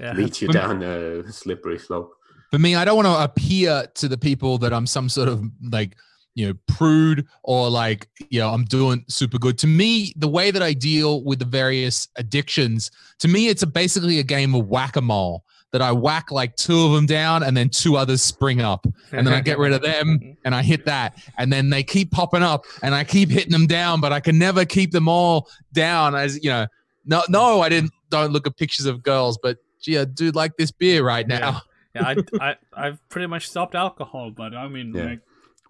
yeah. 0.00 0.12
leads 0.12 0.40
you 0.40 0.48
down 0.48 0.82
a 0.82 1.30
slippery 1.30 1.78
slope. 1.78 2.14
For 2.50 2.58
me, 2.58 2.74
I 2.74 2.84
don't 2.84 2.96
want 2.96 3.06
to 3.06 3.22
appear 3.22 3.86
to 3.94 4.08
the 4.08 4.18
people 4.18 4.58
that 4.58 4.72
I'm 4.72 4.86
some 4.86 5.08
sort 5.08 5.28
of 5.28 5.44
like, 5.70 5.96
you 6.34 6.48
know, 6.48 6.54
prude 6.66 7.26
or 7.44 7.70
like, 7.70 8.08
you 8.28 8.40
know, 8.40 8.50
I'm 8.50 8.64
doing 8.64 9.04
super 9.08 9.38
good. 9.38 9.58
To 9.58 9.66
me, 9.66 10.12
the 10.16 10.28
way 10.28 10.50
that 10.50 10.62
I 10.62 10.72
deal 10.72 11.22
with 11.22 11.38
the 11.38 11.44
various 11.44 12.08
addictions, 12.16 12.90
to 13.20 13.28
me, 13.28 13.48
it's 13.48 13.62
a, 13.62 13.66
basically 13.66 14.18
a 14.18 14.24
game 14.24 14.54
of 14.54 14.66
whack 14.66 14.96
a 14.96 15.00
mole 15.00 15.44
that 15.72 15.80
I 15.82 15.92
whack 15.92 16.30
like 16.32 16.56
two 16.56 16.78
of 16.86 16.92
them 16.92 17.06
down 17.06 17.42
and 17.42 17.56
then 17.56 17.68
two 17.68 17.96
others 17.96 18.22
spring 18.22 18.60
up. 18.60 18.86
And 19.12 19.26
then 19.26 19.34
I 19.34 19.40
get 19.40 19.58
rid 19.58 19.72
of 19.72 19.82
them 19.82 20.36
and 20.44 20.54
I 20.54 20.62
hit 20.62 20.84
that. 20.86 21.16
And 21.38 21.52
then 21.52 21.70
they 21.70 21.82
keep 21.82 22.10
popping 22.10 22.42
up 22.42 22.64
and 22.82 22.94
I 22.94 23.04
keep 23.04 23.30
hitting 23.30 23.52
them 23.52 23.66
down, 23.66 24.00
but 24.00 24.12
I 24.12 24.20
can 24.20 24.38
never 24.38 24.64
keep 24.64 24.90
them 24.90 25.06
all 25.08 25.48
down 25.72 26.14
as, 26.14 26.42
you 26.42 26.50
know, 26.50 26.66
no, 27.06 27.22
no, 27.28 27.60
I 27.60 27.68
didn't, 27.68 27.92
don't 28.10 28.32
look 28.32 28.46
at 28.46 28.56
pictures 28.56 28.86
of 28.86 29.02
girls, 29.02 29.38
but 29.42 29.58
gee, 29.80 29.96
I 29.98 30.04
do 30.04 30.30
like 30.32 30.56
this 30.56 30.70
beer 30.72 31.04
right 31.04 31.26
now. 31.26 31.62
Yeah, 31.94 32.06
I, 32.08 32.16
I 32.40 32.56
I've 32.72 33.08
pretty 33.08 33.26
much 33.26 33.48
stopped 33.48 33.74
alcohol, 33.74 34.30
but 34.30 34.54
I 34.54 34.68
mean, 34.68 34.94
Yeah. 34.94 35.04
like, 35.04 35.20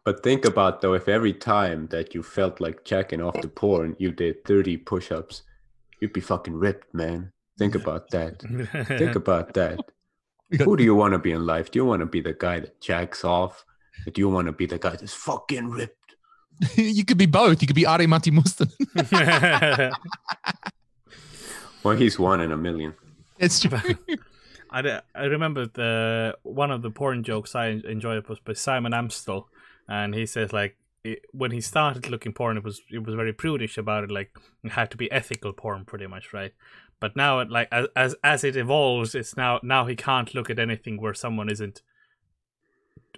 But 0.04 0.22
think 0.22 0.44
about 0.44 0.80
though, 0.80 0.94
if 0.94 1.08
every 1.08 1.32
time 1.34 1.86
that 1.88 2.14
you 2.14 2.22
felt 2.22 2.60
like 2.60 2.84
jacking 2.84 3.20
off 3.22 3.40
the 3.40 3.48
porn, 3.48 3.96
you 3.98 4.12
did 4.12 4.44
30 4.44 4.78
push-ups, 4.78 5.42
you'd 6.00 6.12
be 6.12 6.20
fucking 6.20 6.54
ripped, 6.54 6.92
man. 6.94 7.32
Think 7.60 7.74
about 7.74 8.10
that. 8.10 8.40
Think 8.98 9.14
about 9.22 9.52
that. 9.54 9.78
Who 10.64 10.76
do 10.78 10.82
you 10.82 10.94
want 10.94 11.12
to 11.12 11.18
be 11.18 11.30
in 11.32 11.44
life? 11.46 11.70
Do 11.70 11.78
you 11.78 11.84
want 11.84 12.00
to 12.00 12.06
be 12.06 12.20
the 12.20 12.32
guy 12.32 12.60
that 12.60 12.80
jacks 12.80 13.22
off? 13.24 13.64
Or 14.06 14.10
do 14.10 14.20
you 14.20 14.28
want 14.30 14.46
to 14.46 14.52
be 14.52 14.66
the 14.66 14.78
guy 14.78 14.96
that's 14.96 15.12
fucking 15.14 15.68
ripped? 15.70 16.16
you 16.76 17.04
could 17.04 17.18
be 17.18 17.26
both. 17.26 17.60
You 17.60 17.66
could 17.68 17.76
be 17.76 17.86
Ari 17.86 18.06
Matti 18.06 18.30
Mustonen. 18.30 18.72
Well, 21.82 21.96
he's 21.96 22.18
one 22.18 22.40
in 22.40 22.52
a 22.52 22.56
million. 22.56 22.94
it's 23.38 23.60
true. 23.60 23.78
I, 24.70 24.82
d- 24.82 24.98
I 25.14 25.24
remember 25.24 25.66
the 25.66 26.36
one 26.42 26.70
of 26.70 26.82
the 26.82 26.90
porn 26.90 27.22
jokes 27.24 27.54
I 27.54 27.68
enjoyed 27.68 28.28
was 28.28 28.38
by 28.38 28.52
Simon 28.52 28.92
Amstell, 28.92 29.44
and 29.88 30.14
he 30.14 30.26
says 30.26 30.52
like 30.52 30.76
it, 31.04 31.24
when 31.32 31.50
he 31.50 31.60
started 31.62 32.10
looking 32.10 32.32
porn, 32.34 32.58
it 32.58 32.64
was 32.64 32.82
it 32.90 33.02
was 33.06 33.14
very 33.14 33.32
prudish 33.32 33.78
about 33.78 34.04
it, 34.04 34.10
like 34.10 34.30
it 34.62 34.72
had 34.72 34.90
to 34.90 34.96
be 34.98 35.10
ethical 35.10 35.52
porn, 35.54 35.84
pretty 35.86 36.06
much, 36.06 36.32
right? 36.34 36.52
But 37.00 37.16
now, 37.16 37.40
it, 37.40 37.50
like 37.50 37.68
as 37.72 37.86
as 37.96 38.14
as 38.22 38.44
it 38.44 38.56
evolves, 38.56 39.14
it's 39.14 39.36
now 39.36 39.58
now 39.62 39.86
he 39.86 39.96
can't 39.96 40.34
look 40.34 40.50
at 40.50 40.58
anything 40.58 41.00
where 41.00 41.14
someone 41.14 41.48
isn't 41.50 41.80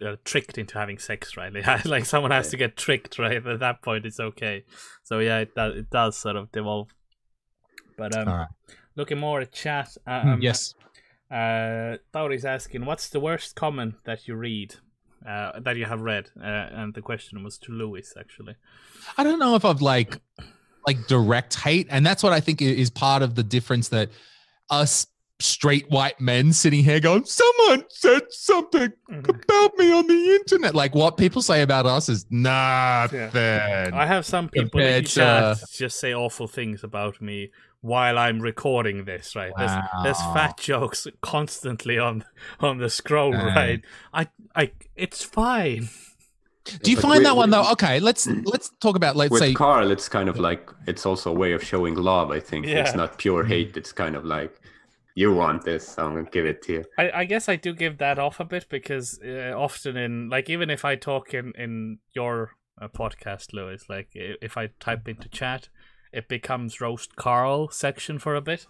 uh, 0.00 0.16
tricked 0.24 0.56
into 0.56 0.78
having 0.78 0.98
sex, 0.98 1.36
right? 1.36 1.52
Like, 1.84 2.04
someone 2.04 2.30
has 2.30 2.48
to 2.50 2.56
get 2.56 2.76
tricked, 2.76 3.18
right? 3.18 3.44
At 3.44 3.60
that 3.60 3.82
point, 3.82 4.06
it's 4.06 4.20
okay. 4.20 4.64
So 5.02 5.18
yeah, 5.18 5.38
it 5.40 5.54
does 5.54 5.76
it 5.76 5.90
does 5.90 6.16
sort 6.16 6.36
of 6.36 6.50
devolve. 6.52 6.88
But 7.98 8.16
um, 8.16 8.28
right. 8.28 8.48
looking 8.96 9.18
more 9.18 9.40
at 9.40 9.52
chat, 9.52 9.96
uh, 10.06 10.22
Mm, 10.22 10.32
um, 10.34 10.42
yes. 10.42 10.74
uh, 11.30 11.96
Tauri's 12.12 12.44
asking, 12.44 12.84
"What's 12.84 13.08
the 13.08 13.20
worst 13.20 13.54
comment 13.54 13.96
that 14.04 14.26
you 14.28 14.34
read, 14.36 14.76
uh, 15.28 15.60
that 15.60 15.76
you 15.76 15.84
have 15.86 16.00
read?" 16.00 16.30
Uh, 16.40 16.46
and 16.72 16.94
the 16.94 17.02
question 17.02 17.42
was 17.44 17.58
to 17.58 17.72
Louis, 17.72 18.12
actually. 18.18 18.56
I 19.18 19.24
don't 19.24 19.38
know 19.38 19.54
if 19.56 19.64
I've 19.64 19.82
like 19.82 20.20
like 20.86 21.06
direct 21.06 21.54
hate, 21.54 21.86
and 21.90 22.04
that's 22.04 22.22
what 22.22 22.32
I 22.32 22.40
think 22.40 22.62
is 22.62 22.90
part 22.90 23.22
of 23.22 23.34
the 23.34 23.42
difference 23.42 23.88
that 23.88 24.10
us 24.70 25.06
straight 25.42 25.90
white 25.90 26.20
men 26.20 26.52
sitting 26.52 26.84
here 26.84 27.00
going, 27.00 27.24
someone 27.24 27.84
said 27.88 28.22
something 28.30 28.92
mm-hmm. 29.10 29.30
about 29.30 29.76
me 29.76 29.92
on 29.92 30.06
the 30.06 30.34
internet. 30.34 30.74
Like 30.74 30.94
what 30.94 31.16
people 31.16 31.42
say 31.42 31.62
about 31.62 31.86
us 31.86 32.08
is 32.08 32.26
nothing. 32.30 33.30
I 33.34 34.06
have 34.06 34.24
some 34.24 34.48
people 34.48 34.70
Compared 34.70 35.06
to- 35.06 35.58
just 35.72 35.98
say 36.00 36.14
awful 36.14 36.48
things 36.48 36.84
about 36.84 37.20
me 37.20 37.50
while 37.80 38.18
I'm 38.18 38.40
recording 38.40 39.04
this. 39.04 39.36
Right? 39.36 39.52
There's, 39.56 39.72
there's 40.04 40.20
fat 40.20 40.58
jokes 40.58 41.06
constantly 41.20 41.98
on 41.98 42.24
on 42.60 42.78
the 42.78 42.88
scroll. 42.88 43.32
Right. 43.32 43.54
Right? 43.54 43.82
I, 44.14 44.28
I, 44.54 44.72
it's 44.96 45.24
fine. 45.24 45.90
Do 46.64 46.90
you 46.90 46.96
But 46.96 47.02
find 47.02 47.18
we- 47.18 47.24
that 47.24 47.36
one 47.36 47.50
though? 47.50 47.70
Okay, 47.72 47.98
let's 48.00 48.26
let's 48.26 48.70
talk 48.80 48.96
about 48.96 49.16
let's 49.16 49.30
With 49.32 49.40
say 49.42 49.52
Carl, 49.54 49.90
it's 49.90 50.08
kind 50.08 50.28
of 50.28 50.38
like 50.38 50.70
it's 50.86 51.04
also 51.04 51.30
a 51.30 51.34
way 51.34 51.52
of 51.52 51.62
showing 51.62 51.94
love. 51.96 52.30
I 52.30 52.40
think 52.40 52.66
Yeah. 52.66 52.80
it's 52.82 52.94
not 52.94 53.18
pure 53.18 53.44
hate. 53.44 53.76
It's 53.76 53.92
kind 53.92 54.14
of 54.14 54.24
like 54.24 54.60
you 55.14 55.32
want 55.34 55.64
this, 55.64 55.88
so 55.88 56.06
I'm 56.06 56.14
gonna 56.14 56.30
give 56.30 56.46
it 56.46 56.62
to 56.62 56.72
you. 56.72 56.84
I, 56.98 57.10
I 57.10 57.24
guess 57.24 57.48
I 57.48 57.56
do 57.56 57.74
give 57.74 57.98
that 57.98 58.18
off 58.18 58.38
a 58.40 58.44
bit 58.44 58.66
because 58.68 59.20
uh, 59.24 59.52
often 59.56 59.96
in 59.96 60.28
like 60.30 60.48
even 60.48 60.70
if 60.70 60.84
I 60.84 60.94
talk 60.96 61.34
in 61.34 61.52
in 61.58 61.98
your 62.14 62.52
uh, 62.80 62.88
podcast, 62.88 63.52
Louis, 63.52 63.82
like 63.88 64.08
if 64.14 64.56
I 64.56 64.68
type 64.80 65.08
into 65.08 65.28
chat, 65.28 65.68
it 66.12 66.28
becomes 66.28 66.80
roast 66.80 67.16
Carl 67.16 67.70
section 67.70 68.18
for 68.18 68.34
a 68.36 68.40
bit. 68.40 68.66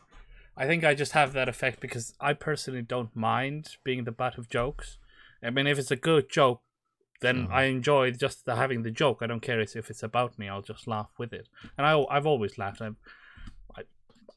I 0.56 0.66
think 0.66 0.82
I 0.84 0.94
just 0.94 1.12
have 1.12 1.32
that 1.34 1.48
effect 1.48 1.80
because 1.80 2.14
I 2.20 2.32
personally 2.34 2.82
don't 2.82 3.14
mind 3.14 3.76
being 3.84 4.04
the 4.04 4.12
butt 4.12 4.36
of 4.38 4.48
jokes. 4.48 4.98
I 5.42 5.50
mean, 5.50 5.66
if 5.66 5.78
it's 5.78 5.90
a 5.90 5.96
good 5.96 6.28
joke, 6.30 6.60
then 7.22 7.48
I 7.50 7.64
enjoy 7.64 8.10
just 8.10 8.44
the, 8.44 8.54
having 8.54 8.82
the 8.82 8.90
joke. 8.90 9.18
I 9.22 9.26
don't 9.26 9.40
care 9.40 9.60
if 9.60 9.74
it's 9.74 10.02
about 10.02 10.38
me. 10.38 10.48
I'll 10.48 10.62
just 10.62 10.86
laugh 10.86 11.10
with 11.18 11.32
it, 11.32 11.48
and 11.78 11.86
I 11.86 12.04
I've 12.10 12.26
always 12.26 12.58
laughed. 12.58 12.82
I'm, 12.82 12.96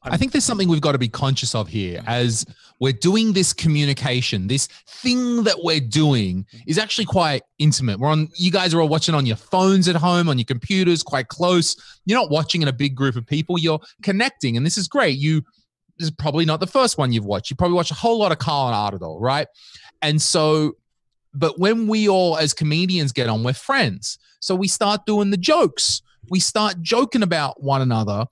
I 0.02 0.16
think 0.16 0.32
there's 0.32 0.44
something 0.44 0.68
we've 0.68 0.80
got 0.80 0.92
to 0.92 0.98
be 0.98 1.08
conscious 1.08 1.54
of 1.54 1.68
here 1.68 2.00
mm. 2.00 2.04
as 2.06 2.46
we're 2.80 2.92
doing 2.92 3.32
this 3.32 3.52
communication. 3.52 4.46
This 4.46 4.66
thing 4.86 5.44
that 5.44 5.56
we're 5.62 5.80
doing 5.80 6.46
is 6.66 6.78
actually 6.78 7.06
quite 7.06 7.42
intimate. 7.58 7.98
We're 7.98 8.08
on, 8.08 8.28
you 8.36 8.50
guys 8.50 8.74
are 8.74 8.80
all 8.80 8.88
watching 8.88 9.14
on 9.14 9.26
your 9.26 9.36
phones 9.36 9.88
at 9.88 9.96
home, 9.96 10.28
on 10.28 10.38
your 10.38 10.44
computers, 10.44 11.02
quite 11.02 11.28
close. 11.28 11.76
You're 12.04 12.18
not 12.18 12.30
watching 12.30 12.62
in 12.62 12.68
a 12.68 12.72
big 12.72 12.94
group 12.94 13.16
of 13.16 13.26
people. 13.26 13.58
You're 13.58 13.80
connecting, 14.02 14.56
and 14.56 14.64
this 14.64 14.78
is 14.78 14.88
great. 14.88 15.18
You, 15.18 15.42
this 15.98 16.08
is 16.08 16.10
probably 16.10 16.44
not 16.44 16.60
the 16.60 16.66
first 16.66 16.98
one 16.98 17.12
you've 17.12 17.24
watched. 17.24 17.50
You 17.50 17.56
probably 17.56 17.76
watch 17.76 17.90
a 17.90 17.94
whole 17.94 18.18
lot 18.18 18.32
of 18.32 18.38
Carl 18.38 18.68
and 18.68 19.00
Ardadol, 19.00 19.20
right? 19.20 19.48
And 20.02 20.20
so, 20.20 20.76
but 21.38 21.58
when 21.58 21.86
we 21.86 22.08
all 22.08 22.36
as 22.36 22.52
comedians 22.54 23.12
get 23.12 23.28
on, 23.28 23.42
we're 23.44 23.52
friends. 23.52 24.18
So 24.40 24.54
we 24.54 24.68
start 24.68 25.06
doing 25.06 25.30
the 25.30 25.36
jokes. 25.36 26.02
We 26.30 26.40
start 26.40 26.80
joking 26.82 27.22
about 27.22 27.62
one 27.62 27.82
another. 27.82 28.26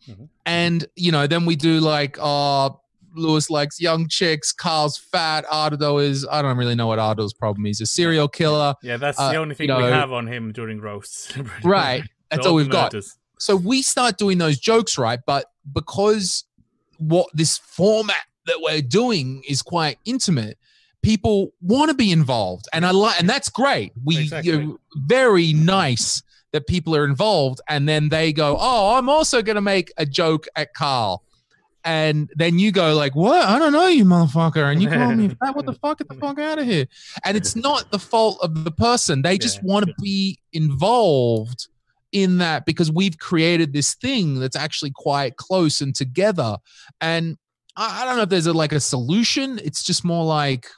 And, 0.46 0.84
you 0.96 1.12
know, 1.12 1.26
then 1.26 1.46
we 1.46 1.54
do 1.56 1.78
like, 1.80 2.16
oh, 2.20 2.80
Louis 3.16 3.48
likes 3.48 3.80
young 3.80 4.08
chicks, 4.08 4.52
Carl's 4.52 4.98
fat, 4.98 5.44
Ardado 5.46 6.02
is, 6.02 6.26
I 6.28 6.42
don't 6.42 6.56
really 6.56 6.74
know 6.74 6.88
what 6.88 6.98
Ardado's 6.98 7.32
problem 7.32 7.66
is, 7.66 7.80
a 7.80 7.86
serial 7.86 8.26
killer. 8.26 8.74
yeah, 8.82 8.96
that's 8.96 9.18
Uh, 9.20 9.30
the 9.30 9.36
only 9.38 9.54
thing 9.54 9.68
you 9.68 9.76
we 9.76 9.82
have 9.84 10.12
on 10.12 10.26
him 10.26 10.50
during 10.52 10.80
roasts. 10.80 11.32
Right. 11.62 12.02
That's 12.30 12.46
all 12.46 12.54
we've 12.56 12.68
got. 12.68 12.92
So 13.38 13.54
we 13.54 13.82
start 13.82 14.18
doing 14.18 14.38
those 14.38 14.58
jokes, 14.58 14.98
right? 14.98 15.20
But 15.24 15.46
because 15.72 16.44
what 16.98 17.28
this 17.34 17.58
format 17.58 18.24
that 18.46 18.56
we're 18.60 18.82
doing 18.82 19.42
is 19.48 19.62
quite 19.62 19.98
intimate, 20.04 20.58
people 21.04 21.52
want 21.60 21.90
to 21.90 21.94
be 21.94 22.10
involved, 22.10 22.66
and 22.72 22.84
I 22.84 22.90
like, 22.90 23.20
and 23.20 23.28
that's 23.28 23.48
great. 23.50 23.92
We 24.04 24.18
Exactly. 24.22 24.50
you 24.52 24.62
know, 24.62 24.78
very 24.96 25.52
nice 25.52 26.22
that 26.52 26.66
people 26.66 26.96
are 26.96 27.04
involved, 27.04 27.60
and 27.68 27.88
then 27.88 28.08
they 28.08 28.32
go, 28.32 28.56
"Oh, 28.58 28.96
I'm 28.96 29.08
also 29.08 29.42
going 29.42 29.56
to 29.56 29.60
make 29.62 29.92
a 29.98 30.06
joke 30.06 30.46
at 30.56 30.74
Carl." 30.74 31.22
And 31.86 32.30
then 32.34 32.58
you 32.58 32.72
go 32.72 32.94
like, 32.94 33.14
"What? 33.14 33.44
I 33.44 33.58
don't 33.58 33.72
know 33.72 33.88
you, 33.88 34.04
motherfucker!" 34.06 34.72
And 34.72 34.80
you 34.82 34.88
call 34.88 35.14
me 35.14 35.28
fat. 35.28 35.54
What 35.54 35.66
the 35.66 35.74
fuck? 35.74 35.98
Get 35.98 36.08
the 36.08 36.14
fuck 36.14 36.38
out 36.38 36.58
of 36.58 36.64
here! 36.64 36.86
And 37.24 37.36
it's 37.36 37.54
not 37.54 37.90
the 37.90 37.98
fault 37.98 38.38
of 38.42 38.64
the 38.64 38.70
person. 38.70 39.20
They 39.22 39.36
just 39.36 39.56
Yeah. 39.58 39.62
want 39.72 39.86
to 39.86 39.94
be 40.00 40.38
involved 40.52 41.68
in 42.12 42.38
that 42.38 42.64
because 42.64 42.90
we've 42.90 43.18
created 43.18 43.72
this 43.72 43.94
thing 43.94 44.38
that's 44.38 44.56
actually 44.56 44.92
quite 44.94 45.36
close 45.36 45.80
and 45.80 45.94
together. 45.94 46.56
And 47.00 47.36
I, 47.76 48.02
I 48.02 48.04
don't 48.06 48.16
know 48.16 48.22
if 48.22 48.28
there's 48.28 48.46
a, 48.46 48.52
like 48.52 48.72
a 48.72 48.78
solution. 48.80 49.58
It's 49.64 49.82
just 49.82 50.04
more 50.04 50.24
like, 50.24 50.68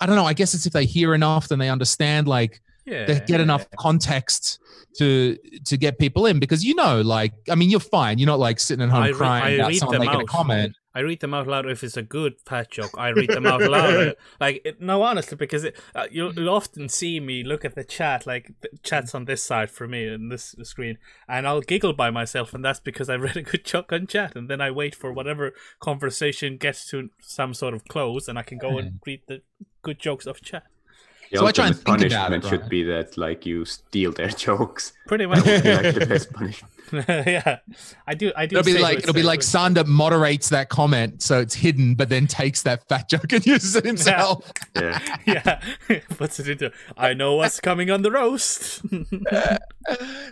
I 0.00 0.06
don't 0.06 0.16
know. 0.16 0.24
I 0.24 0.32
guess 0.32 0.54
it's 0.54 0.66
if 0.66 0.72
they 0.72 0.84
hear 0.84 1.14
enough, 1.14 1.48
then 1.48 1.58
they 1.58 1.68
understand. 1.68 2.26
Like 2.28 2.60
Yeah. 2.84 3.06
they 3.06 3.20
get 3.20 3.40
enough 3.40 3.66
context 3.78 4.58
to 4.98 5.38
to 5.66 5.76
get 5.76 5.98
people 5.98 6.26
in 6.26 6.38
because 6.38 6.64
you 6.64 6.74
know, 6.74 7.00
like 7.00 7.32
I 7.50 7.54
mean, 7.54 7.70
you're 7.70 7.80
fine. 7.80 8.18
You're 8.18 8.26
not 8.26 8.38
like 8.40 8.60
sitting 8.60 8.82
at 8.82 8.90
home 8.90 9.02
I 9.04 9.08
re- 9.08 9.14
crying 9.14 9.44
I 9.44 9.50
about 9.50 9.68
read 9.68 9.78
someone 9.78 9.98
them 9.98 10.06
making 10.06 10.20
a 10.20 10.22
out. 10.24 10.28
comment. 10.28 10.76
I 10.94 11.00
read 11.00 11.20
them 11.20 11.32
out 11.32 11.46
loud 11.46 11.66
if 11.70 11.82
it's 11.82 11.96
a 11.96 12.02
good 12.02 12.34
fat 12.44 12.70
joke. 12.70 12.90
I 12.98 13.08
read 13.08 13.30
them 13.30 13.46
out 13.46 13.62
loud. 13.62 14.14
like 14.40 14.60
it, 14.62 14.78
no, 14.78 15.00
honestly, 15.02 15.38
because 15.38 15.64
it, 15.64 15.80
uh, 15.94 16.04
you'll, 16.10 16.34
you'll 16.34 16.50
often 16.54 16.90
see 16.90 17.18
me 17.18 17.42
look 17.42 17.64
at 17.64 17.74
the 17.74 17.82
chat, 17.82 18.26
like 18.26 18.52
the 18.60 18.68
chat's 18.82 19.14
on 19.14 19.24
this 19.24 19.42
side 19.42 19.70
for 19.70 19.88
me 19.88 20.06
and 20.06 20.30
this 20.30 20.54
screen, 20.64 20.98
and 21.26 21.46
I'll 21.46 21.62
giggle 21.62 21.94
by 21.94 22.10
myself, 22.10 22.52
and 22.52 22.62
that's 22.62 22.78
because 22.78 23.08
I 23.08 23.14
read 23.26 23.38
a 23.38 23.42
good 23.42 23.64
joke 23.64 23.90
on 23.90 24.06
chat, 24.06 24.36
and 24.36 24.50
then 24.50 24.60
I 24.60 24.70
wait 24.70 24.94
for 24.94 25.10
whatever 25.14 25.54
conversation 25.80 26.58
gets 26.58 26.86
to 26.90 27.08
some 27.22 27.54
sort 27.54 27.72
of 27.72 27.86
close, 27.88 28.28
and 28.28 28.38
I 28.38 28.42
can 28.42 28.58
go 28.58 28.76
and 28.76 29.00
read 29.06 29.22
the 29.28 29.40
good 29.82 29.98
jokes 29.98 30.26
of 30.26 30.40
chat. 30.40 30.64
The 31.30 31.38
So 31.38 31.46
I 31.46 31.52
try 31.52 31.66
and 31.68 31.74
ultimate 31.76 32.00
think 32.00 32.12
about 32.12 32.28
punishment 32.28 32.44
it, 32.44 32.48
should 32.48 32.68
be 32.68 32.82
that 32.84 33.16
like 33.16 33.46
you 33.46 33.64
steal 33.64 34.12
their 34.12 34.28
jokes. 34.46 34.92
Pretty 35.06 35.24
much, 35.24 35.42
That 35.44 35.64
would 35.64 35.82
be 35.82 35.88
like 35.88 35.94
the 35.94 36.06
best 36.06 36.32
punishment. 36.34 36.68
yeah. 37.08 37.58
I 38.06 38.12
do. 38.14 38.32
I 38.36 38.44
do. 38.44 38.58
It'll 38.58 38.70
be 38.70 38.78
like 38.78 38.98
it'll 38.98 39.14
be 39.14 39.22
a- 39.22 39.26
like 39.26 39.42
Sander 39.42 39.82
moderates 39.84 40.50
that 40.50 40.68
comment 40.68 41.22
so 41.22 41.40
it's 41.40 41.54
hidden, 41.54 41.94
but 41.94 42.10
then 42.10 42.26
takes 42.26 42.62
that 42.64 42.86
fat 42.86 43.08
joke 43.08 43.32
and 43.32 43.46
uses 43.54 43.74
it 43.76 43.86
himself. 43.86 44.52
Yeah. 44.76 44.98
yeah, 45.26 45.60
puts 46.10 46.38
it 46.38 46.48
into. 46.50 46.70
I 46.98 47.14
know 47.14 47.36
what's 47.36 47.60
coming 47.60 47.90
on 47.90 48.02
the 48.02 48.10
roast. 48.10 48.82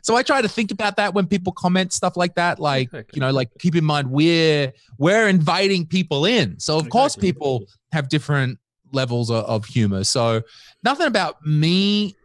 so 0.02 0.16
I 0.16 0.22
try 0.22 0.42
to 0.42 0.48
think 0.48 0.70
about 0.70 0.96
that 0.96 1.14
when 1.14 1.26
people 1.26 1.52
comment 1.52 1.94
stuff 1.94 2.14
like 2.16 2.34
that. 2.34 2.58
Like, 2.60 2.88
Exactly. 2.88 3.16
you 3.16 3.20
know, 3.20 3.30
like 3.30 3.48
keep 3.58 3.74
in 3.74 3.84
mind 3.84 4.10
we're 4.10 4.72
we're 4.98 5.28
inviting 5.28 5.86
people 5.86 6.26
in. 6.26 6.58
So 6.60 6.78
of 6.78 6.90
course 6.90 7.16
people 7.16 7.64
have 7.92 8.10
different 8.10 8.58
levels 8.92 9.30
of, 9.30 9.44
of 9.44 9.64
humor. 9.64 10.04
So 10.04 10.42
nothing 10.82 11.06
about 11.06 11.44
me. 11.44 12.16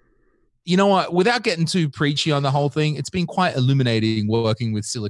You 0.64 0.78
know 0.78 0.88
what? 0.88 1.14
Without 1.14 1.44
getting 1.44 1.66
too 1.66 1.90
preachy 1.90 2.32
on 2.32 2.44
the 2.44 2.52
whole 2.52 2.70
thing, 2.70 2.96
it's 2.96 3.10
been 3.10 3.28
quite 3.28 3.56
illuminating 3.56 4.28
working 4.28 4.74
with 4.74 4.86
Silla 4.86 5.10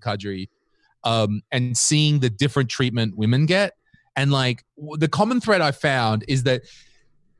um, 1.04 1.42
and 1.52 1.78
seeing 1.78 2.20
the 2.20 2.30
different 2.30 2.70
treatment 2.70 3.16
women 3.18 3.46
get. 3.46 3.74
And 4.16 4.32
like 4.32 4.64
the 4.98 5.08
common 5.08 5.40
thread 5.40 5.62
I 5.62 5.72
found 5.72 6.26
is 6.28 6.44
that 6.44 6.64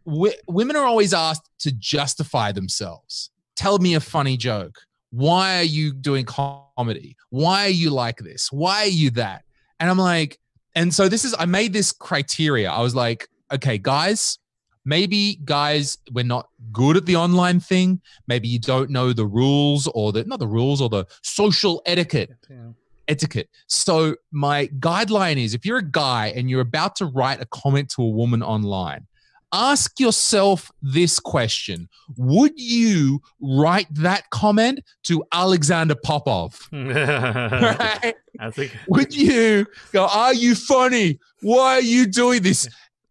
w- 0.06 0.34
women 0.48 0.76
are 0.76 0.86
always 0.86 1.14
asked 1.14 1.50
to 1.60 1.72
justify 1.72 2.52
themselves. 2.52 3.32
Tell 3.56 3.80
me 3.80 3.96
a 3.96 4.00
funny 4.00 4.38
joke. 4.38 4.80
Why 5.12 5.60
are 5.60 5.64
you 5.64 5.94
doing 5.94 6.26
comedy? 6.26 7.16
Why 7.30 7.66
are 7.66 7.70
you 7.70 7.90
like 7.90 8.18
this? 8.18 8.52
Why 8.52 8.84
are 8.84 8.88
you 8.88 9.12
that? 9.12 9.44
And 9.80 9.90
I'm 9.90 9.98
like, 9.98 10.40
and 10.76 10.94
so 10.94 11.08
this 11.08 11.24
is, 11.24 11.34
I 11.40 11.46
made 11.46 11.72
this 11.72 11.94
criteria. 11.94 12.70
I 12.70 12.82
was 12.82 12.96
like, 12.96 13.30
okay, 13.54 13.78
guys, 13.78 14.40
maybe 14.86 15.40
guys, 15.46 15.98
we're 16.12 16.24
not 16.26 16.48
good 16.72 16.98
at 16.98 17.06
the 17.06 17.16
online 17.16 17.60
thing. 17.60 18.02
Maybe 18.28 18.48
you 18.48 18.60
don't 18.60 18.90
know 18.90 19.14
the 19.14 19.26
rules 19.26 19.88
or 19.94 20.12
the 20.12 20.24
not 20.26 20.40
the 20.40 20.48
rules 20.48 20.82
or 20.82 20.90
the 20.90 21.06
social 21.24 21.82
etiquette 21.86 22.32
Yeah. 22.50 22.70
etiquette. 23.08 23.50
So 23.68 24.16
my 24.32 24.68
guideline 24.80 25.38
is 25.38 25.54
if 25.54 25.66
you're 25.66 25.80
a 25.80 25.92
guy 25.92 26.28
and 26.36 26.50
you're 26.50 26.62
about 26.62 26.96
to 26.98 27.06
write 27.06 27.42
a 27.42 27.46
comment 27.46 27.90
to 27.96 28.02
a 28.04 28.10
woman 28.10 28.42
online, 28.44 29.08
ask 29.54 30.00
yourself 30.00 30.72
this 30.82 31.20
question. 31.20 31.88
Would 32.18 32.54
you 32.58 33.22
write 33.42 33.88
that 33.94 34.30
comment 34.32 34.82
to 35.04 35.24
Alexander 35.32 35.96
Popov? 35.96 36.60
Right? 36.72 38.14
Think 38.52 38.72
Would 38.90 39.16
you 39.16 39.66
go, 39.94 40.08
are 40.08 40.34
you 40.34 40.56
funny? 40.56 41.20
Why 41.42 41.76
are 41.76 41.82
you 41.82 42.06
doing 42.06 42.42
this? 42.44 42.68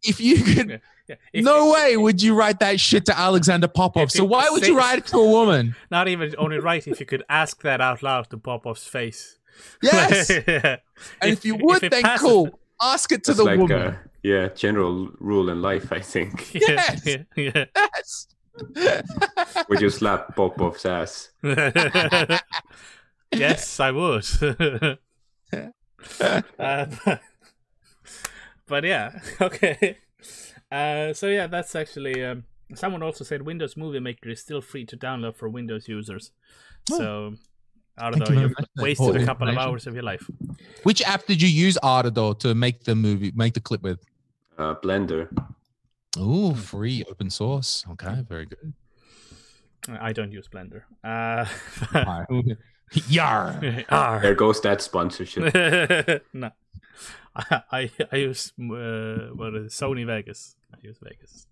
If 0.07 0.21
you 0.21 0.43
could, 0.43 0.81
yeah, 1.09 1.17
if- 1.33 1.45
no 1.45 1.73
way 1.73 1.97
would 1.97 2.23
you 2.23 2.35
write 2.35 2.59
that 2.61 2.79
shit 2.81 3.07
to 3.07 3.19
Alexander 3.19 3.69
Popov. 3.69 4.11
So 4.11 4.25
why 4.25 4.49
would 4.51 4.67
you 4.67 4.77
write 4.77 4.99
it 4.99 5.07
to 5.07 5.19
a 5.19 5.29
woman? 5.31 5.75
Not 5.91 6.09
even 6.09 6.35
only 6.39 6.59
right 6.59 6.87
if 6.87 7.01
you 7.01 7.07
could 7.07 7.25
ask 7.29 7.63
that 7.63 7.81
out 7.81 8.03
loud 8.03 8.29
to 8.31 8.37
Popov's 8.39 8.85
face. 8.87 9.39
Yes. 9.83 10.31
Yeah. 10.49 10.77
And 11.21 11.31
if, 11.33 11.45
you 11.45 11.57
would, 11.57 11.83
it 11.83 11.91
then 11.91 12.03
passes- 12.03 12.21
cool. 12.27 12.59
Ask 12.83 13.13
it 13.13 13.23
to 13.25 13.35
the 13.35 13.45
like 13.45 13.59
woman. 13.61 13.81
a 13.83 14.01
yeah 14.23 14.49
general 14.49 15.11
rule 15.21 15.49
in 15.49 15.63
life. 15.63 15.93
I 15.93 16.01
think. 16.01 16.53
Yes. 16.69 17.07
yeah, 17.07 17.23
Yes. 17.37 18.27
Would 19.69 19.81
you 19.81 19.91
slap 19.91 20.35
Popov's 20.37 20.85
ass? 20.87 21.31
yes, 23.33 23.81
I 23.81 23.91
would. 23.91 24.27
uh, 26.59 26.97
but, 28.67 28.83
but 28.83 28.85
yeah, 28.85 29.21
okay. 29.41 29.99
Uh, 30.71 31.13
so 31.13 31.29
yeah, 31.29 31.47
that's 31.47 31.75
actually. 31.75 32.25
Um, 32.25 32.45
someone 32.75 33.03
also 33.03 33.25
said 33.25 33.43
Windows 33.43 33.77
Movie 33.77 34.01
Maker 34.01 34.31
is 34.31 34.41
still 34.41 34.61
free 34.61 34.85
to 34.87 34.97
download 34.97 35.37
for 35.37 35.49
Windows 35.49 35.89
users. 35.89 36.31
Oh. 36.93 36.99
So 36.99 37.35
I 37.99 38.11
don't 38.11 38.21
Thank 38.21 38.31
know, 38.31 38.35
you 38.35 38.43
you've 38.43 38.59
much 38.59 38.69
for 38.77 38.83
wasted 38.83 39.17
a 39.17 39.27
couple 39.27 39.49
of 39.49 39.57
hours 39.57 39.87
of 39.87 39.95
your 39.95 40.03
life. 40.03 40.29
Which 40.83 41.03
app 41.03 41.27
did 41.27 41.41
you 41.41 41.49
use 41.49 41.79
Artador 41.83 42.39
to 42.41 42.55
make 42.55 42.85
the 42.85 42.95
movie, 42.95 43.33
make 43.35 43.55
the 43.55 43.61
clip 43.61 43.83
with? 43.83 44.01
Uh, 44.59 44.75
Blender. 44.75 45.29
Oh, 46.17 46.55
free 46.55 47.05
open 47.09 47.31
source. 47.31 47.85
Okay, 47.93 48.25
very 48.29 48.47
good. 48.47 48.73
I 49.89 50.13
don't 50.13 50.33
use 50.33 50.49
Blender. 50.49 50.83
Uh, 51.03 51.45
Yar. 53.09 53.61
Arr. 53.91 54.21
There 54.23 54.35
goes 54.35 54.61
that 54.63 54.81
sponsorship. 54.81 55.55
no, 56.33 56.51
I, 57.37 57.63
I 57.73 57.91
I 58.13 58.17
use 58.17 58.53
uh, 58.59 59.31
what 59.35 59.55
is 59.55 59.67
it, 59.67 59.85
Sony 59.85 60.07
Vegas. 60.07 60.57
I 60.73 60.79
use 60.83 60.99
Vegas 61.03 61.47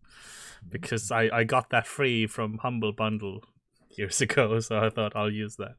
because 0.68 1.10
I 1.10 1.30
I 1.32 1.44
got 1.44 1.70
that 1.70 1.86
free 1.86 2.26
from 2.26 2.58
Humble 2.58 2.92
Bundle 2.92 3.44
years 3.90 4.20
ago, 4.26 4.60
so 4.60 4.78
I 4.78 4.90
thought 4.90 5.12
I'll 5.14 5.30
use 5.30 5.56
that. 5.56 5.76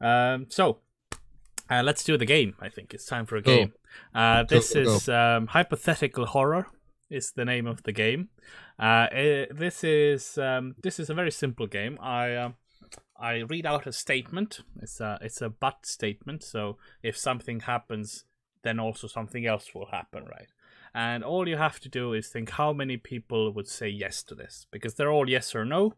Um, 0.00 0.46
so 0.48 0.78
uh, 1.70 1.82
let's 1.82 2.04
do 2.04 2.16
the 2.16 2.26
game. 2.26 2.54
I 2.60 2.68
think 2.68 2.92
it's 2.92 3.06
time 3.06 3.26
for 3.26 3.36
a 3.36 3.42
Go. 3.42 3.56
game. 3.56 3.72
Uh, 4.14 4.42
this 4.42 4.74
go, 4.74 4.84
go. 4.84 4.94
is 4.94 5.08
um, 5.08 5.46
hypothetical 5.48 6.26
horror. 6.26 6.66
Is 7.10 7.32
the 7.32 7.44
name 7.44 7.66
of 7.66 7.82
the 7.82 7.92
game. 7.92 8.30
Uh, 8.78 9.06
eh, 9.12 9.46
this 9.50 9.84
is 9.84 10.36
um, 10.38 10.74
this 10.82 10.98
is 10.98 11.10
a 11.10 11.14
very 11.14 11.30
simple 11.30 11.66
game. 11.66 11.98
I 12.00 12.34
um, 12.34 12.54
I 13.16 13.38
read 13.38 13.66
out 13.66 13.86
a 13.86 13.92
statement. 13.92 14.60
It's 14.82 15.00
a 15.00 15.18
it's 15.20 15.40
a 15.40 15.48
but 15.48 15.86
statement. 15.86 16.42
So 16.42 16.78
if 17.02 17.16
something 17.16 17.60
happens, 17.60 18.24
then 18.62 18.80
also 18.80 19.06
something 19.06 19.46
else 19.46 19.74
will 19.74 19.86
happen, 19.86 20.24
right? 20.24 20.48
And 20.94 21.24
all 21.24 21.48
you 21.48 21.56
have 21.56 21.80
to 21.80 21.88
do 21.88 22.12
is 22.12 22.28
think 22.28 22.50
how 22.50 22.72
many 22.72 22.96
people 22.96 23.52
would 23.52 23.68
say 23.68 23.88
yes 23.88 24.22
to 24.24 24.34
this, 24.34 24.66
because 24.70 24.94
they're 24.94 25.10
all 25.10 25.28
yes 25.28 25.54
or 25.54 25.64
no. 25.64 25.94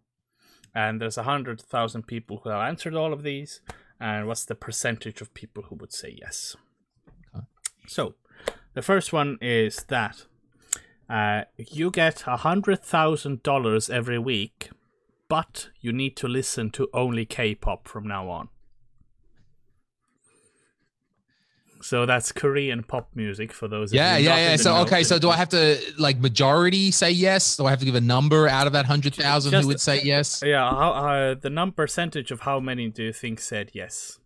And 0.75 1.01
there's 1.01 1.19
a 1.19 1.23
hundred 1.23 1.61
thousand 1.61 2.07
people 2.07 2.41
who 2.43 2.51
have 2.51 2.61
answered 2.61 2.95
all 2.95 3.13
of 3.13 3.23
these. 3.23 3.61
And 3.99 4.27
what's 4.27 4.45
the 4.45 4.55
percentage 4.55 5.23
of 5.23 5.33
people 5.33 5.65
who 5.65 5.77
would 5.77 5.93
say 5.93 6.17
yes? 6.21 6.57
Okay. 7.35 7.47
So 7.87 8.15
the 8.75 8.83
first 8.83 9.13
one 9.13 9.39
is 9.41 9.85
that 9.89 10.27
uh, 11.09 11.43
you 11.57 11.91
get 11.91 12.25
a 12.27 12.39
hundred 12.39 12.83
thousand 12.83 13.43
dollars 13.43 13.89
every 13.89 14.19
week 14.19 14.71
but 15.29 15.69
you 15.81 15.93
need 15.93 16.17
to 16.17 16.29
listen 16.29 16.71
to 16.71 16.89
only 16.93 17.25
K-pop 17.25 17.89
from 17.89 18.07
now 18.07 18.29
on. 18.29 18.49
So 21.83 22.05
that's 22.05 22.33
Korean 22.33 22.83
pop 22.83 23.11
music 23.15 23.53
for 23.53 23.69
those. 23.69 23.93
of 23.93 23.97
Yeah, 23.97 24.17
you 24.17 24.29
yeah, 24.29 24.51
yeah. 24.51 24.57
So 24.57 24.77
okay, 24.79 25.05
so 25.05 25.19
do 25.19 25.31
I 25.31 25.37
have 25.37 25.51
to 25.51 25.79
like 25.99 26.19
majority 26.19 26.91
say 26.91 27.11
yes? 27.11 27.57
Do 27.57 27.67
I 27.67 27.71
have 27.71 27.79
to 27.79 27.85
give 27.85 27.95
a 27.95 28.01
number 28.01 28.49
out 28.49 28.67
of 28.67 28.73
that 28.73 28.87
hundred 28.87 29.15
thousand 29.15 29.61
who 29.61 29.69
would 29.69 29.81
say 29.81 30.01
yes? 30.03 30.43
Yeah, 30.45 30.69
how, 30.69 30.91
uh, 30.91 31.35
the 31.35 31.51
number 31.51 31.77
percentage 31.77 32.31
of 32.31 32.41
how 32.41 32.59
many 32.59 32.89
do 32.89 33.05
you 33.05 33.13
think 33.13 33.41
said 33.41 33.71
yes? 33.73 34.19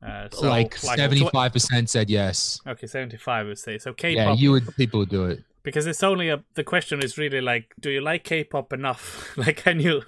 Uh, 0.00 0.28
so, 0.30 0.48
like 0.48 0.76
seventy-five 0.76 1.52
percent 1.52 1.90
said 1.90 2.08
yes. 2.08 2.60
okay, 2.66 2.86
seventy-five 2.86 3.46
would 3.46 3.58
say 3.58 3.78
so. 3.78 3.92
K-pop, 3.92 4.16
Yeah, 4.16 4.32
you 4.34 4.52
would. 4.52 4.76
People 4.76 5.00
would 5.00 5.08
do 5.08 5.24
it. 5.24 5.42
Because 5.68 5.86
it's 5.86 6.02
only 6.02 6.30
a. 6.30 6.42
The 6.54 6.64
question 6.64 7.02
is 7.02 7.18
really 7.18 7.42
like, 7.42 7.74
do 7.78 7.90
you 7.90 8.00
like 8.00 8.24
K-pop 8.24 8.72
enough? 8.72 9.30
like, 9.36 9.58
can 9.58 9.80
you? 9.80 10.02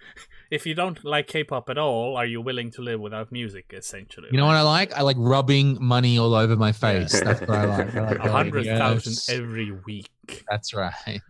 if 0.50 0.66
you 0.66 0.74
don't 0.74 1.04
like 1.04 1.28
K-pop 1.28 1.70
at 1.70 1.78
all, 1.78 2.16
are 2.16 2.26
you 2.26 2.40
willing 2.40 2.72
to 2.72 2.82
live 2.82 2.98
without 2.98 3.30
music? 3.30 3.72
Essentially, 3.72 4.28
You 4.32 4.38
know 4.38 4.46
what 4.46 4.56
I 4.56 4.62
like? 4.62 4.92
I 4.92 5.02
like 5.02 5.16
rubbing 5.16 5.78
money 5.80 6.18
all 6.18 6.34
over 6.34 6.56
my 6.56 6.72
face. 6.72 7.20
That's 7.20 7.40
what 7.42 7.50
I 7.50 7.64
like. 7.64 7.94
I 7.94 8.06
like 8.08 8.18
a 8.24 8.32
hundred 8.32 8.66
thousand 8.66 9.12
yes. 9.12 9.28
every 9.28 9.70
week. 9.86 10.10
That's 10.50 10.74
right. 10.74 11.20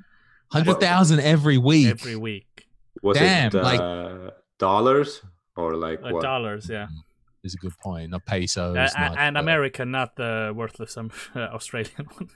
Hundred 0.51 0.81
thousand 0.81 1.21
every 1.21 1.59
week. 1.59 1.89
Every 1.89 2.17
week, 2.17 2.67
Was 3.03 3.19
Damn, 3.19 3.49
it 3.49 3.55
uh, 3.55 3.63
like- 3.63 4.35
dollars 4.59 5.21
or 5.57 5.77
like 5.77 6.01
uh, 6.03 6.09
what? 6.09 6.23
dollars, 6.23 6.71
yeah. 6.71 6.87
Is 7.45 7.55
a 7.55 7.59
good 7.59 7.77
point. 7.79 8.11
Not 8.11 8.25
pesos. 8.27 8.77
Uh, 8.77 8.89
not, 8.99 9.19
and 9.19 9.37
uh, 9.37 9.41
American, 9.41 9.91
not 9.91 10.17
the 10.17 10.53
worthless 10.55 10.97
um, 10.97 11.11
uh, 11.35 11.41
Australian 11.41 12.07
one. 12.17 12.31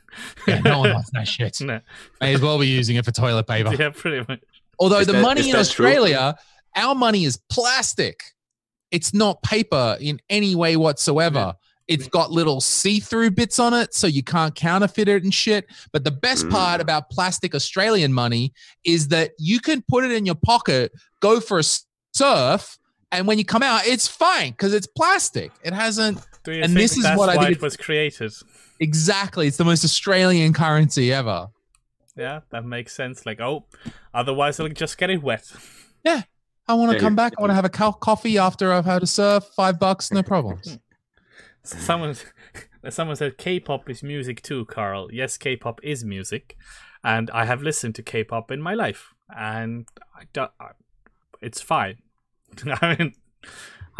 Yeah, 0.47 0.60
no 0.60 0.80
one 0.80 0.93
wants 0.93 1.10
that 1.12 1.26
shit. 1.28 1.60
No. 1.60 1.80
May 2.20 2.35
as 2.35 2.40
well 2.40 2.59
be 2.59 2.66
using 2.68 2.97
it 2.97 3.05
for 3.05 3.10
toilet 3.12 3.47
paper. 3.47 3.74
Yeah, 3.74 3.90
pretty 3.90 4.24
much. 4.28 4.40
Although 4.78 4.98
Is 5.01 5.06
the 5.06 5.14
that- 5.14 5.22
money 5.22 5.40
in 5.40 5.47
that 5.56 5.68
true? 5.70 5.86
Australia, 5.86 6.36
our 6.76 6.94
money 6.94 7.24
is 7.24 7.39
plastic. 7.51 8.20
It's 8.90 9.12
not 9.12 9.43
paper 9.43 9.97
in 10.01 10.20
any 10.30 10.55
way 10.55 10.76
whatsoever. 10.76 11.55
It's 11.89 12.06
got 12.06 12.30
little 12.30 12.60
see-through 12.60 13.30
bits 13.30 13.59
on 13.59 13.72
it, 13.72 13.94
so 13.94 14.06
you 14.06 14.22
can't 14.22 14.55
counterfeit 14.55 15.09
it 15.09 15.24
and 15.24 15.32
shit. 15.32 15.64
But 15.90 16.05
the 16.05 16.10
best 16.10 16.44
Mm. 16.47 16.51
part 16.51 16.80
about 16.82 17.09
plastic 17.10 17.55
Australian 17.55 18.12
money 18.12 18.52
is 18.85 19.09
that 19.09 19.32
you 19.39 19.59
can 19.59 19.82
put 19.89 20.05
it 20.05 20.12
in 20.12 20.26
your 20.26 20.35
pocket, 20.35 20.93
go 21.20 21.40
for 21.40 21.59
a 21.59 21.64
surf, 22.14 22.78
and 23.12 23.26
when 23.26 23.39
you 23.39 23.44
come 23.44 23.62
out, 23.62 23.86
it's 23.86 24.06
fine 24.09 24.51
because 24.52 24.74
it's 24.74 24.86
plastic. 24.86 25.51
It 25.62 25.72
hasn't 25.72 26.18
Do 26.44 26.52
you 26.52 26.62
And 26.62 26.72
think 26.74 26.78
this 26.80 26.97
is 26.97 27.05
what 27.16 27.28
I 27.28 27.36
why 27.36 27.44
think 27.47 27.56
it 27.56 27.62
was 27.62 27.76
created? 27.76 28.32
exactly. 28.80 29.47
It's 29.47 29.56
the 29.56 29.64
most 29.64 29.85
Australian 29.85 30.52
currency 30.52 31.12
ever. 31.12 31.48
Yeah, 32.16 32.40
that 32.51 32.64
makes 32.64 32.93
sense. 32.94 33.24
Like, 33.26 33.40
oh, 33.40 33.66
otherwise 34.12 34.59
I'll 34.59 34.68
just 34.68 34.98
get 34.98 35.10
it 35.10 35.22
wet. 35.22 35.51
Yeah, 36.05 36.22
I 36.66 36.74
want 36.74 36.90
to 36.90 36.97
Yeah, 36.97 37.01
come 37.02 37.14
back. 37.16 37.32
I 37.39 37.40
want 37.40 37.51
to 37.51 37.55
have 37.55 37.64
a 37.64 37.68
co- 37.70 37.93
coffee 37.93 38.39
after 38.39 38.72
I've 38.72 38.85
had 38.85 39.02
a 39.02 39.06
surf. 39.06 39.44
Five 39.55 39.78
bucks, 39.78 40.10
no 40.12 40.22
problems. 40.22 40.78
Someone, 41.64 42.14
someone 42.89 43.16
said 43.16 43.36
K-pop 43.36 43.90
is 43.90 44.02
music 44.02 44.40
too, 44.43 44.64
Carl. 44.64 45.09
Yes, 45.12 45.36
K-pop 45.36 45.80
is 45.82 46.02
music, 46.05 46.56
and 47.05 47.30
I 47.30 47.44
have 47.44 47.62
listened 47.62 47.94
to 47.97 48.02
K-pop 48.02 48.51
in 48.51 48.62
my 48.62 48.72
life, 48.74 49.12
and 49.36 49.86
I 50.16 50.24
don't, 50.32 50.51
I, 50.59 50.68
it's 51.43 51.60
fine. 51.60 51.98
I 52.83 52.97
mean, 52.99 53.15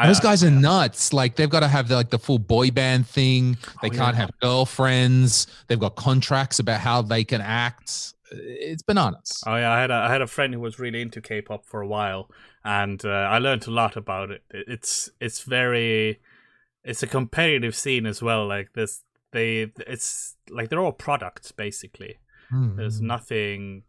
Those 0.03 0.20
guys 0.20 0.45
are 0.45 0.51
nuts. 0.51 1.12
Like 1.12 1.37
they've 1.37 1.51
got 1.51 1.61
to 1.61 1.69
have 1.69 1.89
the, 1.89 1.97
like 1.97 2.11
the 2.11 2.19
full 2.19 2.39
boy 2.39 2.70
band 2.70 3.07
thing. 3.07 3.57
They 3.83 3.89
Oh, 3.89 3.91
can't 3.91 4.15
yeah. 4.16 4.23
have 4.23 4.31
girlfriends. 4.41 5.47
They've 5.66 5.79
got 5.81 5.97
contracts 5.97 6.59
about 6.59 6.81
how 6.81 7.03
they 7.03 7.25
can 7.25 7.41
act. 7.41 8.15
It's 8.31 8.83
bananas. 8.83 9.43
Oh 9.47 9.57
yeah, 9.57 9.70
I 9.73 9.81
had 9.81 9.91
a 9.91 9.95
I 9.95 10.12
had 10.12 10.20
a 10.23 10.27
friend 10.27 10.53
who 10.53 10.61
was 10.61 10.79
really 10.79 11.01
into 11.01 11.20
K-pop 11.20 11.65
for 11.65 11.81
a 11.81 11.87
while, 11.87 12.31
and 12.62 13.03
uh, 13.05 13.09
I 13.09 13.39
learned 13.39 13.66
a 13.66 13.70
lot 13.70 13.97
about 13.97 14.31
it. 14.31 14.43
It- 14.51 14.66
It's 14.69 15.11
it's 15.19 15.41
very, 15.41 16.20
it's 16.85 17.03
a 17.03 17.07
competitive 17.07 17.75
scene 17.75 18.05
as 18.05 18.23
well. 18.23 18.47
Like 18.47 18.75
this, 18.75 19.03
they 19.33 19.73
it's 19.87 20.37
like 20.51 20.69
they're 20.69 20.81
all 20.81 20.93
products 20.93 21.53
basically. 21.53 22.19
There's 22.51 23.01
Mm. 23.01 23.05
nothing 23.07 23.83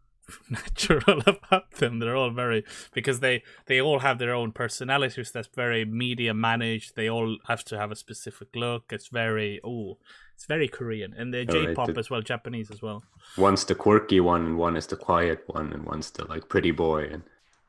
natural 0.50 1.20
about 1.26 1.70
them. 1.72 1.98
They're 1.98 2.16
all 2.16 2.30
very 2.30 2.64
because 2.92 3.20
they 3.20 3.42
they 3.66 3.80
all 3.80 4.00
have 4.00 4.18
their 4.18 4.34
own 4.34 4.52
personalities. 4.52 5.30
That's 5.30 5.48
very 5.54 5.84
media 5.84 6.34
managed. 6.34 6.96
They 6.96 7.08
all 7.08 7.38
have 7.46 7.64
to 7.64 7.78
have 7.78 7.90
a 7.90 7.96
specific 7.96 8.48
look. 8.54 8.92
It's 8.92 9.08
very 9.08 9.60
oh, 9.64 9.98
it's 10.34 10.46
very 10.46 10.68
Korean 10.68 11.12
and 11.16 11.32
the 11.34 11.40
All 11.40 11.54
right, 11.54 11.68
J-pop 11.68 11.92
the- 11.92 11.98
as 12.00 12.10
well, 12.10 12.22
Japanese 12.22 12.70
as 12.70 12.80
well. 12.82 13.04
One's 13.36 13.64
the 13.64 13.74
quirky 13.74 14.20
one, 14.20 14.46
and 14.46 14.58
one 14.58 14.76
is 14.76 14.86
the 14.86 14.96
quiet 14.96 15.42
one, 15.46 15.72
and 15.72 15.84
one's 15.84 16.10
the 16.10 16.24
like 16.26 16.48
pretty 16.48 16.70
boy. 16.70 17.04
And 17.12 17.22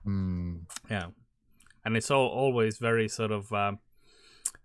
Mm. 0.05 0.61
Yeah, 0.89 1.07
and 1.85 1.95
it's 1.95 2.09
all 2.09 2.27
always 2.27 2.79
very 2.79 3.07
sort 3.07 3.31
of 3.31 3.53
um, 3.53 3.79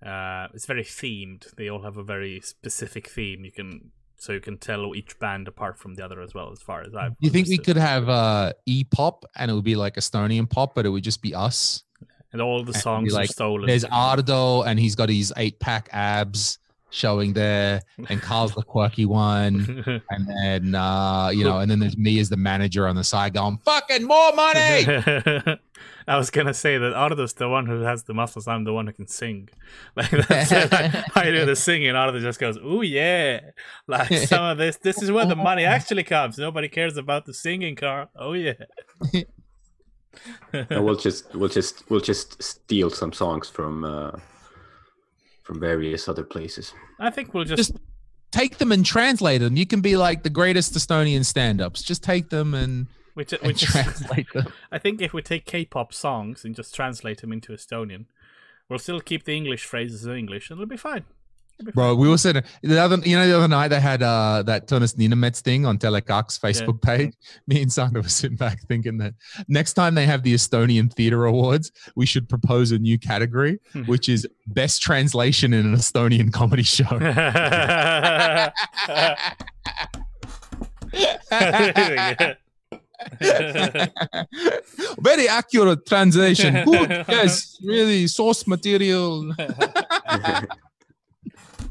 uh, 0.04 0.48
it's 0.54 0.66
very 0.66 0.84
themed. 0.84 1.54
They 1.56 1.68
all 1.68 1.82
have 1.82 1.96
a 1.98 2.02
very 2.02 2.40
specific 2.40 3.08
theme. 3.08 3.44
You 3.44 3.52
can 3.52 3.90
so 4.18 4.32
you 4.32 4.40
can 4.40 4.58
tell 4.58 4.94
each 4.94 5.18
band 5.18 5.48
apart 5.48 5.78
from 5.78 5.94
the 5.94 6.04
other 6.04 6.20
as 6.20 6.34
well. 6.34 6.50
As 6.50 6.60
far 6.60 6.82
as 6.82 6.94
I, 6.94 7.10
You 7.20 7.30
think 7.30 7.48
we 7.48 7.58
could 7.58 7.76
have 7.76 8.08
uh, 8.08 8.52
e 8.64 8.84
pop 8.84 9.24
and 9.36 9.50
it 9.50 9.54
would 9.54 9.64
be 9.64 9.76
like 9.76 9.96
Estonian 9.96 10.48
pop, 10.48 10.74
but 10.74 10.86
it 10.86 10.88
would 10.88 11.04
just 11.04 11.22
be 11.22 11.34
us? 11.34 11.82
And 12.32 12.42
all 12.42 12.64
the 12.64 12.74
songs 12.74 13.12
like, 13.12 13.30
are 13.30 13.32
stolen. 13.32 13.66
There's 13.66 13.84
Ardo 13.84 14.62
and 14.62 14.78
he's 14.78 14.94
got 14.94 15.08
his 15.08 15.32
eight 15.36 15.60
pack 15.60 15.88
abs 15.92 16.58
showing 16.96 17.34
there, 17.34 17.82
and 18.08 18.20
Carl's 18.22 18.54
the 18.54 18.62
quirky 18.62 19.04
one, 19.04 20.02
and 20.10 20.28
then 20.28 20.74
uh, 20.74 21.30
you 21.32 21.44
know, 21.44 21.58
and 21.58 21.70
then 21.70 21.78
there's 21.78 21.96
me 21.96 22.18
as 22.18 22.28
the 22.28 22.36
manager 22.36 22.88
on 22.88 22.96
the 22.96 23.04
side 23.04 23.34
going, 23.34 23.58
"Fucking 23.58 24.04
more 24.04 24.32
money!" 24.32 24.86
I 26.08 26.16
was 26.16 26.30
gonna 26.30 26.54
say 26.54 26.78
that 26.78 26.94
Ardo's 26.94 27.34
the 27.34 27.48
one 27.48 27.66
who 27.66 27.80
has 27.80 28.04
the 28.04 28.14
muscles. 28.14 28.48
I'm 28.48 28.64
the 28.64 28.72
one 28.72 28.86
who 28.86 28.92
can 28.92 29.06
sing. 29.06 29.48
Like 29.96 30.10
that's 30.10 30.52
it. 30.52 30.72
Like, 30.72 31.16
I 31.16 31.30
do 31.30 31.44
the 31.44 31.56
singing. 31.56 31.94
Ardo 31.94 32.20
just 32.20 32.38
goes, 32.38 32.56
"Ooh 32.58 32.82
yeah!" 32.82 33.40
Like 33.86 34.12
some 34.12 34.44
of 34.44 34.58
this. 34.58 34.76
This 34.76 35.02
is 35.02 35.10
where 35.10 35.26
the 35.26 35.36
money 35.36 35.64
actually 35.64 36.04
comes. 36.04 36.38
Nobody 36.38 36.68
cares 36.68 36.96
about 36.96 37.26
the 37.26 37.34
singing, 37.34 37.76
Carl. 37.76 38.10
Oh 38.16 38.32
yeah. 38.32 38.54
And 40.52 40.84
we'll 40.84 40.96
just 40.96 41.34
we'll 41.34 41.48
just 41.48 41.88
we'll 41.90 42.00
just 42.00 42.42
steal 42.42 42.90
some 42.90 43.12
songs 43.12 43.48
from 43.48 43.84
uh, 43.84 44.12
from 45.46 45.60
various 45.60 46.08
other 46.08 46.24
places. 46.24 46.74
I 46.98 47.10
think 47.10 47.32
we'll 47.32 47.44
just, 47.44 47.56
Just 47.56 47.76
take 48.32 48.58
them 48.58 48.72
and 48.72 48.84
translate 48.84 49.40
them. 49.40 49.56
You 49.56 49.64
can 49.64 49.80
be 49.80 49.96
like 49.96 50.24
the 50.24 50.30
greatest 50.30 50.74
Estonian 50.74 51.24
stand-ups. 51.24 51.82
Just 51.82 52.02
take 52.02 52.30
them 52.30 52.52
and, 52.52 52.88
we, 53.14 53.24
ju- 53.24 53.38
we 53.44 53.52
just 53.52 53.70
translate 53.70 54.26
them. 54.34 54.52
I 54.72 54.78
think 54.78 55.00
if 55.00 55.12
we 55.12 55.22
take 55.22 55.46
K-pop 55.46 55.94
songs 55.94 56.44
and 56.44 56.56
just 56.56 56.74
translate 56.74 57.20
them 57.20 57.32
into 57.32 57.52
Estonian, 57.52 58.06
we'll 58.68 58.80
still 58.80 59.00
keep 59.00 59.24
the 59.24 59.36
English 59.36 59.64
phrases 59.64 60.04
in 60.04 60.16
English, 60.16 60.50
and 60.50 60.58
it'll 60.58 60.68
be 60.68 60.76
fine. 60.76 61.04
Bro, 61.74 61.96
we 61.96 62.08
were 62.08 62.18
sitting 62.18 62.42
the 62.62 62.78
other, 62.78 62.96
you 62.98 63.16
know, 63.16 63.26
the 63.26 63.36
other 63.36 63.48
night 63.48 63.68
they 63.68 63.80
had 63.80 64.02
uh 64.02 64.42
that 64.46 64.68
Tõnis 64.68 64.96
Niinemets 64.96 65.40
thing 65.40 65.64
on 65.64 65.78
Telekak's 65.78 66.38
Facebook 66.38 66.82
page. 66.82 67.14
Me 67.46 67.62
and 67.62 67.72
Sandra 67.72 68.02
were 68.02 68.08
sitting 68.08 68.36
back 68.36 68.60
thinking 68.68 68.98
that 68.98 69.14
next 69.48 69.72
time 69.72 69.94
they 69.94 70.06
have 70.06 70.22
the 70.22 70.34
Estonian 70.34 70.92
Theatre 70.92 71.24
Awards, 71.24 71.72
we 71.94 72.06
should 72.06 72.28
propose 72.28 72.72
a 72.72 72.78
new 72.78 72.98
category, 72.98 73.58
which 73.86 74.08
is 74.08 74.26
best 74.48 74.82
translation 74.82 75.54
in 75.54 75.66
an 75.66 75.74
Estonian 75.74 76.32
comedy 76.32 76.62
show. 76.62 76.84
Very 85.00 85.28
accurate 85.28 85.86
translation. 85.86 86.64
Good, 86.64 86.90
yes, 87.08 87.58
really 87.62 88.06
source 88.06 88.46
material. 88.46 89.32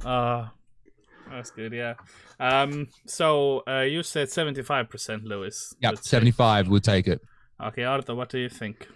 Uh, 0.06 0.48
that's 1.30 1.52
good, 1.52 1.74
yeah. 1.74 1.96
Um, 2.40 2.88
so 3.06 3.64
uh, 3.68 3.82
you 3.82 4.04
said 4.04 4.30
seventy-five 4.30 4.90
percent, 4.90 5.24
Louis. 5.24 5.74
Yeah, 5.80 5.92
seventy-five. 6.02 6.68
We'll 6.68 6.82
take 6.82 7.08
it. 7.08 7.22
Okay, 7.64 7.84
Ardo, 7.84 8.16
what 8.16 8.30
do 8.30 8.38
you 8.38 8.50
think? 8.50 8.88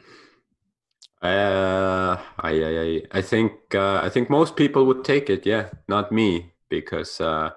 Uh, 1.21 2.17
I, 2.39 2.51
I, 2.51 2.81
I, 2.81 3.01
I 3.11 3.21
think 3.21 3.53
uh, 3.73 3.99
I 4.03 4.09
think 4.09 4.29
most 4.29 4.55
people 4.55 4.85
would 4.85 5.03
take 5.03 5.29
it. 5.29 5.45
Yeah, 5.45 5.69
not 5.87 6.11
me 6.11 6.53
because 6.69 7.19
uh, 7.19 7.51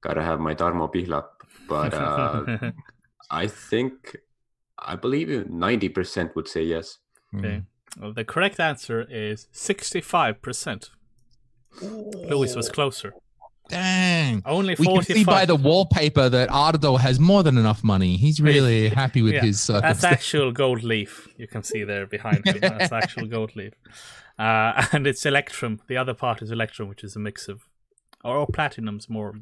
gotta 0.00 0.22
have 0.22 0.40
my 0.40 0.54
Darmo 0.54 0.92
Pihlap. 0.92 1.26
But 1.68 1.94
uh, 1.94 2.72
I 3.30 3.46
think 3.46 4.16
I 4.78 4.96
believe 4.96 5.48
ninety 5.48 5.88
percent 5.88 6.34
would 6.34 6.48
say 6.48 6.64
yes. 6.64 6.98
okay. 7.36 7.62
Well, 8.00 8.12
the 8.12 8.24
correct 8.24 8.58
answer 8.58 9.06
is 9.08 9.46
sixty-five 9.52 10.42
percent. 10.42 10.90
Louis 11.82 12.54
was 12.54 12.68
closer. 12.68 13.14
Dang. 13.68 14.42
Only 14.44 14.76
45. 14.76 14.78
We 14.78 15.04
can 15.04 15.16
see 15.16 15.24
by 15.24 15.46
the 15.46 15.56
wallpaper 15.56 16.28
that 16.28 16.50
Ardo 16.50 16.96
has 16.96 17.18
more 17.18 17.42
than 17.42 17.56
enough 17.56 17.82
money. 17.82 18.16
He's 18.16 18.40
really 18.40 18.88
happy 18.88 19.22
with 19.22 19.34
Yeah, 19.34 19.42
his 19.42 19.66
That's 19.66 20.04
actual 20.04 20.52
gold 20.52 20.82
leaf. 20.82 21.28
You 21.38 21.46
can 21.46 21.62
see 21.62 21.82
there 21.82 22.06
behind 22.06 22.46
him. 22.46 22.58
That's 22.60 22.92
actual 22.92 23.26
gold 23.26 23.56
leaf. 23.56 23.72
Uh, 24.38 24.86
and 24.92 25.06
it's 25.06 25.24
Electrum. 25.24 25.80
The 25.88 25.96
other 25.96 26.14
part 26.14 26.42
is 26.42 26.50
Electrum, 26.50 26.88
which 26.88 27.02
is 27.02 27.16
a 27.16 27.18
mix 27.18 27.48
of, 27.48 27.62
or, 28.22 28.46
Platinum's 28.46 29.08
more 29.08 29.34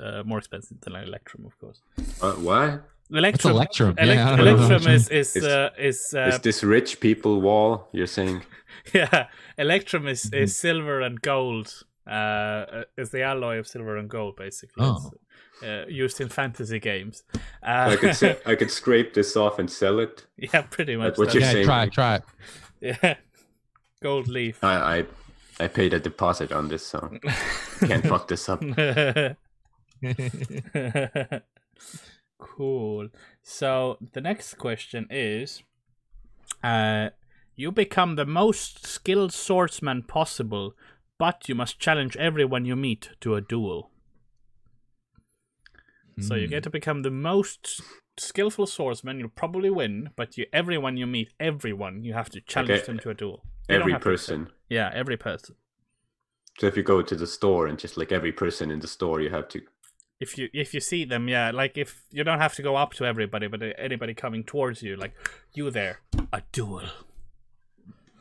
uh, 0.00 0.22
more 0.24 0.38
expensive 0.38 0.80
than 0.82 0.94
Electrum, 0.94 1.44
of 1.46 1.58
course. 1.58 1.80
Uh, 2.20 2.32
what? 2.32 2.84
Electrum. 3.12 3.52
Electrum? 3.54 3.94
Elec- 3.96 4.14
Yeah, 4.14 4.30
I 4.32 4.36
know 4.36 4.42
Electrum 4.42 4.70
Electrum. 4.70 4.94
is 4.94 5.08
is 5.08 5.36
Is- 5.36 5.44
uh, 5.44 5.70
is 5.78 6.14
uh, 6.14 6.28
Is 6.34 6.38
this 6.40 6.62
rich 6.64 7.00
people 7.00 7.40
wall? 7.40 7.88
You're 7.92 8.06
saying? 8.06 8.42
yeah. 8.94 9.26
Electrum 9.58 10.06
is 10.08 10.24
Mm-hmm. 10.24 10.42
is 10.44 10.56
silver 10.56 11.00
and 11.00 11.20
gold. 11.22 11.84
Uh, 12.06 12.84
is 12.96 13.10
the 13.10 13.22
alloy 13.22 13.58
of 13.58 13.66
silver 13.66 13.96
and 13.96 14.08
gold 14.10 14.36
basically. 14.36 14.84
Oh. 14.84 15.10
Uh, 15.62 15.84
used 15.88 16.20
in 16.20 16.28
fantasy 16.28 16.78
games. 16.80 17.22
I 17.62 17.92
Uh, 17.94 17.96
could 17.98 18.16
say, 18.16 18.38
I 18.46 18.54
could 18.56 18.70
scrape 18.70 19.12
this 19.12 19.36
off 19.36 19.58
and 19.58 19.70
sell 19.70 19.98
it. 20.00 20.26
yeah, 20.38 20.62
pretty 20.62 20.96
much. 20.96 21.08
That's 21.08 21.18
what 21.18 21.34
you're 21.34 21.42
yeah, 21.42 21.52
saying. 21.52 21.66
try 21.66 21.82
it, 21.84 21.92
try 21.92 22.14
it. 22.16 22.22
Yeah, 22.80 23.14
gold 24.02 24.26
leaf. 24.28 24.64
I 24.64 24.98
I, 25.00 25.04
I 25.64 25.68
paid 25.68 25.92
a 25.92 26.00
deposit 26.00 26.50
on 26.52 26.68
this, 26.68 26.86
so 26.86 26.98
can't 27.86 28.06
fuck 28.06 28.26
this 28.28 28.48
up. 28.48 28.62
Cool. 32.40 33.08
So 33.42 33.98
the 34.12 34.20
next 34.20 34.54
question 34.54 35.06
is 35.10 35.62
uh 36.64 37.10
you 37.56 37.70
become 37.70 38.16
the 38.16 38.26
most 38.26 38.86
skilled 38.86 39.32
swordsman 39.32 40.02
possible, 40.02 40.74
but 41.18 41.48
you 41.48 41.54
must 41.54 41.78
challenge 41.78 42.16
everyone 42.16 42.64
you 42.64 42.76
meet 42.76 43.10
to 43.20 43.34
a 43.34 43.40
duel. 43.40 43.90
So 46.18 46.34
you 46.34 46.48
get 46.48 46.62
to 46.64 46.70
become 46.70 47.00
the 47.02 47.10
most 47.10 47.80
skillful 48.18 48.66
swordsman, 48.66 49.18
you'll 49.18 49.30
probably 49.30 49.70
win, 49.70 50.10
but 50.16 50.36
you 50.36 50.44
everyone 50.52 50.98
you 50.98 51.06
meet, 51.06 51.32
everyone, 51.40 52.04
you 52.04 52.12
have 52.12 52.28
to 52.30 52.40
challenge 52.42 52.72
Okay. 52.72 52.86
them 52.86 52.98
to 52.98 53.10
a 53.10 53.14
duel. 53.14 53.42
You 53.68 53.76
Every 53.76 53.98
person. 53.98 54.50
Yeah, 54.68 54.90
every 54.94 55.16
person. 55.16 55.56
So 56.58 56.66
if 56.66 56.76
you 56.76 56.82
go 56.82 57.00
to 57.00 57.16
the 57.16 57.26
store 57.26 57.68
and 57.68 57.78
just 57.78 57.96
like 57.96 58.12
every 58.12 58.32
person 58.32 58.70
in 58.70 58.80
the 58.80 58.88
store, 58.88 59.20
you 59.22 59.30
have 59.30 59.48
to. 59.48 59.62
If 60.20 60.36
you 60.36 60.48
if 60.52 60.74
you 60.74 60.80
see 60.80 61.04
them 61.04 61.28
yeah 61.28 61.50
like 61.50 61.76
if 61.78 62.04
you 62.10 62.22
don't 62.22 62.38
have 62.38 62.54
to 62.54 62.62
go 62.62 62.76
up 62.76 62.92
to 62.92 63.04
everybody 63.04 63.48
but 63.48 63.60
anybody 63.78 64.14
coming 64.14 64.44
towards 64.44 64.82
you 64.82 64.96
like 64.96 65.14
you 65.54 65.70
there 65.70 66.00
a 66.32 66.42
duel 66.52 66.82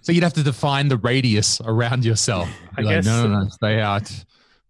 So 0.02 0.14
you'd 0.14 0.24
have 0.24 0.34
to 0.34 0.44
define 0.44 0.88
the 0.88 0.98
radius 0.98 1.60
around 1.62 2.06
yourself. 2.06 2.48
I 2.78 2.82
like, 2.82 2.96
guess 2.96 3.06
no, 3.06 3.28
no, 3.28 3.44
no, 3.44 3.50
stay 3.50 3.82
out, 3.82 4.10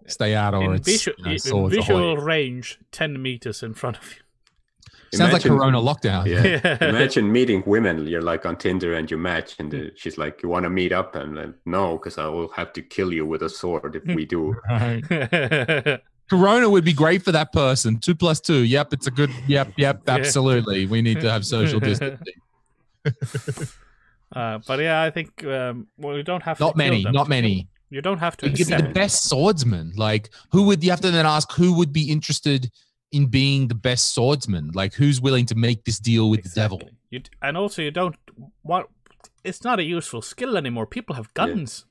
stay 0.08 0.34
out, 0.34 0.56
or 0.56 0.64
in, 0.64 0.74
it's 0.74 0.88
visu- 0.88 1.14
you 1.20 1.38
know, 1.46 1.66
in 1.66 1.70
visual 1.70 2.18
range 2.18 2.80
10 2.92 3.22
meters 3.22 3.62
in 3.62 3.76
front 3.76 3.98
of 3.98 4.12
you 4.12 4.22
Sounds 5.14 5.34
like 5.34 5.44
Corona 5.44 5.80
lockdown. 5.80 6.26
Yeah. 6.30 6.78
Imagine 6.82 7.32
meeting 7.32 7.64
women. 7.66 8.06
You're 8.06 8.22
like 8.22 8.46
on 8.46 8.56
Tinder 8.56 8.94
and 8.94 9.10
you 9.10 9.18
match, 9.18 9.56
and 9.60 9.74
uh, 9.74 9.78
she's 9.96 10.18
like, 10.18 10.44
"You 10.44 10.50
want 10.50 10.64
to 10.66 10.70
meet 10.70 10.92
up?" 10.92 11.16
And 11.16 11.36
then, 11.36 11.56
no, 11.66 11.98
because 11.98 12.18
I 12.18 12.28
will 12.28 12.50
have 12.50 12.74
to 12.74 12.82
kill 12.82 13.12
you 13.12 13.26
with 13.26 13.42
a 13.42 13.50
sword 13.50 13.96
if 13.96 14.16
we 14.16 14.26
do. 14.26 14.56
Right. 14.70 15.04
Corona 16.30 16.70
would 16.70 16.86
be 16.86 16.94
great 16.94 17.24
for 17.24 17.32
that 17.32 17.52
person. 17.52 17.98
Two 17.98 18.16
plus 18.16 18.40
two. 18.40 18.64
Yep, 18.64 18.94
it's 18.94 19.08
a 19.08 19.12
good. 19.12 19.32
Yep, 19.48 19.74
yep, 19.78 20.02
Yeah. 20.06 20.14
absolutely. 20.16 20.86
We 20.86 21.02
need 21.02 21.22
to 21.22 21.32
have 21.32 21.46
social 21.46 21.80
distancing. 21.80 22.36
uh, 24.36 24.60
but 24.68 24.80
yeah 24.80 25.02
i 25.02 25.10
think 25.10 25.44
um, 25.46 25.88
well 25.98 26.18
you 26.18 26.22
don't 26.24 26.44
have 26.44 26.58
to 26.58 26.64
Not 26.66 26.76
many. 26.76 27.04
them. 27.04 27.14
Not 27.14 27.30
many. 27.30 27.68
you 27.90 28.02
don't 28.02 28.20
have 28.20 28.36
to 28.38 28.50
You 28.50 28.56
could 28.56 28.68
be 28.68 28.76
the 28.76 28.94
best 28.94 29.24
swordsman. 29.30 29.94
Like, 29.96 30.30
who 30.52 30.64
would 30.64 30.84
you 30.84 30.92
have 30.92 31.02
to 31.02 31.12
then 31.12 31.26
ask 31.26 31.52
who 31.54 31.74
would 31.78 31.92
be 31.92 32.12
interested 32.12 32.70
in 33.12 33.26
being 33.28 33.68
the 33.68 33.76
best 33.76 34.14
swordsman? 34.14 34.72
Like, 34.76 34.94
who's 34.94 35.20
willing 35.20 35.46
to 35.48 35.56
make 35.56 35.86
this 35.86 35.98
deal 35.98 36.30
with 36.30 36.44
the 36.44 36.50
devil? 36.50 36.82
You 37.10 37.22
and 37.42 37.58
also 37.58 37.82
you 37.82 37.90
don't 37.90 38.16
what 38.62 38.88
it's 39.44 39.64
not 39.64 39.80
a 39.80 39.84
useful 39.84 40.22
skill 40.22 40.58
anymore. 40.58 40.86
People 40.86 41.16
have 41.16 41.34
guns. 41.34 41.86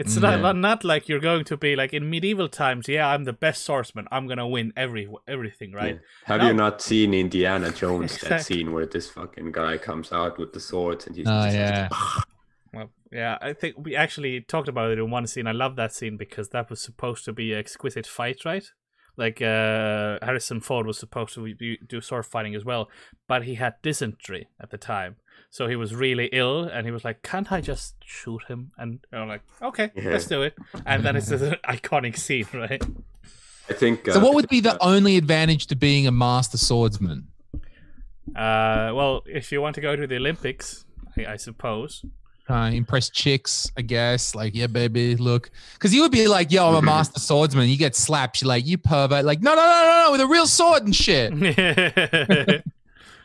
It's 0.00 0.16
not, 0.16 0.36
yeah. 0.36 0.40
not 0.40 0.56
not 0.56 0.84
like 0.84 1.08
you're 1.08 1.18
going 1.30 1.44
to 1.46 1.56
be 1.56 1.74
like 1.74 1.92
in 1.92 2.08
medieval 2.08 2.48
times. 2.48 2.88
Yeah, 2.88 3.08
I'm 3.08 3.24
the 3.24 3.32
best 3.32 3.64
swordsman. 3.64 4.06
I'm 4.12 4.26
gonna 4.28 4.46
win 4.46 4.72
every 4.76 5.08
everything, 5.26 5.72
right? 5.72 5.94
Yeah. 5.96 6.00
Have 6.26 6.40
No. 6.40 6.46
you 6.48 6.54
not 6.54 6.80
seen 6.80 7.12
Indiana 7.14 7.70
Jones? 7.72 8.16
That 8.20 8.42
scene 8.42 8.72
where 8.72 8.86
this 8.86 9.10
fucking 9.10 9.50
guy 9.52 9.76
comes 9.78 10.12
out 10.12 10.38
with 10.38 10.52
the 10.52 10.60
swords 10.60 11.06
and 11.06 11.16
he's 11.16 11.26
Oh, 11.28 11.42
just 11.44 11.56
yeah. 11.56 11.88
Well, 12.72 12.90
yeah, 13.10 13.38
I 13.40 13.54
think 13.54 13.76
we 13.78 13.96
actually 13.96 14.40
talked 14.42 14.68
about 14.68 14.90
it 14.92 14.98
in 14.98 15.10
one 15.10 15.26
scene. 15.26 15.46
I 15.46 15.52
love 15.52 15.74
that 15.76 15.92
scene 15.92 16.16
because 16.16 16.50
that 16.50 16.70
was 16.70 16.80
supposed 16.80 17.24
to 17.24 17.32
be 17.32 17.52
an 17.52 17.58
exquisite 17.58 18.06
fight, 18.06 18.44
right? 18.44 18.70
Like 19.18 19.42
uh, 19.42 20.18
Harrison 20.22 20.60
Ford 20.60 20.86
was 20.86 20.96
supposed 20.96 21.34
to 21.34 21.54
be, 21.54 21.76
do 21.86 22.00
sword 22.00 22.24
fighting 22.24 22.54
as 22.54 22.64
well, 22.64 22.88
but 23.26 23.42
he 23.42 23.56
had 23.56 23.74
dysentery 23.82 24.46
at 24.60 24.70
the 24.70 24.78
time, 24.78 25.16
so 25.50 25.66
he 25.66 25.74
was 25.76 25.92
really 25.92 26.26
ill, 26.32 26.62
and 26.62 26.86
he 26.86 26.92
was 26.92 27.04
like, 27.04 27.22
"Can't 27.22 27.50
I 27.50 27.60
just 27.60 27.96
shoot 28.04 28.44
him?" 28.48 28.70
And 28.78 29.00
I'm 29.12 29.26
like, 29.26 29.42
"Okay, 29.60 29.90
Yeah. 29.96 30.10
let's 30.10 30.26
do 30.26 30.42
it." 30.42 30.54
And 30.86 31.04
then 31.04 31.16
it's 31.16 31.30
an 31.32 31.56
iconic 31.64 32.16
scene, 32.16 32.46
right? 32.54 32.80
I 33.68 33.72
think. 33.72 34.06
So, 34.06 34.20
uh, 34.20 34.24
what 34.24 34.34
would 34.34 34.48
be 34.48 34.60
the 34.60 34.80
only 34.80 35.16
advantage 35.16 35.66
to 35.66 35.74
being 35.76 36.06
a 36.06 36.12
master 36.12 36.56
swordsman? 36.56 37.26
Uh, 38.36 38.92
well, 38.94 39.22
if 39.26 39.50
you 39.52 39.60
want 39.60 39.74
to 39.74 39.80
go 39.80 39.96
to 39.96 40.06
the 40.06 40.16
Olympics, 40.16 40.84
I, 41.16 41.32
I 41.32 41.36
suppose. 41.36 42.04
Uh, 42.48 42.70
impress 42.72 43.10
chicks, 43.10 43.70
I 43.76 43.82
guess. 43.82 44.34
Like, 44.34 44.54
yeah, 44.54 44.66
baby, 44.66 45.16
look, 45.16 45.50
because 45.74 45.94
you 45.94 46.02
would 46.02 46.12
be 46.12 46.26
like, 46.28 46.50
"Yo, 46.50 46.66
I'm 46.68 46.74
a 46.76 46.82
master 46.82 47.20
swordsman." 47.20 47.68
You 47.68 47.76
get 47.76 47.94
slapped. 47.94 48.36
She's 48.38 48.46
like, 48.48 48.66
"You 48.66 48.78
pervert!" 48.78 49.24
Like, 49.24 49.40
no, 49.42 49.54
no, 49.54 49.60
no, 49.60 49.82
no, 49.82 50.04
no, 50.06 50.12
with 50.12 50.20
a 50.20 50.26
real 50.26 50.46
sword 50.46 50.84
and 50.84 50.94
shit. 50.96 51.32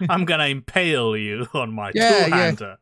I'm 0.10 0.26
gonna 0.26 0.48
impale 0.48 1.16
you 1.16 1.48
on 1.54 1.74
my 1.74 1.92
Yeah, 1.96 2.26
two-hander. 2.26 2.78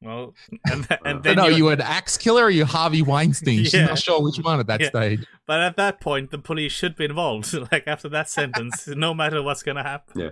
Well, 0.00 0.34
and, 0.66 0.88
th- 0.88 1.00
and 1.04 1.18
I 1.18 1.20
then 1.20 1.36
know 1.36 1.46
you, 1.46 1.56
you 1.58 1.68
an 1.68 1.80
axe 1.80 2.16
killer 2.16 2.44
or 2.44 2.50
you 2.50 2.64
Harvey 2.64 3.02
Weinstein. 3.02 3.62
She's 3.64 3.74
not 3.74 3.98
sure 4.00 4.20
which 4.20 4.36
one 4.38 4.58
at 4.58 4.66
that 4.66 4.80
Yeah. 4.80 4.88
stage. 4.88 5.24
but 5.46 5.60
at 5.60 5.76
that 5.76 6.00
point, 6.00 6.32
the 6.32 6.38
police 6.38 6.72
should 6.72 6.96
be 6.96 7.04
involved. 7.04 7.52
like 7.72 7.84
after 7.86 8.08
that 8.08 8.28
sentence, 8.28 8.88
no 8.88 9.14
matter 9.14 9.42
what's 9.42 9.62
gonna 9.62 9.82
happen. 9.84 10.20
Yeah. 10.20 10.30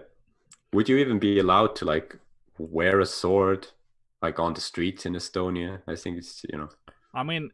Would 0.72 0.88
you 0.88 0.96
even 0.96 1.18
be 1.20 1.38
allowed 1.38 1.76
to 1.76 1.84
like 1.84 2.16
wear 2.58 2.98
a 2.98 3.06
sword 3.06 3.68
like 4.22 4.38
on 4.38 4.54
the 4.54 4.60
streets 4.60 5.06
in 5.06 5.14
Estonia? 5.14 5.82
I 5.86 5.96
think 5.96 6.18
it's 6.18 6.42
you 6.50 6.58
know. 6.58 6.68
I 7.12 7.22
mean, 7.24 7.50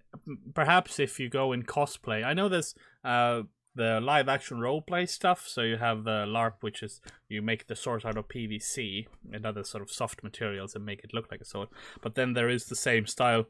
perhaps 0.55 0.99
if 0.99 1.19
you 1.19 1.31
go 1.31 1.53
in 1.53 1.63
cosplay, 1.63 2.23
I 2.23 2.35
know 2.35 2.49
there's 2.49 2.75
uh, 3.05 3.43
the 3.77 4.01
live 4.01 4.29
action 4.29 4.59
role 4.59 4.83
play 4.83 5.07
stuff. 5.07 5.47
So 5.47 5.63
you 5.63 5.77
have 5.77 6.05
the 6.05 6.25
LARP, 6.27 6.55
which 6.61 6.83
is 6.83 7.01
you 7.29 7.43
make 7.43 7.67
the 7.67 7.77
sword 7.77 8.05
out 8.05 8.17
of 8.17 8.29
PVC 8.29 9.07
and 9.33 9.47
other 9.47 9.63
sort 9.63 9.83
of 9.83 9.91
soft 9.91 10.25
materials 10.25 10.75
and 10.75 10.85
make 10.85 11.05
it 11.05 11.15
look 11.15 11.31
like 11.31 11.41
a 11.41 11.45
sword. 11.45 11.69
But 12.03 12.15
then 12.15 12.33
there 12.33 12.49
is 12.49 12.67
the 12.67 12.77
same 12.77 13.07
style 13.07 13.45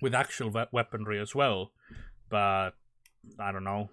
with 0.00 0.14
actual 0.14 0.50
we- 0.50 0.64
weaponry 0.72 1.20
as 1.20 1.34
well. 1.34 1.72
But 2.28 2.70
I 3.38 3.52
don't 3.52 3.64
know. 3.64 3.90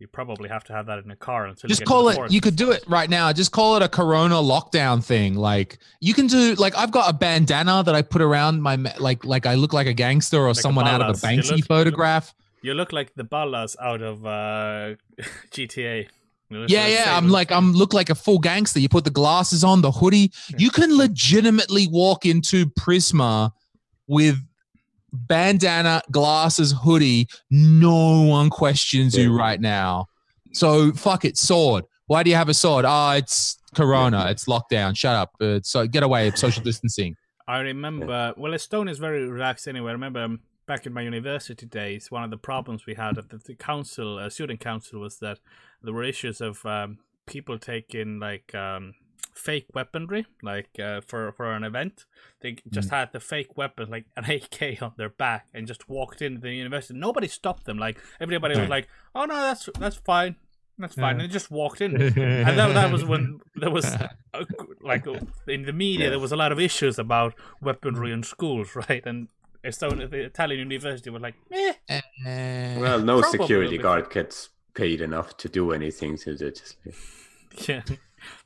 You 0.00 0.08
probably 0.08 0.48
have 0.48 0.64
to 0.64 0.72
have 0.72 0.86
that 0.86 1.04
in 1.04 1.10
a 1.10 1.16
car 1.16 1.46
until 1.46 1.68
Just 1.68 1.80
you 1.80 1.86
call 1.86 2.08
it. 2.08 2.30
You 2.30 2.40
could 2.40 2.56
do 2.56 2.72
it 2.72 2.84
right 2.88 3.08
now. 3.08 3.32
Just 3.32 3.52
call 3.52 3.76
it 3.76 3.82
a 3.82 3.88
Corona 3.88 4.34
lockdown 4.34 5.04
thing. 5.04 5.34
Like 5.34 5.78
you 6.00 6.14
can 6.14 6.26
do. 6.26 6.54
Like 6.56 6.76
I've 6.76 6.90
got 6.90 7.08
a 7.08 7.12
bandana 7.12 7.82
that 7.84 7.94
I 7.94 8.02
put 8.02 8.20
around 8.20 8.60
my 8.60 8.76
like 8.98 9.24
like 9.24 9.46
I 9.46 9.54
look 9.54 9.72
like 9.72 9.86
a 9.86 9.94
gangster 9.94 10.38
or 10.38 10.50
a 10.50 10.54
someone 10.54 10.88
out 10.88 11.00
of 11.00 11.10
a 11.10 11.12
badass. 11.12 11.36
You 11.36 11.42
Banksy 11.42 11.56
look- 11.58 11.66
photograph. 11.66 12.34
You 12.62 12.74
look 12.74 12.92
like 12.92 13.14
the 13.14 13.24
ballas 13.24 13.76
out 13.80 14.00
of 14.00 14.24
uh, 14.24 14.94
GTA. 15.50 16.08
Yeah, 16.50 16.86
yeah. 16.86 17.16
I'm 17.16 17.28
like 17.28 17.52
I'm 17.52 17.72
look 17.72 17.92
like 17.94 18.10
a 18.10 18.14
full 18.14 18.38
gangster. 18.38 18.80
You 18.80 18.88
put 18.88 19.04
the 19.04 19.10
glasses 19.10 19.62
on, 19.62 19.80
the 19.80 19.90
hoodie. 19.92 20.32
You 20.58 20.70
can 20.70 20.96
legitimately 20.96 21.88
walk 21.88 22.26
into 22.26 22.66
Prisma 22.66 23.52
with 24.06 24.38
bandana, 25.14 26.02
glasses, 26.10 26.74
hoodie. 26.82 27.28
No 27.50 28.22
one 28.22 28.50
questions 28.50 29.16
you 29.16 29.36
right 29.36 29.60
now. 29.60 30.06
So 30.52 30.92
fuck 30.92 31.24
it, 31.24 31.38
sword. 31.38 31.84
Why 32.06 32.22
do 32.22 32.30
you 32.30 32.36
have 32.36 32.48
a 32.48 32.54
sword? 32.54 32.84
Oh, 32.86 33.10
it's 33.10 33.58
Corona. 33.74 34.26
It's 34.28 34.44
lockdown. 34.44 34.96
Shut 34.96 35.16
up. 35.16 35.32
Uh, 35.40 35.60
so 35.62 35.86
get 35.86 36.02
away. 36.02 36.30
Social 36.32 36.62
distancing. 36.64 37.16
I 37.46 37.58
remember, 37.58 38.34
well, 38.36 38.52
Estonia 38.52 38.90
is 38.90 38.98
very 38.98 39.28
relaxed 39.28 39.68
anyway. 39.68 39.90
I 39.90 39.92
remember 39.92 40.24
um, 40.24 40.40
back 40.66 40.86
in 40.86 40.92
my 40.92 41.02
university 41.02 41.66
days, 41.66 42.10
one 42.10 42.24
of 42.24 42.30
the 42.30 42.38
problems 42.38 42.86
we 42.86 42.94
had 42.94 43.18
at 43.18 43.28
the, 43.28 43.38
the 43.38 43.54
council, 43.54 44.18
uh, 44.18 44.30
student 44.30 44.60
council, 44.60 45.00
was 45.00 45.18
that 45.18 45.38
there 45.82 45.92
were 45.92 46.04
issues 46.04 46.40
of 46.40 46.64
um, 46.64 46.98
people 47.26 47.58
taking 47.58 48.18
like 48.18 48.54
um, 48.54 48.94
fake 49.34 49.66
weaponry, 49.74 50.26
like 50.42 50.70
uh, 50.78 51.00
for 51.06 51.32
for 51.32 51.52
an 51.52 51.64
event. 51.64 52.04
They 52.40 52.56
just 52.70 52.90
had 52.90 53.12
the 53.12 53.20
fake 53.20 53.56
weapon, 53.56 53.90
like 53.90 54.06
an 54.16 54.24
AK, 54.30 54.82
on 54.82 54.92
their 54.96 55.08
back, 55.08 55.48
and 55.52 55.66
just 55.66 55.88
walked 55.88 56.22
into 56.22 56.40
the 56.40 56.52
university. 56.52 56.98
Nobody 56.98 57.28
stopped 57.28 57.64
them. 57.64 57.78
Like 57.78 57.98
everybody 58.20 58.58
was 58.58 58.68
like, 58.68 58.88
"Oh 59.14 59.24
no, 59.24 59.34
that's 59.34 59.68
that's 59.78 59.96
fine." 59.96 60.36
That's 60.78 60.94
fine. 60.94 61.12
And 61.12 61.20
they 61.20 61.28
just 61.28 61.50
walked 61.50 61.80
in. 61.80 62.00
and 62.02 62.58
that, 62.58 62.74
that 62.74 62.90
was 62.90 63.04
when 63.04 63.40
there 63.54 63.70
was 63.70 63.84
uh, 64.34 64.44
like 64.80 65.06
uh, 65.06 65.20
in 65.46 65.64
the 65.64 65.72
media 65.72 66.10
there 66.10 66.18
was 66.18 66.32
a 66.32 66.36
lot 66.36 66.50
of 66.50 66.58
issues 66.58 66.98
about 66.98 67.34
weaponry 67.60 68.10
in 68.10 68.22
schools 68.22 68.74
right 68.88 69.04
and 69.06 69.28
Estonia, 69.64 70.10
the 70.10 70.24
Italian 70.24 70.58
university 70.58 71.08
were 71.10 71.20
like 71.20 71.36
eh. 71.50 71.72
Eh, 71.88 72.78
Well, 72.78 72.98
no 73.00 73.20
Probably 73.20 73.38
security 73.38 73.78
guard 73.78 74.10
gets 74.10 74.50
paid 74.74 75.00
enough 75.00 75.36
to 75.38 75.48
do 75.48 75.72
anything, 75.72 76.16
so 76.16 76.34
they 76.34 76.50
just 76.50 76.76
yeah 77.68 77.82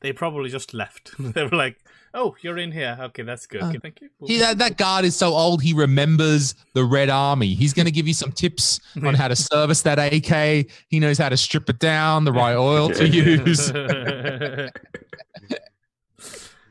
they 0.00 0.12
probably 0.12 0.50
just 0.50 0.74
left. 0.74 1.12
They 1.18 1.44
were 1.44 1.56
like 1.56 1.78
oh 2.14 2.34
you're 2.40 2.58
in 2.58 2.72
here. 2.72 2.96
Okay 3.00 3.22
that's 3.22 3.46
good. 3.46 3.62
Uh, 3.62 3.68
okay, 3.68 3.78
thank 3.82 4.00
you. 4.00 4.08
he, 4.26 4.38
that, 4.38 4.58
that 4.58 4.76
guard 4.78 5.04
is 5.04 5.14
so 5.14 5.34
old 5.34 5.62
he 5.62 5.72
remembers 5.72 6.54
the 6.74 6.84
Red 6.84 7.10
Army. 7.10 7.54
He's 7.54 7.74
going 7.74 7.86
to 7.86 7.92
give 7.92 8.08
you 8.08 8.14
some 8.14 8.32
tips 8.32 8.80
on 9.04 9.14
how 9.14 9.28
to 9.28 9.36
service 9.36 9.82
that 9.82 9.98
AK. 9.98 10.66
He 10.88 11.00
knows 11.00 11.18
how 11.18 11.28
to 11.28 11.36
strip 11.36 11.68
it 11.68 11.78
down, 11.78 12.24
the 12.24 12.32
right 12.32 12.56
oil 12.56 12.88
to 12.90 13.06
use. 13.06 13.70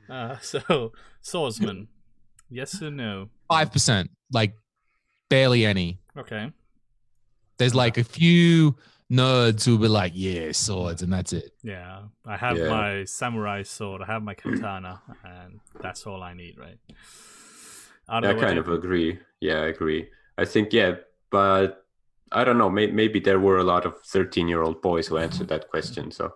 uh, 0.10 0.38
so 0.40 0.92
swordsman. 1.22 1.88
Yes 2.50 2.82
or 2.82 2.92
no? 2.92 3.30
Five 3.50 3.72
percent, 3.72 4.10
like 4.32 4.54
barely 5.30 5.66
any. 5.66 6.00
okay. 6.18 6.52
There's 7.58 7.76
like 7.76 7.98
a 7.98 8.04
few 8.04 8.76
nerds 9.12 9.66
who 9.66 9.72
will 9.74 9.84
be 9.84 9.88
like, 9.88 10.12
"Yeah, 10.16 10.52
swords," 10.52 11.02
and 11.02 11.12
that's 11.14 11.34
it. 11.34 11.52
yeah 11.64 12.04
I 12.26 12.38
have 12.38 12.58
Yeah. 12.58 12.70
my 12.70 13.04
samurai 13.06 13.64
sword 13.64 14.02
I 14.02 14.06
have 14.06 14.24
my 14.24 14.34
katana 14.34 15.02
and 15.24 15.60
that's 15.82 16.06
all 16.06 16.22
I 16.24 16.34
need 16.34 16.58
right 16.58 16.80
I 18.10 18.18
I 18.18 18.20
don't 18.22 18.30
know 18.30 18.36
what 18.38 18.46
kind 18.48 18.60
of 18.60 18.70
agree. 18.70 19.20
Yeah, 19.42 19.62
I 19.62 19.68
agree. 19.68 20.10
I 20.38 20.46
think 20.46 20.72
yeah, 20.74 20.96
but 21.30 21.86
I 22.32 22.44
don't 22.46 22.58
know. 22.58 22.70
May- 22.70 22.92
maybe 22.92 23.20
there 23.20 23.40
were 23.40 23.58
a 23.58 23.64
lot 23.64 23.86
of 23.86 23.94
thirteen-year-old 24.06 24.82
boys 24.82 25.08
who 25.08 25.18
answered 25.18 25.50
that 25.50 25.70
question. 25.70 26.12
So 26.12 26.34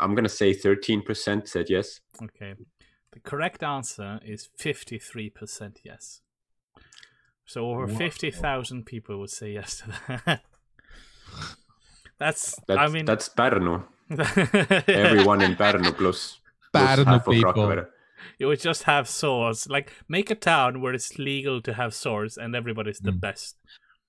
I'm 0.00 0.14
gonna 0.14 0.28
say 0.28 0.52
thirteen 0.52 1.00
percent 1.02 1.48
said 1.48 1.70
yes. 1.70 2.00
Okay. 2.22 2.54
The 3.12 3.20
correct 3.20 3.62
answer 3.62 4.20
is 4.22 4.50
53% 4.58 5.78
yes. 5.82 6.20
So 7.46 7.70
over 7.70 7.86
Wow. 7.86 7.96
50,000 7.96 8.84
people 8.84 9.18
would 9.20 9.30
say 9.30 9.52
yes 9.52 9.80
to 9.80 9.86
that. 10.26 10.42
That's, 12.18 12.54
That's 12.66 12.80
I 12.80 12.88
mean, 12.88 13.04
that's 13.04 13.28
Pärnu. 13.28 13.84
Everyone 14.88 15.42
in 15.42 15.54
Pärnu 15.56 15.92
plus, 15.96 16.38
plus 16.72 16.98
Pärnu 16.98 17.04
half 17.06 17.26
of 17.26 17.32
people. 17.34 17.52
Rakvere. 17.52 17.86
you 18.38 18.46
would 18.48 18.60
just 18.60 18.84
have 18.84 19.08
swords. 19.08 19.68
Like, 19.68 19.92
make 20.08 20.30
a 20.30 20.34
town 20.34 20.80
where 20.80 20.94
it's 20.94 21.18
legal 21.18 21.60
to 21.62 21.72
have 21.74 21.92
swords 21.94 22.38
and 22.38 22.54
everybody's 22.56 22.98
the 23.00 23.12
Mm. 23.12 23.20
best. 23.20 23.56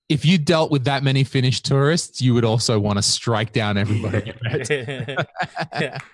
If 0.08 0.24
you 0.24 0.38
dealt 0.38 0.70
with 0.70 0.84
that 0.84 1.02
many 1.02 1.22
Finnish 1.22 1.60
tourists, 1.60 2.22
you 2.22 2.32
would 2.32 2.44
also 2.44 2.78
want 2.78 2.96
to 2.96 3.02
strike 3.02 3.52
down 3.52 3.76
everybody. 3.76 4.32
you 4.32 4.34
yeah. 5.80 5.98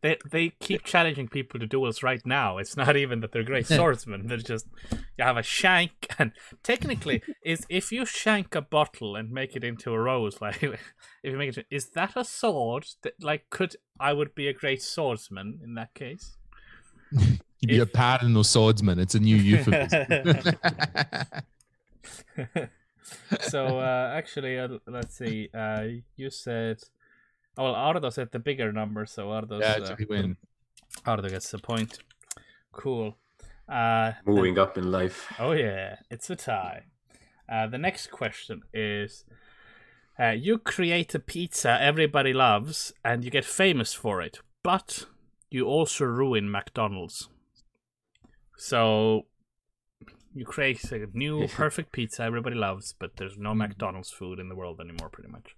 They, 0.00 0.16
they 0.30 0.50
keep 0.60 0.84
challenging 0.84 1.26
people 1.26 1.58
to 1.58 1.66
duels 1.66 2.04
right 2.04 2.24
now. 2.24 2.58
It's 2.58 2.76
not 2.76 2.96
even 2.96 3.18
that 3.20 3.32
they're 3.32 3.42
great 3.42 3.66
swordsmen. 3.66 4.28
They're 4.28 4.36
just 4.38 4.66
you 4.92 5.24
have 5.24 5.36
a 5.36 5.42
shank, 5.42 6.06
and 6.18 6.30
technically, 6.62 7.20
is 7.44 7.66
if 7.68 7.90
you 7.90 8.04
shank 8.06 8.54
a 8.54 8.62
bottle 8.62 9.16
and 9.16 9.32
make 9.32 9.56
it 9.56 9.64
into 9.64 9.92
a 9.92 9.98
rose, 9.98 10.40
like 10.40 10.62
if 10.62 10.78
you 11.24 11.36
make 11.36 11.56
it, 11.56 11.66
is 11.70 11.90
that 11.90 12.12
a 12.14 12.24
sword? 12.24 12.86
That 13.02 13.14
like 13.20 13.50
could 13.50 13.74
I 13.98 14.12
would 14.12 14.34
be 14.36 14.46
a 14.46 14.52
great 14.52 14.82
swordsman 14.82 15.58
in 15.64 15.74
that 15.74 15.94
case? 15.94 16.36
You'd 17.10 17.68
be 17.70 17.78
a 17.80 17.82
If- 17.82 17.92
pattern 17.92 18.36
or 18.36 18.44
swordsman. 18.44 19.00
It's 19.00 19.16
a 19.16 19.20
new 19.20 19.34
euphemism. 19.36 20.06
so 23.40 23.78
uh, 23.80 24.12
actually, 24.14 24.58
uh, 24.58 24.78
let's 24.86 25.16
see. 25.16 25.48
Uh, 25.52 25.86
you 26.16 26.30
said, 26.30 26.78
oh, 27.58 27.64
well, 27.64 27.74
Ardo 27.74 28.08
said 28.10 28.30
the 28.32 28.38
bigger 28.38 28.72
number, 28.72 29.04
so 29.04 29.30
Ardo's 29.30 29.60
yeah, 29.60 29.84
uh, 29.84 29.96
we 29.98 30.06
win. 30.06 30.36
Ardo 31.04 31.28
gets 31.28 31.50
the 31.50 31.58
point. 31.58 31.98
Cool. 32.72 33.18
Uh, 33.68 34.12
the- 34.24 34.32
Moving 34.32 34.58
up 34.58 34.78
in 34.78 34.90
life. 34.90 35.30
oh 35.38 35.52
yeah, 35.52 35.96
it's 36.10 36.30
a 36.30 36.36
tie. 36.36 36.84
Uh, 37.46 37.66
the 37.66 37.78
next 37.78 38.10
question 38.10 38.62
is: 38.72 39.24
uh, 40.18 40.30
You 40.30 40.58
create 40.58 41.14
a 41.14 41.18
pizza 41.18 41.76
everybody 41.80 42.32
loves, 42.32 42.92
and 43.04 43.24
you 43.24 43.30
get 43.30 43.44
famous 43.44 43.92
for 43.92 44.22
it, 44.22 44.38
but 44.62 45.06
you 45.50 45.66
also 45.66 46.04
ruin 46.04 46.50
McDonald's. 46.50 47.28
So 48.56 49.26
you 50.34 50.44
create 50.44 50.84
a 50.92 51.06
new 51.12 51.48
perfect 51.62 51.92
pizza 51.92 52.22
everybody 52.22 52.56
loves, 52.56 52.94
but 52.98 53.16
there's 53.16 53.38
no 53.38 53.54
McDonald's 53.54 54.10
food 54.10 54.38
in 54.38 54.48
the 54.48 54.54
world 54.56 54.80
anymore, 54.80 55.08
pretty 55.08 55.30
much. 55.30 55.56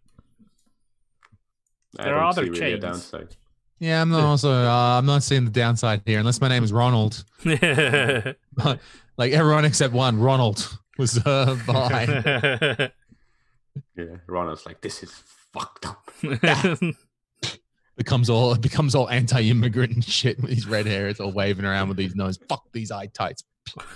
I 1.99 2.05
There 2.05 2.15
are 2.17 2.25
other 2.25 2.45
see 2.45 2.51
really 2.51 2.81
chains. 2.81 3.12
Yeah, 3.81 4.03
I'm 4.03 4.11
not 4.11 4.23
also. 4.23 4.53
Uh, 4.53 4.99
I'm 4.99 5.07
not 5.07 5.23
seeing 5.23 5.47
the 5.47 5.51
downside 5.51 6.03
here, 6.05 6.19
unless 6.19 6.41
my 6.41 6.49
name 6.49 6.62
is 6.62 6.73
Ronald. 6.73 7.25
yeah. 7.45 8.33
like 9.17 9.33
everyone 9.33 9.65
except 9.65 9.95
one, 9.95 10.21
Ronald 10.21 10.79
was 10.99 11.19
uh, 11.25 11.57
behind. 11.67 12.93
Yeah, 13.97 14.17
Ronald's 14.27 14.67
like, 14.67 14.81
this 14.81 15.03
is 15.03 15.12
fucked 15.53 15.87
up. 15.87 16.11
becomes 17.97 18.29
all 18.29 18.53
it 18.53 18.61
becomes 18.61 18.95
all 18.97 19.09
anti-immigrant 19.09 19.93
and 19.93 20.05
shit 20.05 20.41
with 20.41 20.51
his 20.51 20.67
red 20.67 20.87
hair. 20.87 21.09
It's 21.09 21.21
all 21.21 21.33
waving 21.33 21.65
around 21.65 21.89
with 21.89 21.97
these 21.97 22.17
nose. 22.17 22.39
Fuck 22.49 22.65
these 22.73 22.91
eye 22.91 23.07
tights. 23.07 23.45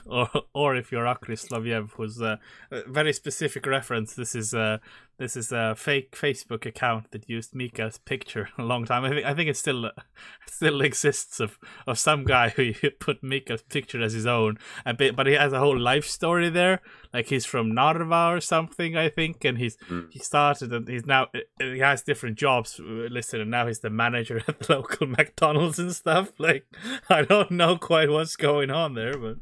or, 0.06 0.28
or 0.54 0.76
if 0.76 0.92
you're 0.92 1.06
Akri 1.06 1.36
Slavyev, 1.36 1.90
who's 1.92 2.22
uh, 2.22 2.36
a 2.70 2.88
very 2.88 3.12
specific 3.12 3.66
reference. 3.66 4.14
This 4.14 4.34
is 4.34 4.54
uh, 4.54 4.78
this 5.16 5.36
is 5.36 5.52
a 5.52 5.74
fake 5.76 6.10
Facebook 6.12 6.66
account 6.66 7.10
that 7.12 7.28
used 7.28 7.54
Mika's 7.54 7.98
picture 7.98 8.48
a 8.58 8.62
long 8.62 8.84
time. 8.84 9.04
I 9.04 9.10
think 9.10 9.26
I 9.26 9.34
think 9.34 9.48
it 9.50 9.56
still 9.56 9.90
still 10.46 10.80
exists 10.80 11.40
of, 11.40 11.58
of 11.86 11.98
some 11.98 12.24
guy 12.24 12.48
who 12.50 12.72
put 13.00 13.22
Mika's 13.22 13.62
picture 13.62 14.02
as 14.02 14.12
his 14.12 14.26
own, 14.26 14.58
and 14.84 14.98
but 15.16 15.26
he 15.26 15.34
has 15.34 15.52
a 15.52 15.58
whole 15.60 15.78
life 15.78 16.04
story 16.06 16.48
there. 16.50 16.80
Like 17.12 17.28
he's 17.28 17.46
from 17.46 17.72
Narva 17.74 18.30
or 18.34 18.40
something, 18.40 18.96
I 18.96 19.08
think, 19.08 19.44
and 19.44 19.58
he's 19.58 19.76
Mm. 19.90 20.10
he 20.10 20.18
started 20.18 20.72
and 20.72 20.88
he's 20.88 21.04
now 21.06 21.28
he 21.58 21.78
has 21.80 22.02
different 22.02 22.38
jobs 22.38 22.80
listed, 22.80 23.40
and 23.40 23.50
now 23.50 23.66
he's 23.66 23.80
the 23.80 23.90
manager 23.90 24.42
at 24.48 24.58
the 24.60 24.72
local 24.74 25.06
McDonald's 25.06 25.78
and 25.78 25.92
stuff. 25.94 26.32
Like 26.38 26.64
I 27.10 27.22
don't 27.22 27.50
know 27.50 27.76
quite 27.76 28.10
what's 28.10 28.36
going 28.36 28.70
on 28.70 28.94
there, 28.94 29.16
but 29.18 29.36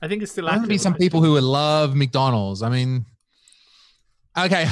I 0.00 0.08
think 0.08 0.22
it's 0.22 0.32
still 0.32 0.44
There 0.46 0.52
active. 0.54 0.62
might 0.62 0.68
be 0.74 0.78
some 0.78 0.94
people 0.94 1.22
who 1.22 1.32
would 1.32 1.42
love 1.44 1.94
McDonald's. 1.94 2.62
I 2.62 2.68
mean, 2.68 3.06
okay. 4.36 4.66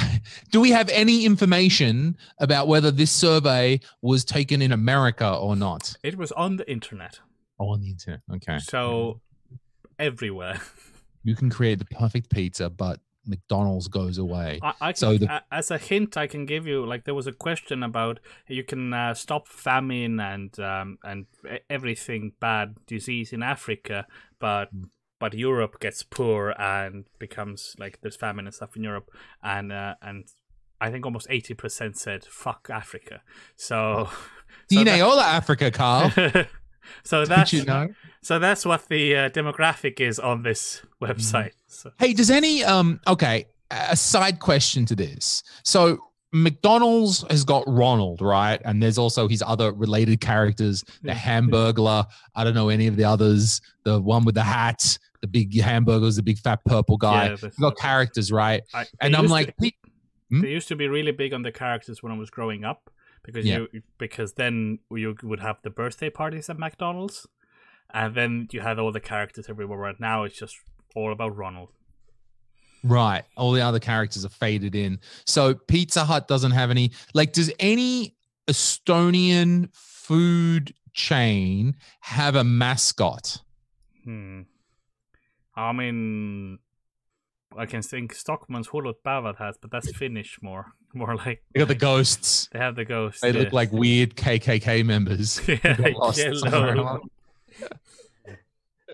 Do 0.51 0.61
we 0.61 0.71
have 0.71 0.89
any 0.89 1.25
information 1.25 2.17
about 2.39 2.67
whether 2.67 2.91
this 2.91 3.11
survey 3.11 3.79
was 4.01 4.23
taken 4.25 4.61
in 4.61 4.71
America 4.71 5.31
or 5.33 5.55
not? 5.55 5.95
It 6.03 6.17
was 6.17 6.31
on 6.33 6.57
the 6.57 6.69
internet, 6.69 7.19
Oh, 7.59 7.69
on 7.69 7.81
the 7.81 7.89
internet. 7.89 8.21
Okay. 8.35 8.59
so 8.59 9.21
everywhere. 9.99 10.59
You 11.23 11.35
can 11.35 11.51
create 11.51 11.77
the 11.77 11.85
perfect 11.85 12.31
pizza, 12.31 12.67
but 12.67 12.99
McDonald's 13.27 13.87
goes 13.87 14.17
away. 14.17 14.59
I, 14.63 14.73
I 14.81 14.91
can, 14.93 14.95
So 14.97 15.17
the- 15.19 15.43
as 15.51 15.69
a 15.69 15.77
hint, 15.77 16.17
I 16.17 16.25
can 16.25 16.47
give 16.47 16.65
you 16.65 16.83
like 16.83 17.03
there 17.03 17.13
was 17.13 17.27
a 17.27 17.31
question 17.31 17.83
about 17.83 18.19
you 18.47 18.63
can 18.63 18.91
uh, 18.91 19.13
stop 19.13 19.47
famine 19.47 20.19
and 20.19 20.59
um, 20.59 20.97
and 21.03 21.27
everything 21.69 22.31
bad 22.39 22.75
disease 22.87 23.33
in 23.33 23.43
Africa, 23.43 24.07
but 24.39 24.73
Mm. 24.75 24.89
But 25.21 25.35
Europe 25.35 25.79
gets 25.79 26.01
poor 26.01 26.55
and 26.57 27.05
becomes 27.19 27.75
like 27.77 27.99
there's 28.01 28.15
famine 28.15 28.47
and 28.47 28.53
stuff 28.53 28.75
in 28.75 28.83
Europe, 28.83 29.11
and 29.43 29.71
uh, 29.71 29.93
and 30.01 30.25
I 30.81 30.89
think 30.89 31.05
almost 31.05 31.27
eighty 31.29 31.53
percent 31.53 31.97
said 31.97 32.25
fuck 32.25 32.67
Africa. 32.69 33.21
So. 33.55 34.09
so 34.71 34.77
DNA 34.77 35.15
that- 35.15 35.35
Africa, 35.35 35.69
Carl. 35.71 36.11
so 37.03 37.25
that's 37.25 37.53
you 37.53 37.63
know? 37.63 37.89
so 38.23 38.39
that's 38.39 38.65
what 38.65 38.89
the 38.89 39.15
uh, 39.15 39.29
demographic 39.29 39.99
is 39.99 40.17
on 40.19 40.41
this 40.41 40.81
website. 41.01 41.51
So 41.67 41.91
Hey, 41.99 42.13
does 42.13 42.31
any 42.31 42.63
um 42.63 42.99
okay, 43.07 43.45
a 43.69 43.95
side 43.95 44.39
question 44.39 44.85
to 44.87 44.95
this. 44.95 45.43
So 45.63 45.99
McDonald's 46.33 47.25
has 47.29 47.43
got 47.43 47.63
Ronald, 47.67 48.21
right? 48.21 48.61
And 48.63 48.81
there's 48.81 48.97
also 48.97 49.27
his 49.27 49.43
other 49.45 49.71
related 49.73 50.21
characters, 50.21 50.83
the. 51.03 51.11
Hamburglar. 51.11 52.05
I 52.35 52.43
don't 52.43 52.55
know 52.55 52.69
any 52.69 52.87
of 52.87 52.95
the 52.95 53.03
others. 53.03 53.61
The 53.83 53.99
one 53.99 54.23
with 54.23 54.35
the 54.35 54.43
hat, 54.43 54.97
the 55.21 55.27
big 55.27 55.59
hamburgers, 55.61 56.15
the 56.17 56.23
big 56.23 56.37
fat 56.39 56.59
purple 56.65 56.97
guy. 56.97 57.25
Yeah, 57.29 57.37
You've 57.41 57.55
got 57.57 57.77
characters, 57.77 58.31
right? 58.31 58.63
I, 58.73 58.85
And 58.99 59.15
I'm 59.15 59.25
to- 59.25 59.31
like, 59.31 59.55
"Pete, 59.57 59.75
Hmm? 60.29 60.41
they 60.41 60.49
used 60.51 60.67
to 60.69 60.75
be 60.75 60.87
really 60.87 61.11
big 61.11 61.33
on 61.33 61.41
the 61.43 61.51
characters 61.51 62.01
when 62.01 62.11
I 62.11 62.17
was 62.17 62.29
growing 62.29 62.63
up 62.63 62.89
because 63.23 63.45
Yeah. 63.45 63.65
you 63.73 63.81
because 63.97 64.33
then 64.33 64.79
you 64.89 65.15
would 65.23 65.39
have 65.41 65.57
the 65.63 65.69
birthday 65.69 66.09
parties 66.09 66.49
at 66.49 66.57
McDonald's, 66.57 67.27
and 67.93 68.15
then 68.15 68.47
you 68.51 68.61
had 68.61 68.79
all 68.79 68.91
the 68.91 68.99
characters 69.01 69.47
everywhere. 69.49 69.77
Right 69.77 69.99
now, 69.99 70.23
it's 70.23 70.37
just 70.39 70.57
all 70.95 71.11
about 71.11 71.35
Ronald. 71.35 71.69
Right. 72.83 73.23
All 73.37 73.51
the 73.51 73.61
other 73.61 73.79
characters 73.79 74.25
are 74.25 74.29
faded 74.29 74.73
in. 74.73 74.99
So 75.25 75.53
Pizza 75.53 76.03
Hut 76.05 76.27
doesn't 76.27 76.51
have 76.51 76.71
any. 76.71 76.91
Like, 77.13 77.31
does 77.33 77.51
any 77.59 78.15
Estonian 78.47 79.69
food 79.73 80.73
chain 80.93 81.75
have 81.99 82.35
a 82.35 82.43
mascot? 82.43 83.37
Hmm. 84.03 84.41
I 85.55 85.71
mean, 85.73 86.59
I 87.57 87.65
can 87.65 87.81
think 87.81 88.13
Stockmann's 88.13 88.69
Hullud 88.69 88.95
Päevad 89.05 89.37
has, 89.37 89.57
but 89.61 89.71
that's 89.71 89.91
Finnish 89.95 90.39
more. 90.41 90.73
More 90.93 91.15
like 91.15 91.41
They 91.53 91.59
got 91.59 91.69
the 91.69 91.75
ghosts. 91.75 92.49
they 92.51 92.59
have 92.59 92.75
the 92.75 92.83
ghosts. 92.83 93.21
They 93.21 93.31
look 93.31 93.53
like 93.53 93.71
weird 93.71 94.15
KKK 94.17 94.85
members. 94.85 95.39
yeah, 95.47 95.55
got 95.77 95.93
lost 95.93 96.19
somewhere 96.19 96.75
yellow. 96.75 96.99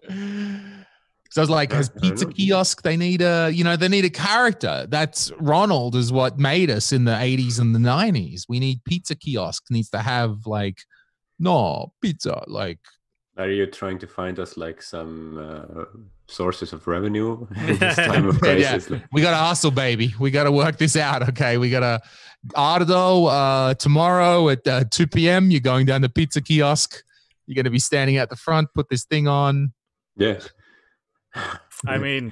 along. 0.10 0.86
So 1.30 1.42
I 1.42 1.44
was 1.44 1.50
like, 1.50 1.72
has 1.72 1.90
Pizza. 1.90 2.26
Kiosk? 2.28 2.84
They 2.84 2.98
need 2.98 3.22
a, 3.22 3.50
you 3.52 3.64
know, 3.64 3.76
they 3.76 3.88
need 3.88 4.06
a 4.06 4.10
character. 4.10 4.86
That's 4.88 5.32
Ronald 5.40 5.96
is 5.96 6.12
what 6.12 6.38
made 6.40 6.70
us 6.70 6.92
in 6.92 7.06
the 7.06 7.12
80s 7.12 7.60
and 7.60 7.76
the 7.76 7.80
90s. 7.80 8.44
We 8.48 8.60
need 8.60 8.84
Pizza 8.86 9.16
Kiosk 9.16 9.64
needs 9.70 9.90
to 9.90 10.00
have 10.00 10.46
like, 10.46 10.78
no 11.40 11.94
pizza, 12.02 12.44
like 12.48 12.80
Are 13.38 13.50
you 13.50 13.66
trying 13.68 14.00
to 14.00 14.08
find 14.08 14.40
us 14.40 14.56
like 14.58 14.82
some 14.82 15.38
uh, 15.38 15.86
sources 16.28 16.74
of 16.74 16.86
revenue 16.88 17.48
in 17.56 17.78
this 17.78 17.96
time 18.10 18.28
of 18.28 18.40
crisis? 18.40 18.90
Like, 18.90 19.04
we 19.12 19.22
got 19.22 19.32
to 19.32 19.38
hustle, 19.38 19.72
baby. 19.72 20.14
We 20.20 20.32
got 20.32 20.44
to 20.44 20.52
work 20.52 20.78
this 20.78 20.96
out. 20.96 21.28
Okay, 21.30 21.58
we 21.58 21.70
got 21.70 21.82
to. 21.82 22.02
Ardo, 22.56 23.26
uh, 23.26 23.74
tomorrow 23.74 24.50
at 24.50 24.66
uh, 24.68 24.84
2 24.90 25.08
p.m., 25.08 25.52
you're 25.52 25.60
going 25.60 25.86
down 25.86 26.02
the 26.02 26.10
Pizza 26.10 26.40
Kiosk. 26.40 27.02
You're 27.46 27.56
going 27.56 27.66
to 27.66 27.72
be 27.72 27.80
standing 27.80 28.18
at 28.18 28.30
the 28.30 28.36
front. 28.36 28.70
Put 28.74 28.90
this 28.90 29.06
thing 29.06 29.28
on. 29.28 29.74
yeah. 30.16 30.40
I 31.86 31.98
mean, 31.98 32.32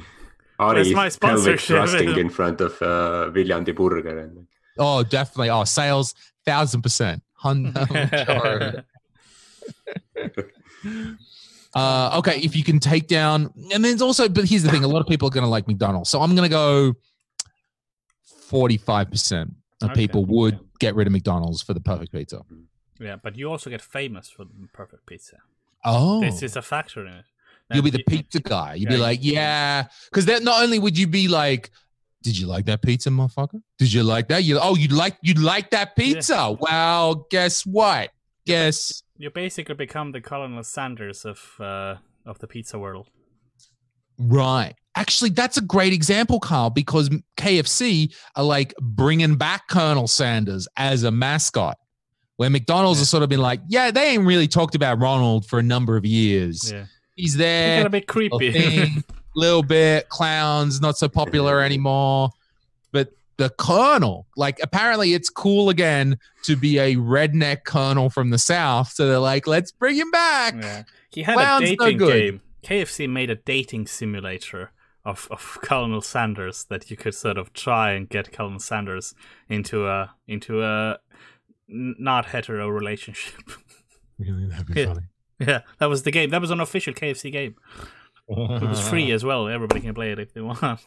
Ari 0.60 0.76
Where's 0.76 0.88
is 0.88 0.94
my 0.94 1.10
pelvic 1.10 1.60
sponsorship? 1.60 1.60
thrusting 1.68 2.18
in 2.18 2.30
front 2.30 2.62
of 2.62 2.74
uh, 2.82 3.30
Viljandi 3.34 3.76
Burger. 3.76 4.20
And, 4.20 4.48
Oh, 4.78 5.04
definitely. 5.04 5.50
Oh, 5.50 5.64
sales, 5.64 6.14
thousand 6.46 6.82
percent. 6.82 7.24
Hundo. 7.44 8.84
Uh, 11.76 12.18
okay, 12.20 12.40
if 12.40 12.56
you 12.56 12.64
can 12.64 12.80
take 12.80 13.08
down, 13.08 13.52
and 13.74 13.84
then 13.84 13.92
it's 13.94 14.02
also, 14.02 14.30
but 14.30 14.46
here's 14.46 14.64
the 14.64 14.72
thing: 14.72 14.84
a 14.84 14.88
lot 14.88 15.02
of 15.02 15.08
people 15.08 15.28
are 15.28 15.32
going 15.32 15.44
to 15.44 15.50
like 15.50 15.68
McDonald's, 15.68 16.10
so 16.10 16.22
I'm 16.22 16.34
going 16.36 16.48
to 16.50 16.54
go 16.54 16.94
forty-five 18.24 19.10
percent 19.12 19.54
of 19.82 19.92
Okay. 19.92 20.08
people 20.08 20.26
would 20.26 20.60
get 20.80 20.96
rid 20.96 21.08
of 21.08 21.14
McDonald's 21.14 21.62
for 21.62 21.74
the 21.74 21.82
perfect 21.82 22.12
pizza. 22.14 22.42
yeah, 23.00 23.18
but 23.22 23.38
you 23.38 23.50
also 23.52 23.70
get 23.70 23.82
famous 23.82 24.30
for 24.30 24.46
the 24.46 24.68
perfect 24.74 25.06
pizza. 25.06 25.38
Oh, 25.84 26.22
This 26.22 26.42
is 26.42 26.56
a 26.56 26.62
factor 26.62 27.06
in 27.06 27.14
it. 27.14 27.26
you'll 27.74 27.84
be 27.84 27.90
the 27.90 28.04
pizza 28.04 28.40
guy. 28.40 28.76
You'll 28.76 28.92
Yeah, 28.92 28.98
be 28.98 29.02
like, 29.02 29.20
yeah, 29.22 29.88
because 30.10 30.26
that 30.28 30.44
not 30.44 30.64
only 30.64 30.80
would 30.80 30.98
you 30.98 31.08
be 31.08 31.28
like, 31.28 31.72
did 32.24 32.38
you 32.40 32.48
like 32.48 32.66
that 32.66 32.82
pizza, 32.82 33.10
motherfucker? 33.10 33.62
Did 33.78 33.92
you 33.94 34.02
like 34.04 34.30
that? 34.30 34.44
You 34.44 34.60
oh, 34.62 34.76
you 34.76 34.88
like 34.88 35.18
you 35.22 35.34
like 35.36 35.72
that 35.72 35.96
pizza? 35.96 36.56
Well, 36.60 37.28
guess 37.30 37.66
what? 37.66 38.12
Guess 38.46 39.04
You 39.18 39.30
basically 39.32 39.76
become 39.76 40.12
the 40.12 40.22
Colonel 40.22 40.64
Sanders 40.64 41.26
of 41.26 41.40
uh, 41.60 41.96
of 42.26 42.40
the 42.40 42.48
pizza 42.48 42.78
world. 42.80 43.08
Right. 44.18 44.74
Actually, 44.96 45.32
that's 45.32 45.58
a 45.58 45.62
great 45.62 45.92
example, 45.92 46.40
Carl, 46.40 46.70
because 46.70 47.10
KFC 47.38 48.14
are 48.36 48.44
like 48.44 48.74
bringing 48.82 49.36
back 49.36 49.68
Colonel 49.68 50.08
Sanders 50.08 50.68
as 50.78 51.04
a 51.04 51.12
mascot, 51.12 51.78
where 52.38 52.50
McDonald's 52.50 53.00
Yeah. 53.00 53.02
has 53.02 53.10
sort 53.10 53.24
of 53.24 53.30
been 53.30 53.42
like, 53.42 53.60
yeah, 53.68 53.92
they 53.92 54.12
ain't 54.12 54.26
really 54.26 54.48
talked 54.48 54.74
about 54.74 55.00
Ronald 55.00 55.46
for 55.48 55.60
a 55.60 55.64
number 55.64 55.98
of 55.98 56.06
years. 56.06 56.72
Yeah, 56.72 56.86
He's 57.16 57.36
there, 57.36 57.80
got 57.82 57.88
a 57.88 57.90
bit 57.90 58.16
little 58.16 58.40
creepy. 58.40 58.52
thing, 58.54 59.04
little 59.36 59.64
bit, 59.64 60.08
clowns, 60.08 60.80
not 60.80 60.98
so 60.98 61.10
popular 61.10 61.60
anymore. 61.70 62.30
But 62.94 63.10
the 63.38 63.50
Colonel, 63.50 64.28
like, 64.38 64.60
apparently 64.62 65.14
it's 65.14 65.30
cool 65.30 65.70
again 65.70 66.18
to 66.44 66.56
be 66.56 66.78
a 66.80 66.96
redneck 66.96 67.64
Colonel 67.66 68.10
from 68.10 68.30
the 68.30 68.38
South. 68.38 68.90
So 68.94 69.08
they're 69.08 69.20
like, 69.20 69.46
let's 69.48 69.72
bring 69.72 69.96
him 69.98 70.10
back. 70.12 70.56
yeah. 70.56 70.84
He 71.12 71.24
had 71.24 71.36
Clown's 71.36 71.70
a 71.70 71.76
no 71.76 71.86
dating 71.86 71.98
good. 71.98 72.14
game. 72.14 72.42
KFC 72.64 73.10
made 73.10 73.30
a 73.30 73.36
dating 73.36 73.88
simulator 73.88 74.72
of, 75.04 75.28
of 75.32 75.60
Colonel 75.64 76.02
Sanders 76.02 76.66
that 76.70 76.90
you 76.90 76.98
could 76.98 77.14
sort 77.16 77.38
of 77.38 77.54
try 77.54 77.92
and 77.92 78.10
get 78.10 78.32
Colonel 78.32 78.60
Sanders 78.60 79.14
into 79.50 79.88
a 79.88 80.14
into 80.28 80.64
a 80.64 80.98
not 81.68 82.26
hetero 82.28 82.68
relationship. 82.70 83.34
Really, 84.18 84.46
that'd 84.46 84.66
be 84.68 84.80
Yeah. 84.80 84.86
funny. 84.88 85.02
yeah, 85.40 85.60
that 85.80 85.88
was 85.88 86.04
the 86.04 86.12
game. 86.12 86.30
That 86.30 86.40
was 86.40 86.50
an 86.50 86.62
official 86.62 86.94
KFC 86.94 87.30
game. 87.34 87.56
It 88.30 88.62
was 88.62 88.88
free 88.88 89.12
as 89.12 89.26
well. 89.26 89.50
Everybody 89.50 89.82
can 89.82 89.94
play 89.94 90.14
it 90.14 90.20
if 90.20 90.34
they 90.34 90.40
want. 90.40 90.80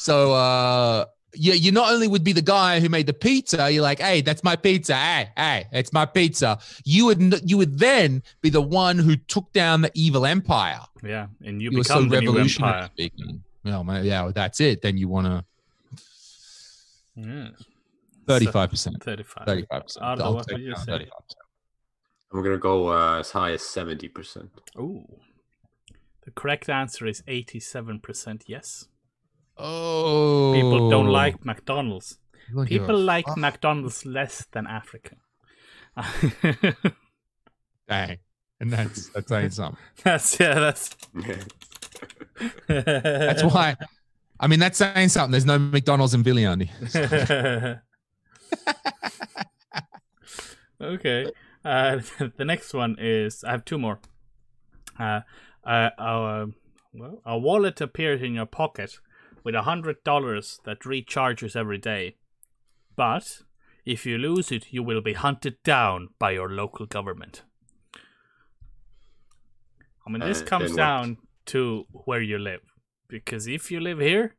So 0.00 0.32
uh 0.32 1.04
yeah, 1.34 1.54
you 1.54 1.70
not 1.72 1.92
only 1.92 2.08
would 2.08 2.24
be 2.24 2.32
the 2.32 2.42
guy 2.42 2.80
who 2.80 2.88
made 2.88 3.06
the 3.06 3.12
pizza, 3.12 3.70
you're 3.70 3.82
like, 3.84 4.00
hey, 4.00 4.20
that's 4.20 4.42
my 4.42 4.56
pizza. 4.56 4.96
Hey, 4.96 5.28
hey, 5.36 5.66
it's 5.72 5.92
my 5.92 6.04
pizza. 6.04 6.58
You 6.84 7.06
would 7.06 7.20
you 7.48 7.56
would 7.58 7.78
then 7.78 8.22
be 8.40 8.50
the 8.50 8.62
one 8.62 8.98
who 8.98 9.14
took 9.16 9.52
down 9.52 9.82
the 9.82 9.92
evil 9.94 10.24
empire. 10.26 10.80
Yeah, 11.04 11.26
and 11.44 11.62
you, 11.62 11.70
You 11.70 11.78
were 11.78 11.84
so 11.84 11.94
become 12.02 12.08
the 12.08 12.20
new 12.20 12.26
revolutionary 12.30 12.72
empire. 12.74 12.90
speaking. 12.94 13.44
Well, 13.64 13.84
man, 13.84 14.04
yeah, 14.04 14.22
well, 14.24 14.32
that's 14.32 14.58
it. 14.60 14.80
Then 14.82 14.96
you 14.96 15.08
want 15.08 15.26
to 15.28 15.44
Yes. 17.16 17.52
thirty-five 18.26 18.70
percent, 18.70 19.02
35. 19.02 19.44
thirty-five 19.46 19.82
percent. 19.82 20.04
Ardo, 20.04 20.32
what 20.34 20.50
would 20.50 20.60
you 20.60 20.74
say? 20.76 21.06
I'm 22.32 22.42
gonna 22.42 22.58
go 22.58 22.88
uh, 22.88 23.18
as 23.20 23.30
high 23.30 23.52
as 23.52 23.62
seventy 23.62 24.08
percent. 24.08 24.50
Ooh. 24.78 25.04
The 26.24 26.30
correct 26.32 26.68
answer 26.68 27.06
is 27.06 27.22
87% 27.22 28.42
yes. 28.46 28.86
Oh, 29.62 30.52
People 30.54 30.90
don't 30.90 31.08
like 31.08 31.44
McDonald's. 31.44 32.18
Look 32.52 32.68
People 32.68 32.98
like 32.98 33.26
fuck. 33.26 33.36
McDonald's 33.36 34.04
less 34.06 34.46
than 34.52 34.66
Africa. 34.66 35.16
Dang, 37.88 38.18
and 38.60 38.72
that's 38.72 39.08
that's 39.10 39.28
saying 39.28 39.50
something. 39.60 39.78
that's 40.02 40.38
yeah, 40.40 40.54
that's 40.54 40.96
That's 42.68 43.42
why 43.42 43.76
I 44.38 44.46
mean, 44.46 44.58
that's 44.60 44.78
saying 44.78 45.10
something. 45.10 45.32
There's 45.32 45.44
no 45.46 45.58
McDonald's 45.58 46.14
in 46.14 46.24
Viljandi. 46.24 46.70
okay. 50.80 51.26
Uh, 51.64 52.00
the 52.36 52.44
next 52.44 52.72
one 52.72 52.96
is 52.98 53.44
I 53.44 53.50
have 53.50 53.64
two 53.66 53.78
more. 53.78 54.00
Uh, 54.98 55.20
uh, 55.64 55.90
uh, 55.98 56.46
well, 56.94 57.20
a 57.26 57.38
wallet 57.38 57.80
appears 57.80 58.22
in 58.22 58.34
your 58.34 58.46
pocket 58.46 58.98
with 59.44 59.54
a 59.54 59.62
hundred 59.62 60.02
dollars 60.04 60.60
that 60.64 60.80
recharges 60.80 61.56
every 61.56 61.78
day, 61.78 62.16
but 62.96 63.42
if 63.84 64.04
you 64.04 64.18
lose 64.18 64.52
it, 64.52 64.72
you 64.72 64.82
will 64.82 65.00
be 65.00 65.14
hunted 65.14 65.62
down 65.62 66.08
by 66.18 66.32
your 66.32 66.48
local 66.50 66.86
government. 66.86 67.42
I 70.06 70.10
mean, 70.10 70.20
this 70.20 70.42
Uh, 70.42 70.46
comes 70.46 70.74
down 70.74 71.18
to 71.46 71.86
where 71.92 72.22
you 72.22 72.38
live, 72.38 72.62
because 73.08 73.46
if 73.46 73.70
you 73.70 73.80
live 73.80 74.00
here, 74.00 74.34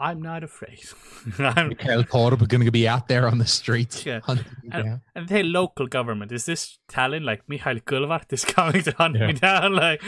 I'm 0.00 0.22
not 0.22 0.44
afraid. 0.44 0.80
I'm, 1.40 1.68
Mihhail 1.70 2.04
Korb 2.04 2.40
are 2.40 2.46
going 2.46 2.64
to 2.64 2.70
be 2.70 2.86
out 2.86 3.08
there 3.08 3.26
on 3.26 3.38
the 3.38 3.46
streets. 3.46 4.06
Yeah. 4.06 4.20
hunting 4.24 4.46
you 4.62 4.70
And- 4.72 4.84
down. 4.84 5.00
And 5.16 5.28
they 5.28 5.42
local 5.42 5.86
government. 5.88 6.30
Is 6.30 6.44
this 6.46 6.78
Tallinn 6.88 7.24
like 7.24 7.48
Mihhail 7.48 7.80
Kõlvart 7.80 8.32
is 8.32 8.44
coming 8.56 8.82
to 8.84 8.92
hunt 8.92 9.18
me 9.18 9.32
down? 9.32 9.74
Like, 9.74 10.00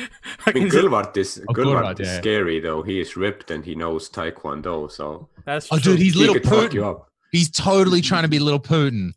I 0.46 0.52
mean, 0.52 0.68
Kõlvart 0.68 1.16
is 1.16 1.42
Oh, 1.48 1.52
Kõlvart 1.52 1.82
Kõlvart, 1.96 2.00
is 2.00 2.08
yeah. 2.08 2.18
scary 2.20 2.60
though. 2.60 2.82
He 2.82 3.00
is 3.00 3.16
ripped 3.16 3.50
and 3.50 3.64
he 3.64 3.74
knows 3.74 4.08
Taekwondo, 4.08 4.90
so 4.90 5.28
that's 5.44 5.66
Oh, 5.72 5.78
true. 5.78 5.92
dude, 5.92 6.02
he's 6.02 6.14
he 6.14 6.20
little 6.20 6.34
could 6.34 6.72
you 6.72 6.82
Putin. 6.82 6.90
up. 6.90 7.08
He's 7.32 7.50
totally 7.50 8.00
trying 8.00 8.22
to 8.22 8.28
be 8.28 8.38
little 8.38 8.60
Putin 8.60 9.12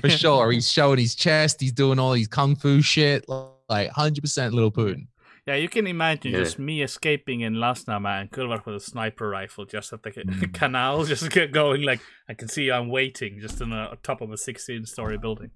for 0.00 0.08
sure. 0.10 0.50
He's 0.52 0.70
showing 0.70 0.98
his 0.98 1.14
chest. 1.14 1.60
He's 1.60 1.72
doing 1.72 1.98
all 1.98 2.12
these 2.12 2.28
kung 2.28 2.56
fu 2.56 2.82
shit. 2.82 3.24
Like 3.28 3.90
100% 3.90 4.52
little 4.52 4.70
Putin. 4.72 5.06
Yeah, 5.46 5.56
you 5.56 5.68
can 5.68 5.86
imagine 5.88 6.32
Yeah. 6.32 6.38
just 6.44 6.58
me 6.58 6.82
escaping 6.82 7.40
in 7.40 7.54
Lasnamäe 7.54 8.20
and 8.20 8.30
Kõlvart 8.30 8.64
with 8.64 8.76
a 8.76 8.80
sniper 8.80 9.28
rifle 9.28 9.64
just 9.64 9.92
at 9.92 10.02
the 10.04 10.10
Mm. 10.12 10.54
canal, 10.60 11.04
just 11.04 11.28
get 11.30 11.50
going. 11.52 11.82
Like, 11.82 12.00
I 12.28 12.34
can 12.34 12.48
see 12.48 12.70
I'm 12.70 12.88
waiting 12.88 13.40
just 13.40 13.60
on 13.60 13.70
the 13.70 13.98
top 14.04 14.20
of 14.20 14.30
a 14.30 14.36
16 14.36 14.86
story 14.86 15.18
building. 15.18 15.50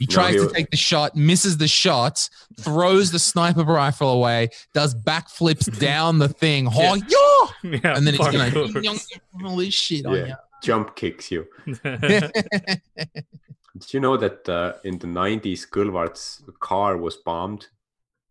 He 0.00 0.06
No, 0.06 0.14
tries 0.14 0.34
he 0.34 0.40
to 0.40 0.52
take 0.52 0.70
the 0.70 0.76
shot, 0.76 1.14
misses 1.14 1.58
the 1.58 1.68
shot, 1.68 2.28
throws 2.58 3.12
the 3.12 3.20
sniper 3.20 3.62
rifle 3.62 4.10
away, 4.10 4.48
does 4.74 4.92
backflips 4.92 5.78
down 5.88 6.18
the 6.18 6.28
thing. 6.28 6.66
Oh, 6.72 6.96
yeah! 6.96 7.70
yeah, 7.84 7.96
And 7.96 8.04
then 8.04 8.14
he's 8.14 8.26
going 8.26 8.50
parkour. 8.50 8.82
to 8.82 9.46
all 9.46 9.56
this 9.56 9.72
shit 9.74 10.04
on 10.04 10.16
Yeah. 10.16 10.34
Jump 10.64 10.96
kicks 10.96 11.30
you. 11.30 11.46
you. 11.66 11.74
Did 11.84 13.92
you 13.94 14.00
know 14.00 14.16
that 14.16 14.48
uh, 14.48 14.74
in 14.84 14.98
the 14.98 15.06
90s, 15.06 15.68
Kõlvart's 15.68 16.42
car 16.60 16.96
was 16.96 17.16
bombed 17.16 17.68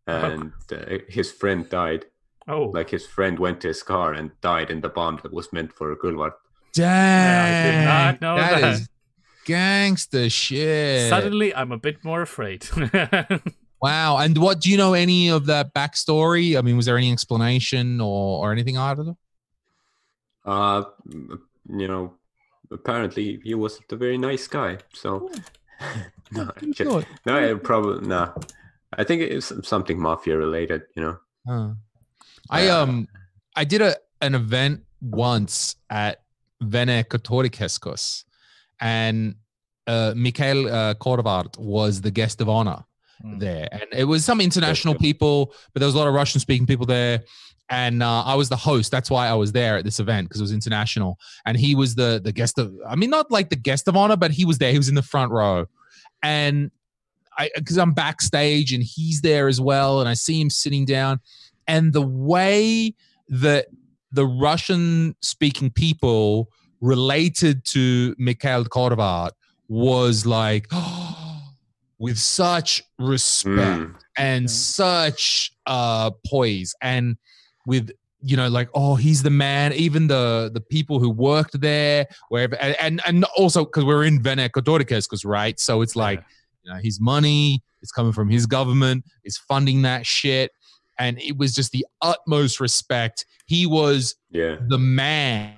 and 0.07 0.52
uh, 0.72 0.98
his 1.07 1.32
friend 1.32 1.68
died? 1.69 2.06
oh, 2.48 2.72
Like 2.73 2.90
his 2.90 3.06
friend 3.06 3.40
went 3.40 3.61
to 3.61 3.68
his 3.69 3.84
car 3.84 4.14
and 4.14 4.32
died 4.41 4.69
in 4.69 4.82
the 4.82 4.90
bomb 4.90 5.19
that 5.23 5.34
was 5.34 5.52
meant 5.53 5.72
for 5.73 5.95
Kõlvart. 5.95 6.34
Dang. 6.73 7.72
did 7.72 7.86
not 7.86 8.22
know 8.22 8.36
that. 8.38 8.61
that 8.61 8.73
is 8.73 8.90
gangster 9.45 10.30
shit. 10.30 11.10
suddenly 11.10 11.53
I'm 11.53 11.72
a 11.72 11.78
bit 11.78 12.03
more 12.03 12.22
afraid. 12.22 12.68
Wow. 13.82 14.18
And 14.18 14.38
what 14.38 14.61
do 14.61 14.69
you 14.69 14.78
know 14.78 14.94
any 14.94 15.30
of 15.30 15.48
that 15.48 15.73
backstory? 15.73 16.57
I 16.57 16.61
mean, 16.61 16.78
was 16.78 16.86
there 16.86 16.98
any 16.98 17.11
explanation 17.11 17.99
or, 17.99 18.45
or 18.45 18.52
anything 18.52 18.78
out 18.78 18.99
of 18.99 19.07
it? 19.07 19.15
Uh, 20.45 20.84
you 21.68 21.88
know, 21.88 22.14
apparently 22.72 23.40
he 23.44 23.56
wasn't 23.56 23.91
a 23.91 23.95
very 23.95 24.18
nice 24.18 24.48
guy. 24.48 24.78
So, 24.94 25.32
no, 26.32 26.45
Pretty 26.45 26.84
no, 27.26 27.57
probably 27.57 28.07
no. 28.07 28.34
I 28.98 29.04
think 29.04 29.22
it's 29.22 29.68
something 29.68 30.00
mafia 30.00 30.38
related. 30.38 30.84
You 30.96 31.02
know. 31.04 31.18
Huh. 31.48 31.70
I 32.50 32.68
um 32.70 33.08
I 33.56 33.64
did 33.64 33.82
a 33.82 33.96
an 34.22 34.36
event 34.36 34.84
once 35.02 35.76
at 35.90 36.22
Vene 36.62 37.04
Kultuurikeskus 37.04 38.24
and 38.80 39.36
uh, 39.88 40.14
Mihhail 40.16 40.68
uh, 40.68 40.94
Kõlvart 40.96 41.58
was 41.58 42.02
the 42.02 42.12
guest 42.12 42.42
of 42.42 42.50
honor 42.50 42.84
Hmm. 43.22 43.38
there, 43.38 43.68
and 43.72 43.84
it 43.94 44.06
was 44.06 44.26
some 44.26 44.42
international 44.42 44.96
people, 44.96 45.54
but 45.74 45.80
there 45.80 45.86
was 45.86 45.94
a 45.94 45.98
lot 45.98 46.08
of 46.08 46.14
Russian-speaking 46.16 46.66
people 46.66 46.88
there, 46.88 47.22
and 47.70 48.02
uh, 48.02 48.24
I 48.24 48.34
was 48.34 48.50
the 48.50 48.56
host. 48.56 48.90
That's 48.90 49.12
why 49.12 49.28
I 49.28 49.36
was 49.36 49.52
there 49.52 49.78
at 49.78 49.86
this 49.86 50.00
event 50.00 50.28
because 50.28 50.42
it 50.42 50.44
was 50.44 50.52
international, 50.52 51.20
and 51.46 51.56
he 51.56 51.76
was 51.76 51.94
the 51.94 52.20
the 52.24 52.32
guest 52.32 52.58
of. 52.58 52.74
I 52.88 52.96
mean, 52.96 53.12
not 53.12 53.30
like 53.30 53.50
the 53.50 53.56
guest 53.56 53.88
of 53.88 53.96
honor, 53.96 54.18
but 54.18 54.32
he 54.32 54.44
was 54.44 54.58
there. 54.58 54.72
He 54.72 54.78
was 54.80 54.90
in 54.90 54.96
the 54.96 55.04
front 55.04 55.32
row, 55.32 55.68
and 56.24 56.72
I 57.42 57.50
because 57.56 57.78
I'm 57.78 57.94
backstage 57.94 58.74
and 58.74 58.84
he's 58.84 59.22
there 59.22 59.48
as 59.48 59.60
well, 59.60 60.00
and 60.00 60.10
I 60.10 60.14
see 60.16 60.40
him 60.42 60.50
sitting 60.50 60.86
down, 60.86 61.20
and 61.68 61.94
the 61.94 62.02
way 62.02 62.94
that 63.30 63.68
the 64.12 64.26
Russian-speaking 64.26 65.72
people 65.72 66.50
related 66.82 67.64
to 67.66 68.16
Mihhail 68.18 68.66
Kõlvart 68.66 69.32
was 69.68 70.26
like 70.26 70.68
with 72.00 72.18
such 72.18 72.84
respect 73.00 73.82
Mm, 73.82 73.96
and 74.18 74.46
Okay. 74.46 74.54
such 74.54 75.52
uh 75.66 76.12
poise 76.28 76.74
and 76.82 77.16
with 77.66 77.92
you 78.24 78.36
know 78.36 78.50
like 78.50 78.70
oh 78.74 78.96
he's 78.96 79.24
the 79.24 79.30
man. 79.30 79.72
Even 79.74 80.08
the 80.08 80.52
the 80.54 80.62
people 80.62 81.00
who 81.00 81.10
worked 81.10 81.60
there 81.62 82.08
wherever 82.30 82.56
and 82.62 82.76
and, 82.82 83.02
and 83.08 83.24
also 83.38 83.64
because 83.66 83.86
we're 83.86 84.04
in 84.04 84.22
Vene 84.22 84.50
Katholikeskos, 84.50 85.26
right? 85.26 85.60
So 85.60 85.82
it's 85.82 85.96
like 85.96 86.24
you 86.64 86.72
know 86.72 86.80
his 86.82 87.00
money 87.00 87.62
is 87.82 87.92
coming 87.92 88.12
from 88.12 88.30
his 88.30 88.46
government 88.46 89.04
is 89.24 89.38
funding 89.38 89.82
that 89.84 90.06
shit 90.06 90.52
and 91.00 91.20
it 91.22 91.38
was 91.38 91.54
just 91.54 91.72
the 91.72 91.86
utmost 92.02 92.60
respect 92.60 93.26
he 93.46 93.66
was 93.66 94.16
yeah. 94.30 94.58
the 94.68 94.78
man 94.78 95.56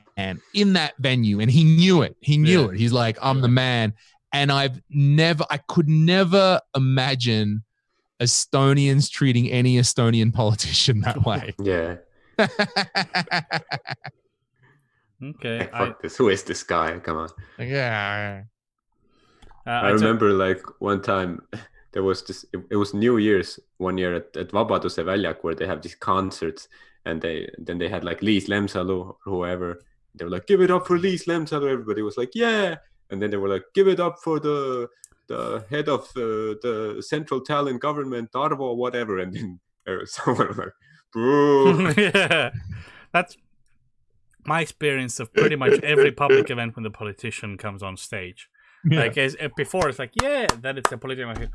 in 0.53 0.73
that 0.73 0.93
venue 0.99 1.39
and 1.39 1.49
he 1.51 1.63
knew 1.63 2.01
it 2.01 2.15
he 2.21 2.37
knew 2.37 2.65
Yeah. 2.65 2.69
it 2.71 2.77
he's 2.77 2.93
like 2.93 3.17
i'm 3.21 3.41
the 3.41 3.47
man 3.47 3.93
and 4.31 4.51
i've 4.51 4.79
never 4.89 5.43
i 5.49 5.57
could 5.57 5.89
never 5.89 6.61
imagine 6.75 7.63
estonians 8.21 9.09
treating 9.09 9.49
any 9.49 9.77
estonian 9.77 10.31
politician 10.33 11.01
that 11.01 11.23
way 11.25 11.53
Yeah. 11.59 11.95
okay. 15.23 15.59
Like, 15.59 15.73
I, 15.73 15.93
this. 16.01 16.17
Who 16.17 16.29
is 16.29 16.43
this 16.43 16.63
guy? 16.63 16.97
Come 16.99 17.17
on. 17.17 17.29
yeah 17.59 18.43
uh, 19.65 19.81
I 19.83 19.91
took- 19.91 20.01
remember 20.01 20.31
like 20.31 20.61
one 20.79 21.01
time 21.01 21.41
there 21.91 22.03
was 22.03 22.23
this 22.23 22.45
it, 22.53 22.59
it 22.71 22.75
was 22.75 22.93
New 22.93 23.17
Year's 23.17 23.59
one 23.77 23.97
year 23.97 24.15
at, 24.15 24.35
at 24.35 24.49
Vabaduse 24.49 25.03
Väljak 25.03 25.43
where 25.43 25.55
they 25.55 25.67
have 25.67 25.81
these 25.81 25.95
concerts 25.95 26.67
and 27.05 27.21
they 27.21 27.49
then 27.57 27.77
they 27.77 27.89
had 27.89 28.03
like 28.03 28.21
Liis 28.21 28.47
Lemsalu 28.47 29.07
or 29.07 29.15
whoever. 29.23 29.79
They 30.15 30.25
were 30.25 30.31
like, 30.31 30.47
give 30.47 30.61
it 30.61 30.71
up 30.71 30.85
for 30.87 30.97
Liis 30.97 31.25
Lemsalu. 31.25 31.71
Everybody 31.71 32.01
was 32.01 32.17
like, 32.17 32.31
yeah. 32.35 32.75
And 33.09 33.21
then 33.21 33.31
they 33.31 33.37
were 33.37 33.49
like, 33.49 33.63
give 33.73 33.87
it 33.87 33.99
up 33.99 34.19
for 34.19 34.39
the 34.39 34.89
the 35.27 35.65
head 35.69 35.87
of 35.87 36.01
uh, 36.15 36.59
the 36.61 37.03
central 37.05 37.41
Tallinn 37.41 37.79
government, 37.79 38.31
Arvo, 38.33 38.75
whatever. 38.75 39.19
And 39.19 39.33
then 39.33 39.59
uh, 39.87 40.05
someone 40.05 40.47
was 40.49 40.57
like, 40.57 40.73
boo. 41.11 41.93
yeah, 41.97 42.51
that's 43.11 43.37
my 44.45 44.61
experience 44.61 45.19
of 45.19 45.33
pretty 45.33 45.55
much 45.55 45.79
every 45.81 46.11
public 46.11 46.49
event 46.49 46.75
when 46.75 46.83
the 46.83 46.91
politician 46.91 47.57
comes 47.57 47.81
on 47.81 47.95
stage. 47.97 48.49
Like 48.85 49.17
as, 49.17 49.35
uh, 49.41 49.49
before, 49.55 49.89
it's 49.89 49.99
like 49.99 50.11
yeah, 50.21 50.47
then 50.59 50.77
it's 50.77 50.91
a 50.91 50.97
politician. 50.97 51.29
Like, 51.29 51.49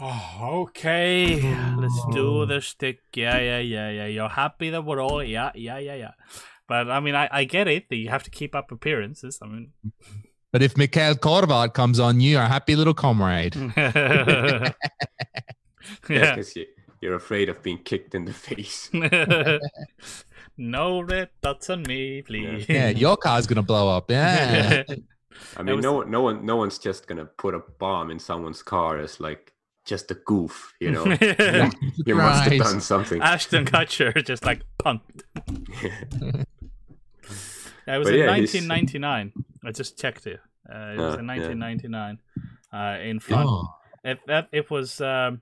oh, 0.00 0.62
okay, 0.68 1.40
let's 1.76 2.04
do 2.12 2.46
the 2.46 2.60
stick. 2.60 3.00
Yeah, 3.14 3.38
yeah, 3.38 3.58
yeah, 3.58 3.90
yeah. 3.90 4.06
You're 4.06 4.28
happy 4.28 4.70
that 4.70 4.84
we're 4.84 5.02
all 5.02 5.22
yeah, 5.24 5.50
yeah, 5.54 5.78
yeah, 5.78 5.94
yeah. 5.94 6.12
But 6.68 6.90
I 6.90 7.00
mean, 7.00 7.14
I, 7.14 7.28
I 7.32 7.44
get 7.44 7.66
it 7.68 7.88
that 7.88 7.96
you 7.96 8.08
have 8.10 8.22
to 8.22 8.30
keep 8.30 8.54
up 8.54 8.70
appearances. 8.70 9.40
I 9.42 9.46
mean, 9.46 9.72
but 10.52 10.62
if 10.62 10.76
Mihhail 10.76 11.14
Kõlvart 11.14 11.72
comes 11.72 11.98
on 11.98 12.20
you 12.20 12.38
are 12.38 12.46
happy 12.46 12.76
little 12.76 12.94
comrade 12.94 13.56
yeah. 13.76 14.72
Because 16.06 16.54
you, 16.54 16.66
you're 17.00 17.14
afraid 17.14 17.48
of 17.48 17.62
being 17.62 17.78
kicked 17.78 18.14
in 18.14 18.26
the 18.26 18.32
face. 18.32 18.90
no 20.58 21.00
red 21.00 21.30
dots 21.42 21.70
on 21.70 21.82
me, 21.82 22.22
please. 22.22 22.66
yeah 22.68 22.90
your 22.90 23.16
car's 23.16 23.46
gonna 23.46 23.62
blow 23.62 23.88
up 23.88 24.10
yeah 24.10 24.82
I 25.56 25.62
mean, 25.62 25.76
was- 25.76 25.82
no, 25.84 26.02
no 26.02 26.22
one, 26.22 26.44
no 26.46 26.56
one's 26.56 26.78
just 26.78 27.06
gonna 27.06 27.24
put 27.26 27.54
a 27.54 27.60
bomb 27.78 28.10
in 28.10 28.18
someone's 28.18 28.62
car 28.62 28.98
as 28.98 29.20
like 29.20 29.52
just 29.84 30.10
a 30.10 30.14
goof, 30.14 30.72
you 30.80 30.90
know. 30.92 31.04
you 32.06 32.14
must 32.14 32.48
have 32.48 32.58
done 32.58 32.80
something. 32.80 33.20
Ashton 33.20 33.64
Kutcher 33.64 34.24
just 34.24 34.44
like 34.44 34.62
pumped. 34.78 35.24
Yeah, 37.86 37.96
it 37.96 37.98
was 37.98 38.06
But 38.08 38.14
in 38.14 38.20
yeah, 38.20 38.36
he's- 38.36 38.54
1999. 38.68 39.32
I 39.64 39.72
just 39.72 39.98
checked 39.98 40.26
it. 40.28 40.40
Uh, 40.72 40.92
it 40.94 40.98
was 40.98 41.14
Ah, 41.16 41.18
in 41.18 41.26
yeah. 41.26 41.34
1999. 41.34 42.18
Uh, 42.72 42.98
in 43.02 43.18
front, 43.20 43.48
Oh. 43.48 43.74
it, 44.04 44.20
that 44.28 44.48
it 44.52 44.70
was 44.70 45.00
um, 45.00 45.40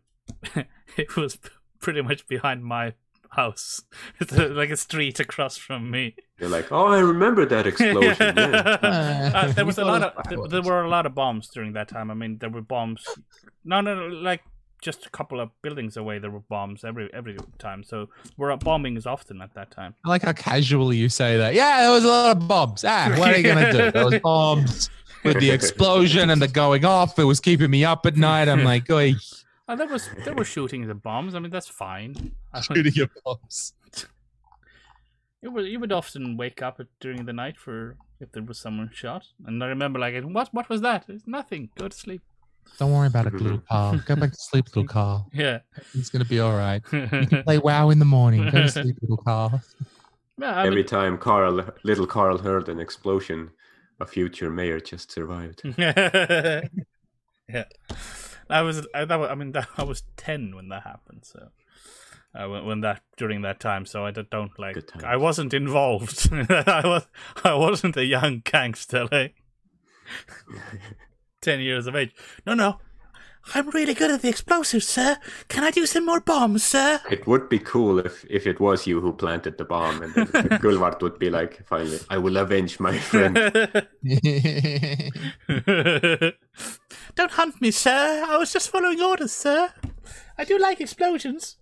it 0.97 1.17
was 1.17 1.39
pretty 1.81 2.01
much 2.03 2.27
behind 2.27 2.65
my 2.65 2.95
house. 3.31 3.82
It's 4.20 4.32
uh, 4.32 4.48
like 4.52 4.70
a 4.70 4.77
street 4.77 5.20
across 5.20 5.57
from 5.57 5.90
me. 5.90 6.15
You're 6.39 6.48
like, 6.48 6.70
oh, 6.73 6.86
I 6.89 7.01
remember 7.01 7.47
that 7.47 7.66
explosion. 7.66 8.35
yeah. 8.36 9.31
Uh, 9.40 9.52
there 9.57 9.66
was 9.66 9.78
a 9.78 9.85
lot 9.85 10.02
of 10.02 10.28
there, 10.28 10.48
there 10.48 10.62
were 10.62 10.82
a 10.82 10.89
lot 10.89 11.07
of 11.07 11.15
bombs 11.15 11.48
during 11.48 11.73
that 11.74 11.89
time. 11.89 12.11
I 12.11 12.15
mean, 12.15 12.39
there 12.39 12.51
were 12.51 12.62
bombs. 12.62 13.05
No, 13.65 13.81
no, 13.81 13.94
no 13.94 14.07
like 14.09 14.43
just 14.82 15.05
a 15.07 15.11
couple 15.11 15.40
of 15.40 15.51
buildings 15.61 15.98
away 15.98 16.19
there 16.19 16.31
were 16.31 16.40
bombs 16.40 16.85
every 16.85 17.12
every 17.12 17.36
time. 17.59 17.82
So 17.85 18.09
we're 18.36 18.51
at 18.51 18.61
bombings 18.61 19.07
often 19.07 19.40
at 19.43 19.55
that 19.55 19.70
time. 19.70 19.94
I 20.05 20.09
like 20.09 20.23
how 20.23 20.32
casually 20.32 20.97
you 20.97 21.09
say 21.09 21.36
that. 21.36 21.55
Yeah, 21.55 21.82
there 21.82 21.90
was 21.90 22.05
a 22.05 22.09
lot 22.09 22.36
of 22.36 22.48
bombs. 22.48 22.85
Ah, 22.85 23.15
what 23.16 23.32
are 23.32 23.36
you 23.36 23.43
gonna 23.43 23.73
do? 23.73 23.90
There 23.90 24.05
was 24.05 24.19
bombs 24.20 24.90
with 25.24 25.39
the 25.39 25.51
explosion 25.51 26.31
and 26.31 26.40
the 26.40 26.48
going 26.48 26.85
off. 26.85 27.19
It 27.19 27.24
was 27.24 27.40
keeping 27.40 27.70
me 27.70 27.85
up 27.85 28.07
at 28.07 28.16
night. 28.16 28.48
I'm 28.48 28.65
like, 28.65 28.90
oi, 28.90 29.15
And 29.71 29.79
there 29.79 29.87
was 29.87 30.11
there 30.25 30.35
were 30.35 30.45
shooting 30.45 30.87
the 30.89 30.95
bombs. 30.97 31.35
I 31.35 31.39
mean 31.39 31.53
that's 31.53 31.69
fine. 31.69 32.33
I 32.53 32.61
shooting 32.61 32.93
your 32.95 33.09
bombs. 33.25 33.75
you 35.43 35.51
would 35.53 35.67
you 35.67 35.79
would 35.79 35.93
often 35.93 36.37
wake 36.37 36.61
up 36.61 36.81
during 36.99 37.25
the 37.25 37.33
night 37.33 37.57
for 37.57 37.97
if 38.19 38.33
there 38.33 38.43
was 38.43 38.59
someone 38.59 38.91
shot. 38.93 39.27
And 39.47 39.63
I 39.63 39.69
remember 39.69 40.01
like 40.01 40.21
what 40.25 40.49
what 40.53 40.69
was 40.69 40.81
that? 40.81 41.05
It's 41.09 41.27
nothing. 41.27 41.71
Go 41.77 41.87
to 41.87 41.97
sleep. 41.97 42.21
Don't 42.79 42.93
worry 42.93 43.07
about 43.07 43.27
it, 43.29 43.35
little 43.35 43.59
Carl. 43.71 44.01
Go 44.07 44.17
back 44.17 44.31
to 44.33 44.37
sleep, 44.51 44.67
little 44.75 44.87
Carl. 44.89 45.29
Yeah. 45.33 45.61
It's 45.95 46.11
gonna 46.11 46.25
be 46.25 46.41
all 46.41 46.57
right. 46.57 46.83
You 46.93 47.07
can 47.29 47.43
play 47.45 47.59
WoW 47.59 47.91
in 47.91 48.01
the 48.01 48.05
morning. 48.05 48.43
Go 48.51 48.63
to 48.63 48.69
sleep, 48.69 48.97
little 49.03 49.19
Carl. 49.19 49.63
yeah 50.37 50.57
I 50.57 50.67
Every 50.67 50.79
mean, 50.83 50.87
time 50.87 51.17
Carl, 51.17 51.65
little 51.85 52.07
Carl 52.09 52.39
heard 52.39 52.69
an 52.69 52.81
explosion, 52.81 53.51
a 54.01 54.07
future 54.07 54.51
mayor 54.51 54.81
just 54.81 55.13
survived. 55.13 55.63
yeah. 55.79 57.65
I 58.51 58.62
was 58.62 58.86
I, 58.94 59.05
that 59.05 59.18
was, 59.18 59.31
I 59.31 59.35
mean 59.35 59.52
that, 59.52 59.68
I 59.77 59.85
was 59.85 60.02
10 60.16 60.55
when 60.55 60.68
that 60.68 60.82
happened 60.82 61.24
so 61.24 61.48
uh, 62.35 62.48
when, 62.48 62.64
when 62.64 62.81
that 62.82 63.02
during 63.16 63.43
that 63.43 63.60
time 63.60 63.86
so 63.86 64.05
I 64.05 64.10
don't, 64.10 64.31
don't 64.31 64.59
like 64.59 64.77
I 65.05 65.16
wasn't 65.16 65.52
involved. 65.55 66.28
I 66.32 66.82
was 66.85 67.06
I 67.44 67.55
wasn't 67.55 67.97
a 67.97 68.05
young 68.05 68.43
gangster 68.44 69.09
like 69.10 69.35
10 71.40 71.60
years 71.60 71.86
of 71.86 71.97
age. 71.97 72.14
No 72.47 72.55
no 72.55 72.78
I'm 73.55 73.71
really 73.71 73.95
good 73.95 74.11
at 74.11 74.23
the 74.23 74.29
explosives 74.29 74.87
sir 74.87 75.17
can 75.49 75.65
I 75.65 75.71
do 75.71 75.87
some 75.87 76.07
more 76.07 76.21
bombs 76.21 76.62
sir 76.62 77.01
It 77.11 77.27
would 77.27 77.49
be 77.49 77.59
cool 77.59 77.99
if, 77.99 78.25
if 78.29 78.47
it 78.47 78.61
was 78.61 78.87
you 78.87 79.01
who 79.01 79.12
planted 79.12 79.59
the 79.59 79.65
bomb, 79.65 80.03
and 80.03 80.15
then 80.15 80.27
Kõlvart 80.62 81.01
would 81.03 81.19
be 81.19 81.31
like, 81.31 81.67
"Finally, 81.67 81.99
I 82.11 82.19
will 82.19 82.37
avenge 82.37 82.79
my 82.81 82.97
friend." 82.99 83.37
Don't 87.17 87.31
hunt 87.33 87.61
me, 87.61 87.71
sir. 87.71 88.25
I 88.29 88.37
was 88.37 88.53
just 88.53 88.71
following 88.71 89.01
orders, 89.01 89.33
sir. 89.33 89.73
I 90.39 90.45
do 90.45 90.59
like 90.59 90.81
explosions. 90.81 91.57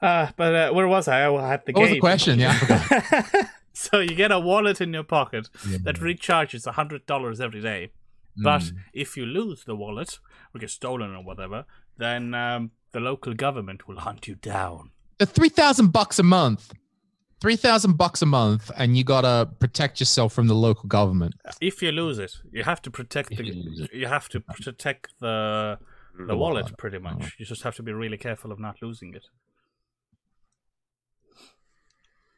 Uh, 0.00 0.28
but 0.36 0.54
uh, 0.54 0.72
where 0.72 0.86
was 0.86 1.08
I? 1.08 1.26
I 1.26 1.48
had 1.48 1.66
the 1.66 1.72
What 1.72 1.80
was 1.82 1.88
game. 1.88 1.94
the 1.96 2.00
question? 2.00 2.38
Yeah, 2.38 3.46
so 3.72 3.98
you 3.98 4.14
get 4.14 4.30
a 4.30 4.38
wallet 4.38 4.80
in 4.80 4.92
your 4.92 5.02
pocket 5.02 5.48
that 5.84 5.96
recharges 5.96 6.66
a 6.66 6.72
hundred 6.72 7.04
dollars 7.06 7.40
every 7.40 7.60
day. 7.60 7.90
But 8.42 8.62
Mm. 8.62 8.76
if 8.92 9.16
you 9.16 9.26
lose 9.26 9.64
the 9.64 9.74
wallet 9.74 10.18
or 10.54 10.58
get 10.60 10.70
stolen 10.70 11.14
or 11.14 11.22
whatever, 11.24 11.64
then 11.96 12.34
um, 12.34 12.70
the 12.92 13.00
local 13.00 13.34
government 13.34 13.86
will 13.88 13.98
hunt 14.00 14.28
you 14.28 14.34
down. 14.36 14.90
the 15.18 15.26
three 15.26 15.48
thousand 15.48 15.88
bucks 15.92 16.18
a 16.18 16.22
month, 16.22 16.72
three 17.40 17.56
thousand 17.56 17.96
bucks 17.96 18.22
a 18.22 18.26
month, 18.26 18.70
and 18.76 18.96
you 18.96 19.02
gotta 19.04 19.48
protect 19.58 19.98
yourself 20.00 20.32
from 20.32 20.46
the 20.46 20.54
local 20.54 20.86
government. 20.88 21.34
If 21.60 21.82
you 21.82 21.90
lose 21.92 22.18
it, 22.18 22.32
you 22.52 22.62
have 22.64 22.80
to 22.82 22.90
protect 22.90 23.32
If 23.32 23.38
the. 23.38 23.44
you. 23.46 23.86
You 23.92 24.06
have 24.06 24.28
to 24.28 24.40
protect 24.40 25.14
the 25.20 25.78
the 26.28 26.36
wallet 26.36 26.64
wallet. 26.64 26.78
pretty 26.78 26.98
much. 26.98 27.34
You 27.38 27.44
just 27.46 27.62
have 27.62 27.74
to 27.76 27.82
be 27.82 27.92
really 27.92 28.16
careful 28.18 28.52
of 28.52 28.58
not 28.58 28.76
losing 28.82 29.14
it. 29.14 29.26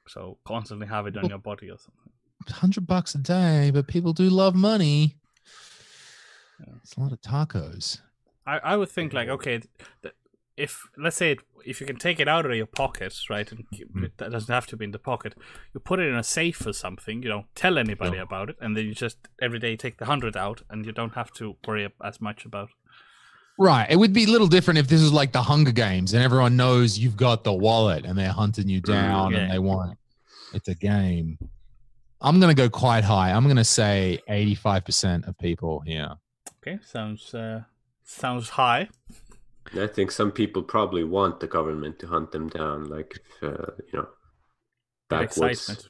So 0.08 0.38
constantly 0.44 0.86
have 0.86 1.06
it 1.06 1.16
on 1.16 1.28
your 1.28 1.38
body 1.38 1.70
or 1.70 1.78
something. 1.78 2.12
Hundred 2.48 2.86
bucks 2.86 3.14
a 3.14 3.18
day, 3.18 3.70
but 3.72 3.86
people 3.86 4.12
do 4.12 4.28
love 4.28 4.54
money. 4.54 5.16
Yeah. 6.66 6.74
It's 6.82 6.96
a 6.96 7.00
lot 7.00 7.12
of 7.12 7.20
tacos. 7.20 8.00
I, 8.46 8.58
I 8.58 8.76
would 8.76 8.88
think 8.88 9.12
like 9.12 9.28
okay, 9.28 9.58
th- 9.58 9.68
th- 10.02 10.14
if 10.56 10.82
let's 10.98 11.16
say 11.16 11.32
it, 11.32 11.38
if 11.64 11.80
you 11.80 11.86
can 11.86 11.96
take 11.96 12.20
it 12.20 12.28
out 12.28 12.44
of 12.46 12.54
your 12.54 12.66
pocket, 12.66 13.14
right, 13.30 13.50
and 13.50 13.64
keep, 13.70 13.94
Mm. 13.94 14.04
it 14.04 14.18
that 14.18 14.30
doesn't 14.32 14.52
have 14.52 14.66
to 14.68 14.76
be 14.76 14.84
in 14.84 14.90
the 14.90 14.98
pocket. 14.98 15.34
You 15.74 15.80
put 15.80 16.00
it 16.00 16.08
in 16.08 16.14
a 16.16 16.22
safe 16.24 16.66
or 16.66 16.72
something. 16.72 17.22
You 17.22 17.28
don't 17.28 17.46
tell 17.54 17.78
anybody 17.78 18.16
Sure. 18.16 18.22
about 18.22 18.50
it, 18.50 18.56
and 18.60 18.76
then 18.76 18.84
you 18.86 18.94
just 18.94 19.16
every 19.40 19.58
day 19.58 19.76
take 19.76 19.98
the 19.98 20.06
hundred 20.06 20.36
out, 20.36 20.62
and 20.70 20.84
you 20.84 20.92
don't 20.92 21.14
have 21.14 21.32
to 21.34 21.56
worry 21.66 21.88
as 22.04 22.20
much 22.20 22.44
about. 22.44 22.70
Right. 23.58 23.86
It 23.90 23.96
would 23.96 24.14
be 24.14 24.24
a 24.24 24.28
little 24.28 24.46
different 24.46 24.78
if 24.78 24.88
this 24.88 25.02
was 25.02 25.12
like 25.12 25.32
the 25.32 25.42
Hunger 25.42 25.72
Games 25.72 26.14
and 26.14 26.22
everyone 26.22 26.56
knows 26.56 26.98
you've 26.98 27.16
got 27.16 27.44
the 27.44 27.52
wallet 27.52 28.06
and 28.06 28.16
they're 28.16 28.32
hunting 28.32 28.70
you 28.70 28.80
down 28.80 29.32
yeah. 29.32 29.40
and 29.40 29.52
they 29.52 29.58
want 29.58 29.98
it's 30.54 30.66
a 30.68 30.74
game. 30.74 31.36
I'm 32.22 32.40
gonna 32.40 32.54
go 32.54 32.70
quite 32.70 33.04
high. 33.04 33.32
I'm 33.32 33.46
gonna 33.46 33.64
say 33.64 34.18
85% 34.30 35.28
of 35.28 35.36
people 35.38 35.80
here. 35.80 36.14
Okay, 36.62 36.78
sounds 36.84 37.34
uh, 37.34 37.62
sounds 38.04 38.50
high. 38.50 38.88
I 39.78 39.86
think 39.86 40.10
some 40.10 40.32
people 40.32 40.62
probably 40.62 41.04
want 41.04 41.40
the 41.40 41.46
government 41.46 41.98
to 42.00 42.08
hunt 42.08 42.32
them 42.32 42.48
down, 42.48 42.88
like 42.88 43.20
if, 43.24 43.42
uh, 43.42 43.72
you 43.92 43.98
know, 43.98 44.08
That 45.08 45.28
backwoods, 45.28 45.88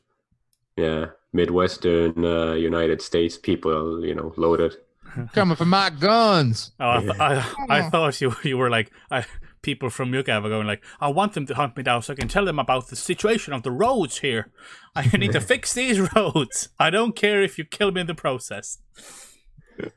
yeah, 0.77 1.07
Midwestern 1.33 2.25
uh, 2.25 2.53
United 2.53 3.01
States 3.01 3.39
people, 3.39 4.05
you 4.05 4.15
know, 4.15 4.33
loaded. 4.37 4.77
Coming 5.33 5.57
for 5.57 5.65
my 5.65 5.91
guns. 5.91 6.73
Oh, 6.79 6.91
I, 6.91 7.01
th- 7.01 7.21
I, 7.21 7.55
I 7.69 7.91
thought 7.91 8.21
you 8.21 8.35
you 8.45 8.57
were 8.57 8.71
like 8.71 8.93
I, 9.11 9.25
people 9.63 9.91
from 9.91 10.15
Yuga 10.15 10.41
were 10.41 10.49
going 10.49 10.67
like 10.67 10.85
I 11.01 11.09
want 11.09 11.33
them 11.33 11.47
to 11.47 11.55
hunt 11.55 11.77
me 11.77 11.83
down 11.83 12.03
so 12.03 12.13
I 12.13 12.17
can 12.17 12.29
tell 12.29 12.45
them 12.45 12.59
about 12.59 12.89
the 12.89 12.97
situation 12.97 13.53
of 13.53 13.63
the 13.63 13.73
roads 13.73 14.19
here. 14.19 14.51
I 14.95 15.07
need 15.17 15.33
to 15.33 15.41
fix 15.53 15.75
these 15.75 16.01
roads. 16.17 16.69
I 16.79 16.91
don't 16.91 17.17
care 17.17 17.43
if 17.43 17.59
you 17.59 17.65
kill 17.65 17.91
me 17.93 18.03
in 18.03 18.07
the 18.07 18.15
process. 18.15 18.79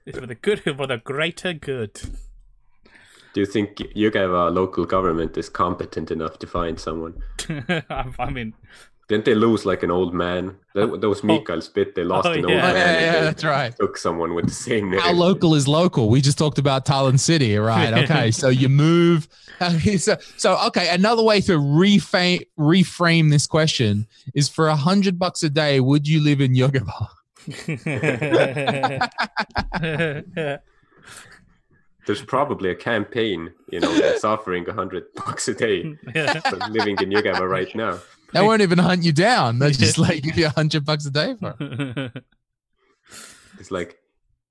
It's 0.05 0.17
for 0.19 0.27
the 0.27 0.35
good, 0.35 0.59
for 0.77 0.87
the 0.87 0.97
greater 0.97 1.53
good. 1.53 1.99
Do 3.33 3.39
you 3.39 3.47
think 3.47 3.77
Jõgeva 3.77 4.47
uh, 4.47 4.51
local 4.51 4.85
government 4.85 5.37
is 5.37 5.49
competent 5.49 6.11
enough 6.11 6.37
to 6.39 6.47
find 6.47 6.79
someone? 6.79 7.15
I, 7.49 8.05
I 8.19 8.29
mean, 8.29 8.53
Didn't 9.09 9.25
they 9.25 9.33
lose 9.33 9.65
like 9.65 9.81
an 9.81 9.89
old 9.89 10.13
man? 10.13 10.55
That, 10.75 11.01
that 11.01 11.09
was 11.09 11.21
oh. 11.23 11.27
Mikael's 11.27 11.67
bit. 11.67 11.95
They 11.95 12.03
lost 12.03 12.27
Oh, 12.27 12.31
an 12.33 12.45
old 12.45 12.53
yeah. 12.53 12.69
Oh, 12.69 12.73
man. 12.73 12.75
yeah, 12.75 12.93
and 12.93 13.15
yeah, 13.15 13.21
that's 13.23 13.43
right. 13.43 13.75
Took 13.79 13.97
someone 13.97 14.35
with 14.35 14.45
the 14.45 14.53
same 14.53 14.91
name. 14.91 14.99
How 14.99 15.13
local 15.13 15.55
is 15.55 15.67
local? 15.67 16.09
We 16.09 16.21
just 16.21 16.37
talked 16.37 16.59
about 16.59 16.85
Tallinn 16.85 17.19
City, 17.19 17.57
right? 17.57 17.91
Okay, 18.03 18.29
so 18.31 18.49
you 18.49 18.69
move. 18.69 19.27
So, 19.97 20.17
so 20.37 20.57
okay, 20.67 20.89
another 20.89 21.23
way 21.23 21.41
to 21.41 21.53
reframe 21.53 22.45
reframe 22.59 23.29
this 23.31 23.47
question 23.47 24.07
is 24.35 24.47
for 24.49 24.67
a 24.67 24.75
hundred 24.75 25.17
bucks 25.17 25.41
a 25.41 25.49
day, 25.49 25.79
would 25.79 26.07
you 26.07 26.21
live 26.21 26.39
in 26.41 26.53
Jõgeva? 26.53 27.07
There's 32.05 32.21
probably 32.21 32.69
a 32.69 32.75
campaign, 32.75 33.53
you 33.69 33.79
know, 33.79 33.93
that's 33.97 34.25
offering 34.25 34.67
a 34.67 34.73
hundred 34.73 35.05
bucks 35.15 35.47
a 35.47 35.53
day 35.53 35.83
for 36.49 36.57
living 36.69 36.97
in 36.99 37.09
Jõgeva 37.09 37.49
right 37.49 37.73
now. 37.75 37.99
They 38.33 38.41
won't 38.41 38.61
even 38.61 38.79
hunt 38.79 39.03
you 39.03 39.13
down. 39.13 39.59
They 39.59 39.71
just 39.71 39.97
like 39.97 40.23
give 40.23 40.37
you 40.37 40.47
a 40.47 40.49
hundred 40.49 40.85
bucks 40.85 41.05
a 41.05 41.11
day 41.11 41.35
for. 41.39 41.55
it. 41.59 42.23
It's 43.59 43.69
like 43.69 43.99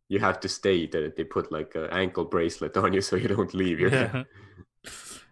you 0.09 0.20
have 0.20 0.39
to 0.40 0.48
stay. 0.48 0.86
That 0.86 1.16
they 1.16 1.24
put 1.24 1.51
like 1.51 1.74
an 1.74 1.89
ankle 1.90 2.24
bracelet 2.24 2.77
on 2.77 2.93
you 2.93 3.01
so 3.01 3.16
you 3.16 3.27
don't 3.28 3.52
leave. 3.52 3.78
Jõgeva. 3.78 4.24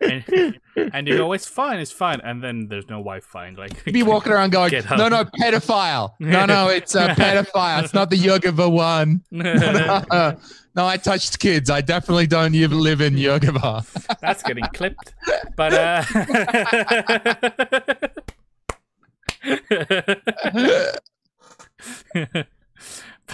and, 0.00 0.58
and 0.92 1.08
you 1.08 1.16
go, 1.16 1.32
it's 1.32 1.46
fine, 1.46 1.78
it's 1.78 1.92
fine, 1.92 2.20
and 2.22 2.42
then 2.42 2.68
there's 2.68 2.88
no 2.88 2.96
Wi-Fi. 2.96 3.46
and 3.46 3.58
Like, 3.58 3.84
You'd 3.84 3.92
be 3.92 4.02
walking 4.02 4.32
around 4.32 4.50
going, 4.50 4.72
no, 4.96 5.08
no, 5.08 5.24
pedophile. 5.24 6.14
No, 6.18 6.46
no, 6.46 6.68
it's 6.76 6.94
a 6.94 7.08
pedophile. 7.08 7.84
It's 7.84 7.94
not 7.94 8.10
the 8.10 8.16
Jõgeva 8.16 8.70
one. 8.70 9.22
no, 9.30 9.52
no, 10.74 10.86
I 10.86 10.96
touched 10.96 11.38
kids. 11.38 11.70
I 11.70 11.80
definitely 11.80 12.26
don't 12.26 12.54
even 12.54 12.80
live 12.80 13.00
in 13.00 13.14
Jõgeva. 13.14 13.84
That's 14.20 14.42
getting 14.42 14.64
clipped. 14.72 15.14
But 15.56 15.74
uh 15.74 16.04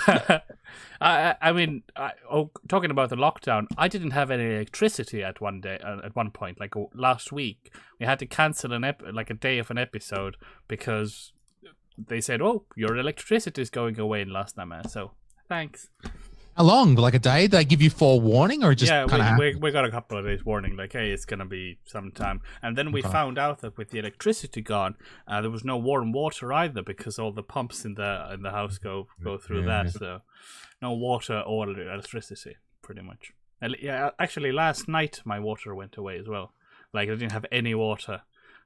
I, 0.07 0.41
I- 1.01 1.36
I 1.40 1.52
mean, 1.52 1.82
I, 1.97 2.12
oh, 2.31 2.51
talking 2.68 2.90
about 2.90 3.10
the 3.10 3.16
lockdown, 3.16 3.66
I 3.77 3.89
didn't 3.89 4.12
have 4.12 4.31
any 4.31 4.55
electricity 4.55 5.23
at 5.23 5.40
one 5.40 5.60
day. 5.60 5.78
Uh, 5.82 5.98
at 6.05 6.16
one 6.16 6.31
point, 6.31 6.59
like 6.60 6.74
last 6.94 7.32
week, 7.32 7.73
we 8.01 8.06
had 8.06 8.18
to 8.20 8.27
cancel 8.27 8.73
an 8.73 8.85
ep- 8.85 9.02
like 9.12 9.31
a 9.31 9.35
day 9.35 9.59
of 9.59 9.70
an 9.70 9.78
episode 9.78 10.36
because 10.68 11.32
they 11.98 12.20
said, 12.20 12.40
"Oh, 12.43 12.64
your 12.77 12.97
electricity 12.97 13.62
is 13.62 13.70
going 13.70 13.98
away 13.98 14.20
in 14.23 14.32
Last 14.32 14.56
Night." 14.56 14.90
So, 14.90 15.12
thanks. 15.48 15.89
How 16.57 16.65
long? 16.65 16.95
Like 16.95 17.12
a 17.12 17.19
day? 17.19 17.47
They 17.47 17.65
give 17.66 17.83
you 17.83 17.91
forewarning 17.91 18.65
or 18.65 18.74
just 18.74 18.91
yeah, 18.91 19.07
kind 19.07 19.23
of 19.23 19.39
we, 19.39 19.51
we, 19.55 19.57
we 19.57 19.70
got 19.70 19.85
a 19.85 19.91
couple 19.91 20.16
of 20.19 20.24
days 20.24 20.43
warning, 20.45 20.74
like, 20.74 20.93
hey, 20.95 21.11
it's 21.11 21.27
gonna 21.27 21.45
be 21.45 21.78
some 21.85 22.11
time, 22.11 22.41
and 22.62 22.77
then 22.78 22.93
we 22.93 23.01
Okay. 23.01 23.11
found 23.12 23.39
out 23.39 23.61
that 23.61 23.77
with 23.77 23.91
the 23.91 23.99
electricity 23.99 24.62
gone, 24.62 24.95
uh, 25.28 25.43
there 25.43 25.51
was 25.51 25.65
no 25.65 25.77
warm 25.77 26.12
water 26.12 26.53
either 26.55 26.83
because 26.83 27.19
all 27.19 27.31
the 27.33 27.43
pumps 27.43 27.85
in 27.85 27.95
the 27.95 28.28
in 28.33 28.43
the 28.43 28.53
house 28.53 28.78
go 28.78 29.07
go 29.23 29.37
through 29.37 29.61
Yeah. 29.66 29.83
that, 29.83 29.93
so 29.93 30.23
no 30.81 30.93
water 30.93 31.41
or 31.47 31.69
electricity, 31.69 32.57
pretty 32.81 33.03
much. 33.03 33.33
And, 33.61 33.77
yeah, 33.81 34.11
actually, 34.19 34.53
last 34.53 34.89
night 34.89 35.20
my 35.27 35.39
water 35.39 35.74
went 35.74 35.97
away 35.99 36.19
as 36.19 36.27
well. 36.28 36.53
Like 36.95 37.09
I 37.11 37.12
didn't 37.16 37.33
have 37.33 37.47
any 37.53 37.74
water 37.74 38.23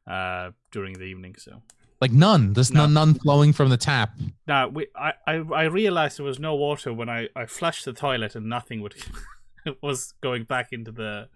uh, 0.07 0.51
during 0.71 0.95
the 0.99 1.05
evening, 1.07 1.35
so. 1.39 1.62
Like 2.01 2.13
none. 2.13 2.53
There's 2.55 2.73
No. 2.73 2.83
none, 2.87 2.95
none 2.95 3.15
flowing 3.15 3.53
from 3.53 3.69
the 3.69 3.77
tap. 3.77 4.15
Now 4.47 4.69
we, 4.69 4.87
I, 4.97 5.13
I, 5.27 5.35
I 5.55 5.63
realized 5.65 6.19
there 6.19 6.25
was 6.27 6.39
no 6.39 6.55
water 6.55 6.93
when 6.95 7.09
I, 7.11 7.29
I 7.37 7.45
flushed 7.47 7.85
the 7.85 7.93
toilet 7.93 8.35
and 8.35 8.47
nothing 8.47 8.81
would, 8.81 8.95
was 9.83 10.15
going 10.23 10.45
back 10.45 10.73
into 10.73 10.93
the 10.93 11.29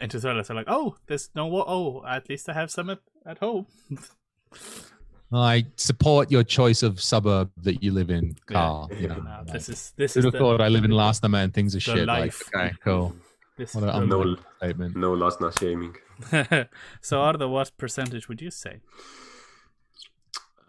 into 0.00 0.20
the 0.20 0.28
toilet. 0.28 0.46
So 0.46 0.54
like, 0.54 0.68
oh, 0.68 0.96
there's 1.08 1.30
no 1.34 1.46
water. 1.46 1.68
Oh, 1.70 2.04
at 2.06 2.28
least 2.28 2.48
I 2.48 2.52
have 2.52 2.70
some 2.70 2.88
at, 2.90 3.00
at 3.26 3.38
home. 3.38 3.66
I 5.34 5.64
support 5.76 6.30
your 6.30 6.44
choice 6.44 6.82
of 6.82 7.00
suburb 7.00 7.50
that 7.62 7.82
you 7.82 7.90
live 7.90 8.10
in, 8.10 8.36
Carl. 8.46 8.90
You 9.00 9.08
know, 9.08 9.16
No, 9.20 9.44
this 9.50 9.68
is 9.70 9.94
this 9.96 10.12
Who'd 10.14 10.20
is 10.20 10.24
have 10.26 10.32
the, 10.34 10.38
thought 10.38 10.60
I 10.60 10.68
live 10.68 10.84
in 10.84 10.90
Lasnamäe 10.90 11.44
and 11.44 11.54
things 11.54 11.74
are 11.74 11.80
shit. 11.80 12.06
life. 12.06 12.42
Like, 12.54 12.64
okay, 12.66 12.74
cool. 12.84 13.16
this 13.56 13.74
What 13.74 13.84
is 13.84 13.84
an 13.84 13.86
the- 13.88 13.94
unbelievable 14.14 14.42
statement. 14.58 14.94
No 14.96 15.14
last 15.14 15.40
not 15.40 15.58
shaming. 15.58 15.96
so, 17.00 17.20
Ardo, 17.22 17.48
what 17.48 17.72
percentage 17.78 18.28
would 18.28 18.42
you 18.42 18.50
say? 18.50 18.80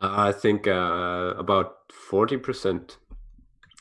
I 0.03 0.31
think 0.31 0.67
uh, 0.67 1.33
about 1.37 1.75
forty 2.09 2.37
percent. 2.37 2.97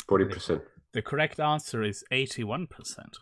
Forty 0.09 0.24
percent. 0.24 0.62
The 0.93 1.03
correct 1.03 1.40
answer 1.40 1.82
is 1.82 2.05
eighty-one 2.11 2.66
percent. 2.69 3.16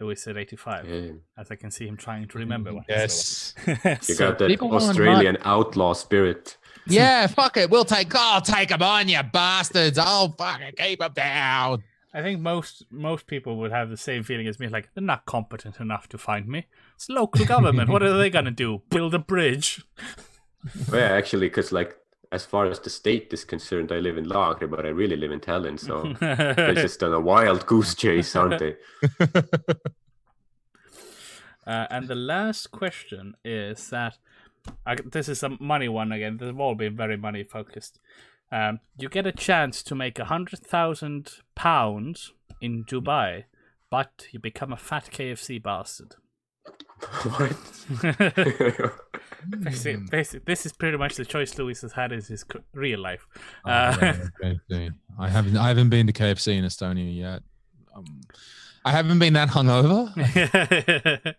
Louis 0.00 0.16
said 0.22 0.36
eighty-five, 0.38 0.88
Yeah. 0.88 1.10
as 1.36 1.50
I 1.50 1.56
can 1.56 1.70
see 1.70 1.86
him 1.86 1.96
trying 1.98 2.26
to 2.28 2.38
remember 2.38 2.72
what. 2.72 2.84
Yes. 2.88 3.54
He. 3.66 3.72
You 4.08 4.16
got 4.16 4.38
that 4.38 4.48
people 4.48 4.70
want 4.70 4.84
Australian 4.84 5.36
outlaw 5.44 5.92
spirit. 5.92 6.56
yeah, 6.86 7.26
fuck 7.26 7.56
it. 7.58 7.68
We'll 7.70 7.84
take. 7.84 8.14
I'll 8.14 8.40
take 8.40 8.70
them 8.70 8.82
on, 8.82 9.08
you 9.08 9.22
bastards. 9.22 9.98
I'll 9.98 10.32
fucking 10.32 10.72
keep 10.78 11.00
them 11.00 11.12
down. 11.12 11.82
I 12.14 12.22
think 12.22 12.40
most 12.40 12.86
most 12.90 13.26
people 13.26 13.56
would 13.58 13.72
have 13.72 13.90
the 13.90 13.96
same 13.96 14.22
feeling 14.22 14.46
as 14.48 14.58
me. 14.58 14.68
Like 14.68 14.88
they're 14.94 15.02
not 15.04 15.26
competent 15.26 15.78
enough 15.80 16.08
to 16.08 16.18
find 16.18 16.48
me. 16.48 16.66
It's 16.96 17.08
local 17.10 17.44
government. 17.44 17.90
what 17.90 18.02
are 18.02 18.16
they 18.16 18.30
gonna 18.30 18.50
do? 18.50 18.82
Build 18.90 19.14
a 19.14 19.18
bridge? 19.18 19.84
Well, 20.90 21.00
yeah, 21.00 21.12
actually, 21.12 21.48
because 21.48 21.72
like 21.72 21.96
as 22.32 22.44
far 22.44 22.66
as 22.66 22.78
the 22.80 22.90
state 22.90 23.32
is 23.32 23.44
concerned, 23.44 23.90
I 23.90 23.98
live 23.98 24.16
in 24.16 24.26
Laagri, 24.26 24.70
but 24.70 24.86
I 24.86 24.90
really 24.90 25.16
live 25.16 25.32
in 25.32 25.40
Tallinn, 25.40 25.78
so 25.78 26.14
they're 26.20 26.74
just 26.74 27.02
on 27.02 27.12
a 27.12 27.20
wild 27.20 27.66
goose 27.66 27.94
chase, 27.94 28.36
aren't 28.36 28.58
they? 28.58 28.76
Uh, 31.66 31.86
and 31.90 32.08
the 32.08 32.16
last 32.16 32.72
question 32.72 33.34
is 33.44 33.90
that 33.90 34.18
I, 34.86 34.96
this 34.96 35.28
is 35.28 35.42
a 35.42 35.50
money 35.60 35.88
one 35.88 36.10
again. 36.10 36.38
They've 36.38 36.58
all 36.58 36.74
been 36.74 36.96
very 36.96 37.16
money 37.16 37.44
focused. 37.44 38.00
Um, 38.50 38.80
you 38.98 39.08
get 39.08 39.26
a 39.26 39.32
chance 39.32 39.82
to 39.84 39.94
make 39.94 40.18
a 40.18 40.24
hundred 40.24 40.60
thousand 40.60 41.30
pounds 41.54 42.32
in 42.60 42.84
Dubai, 42.84 43.44
but 43.88 44.26
you 44.32 44.40
become 44.40 44.72
a 44.72 44.76
fat 44.76 45.10
KFC 45.12 45.62
bastard. 45.62 46.16
What? 47.00 47.56
Basically, 49.60 49.94
Hmm. 49.94 50.04
basic, 50.10 50.44
this 50.44 50.66
is 50.66 50.72
pretty 50.72 50.98
much 50.98 51.14
the 51.16 51.24
choice 51.24 51.56
Louis 51.56 51.80
has 51.80 51.92
had 51.92 52.12
in 52.12 52.20
his 52.22 52.44
real 52.74 53.00
life. 53.00 53.26
Oh, 53.64 53.70
Uh, 53.70 53.96
yeah, 54.02 54.56
KFC. 54.70 54.90
I 55.18 55.28
haven't. 55.30 55.56
I 55.56 55.68
haven't 55.68 55.88
been 55.88 56.06
to 56.06 56.12
KFC 56.20 56.56
in 56.58 56.64
Estonia 56.64 57.14
yet. 57.16 57.42
Um, 57.96 58.20
I 58.84 58.90
haven't 58.92 59.18
been 59.18 59.32
that 59.32 59.48
hungover. 59.48 60.12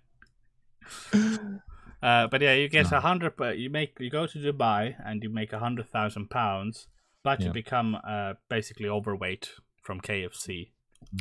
uh, 2.04 2.28
but 2.28 2.42
yeah, 2.42 2.54
you 2.54 2.68
get 2.70 2.92
No. 2.92 2.98
a 2.98 3.02
hundred. 3.02 3.34
You 3.58 3.70
make 3.70 4.00
you 4.00 4.10
go 4.10 4.26
to 4.28 4.38
Dubai 4.40 4.96
and 5.06 5.24
you 5.24 5.30
make 5.30 5.54
a 5.54 5.60
hundred 5.60 5.90
thousand 5.90 6.30
pounds, 6.30 6.88
but 7.24 7.40
you 7.42 7.52
become 7.52 7.98
uh, 8.08 8.34
basically 8.50 8.90
overweight 8.90 9.52
from 9.84 10.02
KFC 10.02 10.48
in, 10.50 10.66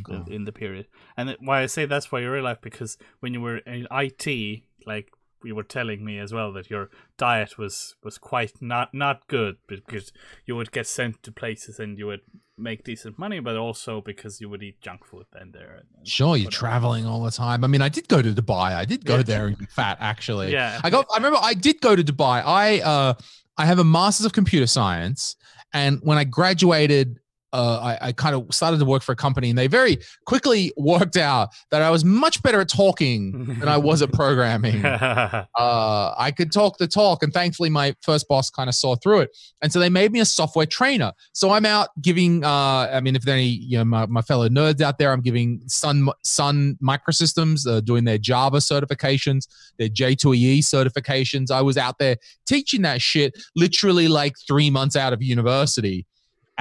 Okay. 0.07 0.33
in 0.33 0.45
the 0.45 0.51
period. 0.51 0.87
And 1.17 1.35
why 1.39 1.61
I 1.61 1.65
say 1.65 1.85
that's 1.85 2.05
for 2.05 2.19
your 2.19 2.31
real 2.33 2.43
life 2.43 2.59
because 2.61 2.97
when 3.19 3.33
you 3.33 3.41
were 3.41 3.57
in 3.59 3.87
IT, 3.91 4.63
like 4.85 5.11
you 5.43 5.55
were 5.55 5.63
telling 5.63 6.05
me 6.05 6.19
as 6.19 6.31
well 6.31 6.53
that 6.53 6.69
your 6.69 6.89
diet 7.17 7.57
was 7.57 7.95
was 8.03 8.17
quite 8.17 8.61
not 8.61 8.93
not 8.93 9.27
good 9.27 9.55
because 9.67 10.11
you 10.45 10.55
would 10.55 10.71
get 10.71 10.85
sent 10.87 11.21
to 11.23 11.31
places 11.31 11.79
and 11.79 11.97
you 11.97 12.05
would 12.05 12.21
make 12.57 12.83
decent 12.83 13.17
money, 13.17 13.39
but 13.39 13.55
also 13.57 14.01
because 14.01 14.39
you 14.39 14.47
would 14.47 14.61
eat 14.61 14.79
junk 14.81 15.03
food 15.03 15.25
then 15.33 15.49
there. 15.51 15.77
and- 15.97 16.07
Sure, 16.07 16.37
you're 16.37 16.45
whatever. 16.45 16.51
traveling 16.59 17.05
all 17.07 17.23
the 17.23 17.31
time. 17.31 17.63
I 17.63 17.67
mean, 17.67 17.81
I 17.81 17.89
did 17.89 18.07
go 18.07 18.21
to 18.21 18.31
Dubai. 18.31 18.75
I 18.75 18.85
did 18.85 19.03
go 19.03 19.17
Yeah. 19.17 19.23
there 19.23 19.47
and 19.47 19.57
get 19.57 19.69
fat. 19.71 19.97
Actually, 19.99 20.51
Yeah. 20.51 20.79
I 20.83 20.89
got. 20.91 21.07
I 21.11 21.17
remember 21.17 21.39
I 21.41 21.55
did 21.55 21.81
go 21.81 21.95
to 21.95 22.03
Dubai. 22.03 22.43
I 22.45 22.79
uh, 22.81 23.13
I 23.57 23.65
have 23.65 23.79
a 23.79 23.83
master's 23.83 24.25
of 24.27 24.33
computer 24.33 24.67
science, 24.67 25.35
and 25.73 25.99
when 26.03 26.17
I 26.19 26.23
graduated, 26.23 27.19
uh, 27.53 27.95
I, 28.01 28.07
I 28.07 28.11
kind 28.11 28.35
of 28.35 28.53
started 28.53 28.79
to 28.79 28.85
work 28.85 29.03
for 29.03 29.11
a 29.11 29.15
company, 29.15 29.49
and 29.49 29.57
they 29.57 29.67
very 29.67 29.99
quickly 30.25 30.71
worked 30.77 31.17
out 31.17 31.49
that 31.71 31.81
I 31.81 31.89
was 31.89 32.05
much 32.05 32.41
better 32.43 32.61
at 32.61 32.69
talking 32.69 33.45
than 33.59 33.67
I 33.67 33.77
was 33.77 34.01
at 34.01 34.11
programming. 34.13 34.85
uh, 34.85 35.45
I 35.55 36.33
could 36.35 36.51
talk 36.51 36.77
the 36.77 36.87
talk, 36.87 37.23
and 37.23 37.33
thankfully, 37.33 37.69
my 37.69 37.95
first 38.01 38.27
boss 38.27 38.49
kind 38.49 38.69
of 38.69 38.75
saw 38.75 38.95
through 38.95 39.21
it, 39.21 39.37
and 39.61 39.71
so 39.71 39.79
they 39.79 39.89
made 39.89 40.11
me 40.11 40.19
a 40.19 40.25
software 40.25 40.65
trainer. 40.65 41.11
So 41.33 41.51
I'm 41.51 41.65
out 41.65 41.89
giving. 42.01 42.43
Uh, 42.43 42.89
I 42.91 43.01
mean, 43.01 43.15
if 43.15 43.23
there 43.23 43.35
are 43.35 43.37
any, 43.37 43.49
you 43.49 43.77
know, 43.77 43.85
my, 43.85 44.05
my 44.05 44.21
fellow 44.21 44.47
nerds 44.47 44.81
out 44.81 44.97
there, 44.97 45.11
I'm 45.11 45.21
giving 45.21 45.61
Sun 45.67 46.09
Sun 46.23 46.77
Microsystems 46.81 47.67
uh, 47.67 47.81
doing 47.81 48.05
their 48.05 48.17
Java 48.17 48.57
certifications, 48.57 49.47
their 49.77 49.89
J2EE 49.89 50.59
certifications. 50.59 51.51
I 51.51 51.61
was 51.61 51.77
out 51.77 51.97
there 51.99 52.17
teaching 52.45 52.81
that 52.83 53.01
shit, 53.01 53.37
literally 53.55 54.07
like 54.07 54.35
three 54.47 54.69
months 54.69 54.95
out 54.95 55.13
of 55.13 55.21
university, 55.21 56.05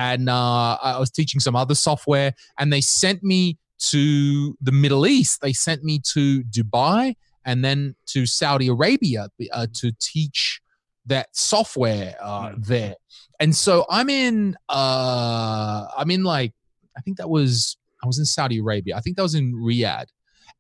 and 0.01 0.31
uh, 0.31 0.78
I 0.82 0.98
was 0.98 1.10
teaching 1.10 1.40
some 1.40 1.55
other 1.55 1.74
software, 1.74 2.32
and 2.59 2.72
they 2.72 2.81
sent 2.81 3.22
me 3.22 3.59
to 3.90 4.56
the 4.62 4.72
Middle 4.72 5.06
East. 5.06 5.43
They 5.43 5.52
sent 5.52 5.85
me 5.85 6.01
to 6.14 6.43
Dubai 6.44 7.16
and 7.44 7.62
then 7.62 7.94
to 8.06 8.24
Saudi 8.24 8.68
Arabia 8.68 9.28
uh, 9.52 9.66
to 9.74 9.93
teach 10.01 10.62
that 11.05 11.28
software 11.36 12.16
uh, 12.22 12.52
there. 12.56 12.94
And 13.40 13.55
so 13.55 13.85
I'm 13.90 14.09
in, 14.09 14.56
uh, 14.70 15.86
I'm 15.97 16.10
in 16.10 16.24
like, 16.24 16.52
I 16.97 17.02
think 17.02 17.18
that 17.18 17.28
was, 17.28 17.77
I 18.02 18.06
was 18.06 18.18
in 18.18 18.24
Saudi 18.24 18.59
Arabia. 18.59 18.97
I 18.97 19.01
think 19.01 19.16
that 19.16 19.22
was 19.22 19.35
in 19.35 19.52
Riyadh. 19.55 20.06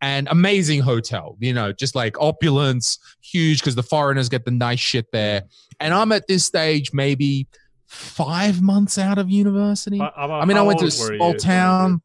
And 0.02 0.28
amazing 0.30 0.80
hotel, 0.80 1.36
you 1.40 1.52
know, 1.52 1.72
just 1.72 1.94
like 1.94 2.18
opulence, 2.20 2.98
huge 3.22 3.60
because 3.60 3.74
the 3.74 3.82
foreigners 3.82 4.30
get 4.30 4.46
the 4.46 4.50
nice 4.50 4.80
shit 4.80 5.06
there. 5.12 5.44
And 5.78 5.92
I'm 5.92 6.12
at 6.12 6.26
this 6.26 6.44
stage, 6.44 6.92
maybe 6.94 7.46
five 7.90 8.62
months 8.62 8.98
out 8.98 9.18
of 9.18 9.28
university. 9.28 9.96
About 9.96 10.30
I 10.30 10.44
mean, 10.44 10.56
I 10.56 10.62
went 10.62 10.78
to 10.78 10.86
a 10.86 10.90
small 10.90 11.34
town, 11.34 12.00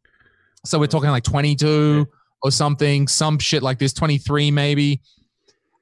so 0.65 0.79
we're 0.79 0.87
talking 0.87 1.11
like 1.11 1.23
22 1.23 2.07
or 2.41 2.51
something, 2.51 3.07
some 3.07 3.37
shit 3.37 3.61
like 3.61 3.77
this, 3.77 3.93
23 3.93 4.49
maybe. 4.51 5.01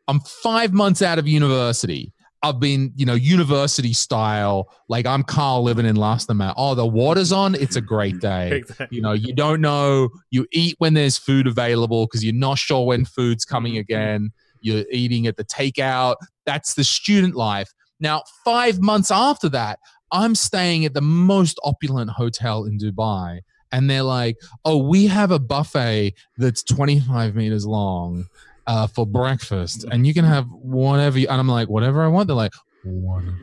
I'm 0.10 0.20
five 0.20 0.74
months 0.74 1.02
out 1.02 1.20
of 1.20 1.28
university. 1.28 2.12
I've 2.42 2.60
been, 2.60 2.92
you 2.98 3.06
know, 3.06 3.14
university 3.14 3.94
style. 3.94 4.70
Like 4.90 5.06
I'm 5.06 5.24
Carl 5.24 5.64
living 5.64 5.86
in 5.86 5.96
Lasnamäe. 5.96 6.54
Oh, 6.58 6.76
the 6.76 6.86
water's 6.86 7.32
on. 7.32 7.56
It's 7.56 7.78
a 7.78 7.82
great 7.82 8.20
day. 8.20 8.62
Exactly. 8.64 8.98
You 8.98 9.02
know, 9.02 9.14
you 9.14 9.34
don't 9.34 9.62
know. 9.62 10.10
You 10.32 10.46
eat 10.52 10.76
when 10.80 10.94
there's 10.94 11.18
food 11.18 11.48
available 11.48 12.06
because 12.06 12.26
you're 12.26 12.34
not 12.34 12.58
sure 12.58 12.86
when 12.86 13.06
food's 13.06 13.46
coming 13.46 13.78
again. 13.78 14.34
You're 14.60 14.84
eating 14.92 15.28
at 15.28 15.38
the 15.38 15.46
takeout. 15.46 16.18
That's 16.46 16.74
the 16.74 16.84
student 16.84 17.36
life. 17.36 17.72
Now, 18.04 18.24
five 18.44 18.82
months 18.82 19.10
after 19.10 19.48
that, 19.50 19.80
I'm 20.12 20.36
staying 20.36 20.86
at 20.86 20.94
the 20.94 21.02
most 21.02 21.58
opulent 21.64 22.12
hotel 22.12 22.66
in 22.66 22.78
Dubai. 22.78 23.40
And 23.72 23.90
they're 23.90 24.04
like, 24.04 24.36
oh, 24.66 24.78
we 24.78 25.08
have 25.08 25.32
a 25.32 25.40
buffet 25.40 26.14
that's 26.38 26.62
25 26.64 27.36
meters 27.36 27.66
long 27.66 28.26
uh, 28.68 28.88
for 28.88 29.08
breakfast. 29.08 29.86
And 29.90 30.06
you 30.06 30.14
can 30.14 30.26
have 30.26 30.46
whatever. 30.52 31.18
You, 31.18 31.28
and 31.30 31.40
I'm 31.40 31.48
like, 31.48 31.70
whatever 31.70 32.04
I 32.04 32.10
want. 32.10 32.28
They're 32.28 32.36
like, 32.36 32.54
whatever 32.84 33.40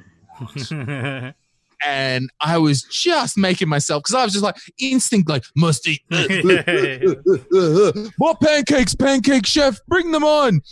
and 1.83 2.31
I 2.41 2.59
was 2.59 2.83
just 2.83 3.37
making 3.37 3.69
myself 3.69 4.03
because 4.03 4.15
I 4.15 4.25
was 4.25 4.33
just 4.33 4.45
like 4.45 4.57
instinct, 4.79 5.29
like 5.29 5.45
must 5.57 5.89
eat 5.89 6.03
more 8.19 8.37
pancakes, 8.43 8.95
pancake 8.95 9.47
chef, 9.47 9.81
bring 9.89 10.13
them 10.13 10.25
on, 10.25 10.63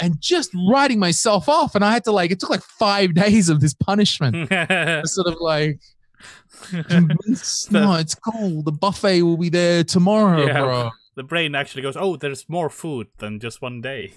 and 0.00 0.20
just 0.20 0.50
writing 0.68 0.98
myself 0.98 1.48
off. 1.48 1.74
And 1.74 1.84
I 1.84 1.92
had 1.92 2.04
to 2.04 2.12
like 2.12 2.30
it 2.30 2.40
took 2.40 2.50
like 2.50 2.62
five 2.62 3.14
days 3.24 3.48
of 3.48 3.60
this 3.60 3.74
punishment. 3.74 4.48
Sort 5.08 5.26
of 5.26 5.36
like, 5.40 5.80
convinced, 6.88 7.70
no, 7.72 7.94
it's 7.94 8.14
cool. 8.14 8.62
The 8.62 8.72
buffet 8.72 9.22
will 9.22 9.36
be 9.36 9.48
there 9.48 9.84
tomorrow, 9.84 10.46
Yeah. 10.46 10.60
bro. 10.62 10.90
the 11.16 11.22
brain 11.24 11.54
actually 11.54 11.82
goes, 11.82 11.96
"Oh, 11.96 12.16
there's 12.16 12.48
more 12.48 12.70
food 12.70 13.08
than 13.18 13.40
just 13.40 13.60
one 13.62 13.80
day." 13.80 14.12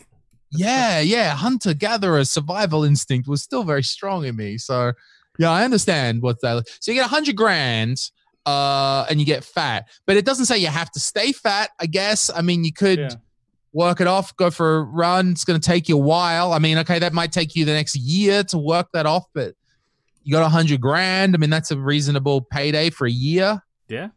yeah, 0.53 0.99
yeah, 0.99 1.33
hunter 1.33 1.73
gatherer 1.73 2.25
survival 2.25 2.83
instinct 2.83 3.25
was 3.27 3.41
still 3.41 3.63
very 3.63 3.81
strong 3.83 4.25
in 4.25 4.35
me. 4.35 4.57
So, 4.57 4.91
yeah, 5.39 5.49
I 5.49 5.63
understand 5.63 6.21
what 6.21 6.41
that. 6.41 6.65
So 6.81 6.91
you 6.91 6.97
get 6.97 7.05
a 7.05 7.09
hundred 7.09 7.37
grand, 7.37 7.97
uh, 8.45 9.05
and 9.09 9.19
you 9.19 9.25
get 9.25 9.43
fat, 9.45 9.87
but 10.05 10.17
it 10.17 10.25
doesn't 10.25 10.45
say 10.45 10.57
you 10.57 10.67
have 10.67 10.91
to 10.91 10.99
stay 10.99 11.31
fat. 11.31 11.69
I 11.79 11.85
guess. 11.85 12.29
I 12.35 12.41
mean, 12.41 12.63
you 12.65 12.73
could 12.73 12.99
Yeah. 12.99 13.09
Work 13.73 14.01
it 14.01 14.07
off, 14.07 14.35
go 14.35 14.51
for 14.51 14.77
a 14.77 14.81
run. 14.81 15.31
It's 15.31 15.45
going 15.45 15.59
to 15.59 15.65
take 15.65 15.87
you 15.87 15.95
a 15.95 16.01
while. 16.01 16.53
I 16.53 16.59
mean, 16.59 16.77
okay, 16.79 16.99
that 16.99 17.13
might 17.13 17.31
take 17.31 17.55
you 17.55 17.65
the 17.65 17.73
next 17.73 17.95
year 17.95 18.43
to 18.45 18.57
work 18.57 18.89
that 18.93 19.05
off, 19.05 19.25
but 19.33 19.55
you 20.23 20.31
got 20.31 20.43
a 20.43 20.49
hundred 20.49 20.81
grand. 20.81 21.35
I 21.35 21.37
mean, 21.37 21.49
that's 21.49 21.71
a 21.71 21.77
reasonable 21.77 22.41
payday 22.41 22.89
for 22.89 23.07
a 23.07 23.11
year. 23.11 23.61
Yeah, 23.87 24.09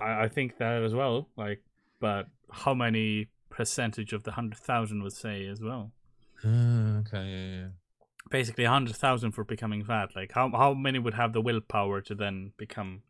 I, 0.00 0.24
I 0.24 0.28
think 0.28 0.58
that 0.58 0.82
as 0.82 0.94
well. 0.94 1.28
Like, 1.36 1.62
but 2.00 2.28
how 2.50 2.74
many 2.74 3.28
percentage 3.50 4.12
of 4.12 4.24
the 4.24 4.32
hundred 4.32 4.58
thousand 4.58 5.02
would 5.02 5.12
say 5.12 5.46
as 5.46 5.60
well? 5.60 5.92
Uh, 6.44 7.00
okay, 7.00 7.24
yeah, 7.24 7.56
yeah. 7.56 7.66
Basically, 8.30 8.64
a 8.64 8.70
hundred 8.70 8.96
thousand 8.96 9.32
for 9.32 9.44
becoming 9.44 9.84
fat. 9.84 10.10
Like, 10.16 10.32
how 10.32 10.50
how 10.50 10.74
many 10.74 10.98
would 10.98 11.14
have 11.14 11.32
the 11.32 11.40
willpower 11.40 12.00
to 12.02 12.14
then 12.14 12.52
become 12.56 13.02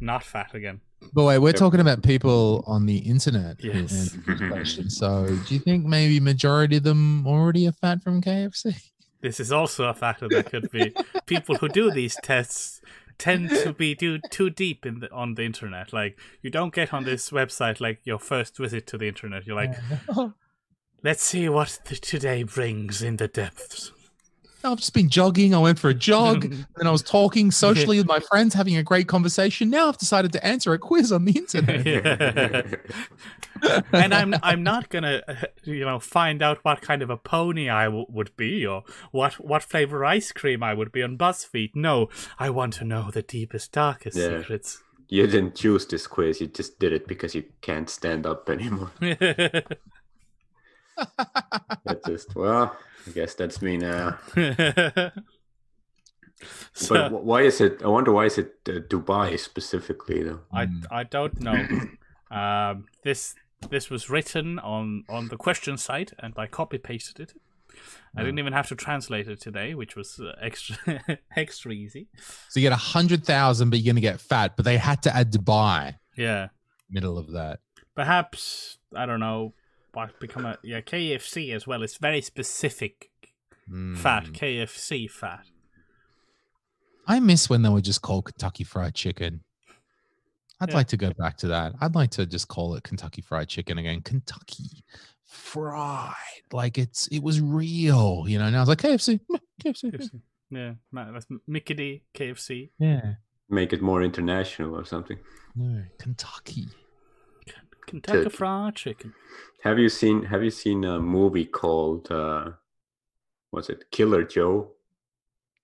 not 0.00 0.24
fat 0.24 0.54
again? 0.54 0.80
But 1.12 1.24
wait, 1.24 1.38
we're 1.38 1.52
talking 1.52 1.80
about 1.80 2.02
people 2.02 2.64
on 2.66 2.86
the 2.86 2.98
internet. 2.98 3.62
Yes. 3.62 3.74
answered 3.92 4.24
this 4.26 4.48
question. 4.50 4.90
So, 4.90 5.26
do 5.46 5.54
you 5.54 5.60
think 5.60 5.84
maybe 5.84 6.20
majority 6.20 6.76
of 6.78 6.82
them 6.84 7.26
already 7.26 7.66
are 7.68 7.72
fat 7.72 8.02
from 8.02 8.22
KFC? 8.22 8.74
This 9.20 9.38
is 9.38 9.52
also 9.52 9.84
a 9.84 9.94
factor 9.94 10.28
that 10.28 10.46
could 10.46 10.70
be 10.70 10.92
people 11.26 11.54
who 11.56 11.68
do 11.68 11.90
these 11.90 12.16
tests 12.22 12.80
tend 13.18 13.50
to 13.50 13.72
be 13.72 13.94
too 13.94 14.18
too 14.30 14.50
deep 14.50 14.84
in 14.84 15.00
the, 15.00 15.12
on 15.12 15.34
the 15.34 15.44
internet. 15.44 15.92
Like 15.92 16.18
you 16.42 16.50
don't 16.50 16.74
get 16.74 16.92
on 16.92 17.04
this 17.04 17.30
website 17.30 17.80
like 17.80 18.00
your 18.04 18.18
first 18.18 18.56
visit 18.56 18.86
to 18.88 18.98
the 18.98 19.06
internet. 19.06 19.46
You're 19.46 19.56
like, 19.56 19.76
let's 21.04 21.22
see 21.22 21.48
what 21.48 21.78
th- 21.84 22.00
today 22.00 22.42
brings 22.42 23.00
in 23.00 23.18
the 23.18 23.28
depths. 23.28 23.92
I've 24.64 24.78
just 24.78 24.94
been 24.94 25.08
jogging. 25.08 25.54
I 25.54 25.58
went 25.58 25.78
for 25.78 25.88
a 25.90 25.94
jog, 25.94 26.44
and 26.76 26.88
I 26.88 26.90
was 26.90 27.02
talking 27.02 27.50
socially 27.50 27.98
with 27.98 28.06
my 28.06 28.20
friends, 28.20 28.54
having 28.54 28.76
a 28.76 28.82
great 28.82 29.08
conversation. 29.08 29.70
Now 29.70 29.88
I've 29.88 29.98
decided 29.98 30.32
to 30.32 30.46
answer 30.46 30.72
a 30.72 30.78
quiz 30.78 31.10
on 31.12 31.24
the 31.24 31.32
internet. 31.38 32.80
And 33.92 34.12
I'm 34.14 34.34
I'm 34.42 34.62
not 34.62 34.88
gonna 34.88 35.22
you 35.64 35.84
know 35.84 35.98
find 36.00 36.42
out 36.42 36.58
what 36.64 36.80
kind 36.80 37.02
of 37.02 37.10
a 37.10 37.16
pony 37.16 37.68
I 37.70 37.84
w- 37.84 38.06
would 38.08 38.36
be 38.36 38.66
or 38.66 38.82
what 39.12 39.34
what 39.34 39.62
flavor 39.62 40.04
ice 40.04 40.32
cream 40.32 40.62
I 40.62 40.74
would 40.74 40.90
be 40.92 41.02
on 41.02 41.16
BuzzFeed. 41.18 41.70
No, 41.74 42.08
I 42.38 42.50
want 42.50 42.74
to 42.74 42.84
know 42.84 43.10
the 43.10 43.22
deepest, 43.22 43.72
darkest 43.72 44.16
Yeah. 44.16 44.40
secrets. 44.40 44.82
you 45.08 45.26
didn't 45.26 45.54
choose 45.54 45.86
this 45.86 46.06
quiz. 46.06 46.40
You 46.40 46.46
just 46.48 46.78
did 46.78 46.92
it 46.92 47.06
because 47.06 47.34
you 47.34 47.44
can't 47.60 47.90
stand 47.90 48.26
up 48.26 48.48
anymore. 48.48 48.90
That's 51.84 52.06
just 52.06 52.34
well. 52.34 52.76
I 53.06 53.10
guess 53.10 53.34
that's 53.34 53.60
me 53.62 53.76
now. 53.76 54.18
so, 56.72 56.94
But 57.10 57.24
why 57.24 57.42
is 57.42 57.60
it? 57.60 57.82
I 57.82 57.88
wonder 57.88 58.12
why 58.12 58.26
is 58.26 58.38
it 58.38 58.54
uh, 58.68 58.72
Dubai 58.88 59.38
specifically 59.38 60.22
though? 60.22 60.40
I 60.52 60.66
Mm. 60.66 60.86
I 60.90 61.02
don't 61.04 61.40
know. 61.40 61.66
Um, 62.32 62.86
this 63.04 63.34
this 63.68 63.90
was 63.90 64.08
written 64.08 64.58
on 64.58 65.04
on 65.10 65.28
the 65.28 65.36
question 65.36 65.76
site, 65.76 66.14
and 66.18 66.32
I 66.38 66.46
copy 66.46 66.78
pasted 66.78 67.20
it. 67.20 67.34
I 68.16 68.20
didn't 68.22 68.38
even 68.38 68.54
have 68.54 68.68
to 68.68 68.74
translate 68.74 69.28
it 69.28 69.38
today, 69.38 69.74
which 69.74 69.96
was 69.96 70.18
uh, 70.18 70.32
extra 70.40 70.76
extra 71.36 71.72
easy. 71.72 72.08
So 72.48 72.58
you 72.58 72.64
get 72.64 72.72
a 72.72 72.86
hundred 72.96 73.26
thousand, 73.26 73.68
but 73.68 73.80
you're 73.80 73.92
gonna 73.92 74.00
get 74.00 74.18
fat. 74.18 74.56
But 74.56 74.64
they 74.64 74.78
had 74.78 75.02
to 75.02 75.14
add 75.14 75.30
Dubai 75.30 75.96
Yeah, 76.16 76.48
middle 76.88 77.18
of 77.18 77.32
that. 77.32 77.60
perhaps 77.94 78.78
I 78.96 79.04
don't 79.04 79.20
know. 79.20 79.52
What 79.92 80.18
become 80.20 80.46
a 80.46 80.58
yeah 80.62 80.80
KFC 80.80 81.52
as 81.54 81.66
well? 81.66 81.82
It's 81.82 81.96
very 81.98 82.20
specific 82.22 83.10
fat 83.94 84.24
Mm. 84.26 84.32
KFC 84.32 85.08
fat. 85.10 85.46
I 87.06 87.20
miss 87.20 87.50
when 87.50 87.62
they 87.62 87.68
were 87.68 87.80
just 87.80 88.02
called 88.02 88.26
Kentucky 88.26 88.64
Fried 88.64 88.94
Chicken. 88.94 89.42
I'd 90.60 90.70
Yeah. 90.70 90.74
like 90.76 90.88
to 90.88 90.96
go 90.96 91.12
back 91.12 91.36
to 91.38 91.48
that. 91.48 91.74
I'd 91.80 91.94
like 91.94 92.10
to 92.12 92.24
just 92.26 92.48
call 92.48 92.74
it 92.74 92.84
Kentucky 92.84 93.20
Fried 93.22 93.48
Chicken 93.48 93.78
again. 93.78 94.00
Kentucky 94.02 94.84
Fried, 95.26 96.14
like 96.52 96.78
it's 96.78 97.06
it 97.08 97.22
was 97.22 97.40
real, 97.40 98.24
you 98.28 98.38
know. 98.38 98.48
Now 98.50 98.60
it's 98.62 98.68
like 98.68 98.78
KFC, 98.78 99.20
KFC, 99.64 99.90
yeah. 99.92 99.98
KFC. 99.98 100.20
Yeah, 100.50 100.74
that's 101.12 101.26
Mickey 101.46 101.74
D 101.74 102.02
KFC. 102.14 102.70
yeah. 102.78 103.14
Make 103.48 103.72
it 103.72 103.82
more 103.82 104.02
international 104.02 104.74
or 104.78 104.84
something. 104.84 105.18
No, 105.54 105.84
Kentucky. 105.98 106.68
Kentucky 107.86 108.22
Turkey. 108.24 108.36
Fried 108.36 108.76
Chicken. 108.76 109.12
Have 109.62 109.78
you 109.78 109.88
seen 109.88 110.24
Have 110.24 110.42
you 110.42 110.50
seen 110.50 110.84
a 110.84 110.98
movie 111.00 111.44
called 111.44 112.10
uh, 112.10 112.50
what's 113.50 113.68
it? 113.68 113.90
Killer 113.90 114.24
Joe? 114.24 114.70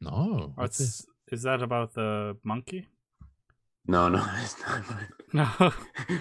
No, 0.01 0.53
what's 0.55 0.79
this? 0.79 1.07
Is 1.33 1.43
that 1.43 1.63
about 1.63 1.95
the 1.95 2.37
monkey? 2.45 2.89
No, 3.87 4.09
no, 4.09 4.25
it's 4.43 4.57
not. 4.61 4.83
No. 5.33 5.47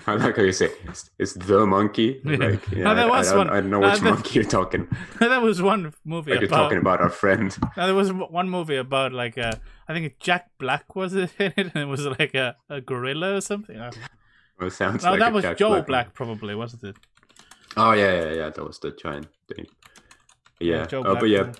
I 0.07 0.15
like 0.15 0.35
how 0.37 0.41
you 0.41 0.51
say 0.51 0.69
it's, 0.85 1.11
it's 1.19 1.33
the 1.33 1.65
monkey. 1.65 2.21
Yeah. 2.25 2.35
Like, 2.37 2.71
yeah, 2.71 2.83
No, 2.83 2.95
there 2.95 3.05
I- 3.05 3.09
I, 3.09 3.17
was 3.19 3.27
don't, 3.29 3.37
one. 3.37 3.49
I 3.49 3.61
don't 3.61 3.69
know 3.69 3.79
No, 3.79 3.89
which 3.89 3.99
there- 3.99 4.13
monkey 4.13 4.33
you're 4.39 4.49
talking. 4.49 4.87
that 5.19 5.41
was 5.41 5.61
one 5.61 5.93
movie 6.03 6.31
Like 6.31 6.41
you're 6.41 6.49
talking 6.49 6.77
about 6.79 6.99
our 7.01 7.09
friend. 7.09 7.55
No, 7.77 7.85
there 7.85 7.95
was 7.95 8.11
one 8.11 8.49
movie 8.49 8.77
about 8.77 9.13
like 9.13 9.37
uh, 9.37 9.53
I 9.87 9.93
think 9.93 10.17
Jack 10.19 10.49
Black 10.57 10.95
was 10.95 11.13
it 11.13 11.31
in 11.39 11.53
it, 11.57 11.71
and 11.73 11.75
it 11.75 11.85
was 11.85 12.05
like 12.05 12.33
a, 12.33 12.55
a 12.69 12.81
gorilla 12.81 13.35
or 13.35 13.41
something. 13.41 13.77
Well, 13.77 14.67
it 14.67 14.71
sounds 14.71 15.03
No, 15.03 15.11
like 15.11 15.19
that 15.19 15.31
a 15.31 15.35
was 15.35 15.43
Jack 15.43 15.57
Joe 15.57 15.69
Black 15.69 15.87
Black, 15.87 16.13
probably, 16.13 16.55
wasn't 16.55 16.83
it? 16.83 16.95
Oh 17.75 17.91
yeah, 17.93 18.13
yeah, 18.23 18.31
yeah. 18.33 18.49
That 18.49 18.65
was 18.65 18.79
the 18.79 18.91
giant 18.91 19.27
thing. 19.53 19.65
Yeah. 20.59 20.85
Joe 20.87 21.03
oh, 21.05 21.15
but 21.15 21.29
yeah, 21.29 21.51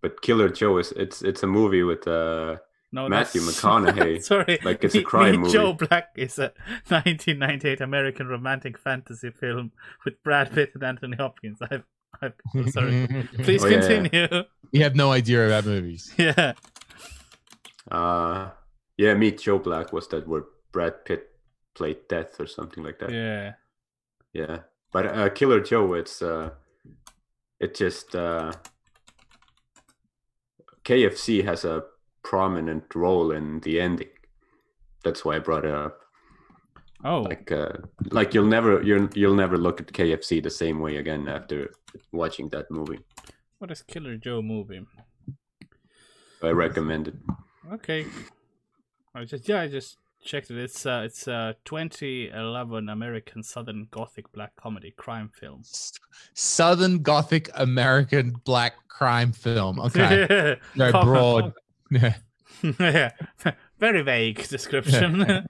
but 0.00 0.22
Killer 0.22 0.48
Joe 0.48 0.78
is 0.78 0.92
it's 0.92 1.22
it's 1.22 1.42
a 1.42 1.46
movie 1.46 1.82
with 1.84 2.06
uh 2.08 2.56
No, 2.92 3.08
Matthew 3.08 3.42
that's- 3.42 3.60
McConaughey. 3.62 4.22
Sorry, 4.30 4.58
Like, 4.64 4.82
it's 4.82 4.94
a 4.94 5.02
crime 5.02 5.32
Me, 5.32 5.38
movie. 5.38 5.52
Joe 5.52 5.72
Black 5.74 6.08
is 6.16 6.38
a 6.38 6.52
1998 6.88 7.80
American 7.80 8.26
romantic 8.26 8.78
fantasy 8.78 9.30
film 9.30 9.72
with 10.04 10.14
Brad 10.24 10.50
Pitt 10.52 10.70
and 10.74 10.82
Anthony 10.82 11.16
Hopkins. 11.16 11.58
I've, 11.70 11.84
I've 12.22 12.32
oh, 12.56 12.66
sorry. 12.70 13.06
Please 13.44 13.62
Oh, 13.62 13.68
yeah, 13.68 13.76
yeah. 13.80 13.88
continue. 13.88 14.44
you 14.72 14.82
have 14.82 14.96
no 14.96 15.12
idea 15.12 15.46
about 15.46 15.66
movies. 15.66 16.12
Yeah. 16.16 16.54
uh 17.90 18.50
yeah, 18.96 19.14
Meet 19.14 19.38
Joe 19.40 19.58
Black 19.60 19.92
was 19.92 20.08
that 20.08 20.26
where 20.26 20.44
Brad 20.72 21.04
Pitt 21.04 21.28
played 21.74 22.08
Death 22.08 22.40
or 22.40 22.46
something 22.48 22.82
like 22.82 22.98
that. 22.98 23.12
Yeah. 23.12 23.52
Yeah. 24.32 24.58
But 24.92 25.06
uh 25.06 25.28
Killer 25.30 25.60
Joe 25.60 25.94
it's 25.94 26.22
uh 26.22 26.50
it 27.60 27.74
just 27.74 28.14
uh 28.14 28.52
KFC 30.84 31.44
has 31.44 31.64
a 31.64 31.82
prominent 32.22 32.94
role 32.94 33.30
in 33.32 33.60
the 33.60 33.80
ending. 33.80 34.08
That's 35.04 35.24
why 35.24 35.36
I 35.36 35.38
brought 35.38 35.64
it 35.64 35.74
up. 35.74 36.00
Oh, 37.04 37.22
Like 37.22 37.52
uh 37.52 37.72
like 38.10 38.34
you'll 38.34 38.46
never 38.46 38.82
you'll 38.82 39.08
you'll 39.14 39.34
never 39.34 39.56
look 39.56 39.80
at 39.80 39.88
KFC 39.92 40.42
the 40.42 40.50
same 40.50 40.80
way 40.80 40.96
again 40.96 41.28
after 41.28 41.70
watching 42.12 42.48
that 42.50 42.70
movie. 42.70 42.98
what 43.58 43.70
is 43.70 43.82
Killer 43.82 44.16
Joe 44.16 44.42
movie? 44.42 44.84
I 46.42 46.50
recommend 46.50 47.08
it. 47.08 47.14
Okay. 47.72 48.06
I 49.14 49.24
just 49.24 49.48
yeah, 49.48 49.60
I 49.62 49.68
just 49.68 49.98
checked 50.24 50.50
it. 50.50 50.58
It's 50.58 50.86
uh 50.86 51.02
it's 51.04 51.26
a 51.26 51.56
2011 51.64 52.88
American 52.88 53.42
Southern 53.42 53.88
Gothic 53.90 54.30
black 54.32 54.56
comedy 54.56 54.92
crime 54.96 55.30
film. 55.32 55.62
Southern 56.34 57.02
Gothic 57.02 57.50
American 57.54 58.34
black 58.44 58.74
crime 58.88 59.32
film. 59.32 59.78
Okay, 59.88 60.56
very 60.74 60.92
broad. 60.92 61.52
Yeah. 61.90 62.14
yeah, 62.80 63.10
very 63.78 64.02
vague 64.02 64.46
description. 64.48 65.46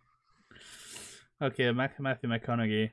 okay, 1.42 1.72
Matthew 1.72 2.28
McConaughey. 2.28 2.90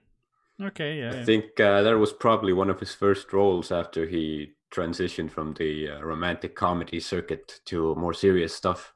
Okay, 0.61 0.99
yeah. 0.99 1.11
I 1.11 1.15
yeah. 1.15 1.25
think 1.25 1.59
uh, 1.59 1.81
that 1.83 1.97
was 1.97 2.13
probably 2.13 2.53
one 2.53 2.69
of 2.69 2.79
his 2.79 2.93
first 2.95 3.33
roles 3.33 3.71
after 3.71 4.05
he 4.07 4.53
transitioned 4.71 5.31
from 5.31 5.53
the 5.53 5.89
uh, 5.89 6.01
romantic 6.01 6.55
comedy 6.55 6.99
circuit 6.99 7.59
to 7.65 7.93
more 7.95 8.13
serious 8.13 8.55
stuff. 8.55 8.93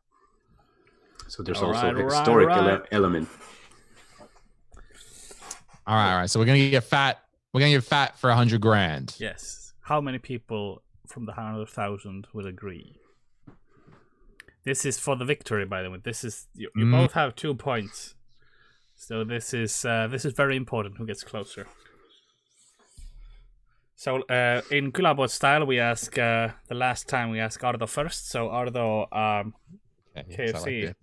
So 1.29 1.43
there's 1.43 1.57
also 1.61 1.79
Alright, 1.79 1.95
a 1.95 1.99
alright, 1.99 2.11
historic 2.17 2.49
ele- 2.49 2.83
element. 2.91 3.29
All 5.87 5.95
right, 5.95 6.11
all 6.13 6.17
right. 6.19 6.29
So 6.29 6.39
we're 6.39 6.45
gonna 6.45 6.69
get 6.69 6.83
fat. 6.83 7.19
We're 7.53 7.61
gonna 7.61 7.71
get 7.73 7.83
fat 7.83 8.17
for 8.17 8.29
a 8.29 8.35
hundred 8.35 8.61
grand. 8.61 9.15
Yes. 9.19 9.73
How 9.81 10.01
many 10.01 10.17
people 10.19 10.81
from 11.07 11.25
the 11.25 11.33
hundred 11.33 11.69
thousand 11.69 12.27
would 12.33 12.45
agree? 12.45 12.95
This 14.65 14.85
is 14.85 14.99
for 14.99 15.15
the 15.15 15.25
victory, 15.25 15.65
by 15.65 15.81
the 15.83 15.89
way. 15.89 15.99
This 16.03 16.23
is 16.23 16.47
you, 16.53 16.69
you 16.75 16.85
Mm. 16.85 16.91
both 16.91 17.13
have 17.13 17.35
two 17.35 17.55
points, 17.55 18.15
so 18.95 19.23
this 19.23 19.53
is 19.53 19.85
uh, 19.85 20.07
this 20.07 20.25
is 20.25 20.33
very 20.33 20.55
important. 20.55 20.97
Who 20.97 21.05
gets 21.07 21.23
closer? 21.23 21.65
So 23.95 24.21
uh, 24.23 24.61
in 24.71 24.91
Külapood 24.91 25.29
style, 25.29 25.65
we 25.65 25.79
ask 25.79 26.17
uh, 26.17 26.49
the 26.67 26.75
last 26.75 27.07
time 27.09 27.31
we 27.31 27.39
ask 27.39 27.61
Ardo 27.63 27.85
first. 27.87 28.29
So 28.29 28.49
Ardo, 28.49 29.07
um, 29.11 29.53
Okay, 30.17 30.47
so 30.51 30.57
I 30.57 30.61
like 30.61 30.95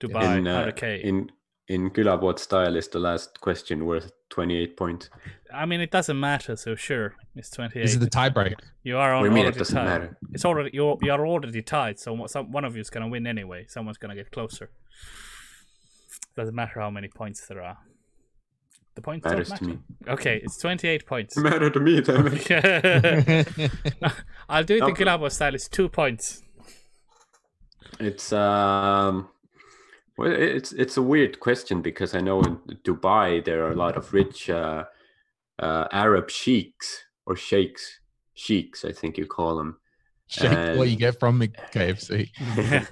KFC. 0.00 0.08
this. 0.08 0.16
Dubai, 0.16 0.38
In, 0.38 0.46
uh, 0.46 0.58
Ardo 0.60 0.72
K. 0.72 1.00
in 1.02 1.30
in 1.68 1.90
Külapood 1.90 2.38
style 2.40 2.74
is 2.76 2.88
the 2.88 2.98
last 2.98 3.40
question 3.40 3.86
worth 3.86 4.10
28 4.30 4.76
points. 4.76 5.08
I 5.54 5.66
mean, 5.66 5.80
it 5.80 5.90
doesn't 5.92 6.18
matter. 6.18 6.56
So 6.56 6.74
sure, 6.74 7.14
it's 7.36 7.50
twenty-eight. 7.50 7.82
This 7.82 7.92
is 7.92 8.00
the 8.00 8.10
tiebreak. 8.10 8.54
you 8.82 8.96
are 8.98 9.14
What 9.14 9.28
on 9.28 9.30
do 9.34 9.36
it 9.36 9.40
already 9.42 9.58
doesn't 9.58 9.76
tied. 9.76 9.84
matter? 9.86 10.18
It's 10.32 10.44
already 10.44 10.70
you're 10.72 10.98
you 11.02 11.12
are 11.12 11.24
already 11.26 11.62
tied, 11.62 11.98
so 12.00 12.26
some, 12.26 12.50
one 12.52 12.64
of 12.64 12.74
you 12.74 12.80
is 12.80 12.90
gonna 12.90 13.08
win 13.08 13.26
anyway. 13.26 13.66
Someone's 13.68 13.98
gonna 13.98 14.14
get 14.16 14.30
closer. 14.32 14.70
Doesn't 16.36 16.54
matter 16.54 16.80
how 16.80 16.90
many 16.90 17.08
points 17.08 17.46
there 17.46 17.62
are. 17.62 17.78
The 18.96 19.02
points 19.02 19.24
Matters 19.24 19.48
don't 19.50 19.58
to 19.58 19.64
matter. 19.64 19.78
me. 20.06 20.12
Okay, 20.14 20.40
it's 20.42 20.56
twenty-eight 20.58 21.06
points. 21.06 21.36
It 21.36 21.40
Matter 21.50 21.70
to 21.70 21.80
me, 21.80 22.00
damn 22.00 22.26
it. 22.32 23.48
I'll 24.48 24.64
do 24.64 24.74
it 24.74 24.78
in 24.78 24.82
Okay. 24.90 25.04
Külapood 25.04 25.30
style. 25.32 25.54
It's 25.54 25.68
two 25.68 25.88
points. 25.88 26.42
It's 27.98 28.32
um 28.32 29.28
well 30.20 30.32
it's 30.32 30.72
it's 30.72 30.96
a 30.96 31.02
weird 31.12 31.34
question 31.46 31.76
because 31.82 32.14
I 32.14 32.20
know 32.20 32.38
in 32.42 32.54
Dubai 32.86 33.44
there 33.44 33.60
are 33.64 33.72
a 33.72 33.82
lot 33.84 33.96
of 33.96 34.12
rich 34.12 34.50
uh, 34.50 34.84
uh, 35.58 35.84
Arab 35.92 36.26
sheiks 36.30 36.88
or 37.26 37.34
sheikhs 37.36 37.84
sheiks 38.34 38.84
I 38.84 38.92
think 38.92 39.18
you 39.18 39.26
call 39.26 39.56
them 39.56 39.80
Shake 40.30 40.78
what 40.78 40.88
you 40.88 40.96
get 40.96 41.18
from 41.18 41.40
the 41.40 41.48
KFC. 41.48 42.30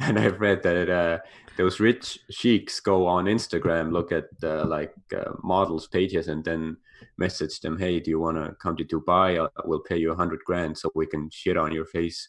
and 0.00 0.18
I've 0.18 0.40
read 0.40 0.62
that 0.62 0.88
uh, 0.88 1.18
those 1.58 1.78
rich 1.78 2.18
sheiks 2.30 2.80
go 2.80 3.06
on 3.06 3.26
Instagram, 3.26 3.92
look 3.92 4.12
at 4.12 4.28
uh, 4.42 4.64
like 4.64 4.94
uh, 5.14 5.32
models' 5.42 5.88
pages, 5.88 6.28
and 6.28 6.42
then 6.42 6.78
message 7.18 7.60
them, 7.60 7.78
"Hey, 7.78 8.00
do 8.00 8.10
you 8.10 8.18
want 8.18 8.38
to 8.38 8.56
come 8.62 8.76
to 8.76 8.84
Dubai? 8.84 9.38
Uh, 9.38 9.48
We'll 9.66 9.80
pay 9.90 9.98
you 9.98 10.12
a 10.12 10.16
hundred 10.16 10.40
grand 10.46 10.78
so 10.78 10.90
we 10.94 11.06
can 11.06 11.28
shit 11.28 11.58
on 11.58 11.70
your 11.70 11.84
face 11.84 12.26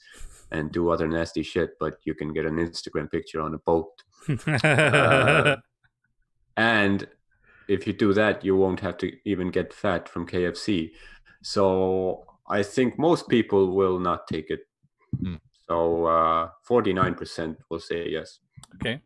and 0.51 0.69
do 0.69 0.89
other 0.89 1.07
nasty 1.07 1.43
shit, 1.43 1.79
but 1.79 1.95
you 2.03 2.13
can 2.13 2.33
get 2.33 2.45
an 2.45 2.57
Instagram 2.57 3.09
picture 3.09 3.39
on 3.39 3.53
a 3.53 3.59
boat." 3.59 4.03
Uh, 4.63 5.55
and 6.57 7.07
if 7.67 7.87
you 7.87 7.93
do 7.93 8.13
that, 8.13 8.43
you 8.43 8.55
won't 8.55 8.79
have 8.79 8.97
to 8.97 9.11
even 9.25 9.49
get 9.49 9.73
fat 9.73 10.09
from 10.09 10.27
KFC. 10.27 10.91
So 11.41 12.25
I 12.49 12.63
think 12.63 12.99
most 12.99 13.27
people 13.29 13.71
will 13.75 13.99
not 13.99 14.27
take 14.27 14.49
it. 14.49 14.61
Hmm. 15.19 15.35
So 15.67 16.05
uh, 16.05 16.49
49% 16.69 17.55
will 17.69 17.79
say 17.79 18.09
yes. 18.09 18.39
okay. 18.75 19.01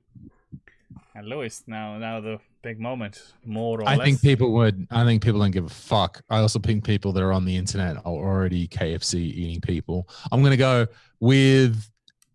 And 1.17 1.27
Louis, 1.27 1.63
now 1.65 1.97
now 1.97 2.19
the 2.19 2.39
big 2.61 2.77
moment, 2.77 3.31
more 3.45 3.79
or 3.79 3.87
I 3.87 3.95
less. 3.95 4.05
think 4.05 4.21
people 4.21 4.51
would. 4.51 4.85
I 4.91 5.05
think 5.05 5.23
people 5.23 5.39
don't 5.39 5.51
give 5.51 5.65
a 5.65 5.69
fuck. 5.69 6.21
I 6.29 6.39
also 6.39 6.59
think 6.59 6.83
people 6.83 7.13
that 7.13 7.23
are 7.23 7.31
on 7.31 7.45
the 7.45 7.55
internet 7.55 7.95
are 7.97 8.03
already 8.05 8.67
KFC 8.67 9.15
eating 9.15 9.61
people. 9.61 10.09
I'm 10.29 10.43
gonna 10.43 10.57
go 10.57 10.87
with 11.21 11.89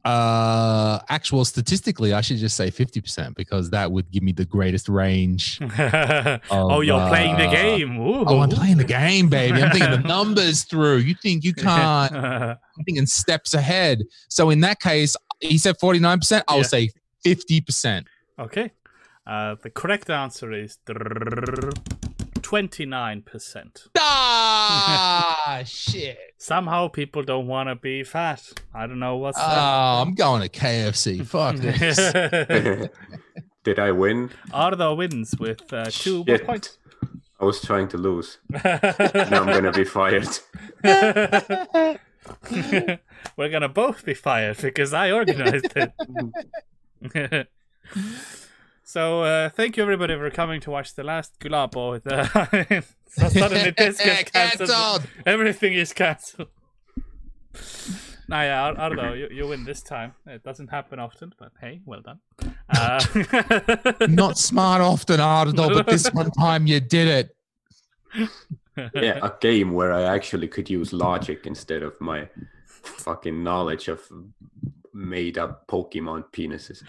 uh 0.05 0.99
actual 1.09 1.45
statistically. 1.45 2.13
I 2.15 2.21
should 2.23 2.39
just 2.39 2.57
say 2.57 2.71
50 2.71 3.01
percent 3.01 3.37
because 3.37 3.71
that 3.71 3.91
would 3.93 4.11
give 4.11 4.23
me 4.23 4.33
the 4.33 4.45
greatest 4.45 4.89
range. 4.89 5.59
oh, 6.51 6.81
you're 6.81 7.07
playing 7.09 7.37
the 7.37 7.47
uh, 7.49 7.51
game. 7.53 7.99
Ooh. 8.01 8.25
Oh, 8.27 8.41
I'm 8.41 8.49
playing 8.51 8.79
the 8.79 8.85
game, 8.85 9.29
baby. 9.29 9.63
I'm 9.63 9.71
thinking 9.71 9.91
the 9.91 10.09
numbers 10.17 10.65
through. 10.65 10.99
You 10.99 11.15
think 11.15 11.45
you 11.45 11.53
can't? 11.53 12.13
I'm 12.15 12.85
thinking 12.87 13.07
steps 13.07 13.53
ahead. 13.55 14.03
So 14.29 14.51
in 14.51 14.61
that 14.61 14.81
case, 14.81 15.17
he 15.41 15.59
said 15.59 15.77
49 15.79 16.19
percent. 16.19 16.45
I 16.49 16.53
will 16.55 16.61
Yeah. 16.61 16.67
say 16.67 16.91
50 17.25 17.61
percent. 17.61 18.07
okay. 18.39 18.73
Uh, 19.27 19.55
the 19.63 19.71
correct 19.71 20.09
answer 20.11 20.51
is 20.53 20.79
29%. 22.51 23.89
Ah, 23.99 25.63
shit. 25.67 26.19
Somehow 26.39 26.89
people 26.89 27.23
don't 27.23 27.47
want 27.47 27.69
to 27.69 27.77
be 27.77 28.03
fat. 28.03 28.43
I 28.75 28.87
don't 28.89 28.99
know 28.99 29.17
what's 29.19 29.39
Oh, 29.41 30.03
I'm 30.03 30.15
going 30.15 30.43
to 30.43 30.49
KFC. 30.49 31.25
Fuck 31.25 31.57
this. 31.61 31.97
Did 33.65 33.79
I 33.79 33.93
win? 33.93 34.31
Ardo 34.53 34.95
wins 34.95 35.35
with 35.39 35.73
uh, 35.73 35.85
two 35.91 36.25
Shit. 36.27 36.45
points. 36.47 36.79
I 37.41 37.45
was 37.45 37.61
trying 37.61 37.89
to 37.89 37.99
lose. 37.99 38.39
Now 38.51 38.79
I'm 38.83 39.47
gonna 39.47 39.73
be 39.73 39.85
fired. 39.85 40.29
We're 43.37 43.49
gonna 43.49 43.69
both 43.69 44.05
be 44.05 44.13
fired 44.15 44.59
because 44.59 44.93
I 44.93 45.11
organized 45.13 45.73
it. 45.75 47.49
So 48.91 49.23
uh, 49.23 49.51
thank 49.51 49.77
you 49.77 49.85
everybody 49.85 50.17
for 50.17 50.31
coming 50.31 50.61
to 50.63 50.71
watch 50.73 50.97
the 50.97 51.05
last 51.05 51.39
Külapood. 51.39 52.03
The 52.03 52.83
so 53.07 53.29
suddenly 53.39 53.73
this 53.79 53.99
gets 53.99 54.33
cancelled. 54.33 54.69
Cancelled. 54.69 55.03
Everything 55.25 55.75
is 55.75 55.93
cancelled. 55.93 56.49
Nah, 58.27 58.43
yeah, 58.43 58.65
Ar- 58.65 58.77
Ardo, 58.77 59.13
you, 59.13 59.29
you 59.31 59.47
win 59.47 59.63
this 59.65 59.81
time. 59.81 60.15
It 60.27 60.43
doesn't 60.43 60.71
happen 60.71 60.99
often, 60.99 61.33
but 61.39 61.53
hey, 61.61 61.83
well 61.87 62.01
done. 62.01 62.19
Uh, 62.69 63.01
Not 64.09 64.39
smart 64.39 64.83
often, 64.83 65.21
Ardo, 65.21 65.73
but 65.73 65.87
this 65.87 66.09
one 66.09 66.33
time 66.33 66.67
you 66.67 66.81
did 66.81 67.07
it. 67.07 68.29
Yeah, 68.93 69.21
a 69.23 69.33
game 69.41 69.71
where 69.71 69.93
I 69.93 70.03
actually 70.03 70.49
could 70.49 70.69
use 70.69 70.93
logic 70.93 71.47
instead 71.47 71.85
of 71.85 71.95
my 72.01 72.29
fucking 72.67 73.41
knowledge 73.45 73.87
of 73.87 74.01
made 74.93 75.39
up 75.39 75.69
Pokemon 75.69 76.25
penises. 76.33 76.83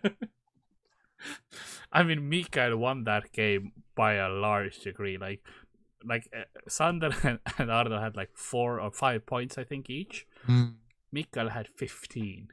I 1.93 2.02
mean, 2.02 2.28
Mikael 2.28 2.77
won 2.77 3.05
that 3.05 3.32
game 3.32 3.73
by 3.94 4.15
a 4.15 4.28
large 4.28 4.81
degree. 4.81 5.16
Like, 5.16 5.43
like 6.05 6.28
uh, 6.36 6.44
Sander 6.69 7.10
and, 7.23 7.39
and 7.59 7.70
Ardo 7.70 7.98
had 8.01 8.16
like 8.16 8.31
four 8.35 8.81
or 8.81 8.90
five 8.90 9.27
points, 9.27 9.59
I 9.59 9.65
think, 9.65 9.89
each. 9.90 10.27
Mm. 10.47 10.74
Mikael 11.12 11.51
had 11.51 11.69
fifteen. 11.69 12.48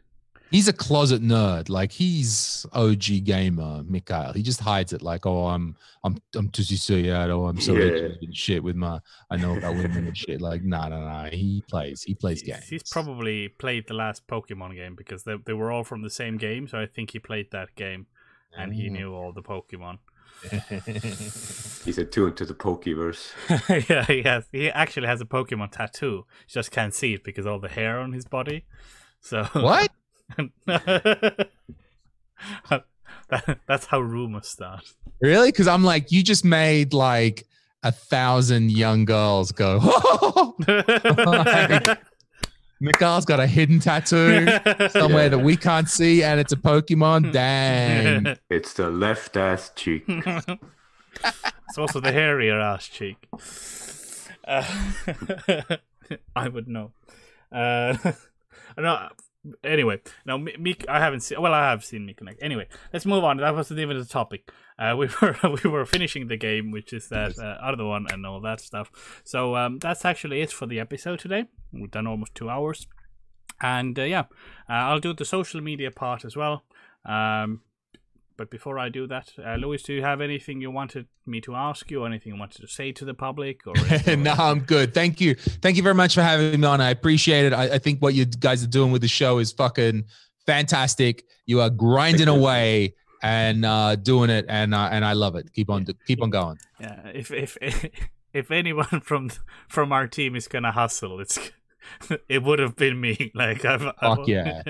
He's 0.51 0.67
a 0.67 0.73
closet 0.73 1.21
nerd. 1.21 1.69
Like 1.69 1.91
he's 1.91 2.65
OG 2.71 3.23
gamer, 3.23 3.83
Mikhail. 3.83 4.31
He 4.33 4.41
just 4.43 4.61
hides 4.61 4.93
it. 4.93 5.01
Like, 5.01 5.25
oh, 5.25 5.47
I'm, 5.47 5.75
I'm, 6.03 6.17
I'm 6.35 6.49
Tusi 6.49 6.77
Suyad. 6.77 7.29
Oh, 7.29 7.47
I'm 7.47 7.59
so 7.59 7.73
Yeah. 7.73 8.09
and 8.21 8.35
shit 8.35 8.63
with 8.63 8.75
my, 8.75 8.99
I 9.29 9.37
know 9.37 9.57
about 9.57 9.75
women 9.75 10.07
and 10.07 10.17
shit. 10.17 10.39
Like, 10.41 10.63
nah, 10.63 10.87
nah, 10.87 10.99
nah. 11.23 11.29
He 11.29 11.63
plays. 11.69 12.03
He 12.03 12.13
plays 12.15 12.41
He's- 12.41 12.57
games. 12.59 12.69
He's 12.69 12.83
probably 12.91 13.47
played 13.49 13.87
the 13.87 13.95
last 13.95 14.27
Pokemon 14.27 14.75
game 14.75 14.95
because 14.95 15.23
they 15.23 15.35
they 15.45 15.53
were 15.53 15.71
all 15.71 15.83
from 15.83 16.03
the 16.03 16.09
same 16.09 16.37
game. 16.37 16.67
So 16.67 16.79
I 16.79 16.85
think 16.85 17.11
he 17.11 17.19
played 17.19 17.51
that 17.51 17.75
game 17.75 18.05
and 18.57 18.73
he 18.73 18.87
Mm. 18.87 18.91
knew 18.91 19.13
all 19.13 19.33
the 19.33 19.41
Pokemon. 19.43 19.97
He's 21.85 21.97
attuned 21.97 22.37
to 22.37 22.45
the 22.45 22.53
Pokeverse. 22.53 23.31
yeah, 23.89 24.03
he 24.05 24.21
has. 24.23 24.45
He 24.51 24.69
actually 24.69 25.07
has 25.07 25.21
a 25.21 25.25
Pokemon 25.25 25.71
tattoo. 25.71 26.25
He 26.45 26.53
just 26.53 26.71
can't 26.71 26.93
see 26.93 27.13
it 27.13 27.23
because 27.23 27.45
all 27.45 27.59
the 27.59 27.69
hair 27.69 27.99
on 27.99 28.13
his 28.13 28.25
body. 28.25 28.65
So 29.21 29.43
what? 29.53 29.91
that, 30.65 31.47
that's 33.67 33.85
how 33.85 33.99
rumors 33.99 34.47
start. 34.47 34.83
Really? 35.21 35.51
Because 35.51 35.67
I'm 35.67 35.83
like, 35.83 36.11
you 36.11 36.23
just 36.23 36.45
made 36.45 36.93
like 36.93 37.45
a 37.83 37.91
thousand 37.91 38.71
young 38.71 39.05
girls 39.05 39.51
go. 39.51 39.79
Like, 40.67 41.99
Mikhail's 42.79 43.25
got 43.25 43.39
a 43.39 43.47
hidden 43.47 43.79
tattoo 43.79 44.47
somewhere 44.89 45.29
that 45.29 45.39
we 45.41 45.55
can't 45.69 45.89
see, 45.89 46.23
and 46.23 46.39
it's 46.39 46.51
a 46.51 46.57
Pokemon. 46.57 47.31
Dang. 47.31 48.37
It's 48.49 48.73
the 48.73 48.89
left 48.89 49.37
ass 49.37 49.71
cheek. 49.75 50.03
it's 50.07 51.77
also 51.77 51.99
the 51.99 52.11
hairier 52.11 52.59
ass 52.59 52.87
cheek. 52.87 53.27
Uh, 54.45 54.63
I 56.35 56.47
would 56.49 56.67
know. 56.67 56.91
Uh, 57.51 57.97
no, 58.77 59.09
anyway, 59.63 60.01
now 60.25 60.37
Mi- 60.37 60.55
Meek, 60.57 60.85
I 60.87 60.99
haven't 60.99 61.21
seen. 61.21 61.41
Well, 61.41 61.53
I 61.53 61.69
have 61.69 61.83
seen 61.83 62.05
Meek 62.05 62.17
Connect. 62.17 62.41
Anyway, 62.41 62.67
let's 62.93 63.05
move 63.05 63.23
on. 63.23 63.37
That 63.37 63.55
wasn't 63.55 63.79
even 63.79 63.97
the 63.97 64.05
topic. 64.05 64.51
Uh, 64.77 64.95
we 64.97 65.07
were 65.21 65.37
we 65.63 65.69
were 65.69 65.85
finishing 65.85 66.27
the 66.27 66.37
game, 66.37 66.71
which 66.71 66.93
is 66.93 67.09
that 67.09 67.37
uh, 67.39 67.57
other 67.61 67.85
one 67.85 68.07
and 68.11 68.25
all 68.25 68.41
that 68.41 68.61
stuff. 68.61 69.21
So 69.23 69.55
um, 69.55 69.79
that's 69.79 70.05
actually 70.05 70.41
it 70.41 70.51
for 70.51 70.65
the 70.65 70.79
episode 70.79 71.19
today. 71.19 71.45
We've 71.71 71.91
done 71.91 72.07
almost 72.07 72.35
two 72.35 72.49
hours, 72.49 72.87
and 73.61 73.97
uh, 73.97 74.03
yeah, 74.03 74.25
uh, 74.69 74.87
I'll 74.89 74.99
do 74.99 75.13
the 75.13 75.25
social 75.25 75.61
media 75.61 75.91
part 75.91 76.25
as 76.25 76.35
well. 76.35 76.63
Um, 77.05 77.61
but 78.37 78.49
before 78.49 78.77
I 78.77 78.89
do 78.89 79.07
that, 79.07 79.31
uh, 79.43 79.55
Louis, 79.55 79.81
do 79.81 79.93
you 79.93 80.01
have 80.01 80.21
anything 80.21 80.61
you 80.61 80.71
wanted 80.71 81.07
me 81.25 81.41
to 81.41 81.55
ask 81.55 81.89
you? 81.89 82.03
Or 82.03 82.07
anything 82.07 82.33
you 82.33 82.39
wanted 82.39 82.61
to 82.61 82.67
say 82.67 82.91
to 82.91 83.05
the 83.05 83.13
public? 83.13 83.61
Or 83.65 83.73
no, 84.15 84.33
I'm 84.33 84.59
good. 84.59 84.93
Thank 84.93 85.21
you. 85.21 85.35
Thank 85.35 85.77
you 85.77 85.83
very 85.83 85.95
much 85.95 86.15
for 86.15 86.21
having 86.21 86.59
me 86.59 86.67
on. 86.67 86.81
I 86.81 86.89
appreciate 86.89 87.45
it. 87.45 87.53
I, 87.53 87.75
I 87.75 87.77
think 87.77 88.01
what 88.01 88.13
you 88.13 88.25
guys 88.25 88.63
are 88.63 88.67
doing 88.67 88.91
with 88.91 89.01
the 89.01 89.07
show 89.07 89.39
is 89.39 89.51
fucking 89.51 90.05
fantastic. 90.45 91.23
You 91.45 91.61
are 91.61 91.69
grinding 91.69 92.27
away 92.27 92.95
and 93.21 93.65
uh, 93.65 93.95
doing 93.95 94.29
it, 94.29 94.45
and 94.47 94.75
uh, 94.75 94.89
and 94.91 95.03
I 95.03 95.13
love 95.13 95.35
it. 95.35 95.51
Keep 95.53 95.69
on, 95.69 95.85
keep 96.05 96.21
on 96.21 96.29
going. 96.29 96.57
Yeah, 96.79 97.07
if 97.13 97.31
if 97.31 97.57
if 98.33 98.51
anyone 98.51 99.01
from 99.01 99.31
from 99.67 99.91
our 99.91 100.07
team 100.07 100.35
is 100.35 100.47
gonna 100.47 100.71
hustle, 100.71 101.19
it's 101.19 101.39
it 102.29 102.43
would 102.43 102.59
have 102.59 102.75
been 102.75 102.99
me. 102.99 103.31
Like 103.33 103.65
I've, 103.65 103.85
I've 103.99 104.17
Fuck 104.17 104.27
yeah. 104.27 104.63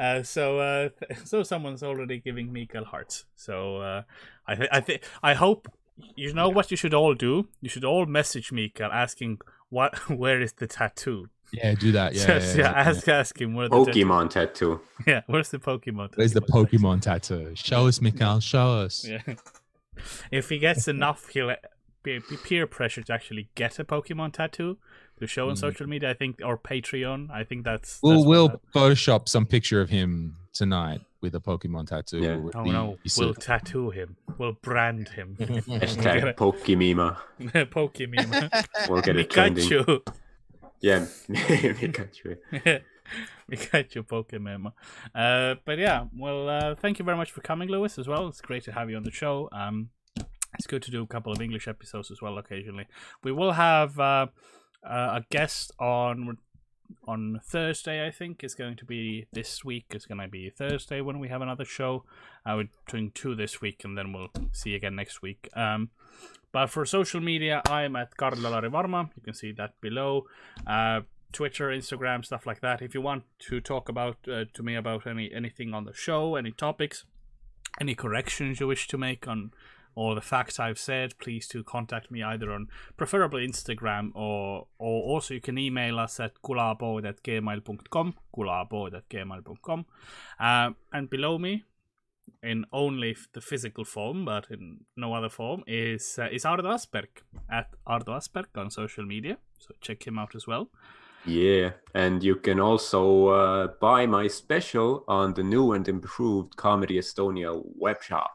Uh, 0.00 0.22
so 0.22 0.58
uh, 0.58 0.88
so 1.24 1.42
someone's 1.42 1.82
already 1.82 2.18
giving 2.18 2.52
Mikael 2.52 2.84
hearts. 2.84 3.26
So 3.36 3.76
uh, 3.76 4.02
I 4.46 4.54
th- 4.54 4.68
I 4.72 4.80
think 4.80 5.02
I 5.22 5.34
hope 5.34 5.68
you 6.16 6.32
know 6.32 6.48
what 6.48 6.70
you 6.70 6.76
should 6.76 6.94
all 6.94 7.14
do. 7.14 7.48
You 7.60 7.68
should 7.68 7.84
all 7.84 8.06
message 8.06 8.50
Mikael 8.50 8.90
asking 8.90 9.40
what 9.68 9.96
where 10.10 10.40
is 10.40 10.54
the 10.54 10.66
tattoo. 10.66 11.28
Yeah, 11.52 11.74
do 11.74 11.92
that. 11.92 12.14
Yeah, 12.14 12.26
Just, 12.26 12.56
yeah, 12.56 12.62
yeah, 12.64 12.70
yeah. 12.72 12.88
ask 12.88 13.08
ask 13.08 13.40
him 13.40 13.54
where 13.54 13.68
the 13.68 13.84
tattoo- 13.84 14.04
Pokemon 14.04 14.30
tattoo. 14.30 14.80
Yeah, 15.06 15.22
where's 15.26 15.50
the 15.50 15.58
Pokemon? 15.58 16.16
Where's 16.16 16.32
the 16.32 16.40
tattoo? 16.40 16.52
Pokemon 16.78 17.02
tattoo? 17.02 17.52
Show 17.54 17.86
us, 17.88 18.00
Mikhail. 18.00 18.40
Show 18.40 18.68
us. 18.84 19.06
Yeah. 19.06 19.22
if 20.30 20.48
he 20.48 20.58
gets 20.58 20.88
enough, 20.88 21.28
he'll 21.28 21.54
be, 22.02 22.20
be 22.30 22.36
peer 22.36 22.66
pressure 22.66 23.02
to 23.02 23.12
actually 23.12 23.48
get 23.54 23.78
a 23.78 23.84
Pokemon 23.84 24.32
tattoo 24.32 24.78
to 25.20 25.26
show 25.26 25.48
on 25.48 25.54
Mm. 25.54 25.58
social 25.60 25.86
media. 25.86 26.10
I 26.10 26.14
think 26.14 26.40
or 26.44 26.58
Patreon. 26.58 27.30
I 27.30 27.44
think 27.44 27.64
that's. 27.64 28.00
We'll 28.02 28.16
that's 28.16 28.26
we'll 28.26 28.48
that- 28.48 28.72
Photoshop 28.74 29.28
some 29.28 29.46
picture 29.46 29.80
of 29.80 29.90
him 29.90 30.36
tonight 30.52 31.00
with 31.20 31.34
a 31.34 31.40
Pokemon 31.40 31.86
tattoo. 31.88 32.18
Yeah. 32.20 32.40
Oh 32.54 32.64
the- 32.64 32.72
no! 32.72 32.86
We'll 33.18 33.34
suit. 33.34 33.40
tattoo 33.40 33.90
him. 33.90 34.16
We'll 34.38 34.52
brand 34.60 35.08
him. 35.10 35.36
Hashtag 35.38 36.34
Pokemima. 36.36 37.16
Pokemon. 37.40 38.88
We'll 38.88 39.02
get 39.02 39.16
it 39.16 39.30
trending. 39.30 39.68
Pikachu. 39.68 40.02
Yeah, 40.80 41.06
Pikachu. 41.28 42.38
Pikachu 43.50 44.02
Pokemon. 44.06 44.72
Uh, 45.14 45.56
but 45.64 45.78
yeah, 45.78 46.04
well, 46.16 46.48
uh, 46.48 46.74
thank 46.76 46.98
you 46.98 47.04
very 47.04 47.16
much 47.16 47.30
for 47.32 47.40
coming, 47.40 47.68
Louis, 47.68 47.98
as 47.98 48.06
well. 48.08 48.28
It's 48.28 48.40
great 48.40 48.64
to 48.64 48.72
have 48.72 48.88
you 48.88 48.96
on 48.96 49.02
the 49.02 49.10
show. 49.10 49.48
Um, 49.52 49.90
it's 50.54 50.66
good 50.66 50.82
to 50.82 50.90
do 50.90 51.02
a 51.02 51.06
couple 51.06 51.32
of 51.32 51.40
English 51.40 51.68
episodes 51.68 52.10
as 52.10 52.22
well 52.22 52.38
occasionally. 52.38 52.86
We 53.22 53.32
will 53.32 53.52
have 53.52 53.98
uh, 53.98 54.26
uh, 54.84 55.20
a 55.20 55.24
guest 55.30 55.72
on. 55.78 56.38
On 57.06 57.40
Thursday. 57.44 58.04
I 58.04 58.10
think 58.10 58.42
is 58.42 58.56
going 58.56 58.74
to 58.74 58.84
be 58.84 59.26
this 59.32 59.64
week. 59.64 59.86
It's 59.90 60.06
going 60.06 60.20
to 60.20 60.26
be 60.26 60.50
Thursday 60.50 61.00
when 61.00 61.20
we 61.20 61.28
have 61.28 61.40
another 61.40 61.64
show. 61.64 62.04
Uh, 62.44 62.54
we're 62.56 62.68
doing 62.88 63.12
two 63.14 63.36
this 63.36 63.60
week, 63.60 63.82
and 63.84 63.96
then 63.96 64.12
we'll 64.12 64.32
see 64.50 64.74
again 64.74 64.96
next 64.96 65.22
week. 65.22 65.48
Um, 65.54 65.90
but 66.50 66.68
for 66.68 66.84
social 66.84 67.20
media, 67.20 67.62
I'm 67.68 67.94
at 67.94 68.16
Karla 68.16 68.36
Larivarma. 68.36 69.10
You 69.14 69.22
can 69.22 69.34
see 69.34 69.52
that 69.52 69.80
below. 69.80 70.26
Uh, 70.66 71.02
Twitter, 71.32 71.68
Instagram, 71.68 72.24
stuff 72.24 72.46
like 72.46 72.60
that. 72.60 72.82
If 72.82 72.94
you 72.94 73.00
want 73.00 73.22
to 73.48 73.60
talk 73.60 73.88
about 73.88 74.16
uh, 74.28 74.44
to 74.52 74.62
me 74.62 74.74
about 74.74 75.06
any 75.06 75.32
anything 75.32 75.72
on 75.74 75.84
the 75.84 75.94
show, 75.94 76.34
any 76.34 76.50
topics, 76.50 77.04
any 77.80 77.94
corrections 77.94 78.58
you 78.58 78.66
wish 78.66 78.88
to 78.88 78.98
make 78.98 79.28
on 79.28 79.52
or 79.94 80.14
the 80.14 80.20
facts 80.20 80.60
I've 80.60 80.78
said, 80.78 81.18
please 81.18 81.48
do 81.48 81.62
contact 81.62 82.10
me 82.10 82.22
either 82.22 82.52
on 82.52 82.68
preferably 82.96 83.46
Instagram 83.46 84.10
or 84.14 84.66
or 84.78 85.02
also 85.02 85.34
you 85.34 85.40
can 85.40 85.58
email 85.58 85.98
us 85.98 86.20
at 86.20 86.42
kulaboid 86.42 87.06
at 87.06 87.22
at. 87.22 89.84
Uh, 90.38 90.70
and 90.92 91.10
below 91.10 91.38
me, 91.38 91.64
in 92.42 92.64
only 92.72 93.16
the 93.32 93.40
physical 93.40 93.84
form, 93.84 94.24
but 94.24 94.46
in 94.50 94.80
no 94.96 95.14
other 95.14 95.28
form, 95.28 95.62
is 95.66 96.18
uh, 96.18 96.28
is 96.30 96.44
Ardo 96.44 96.70
Asperg 96.70 97.08
at 97.50 97.74
Ardo 97.86 98.12
Asperg 98.12 98.46
on 98.56 98.70
social 98.70 99.04
media. 99.04 99.38
So 99.58 99.74
check 99.80 100.06
him 100.06 100.18
out 100.18 100.34
as 100.34 100.46
well. 100.46 100.70
Yeah, 101.26 101.72
and 101.94 102.22
you 102.22 102.36
can 102.36 102.60
also 102.60 103.28
uh, 103.28 103.66
buy 103.78 104.06
my 104.06 104.26
special 104.26 105.04
on 105.06 105.34
the 105.34 105.42
new 105.42 105.72
and 105.72 105.86
improved 105.86 106.56
Comedy 106.56 106.98
Estonia 106.98 107.62
web 107.76 108.02
shop. 108.02 108.30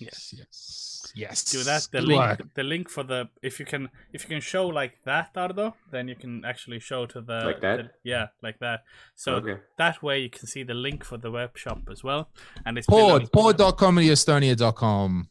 Yes, 0.00 0.32
yes, 0.36 1.12
yes. 1.14 1.44
do 1.44 1.62
that. 1.64 1.88
The 1.90 1.98
Good 1.98 2.08
link, 2.08 2.20
work. 2.20 2.40
the 2.54 2.62
link 2.62 2.88
for 2.88 3.02
the 3.04 3.28
if 3.42 3.58
you 3.60 3.66
can 3.66 3.88
if 4.12 4.22
you 4.22 4.28
can 4.28 4.40
show 4.40 4.66
like 4.68 4.94
that, 5.04 5.30
Ardo, 5.36 5.74
then 5.90 6.06
you 6.08 6.14
can 6.14 6.44
actually 6.44 6.78
show 6.80 7.06
to 7.06 7.20
the 7.20 7.40
Like 7.46 7.60
that? 7.60 7.76
the- 7.78 7.90
yeah, 8.04 8.26
like 8.42 8.58
that. 8.60 8.84
So 9.16 9.34
Okay. 9.36 9.56
that 9.78 10.02
way 10.02 10.20
you 10.20 10.30
can 10.30 10.46
see 10.46 10.62
the 10.64 10.74
link 10.74 11.04
for 11.04 11.18
the 11.18 11.30
web 11.30 11.56
shop 11.58 11.80
as 11.90 12.04
well. 12.04 12.28
And 12.64 12.78
it's 12.78 12.86
Pod, 12.86 13.30
below- 13.32 13.52
pod.comedyestonia.com. 13.52 15.28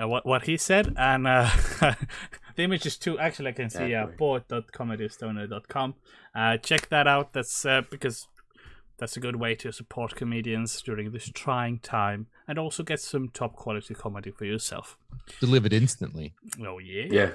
uh, 0.00 0.08
what 0.08 0.26
what 0.26 0.42
he 0.44 0.56
said, 0.56 0.92
and 0.96 1.26
uh, 1.26 1.48
the 2.56 2.62
image 2.64 2.84
is 2.86 2.96
too. 2.98 3.18
Actually, 3.18 3.50
I 3.50 3.52
can 3.52 3.70
see 3.70 3.94
uh, 3.94 4.06
Exactly. 4.08 4.16
pod.comedyestonia.com. 4.18 5.94
Uh, 6.34 6.56
check 6.58 6.88
that 6.90 7.06
out. 7.06 7.32
That's 7.32 7.64
uh, 7.64 7.82
because 7.90 8.26
that's 9.04 9.16
a 9.16 9.20
good 9.20 9.36
way 9.36 9.54
to 9.56 9.70
support 9.72 10.14
comedians 10.16 10.80
during 10.82 11.10
this 11.12 11.28
trying 11.34 11.78
time, 11.78 12.26
and 12.48 12.58
also 12.58 12.82
get 12.82 13.00
some 13.00 13.28
top 13.28 13.54
quality 13.54 13.94
comedy 13.94 14.30
for 14.30 14.44
yourself. 14.46 14.96
Delivered 15.40 15.72
instantly. 15.72 16.32
Oh 16.66 16.78
yeah. 16.78 17.06
Yeah. 17.10 17.30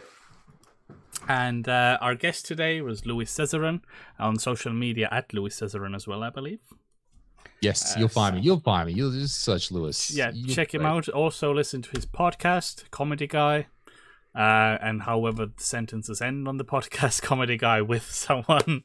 And 1.27 1.67
uh, 1.67 1.97
our 2.01 2.15
guest 2.15 2.45
today 2.47 2.81
was 2.81 3.05
Louis 3.05 3.25
Zezeran 3.25 3.81
on 4.17 4.39
social 4.39 4.73
media 4.73 5.07
at 5.11 5.33
Louis 5.33 5.53
Zezeran 5.59 5.95
as 5.95 6.07
well, 6.07 6.23
I 6.23 6.29
believe. 6.29 6.61
Yes, 7.61 7.95
Uh, 7.95 7.99
you'll 7.99 8.09
find 8.09 8.33
so- 8.33 8.37
me. 8.39 8.41
You'll 8.45 8.59
find 8.61 8.87
me. 8.87 8.93
You'll 8.93 9.11
just 9.11 9.41
search 9.41 9.69
Louis. 9.71 10.11
Yeah, 10.11 10.31
You'll 10.33 10.55
check 10.55 10.73
him 10.73 10.85
out. 10.85 11.07
Also, 11.09 11.53
listen 11.53 11.81
to 11.83 11.91
his 11.91 12.05
podcast, 12.05 12.89
Comedy 12.89 13.27
Guy. 13.27 13.67
Uh, 14.35 14.77
and 14.81 15.03
however 15.03 15.47
the 15.47 15.63
sentences 15.63 16.21
end 16.21 16.47
on 16.47 16.57
the 16.57 16.65
podcast, 16.75 17.21
Comedy 17.21 17.57
Guy 17.57 17.81
with 17.81 18.03
someone. 18.11 18.83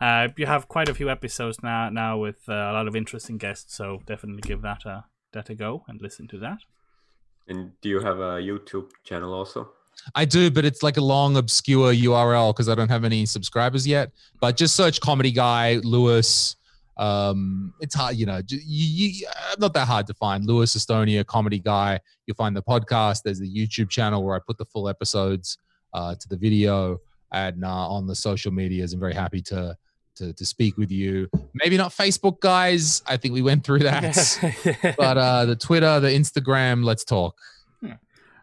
Uh, 0.00 0.28
you 0.36 0.46
have 0.46 0.68
quite 0.68 0.88
a 0.88 0.94
few 0.94 1.10
episodes 1.10 1.62
now, 1.62 1.90
now 1.90 2.18
with 2.18 2.48
uh, 2.48 2.52
a 2.52 2.72
lot 2.72 2.88
of 2.88 2.96
interesting 2.96 3.38
guests. 3.38 3.74
So 3.74 4.02
definitely 4.06 4.42
give 4.42 4.62
that 4.62 4.84
a 4.84 5.04
that 5.32 5.50
a 5.50 5.54
go 5.54 5.84
and 5.88 6.00
listen 6.00 6.26
to 6.28 6.38
that. 6.38 6.58
And 7.46 7.72
do 7.80 7.88
you 7.88 8.00
have 8.00 8.18
a 8.18 8.40
YouTube 8.40 8.90
channel 9.04 9.32
also? 9.32 9.70
I 10.14 10.24
do, 10.24 10.50
but 10.50 10.64
it's 10.64 10.82
like 10.82 10.96
a 10.96 11.02
long, 11.02 11.36
obscure 11.36 11.92
URL 11.92 12.54
because 12.54 12.68
I 12.68 12.74
don't 12.74 12.88
have 12.88 13.04
any 13.04 13.26
subscribers 13.26 13.86
yet. 13.86 14.12
But 14.40 14.56
just 14.56 14.76
search 14.76 15.00
Comedy 15.00 15.32
Guy 15.32 15.76
Louis. 15.82 16.56
Um, 16.98 17.72
it's 17.80 17.94
hard, 17.94 18.16
you 18.16 18.26
know, 18.26 18.40
you, 18.48 18.58
you, 18.64 19.26
not 19.58 19.72
that 19.74 19.86
hard 19.86 20.06
to 20.08 20.14
find. 20.14 20.44
Louis 20.44 20.74
Estonia 20.74 21.24
Comedy 21.24 21.58
Guy. 21.58 22.00
You'll 22.26 22.34
find 22.34 22.56
the 22.56 22.62
podcast. 22.62 23.22
There's 23.22 23.38
the 23.38 23.48
YouTube 23.48 23.88
channel 23.88 24.24
where 24.24 24.34
I 24.34 24.40
put 24.44 24.58
the 24.58 24.64
full 24.64 24.88
episodes 24.88 25.58
uh, 25.94 26.14
to 26.16 26.28
the 26.28 26.36
video 26.36 27.00
and 27.32 27.64
uh, 27.64 27.88
on 27.88 28.06
the 28.06 28.14
social 28.14 28.52
medias. 28.52 28.92
I'm 28.92 29.00
very 29.00 29.14
happy 29.14 29.40
to, 29.42 29.76
to 30.16 30.32
to 30.32 30.44
speak 30.44 30.76
with 30.76 30.90
you. 30.90 31.28
Maybe 31.54 31.76
not 31.76 31.92
Facebook 31.92 32.40
guys. 32.40 33.02
I 33.06 33.16
think 33.16 33.32
we 33.32 33.42
went 33.42 33.64
through 33.64 33.80
that. 33.80 34.94
but 34.98 35.18
uh, 35.18 35.44
the 35.44 35.56
Twitter, 35.56 36.00
the 36.00 36.08
Instagram. 36.08 36.84
Let's 36.84 37.04
talk. 37.04 37.36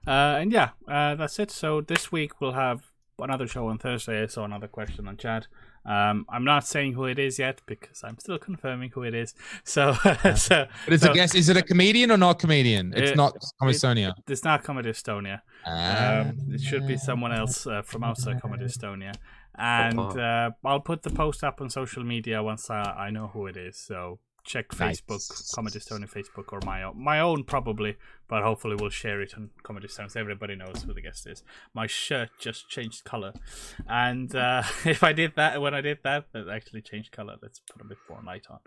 Uh, 0.07 0.38
and 0.40 0.52
yeah, 0.52 0.69
uh, 0.88 1.15
that's 1.15 1.40
it. 1.40 1.52
So 1.52 1.82
this 1.82 2.11
week 2.11 2.40
we'll 2.40 2.52
have 2.52 2.84
another 3.19 3.48
show 3.48 3.68
on 3.68 3.77
Thursday. 3.77 4.27
so 4.27 4.44
another 4.44 4.68
question 4.68 5.07
on 5.07 5.18
chat. 5.18 5.48
Um, 5.86 6.26
I'm 6.30 6.44
not 6.44 6.66
saying 6.66 6.94
who 6.94 7.06
it 7.06 7.20
is 7.20 7.38
yet 7.38 7.62
because 7.68 8.03
I'm 8.03 8.18
still 8.18 8.38
confirming 8.40 8.90
who 8.94 9.03
it 9.03 9.14
is. 9.14 9.34
So, 9.64 9.94
so 10.36 10.66
But 10.86 10.94
it's 10.94 11.03
So- 11.03 11.12
a 11.12 11.14
guess. 11.14 11.36
Is 11.36 11.48
it 11.49 11.57
a 11.57 11.62
comedian 11.62 12.12
or 12.12 12.18
not 12.18 12.40
comedian? 12.40 12.94
It's 12.95 13.12
It- 13.12 13.18
not 13.18 13.34
Comisonia. 13.62 14.14
it's 14.28 14.44
not 14.44 14.64
Comedy 14.64 14.90
Estonia. 14.90 15.41
Um, 15.66 16.38
it 16.49 16.62
should 16.62 16.88
be 16.88 16.98
someone 16.98 17.32
else 17.32 17.68
uh, 17.68 17.82
from 17.84 18.03
outside 18.03 18.41
Comedy 18.41 18.66
Estonia. 18.66 19.14
And 19.57 19.99
uh, 19.99 20.52
I'll 20.66 20.82
put 20.82 21.03
the 21.03 21.10
post 21.12 21.44
up 21.44 21.62
on 21.62 21.70
social 21.70 22.03
media 22.03 22.44
once 22.44 22.70
I, 22.70 22.82
I 22.82 23.10
know 23.10 23.28
who 23.28 23.48
it 23.48 23.56
is. 23.56 23.78
So 23.78 24.20
check 24.45 24.80
Nice. 24.80 25.01
Facebook, 25.01 25.53
Comedy 25.55 25.80
Estonia 25.80 26.09
Facebook, 26.09 26.53
or 26.53 26.59
my 26.65 26.84
own, 26.84 27.03
my 27.03 27.19
own 27.19 27.43
probably, 27.43 27.97
but 28.27 28.43
hopefully 28.43 28.76
we'll 28.80 28.89
share 28.89 29.22
it 29.22 29.34
on 29.35 29.49
Comedy 29.63 29.88
Estonia. 29.88 30.11
so 30.11 30.19
Everybody 30.19 30.55
knows 30.55 30.84
who 30.84 30.93
the 30.93 31.01
guest 31.01 31.27
is. 31.27 31.43
My 31.73 31.88
shirt 31.88 32.30
just 32.39 32.69
changed 32.69 33.03
color, 33.03 33.34
and 33.88 34.34
uh, 34.35 34.63
if 34.85 35.03
I 35.03 35.11
did 35.13 35.34
that 35.35 35.61
when 35.61 35.73
I 35.73 35.81
did 35.81 35.99
that, 36.03 36.27
that 36.34 36.47
actually 36.47 36.81
changed 36.81 37.11
color. 37.11 37.35
Let's 37.41 37.59
put 37.59 37.81
a 37.81 37.85
bit 37.85 37.97
more 38.09 38.22
light 38.26 38.45
on. 38.49 38.59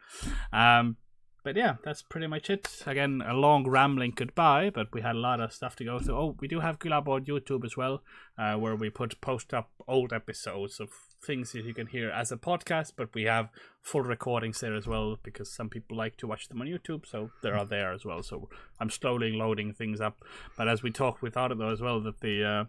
Um, 0.53 0.97
but 1.45 1.57
yeah, 1.57 1.77
that's 1.85 2.03
pretty 2.03 2.27
much 2.27 2.51
it. 2.51 2.83
Again, 2.85 3.23
a 3.27 3.33
long 3.33 3.67
rambling 3.67 4.13
goodbye, 4.15 4.71
but 4.71 4.93
we 4.93 5.01
had 5.01 5.15
a 5.17 5.19
lot 5.21 5.41
of 5.41 5.53
stuff 5.53 5.77
to 5.77 5.85
go 5.85 5.99
through. 5.99 6.17
Oh, 6.17 6.37
we 6.41 6.49
do 6.49 6.61
have 6.61 6.79
Külapood 6.79 7.27
YouTube 7.27 7.65
as 7.65 7.77
well, 7.77 8.03
uh, 8.37 8.57
where 8.57 8.77
we 8.77 8.91
put 8.91 9.21
post 9.21 9.55
up 9.55 9.71
old 9.87 10.13
episodes 10.13 10.81
of 10.81 10.91
things 11.25 11.53
that 11.53 11.65
you 11.65 11.75
can 11.75 11.89
hear 11.89 12.11
as 12.11 12.33
a 12.33 12.37
podcast, 12.37 12.93
but 12.97 13.15
we 13.15 13.25
have 13.25 13.49
full 13.83 14.03
recordings 14.03 14.61
there 14.61 14.75
as 14.75 14.87
well 14.87 15.19
because 15.23 15.51
some 15.51 15.69
people 15.69 15.97
like 15.97 16.17
to 16.19 16.27
watch 16.27 16.49
them 16.49 16.61
on 16.61 16.67
YouTube, 16.67 17.07
so 17.07 17.31
they 17.43 17.51
are 17.51 17.65
there 17.65 17.93
as 17.93 18.05
well. 18.05 18.23
So 18.23 18.49
I'm 18.81 18.91
slowly 18.91 19.33
loading 19.33 19.73
things 19.73 20.01
up. 20.01 20.25
But 20.57 20.69
as 20.69 20.83
we 20.83 20.91
talked 20.91 21.23
with 21.23 21.37
Ardo 21.37 21.71
as 21.71 21.81
well, 21.81 22.01
that 22.01 22.21
the 22.21 22.45
uh, 22.45 22.65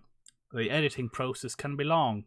the 0.51 0.69
editing 0.69 1.09
process 1.09 1.55
can 1.55 1.75
be 1.75 1.83
long. 1.83 2.25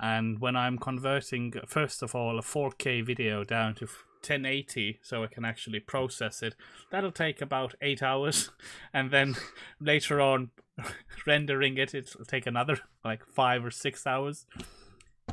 And 0.00 0.40
when 0.40 0.56
I'm 0.56 0.78
converting, 0.78 1.54
first 1.66 2.02
of 2.02 2.14
all, 2.14 2.38
a 2.38 2.42
4K 2.42 3.06
video 3.06 3.44
down 3.44 3.76
to 3.76 3.84
1080 3.84 4.98
so 5.02 5.22
I 5.22 5.28
can 5.28 5.44
actually 5.44 5.80
process 5.80 6.42
it, 6.42 6.56
that'll 6.90 7.12
take 7.12 7.40
about 7.40 7.74
eight 7.80 8.02
hours. 8.02 8.50
And 8.92 9.10
then 9.10 9.36
later 9.80 10.20
on, 10.20 10.50
rendering 11.26 11.78
it, 11.78 11.94
it'll 11.94 12.24
take 12.24 12.46
another 12.46 12.78
like 13.04 13.24
five 13.24 13.64
or 13.64 13.70
six 13.70 14.06
hours. 14.06 14.46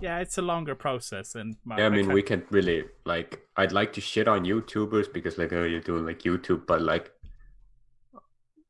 Yeah, 0.01 0.19
it's 0.19 0.37
a 0.37 0.41
longer 0.41 0.75
process. 0.75 1.35
And 1.35 1.55
my, 1.63 1.77
Yeah, 1.77 1.85
I 1.85 1.89
mean, 1.89 2.05
can't- 2.05 2.13
we 2.15 2.21
can 2.23 2.43
really 2.49 2.85
like. 3.05 3.47
I'd 3.55 3.71
like 3.71 3.93
to 3.93 4.01
shit 4.01 4.27
on 4.27 4.45
YouTubers 4.45 5.11
because 5.13 5.37
like, 5.37 5.53
oh, 5.53 5.63
you're 5.63 5.79
doing 5.81 6.05
like 6.05 6.19
YouTube, 6.23 6.65
but 6.65 6.81
like, 6.81 7.11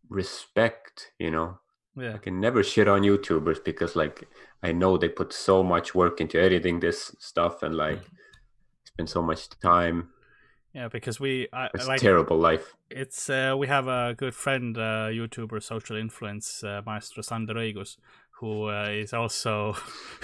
respect. 0.09 1.11
You 1.19 1.31
know, 1.31 1.59
yeah. 1.95 2.15
I 2.15 2.17
can 2.17 2.39
never 2.39 2.63
shit 2.63 2.87
on 2.87 3.01
YouTubers 3.01 3.63
because 3.63 3.95
like 3.95 4.27
I 4.63 4.71
know 4.71 4.97
they 4.97 5.09
put 5.09 5.33
so 5.33 5.63
much 5.63 5.95
work 5.95 6.21
into 6.21 6.39
editing 6.41 6.79
this 6.79 7.15
stuff 7.19 7.63
and 7.63 7.75
like 7.75 8.01
spend 8.83 9.09
so 9.09 9.21
much 9.21 9.49
time. 9.61 10.09
Yeah, 10.73 10.87
because 10.87 11.19
we 11.19 11.47
I, 11.51 11.67
It's 11.73 11.87
like 11.87 11.99
a 11.99 12.01
terrible 12.01 12.37
life. 12.37 12.75
it's 12.89 13.29
uh, 13.29 13.55
we 13.57 13.67
have 13.67 13.87
a 13.89 14.15
good 14.17 14.33
friend, 14.33 14.77
uh, 14.77 15.09
YouTuber, 15.11 15.61
social 15.61 15.97
influence, 15.97 16.63
uh, 16.63 16.81
Maestro 16.85 17.21
Sander 17.21 17.53
Reigus, 17.55 17.97
who 18.41 18.69
uh, 18.69 18.87
is 18.89 19.13
also 19.13 19.75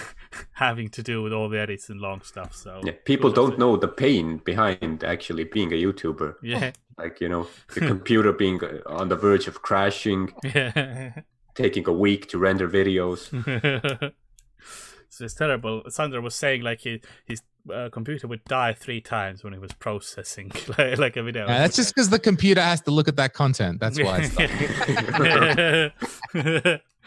having 0.54 0.90
to 0.90 1.02
do 1.04 1.22
with 1.24 1.32
all 1.32 1.48
the 1.50 1.60
edits 1.60 1.88
and 1.90 2.02
long 2.02 2.22
stuff. 2.22 2.54
So 2.54 2.82
Yeah, 2.84 2.94
people 3.06 3.32
don't 3.32 3.54
to- 3.54 3.58
know 3.60 3.78
the 3.78 3.88
pain 3.88 4.38
behind 4.44 5.04
actually 5.04 5.46
being 5.46 5.72
a 5.72 5.76
YouTuber. 5.76 6.36
Yeah, 6.42 6.72
Like 6.98 7.22
you 7.22 7.30
know, 7.30 7.48
the 7.76 7.80
computer 7.94 8.34
being 8.34 8.60
uh, 8.64 8.82
on 8.88 9.08
the 9.10 9.16
verge 9.16 9.48
of 9.48 9.62
crashing, 9.62 10.34
yeah. 10.44 11.14
taking 11.56 11.88
a 11.88 11.94
week 11.94 12.28
to 12.30 12.38
render 12.40 12.68
videos. 12.68 13.30
so 15.10 15.24
it's 15.26 15.34
terrible. 15.36 15.84
Sandra 15.90 16.20
was 16.22 16.36
saying 16.36 16.62
like 16.64 16.80
he, 16.82 17.02
his 17.26 17.42
uh, 17.74 17.90
computer 17.92 18.28
would 18.28 18.44
die 18.46 18.74
three 18.74 19.02
times 19.02 19.44
when 19.44 19.54
he 19.54 19.60
was 19.60 19.74
processing 19.74 20.52
like, 20.78 20.98
like 20.98 21.18
a 21.18 21.24
video. 21.24 21.46
Yeah, 21.48 21.60
that's 21.60 21.76
just 21.76 21.94
because 21.94 22.10
the 22.10 22.20
computer 22.20 22.62
has 22.62 22.82
to 22.82 22.92
look 22.92 23.08
at 23.08 23.16
that 23.18 23.34
content. 23.34 23.80
That's 23.80 24.00
why. 24.00 24.30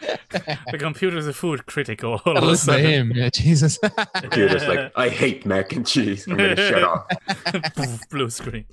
It's 0.01 0.47
like, 0.47 0.59
the 0.71 0.77
computer's 0.77 1.27
a 1.27 1.33
food 1.33 1.65
critic 1.65 2.03
all 2.03 2.21
of 2.25 2.43
a 2.43 2.57
sudden. 2.57 2.85
him. 2.85 3.11
Yeah, 3.15 3.29
Jesus. 3.29 3.77
Computer's 4.15 4.67
like, 4.67 4.91
I 4.95 5.09
hate 5.09 5.45
mac 5.45 5.73
and 5.73 5.85
cheese. 5.85 6.27
I'm 6.27 6.37
gonna 6.37 6.55
shut 6.55 6.83
up. 6.83 7.11
Poof, 7.75 8.09
Blue 8.09 8.29
screen. 8.29 8.65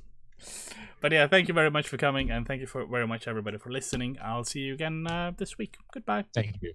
But 1.01 1.13
yeah, 1.13 1.29
thank 1.29 1.47
you 1.49 1.55
very 1.55 1.71
much 1.71 1.89
for 1.89 1.97
coming, 1.97 2.31
and 2.31 2.47
thank 2.47 2.61
you 2.61 2.67
for 2.67 2.85
very 2.85 3.07
much 3.07 3.29
everybody 3.29 3.59
for 3.59 3.71
listening. 3.71 4.19
I'll 4.23 4.45
see 4.45 4.61
you 4.61 4.75
again 4.75 5.07
uh, 5.07 5.33
this 5.37 5.57
week. 5.57 5.77
Goodbye. 5.93 6.25
Thank 6.35 6.57
you. 6.61 6.75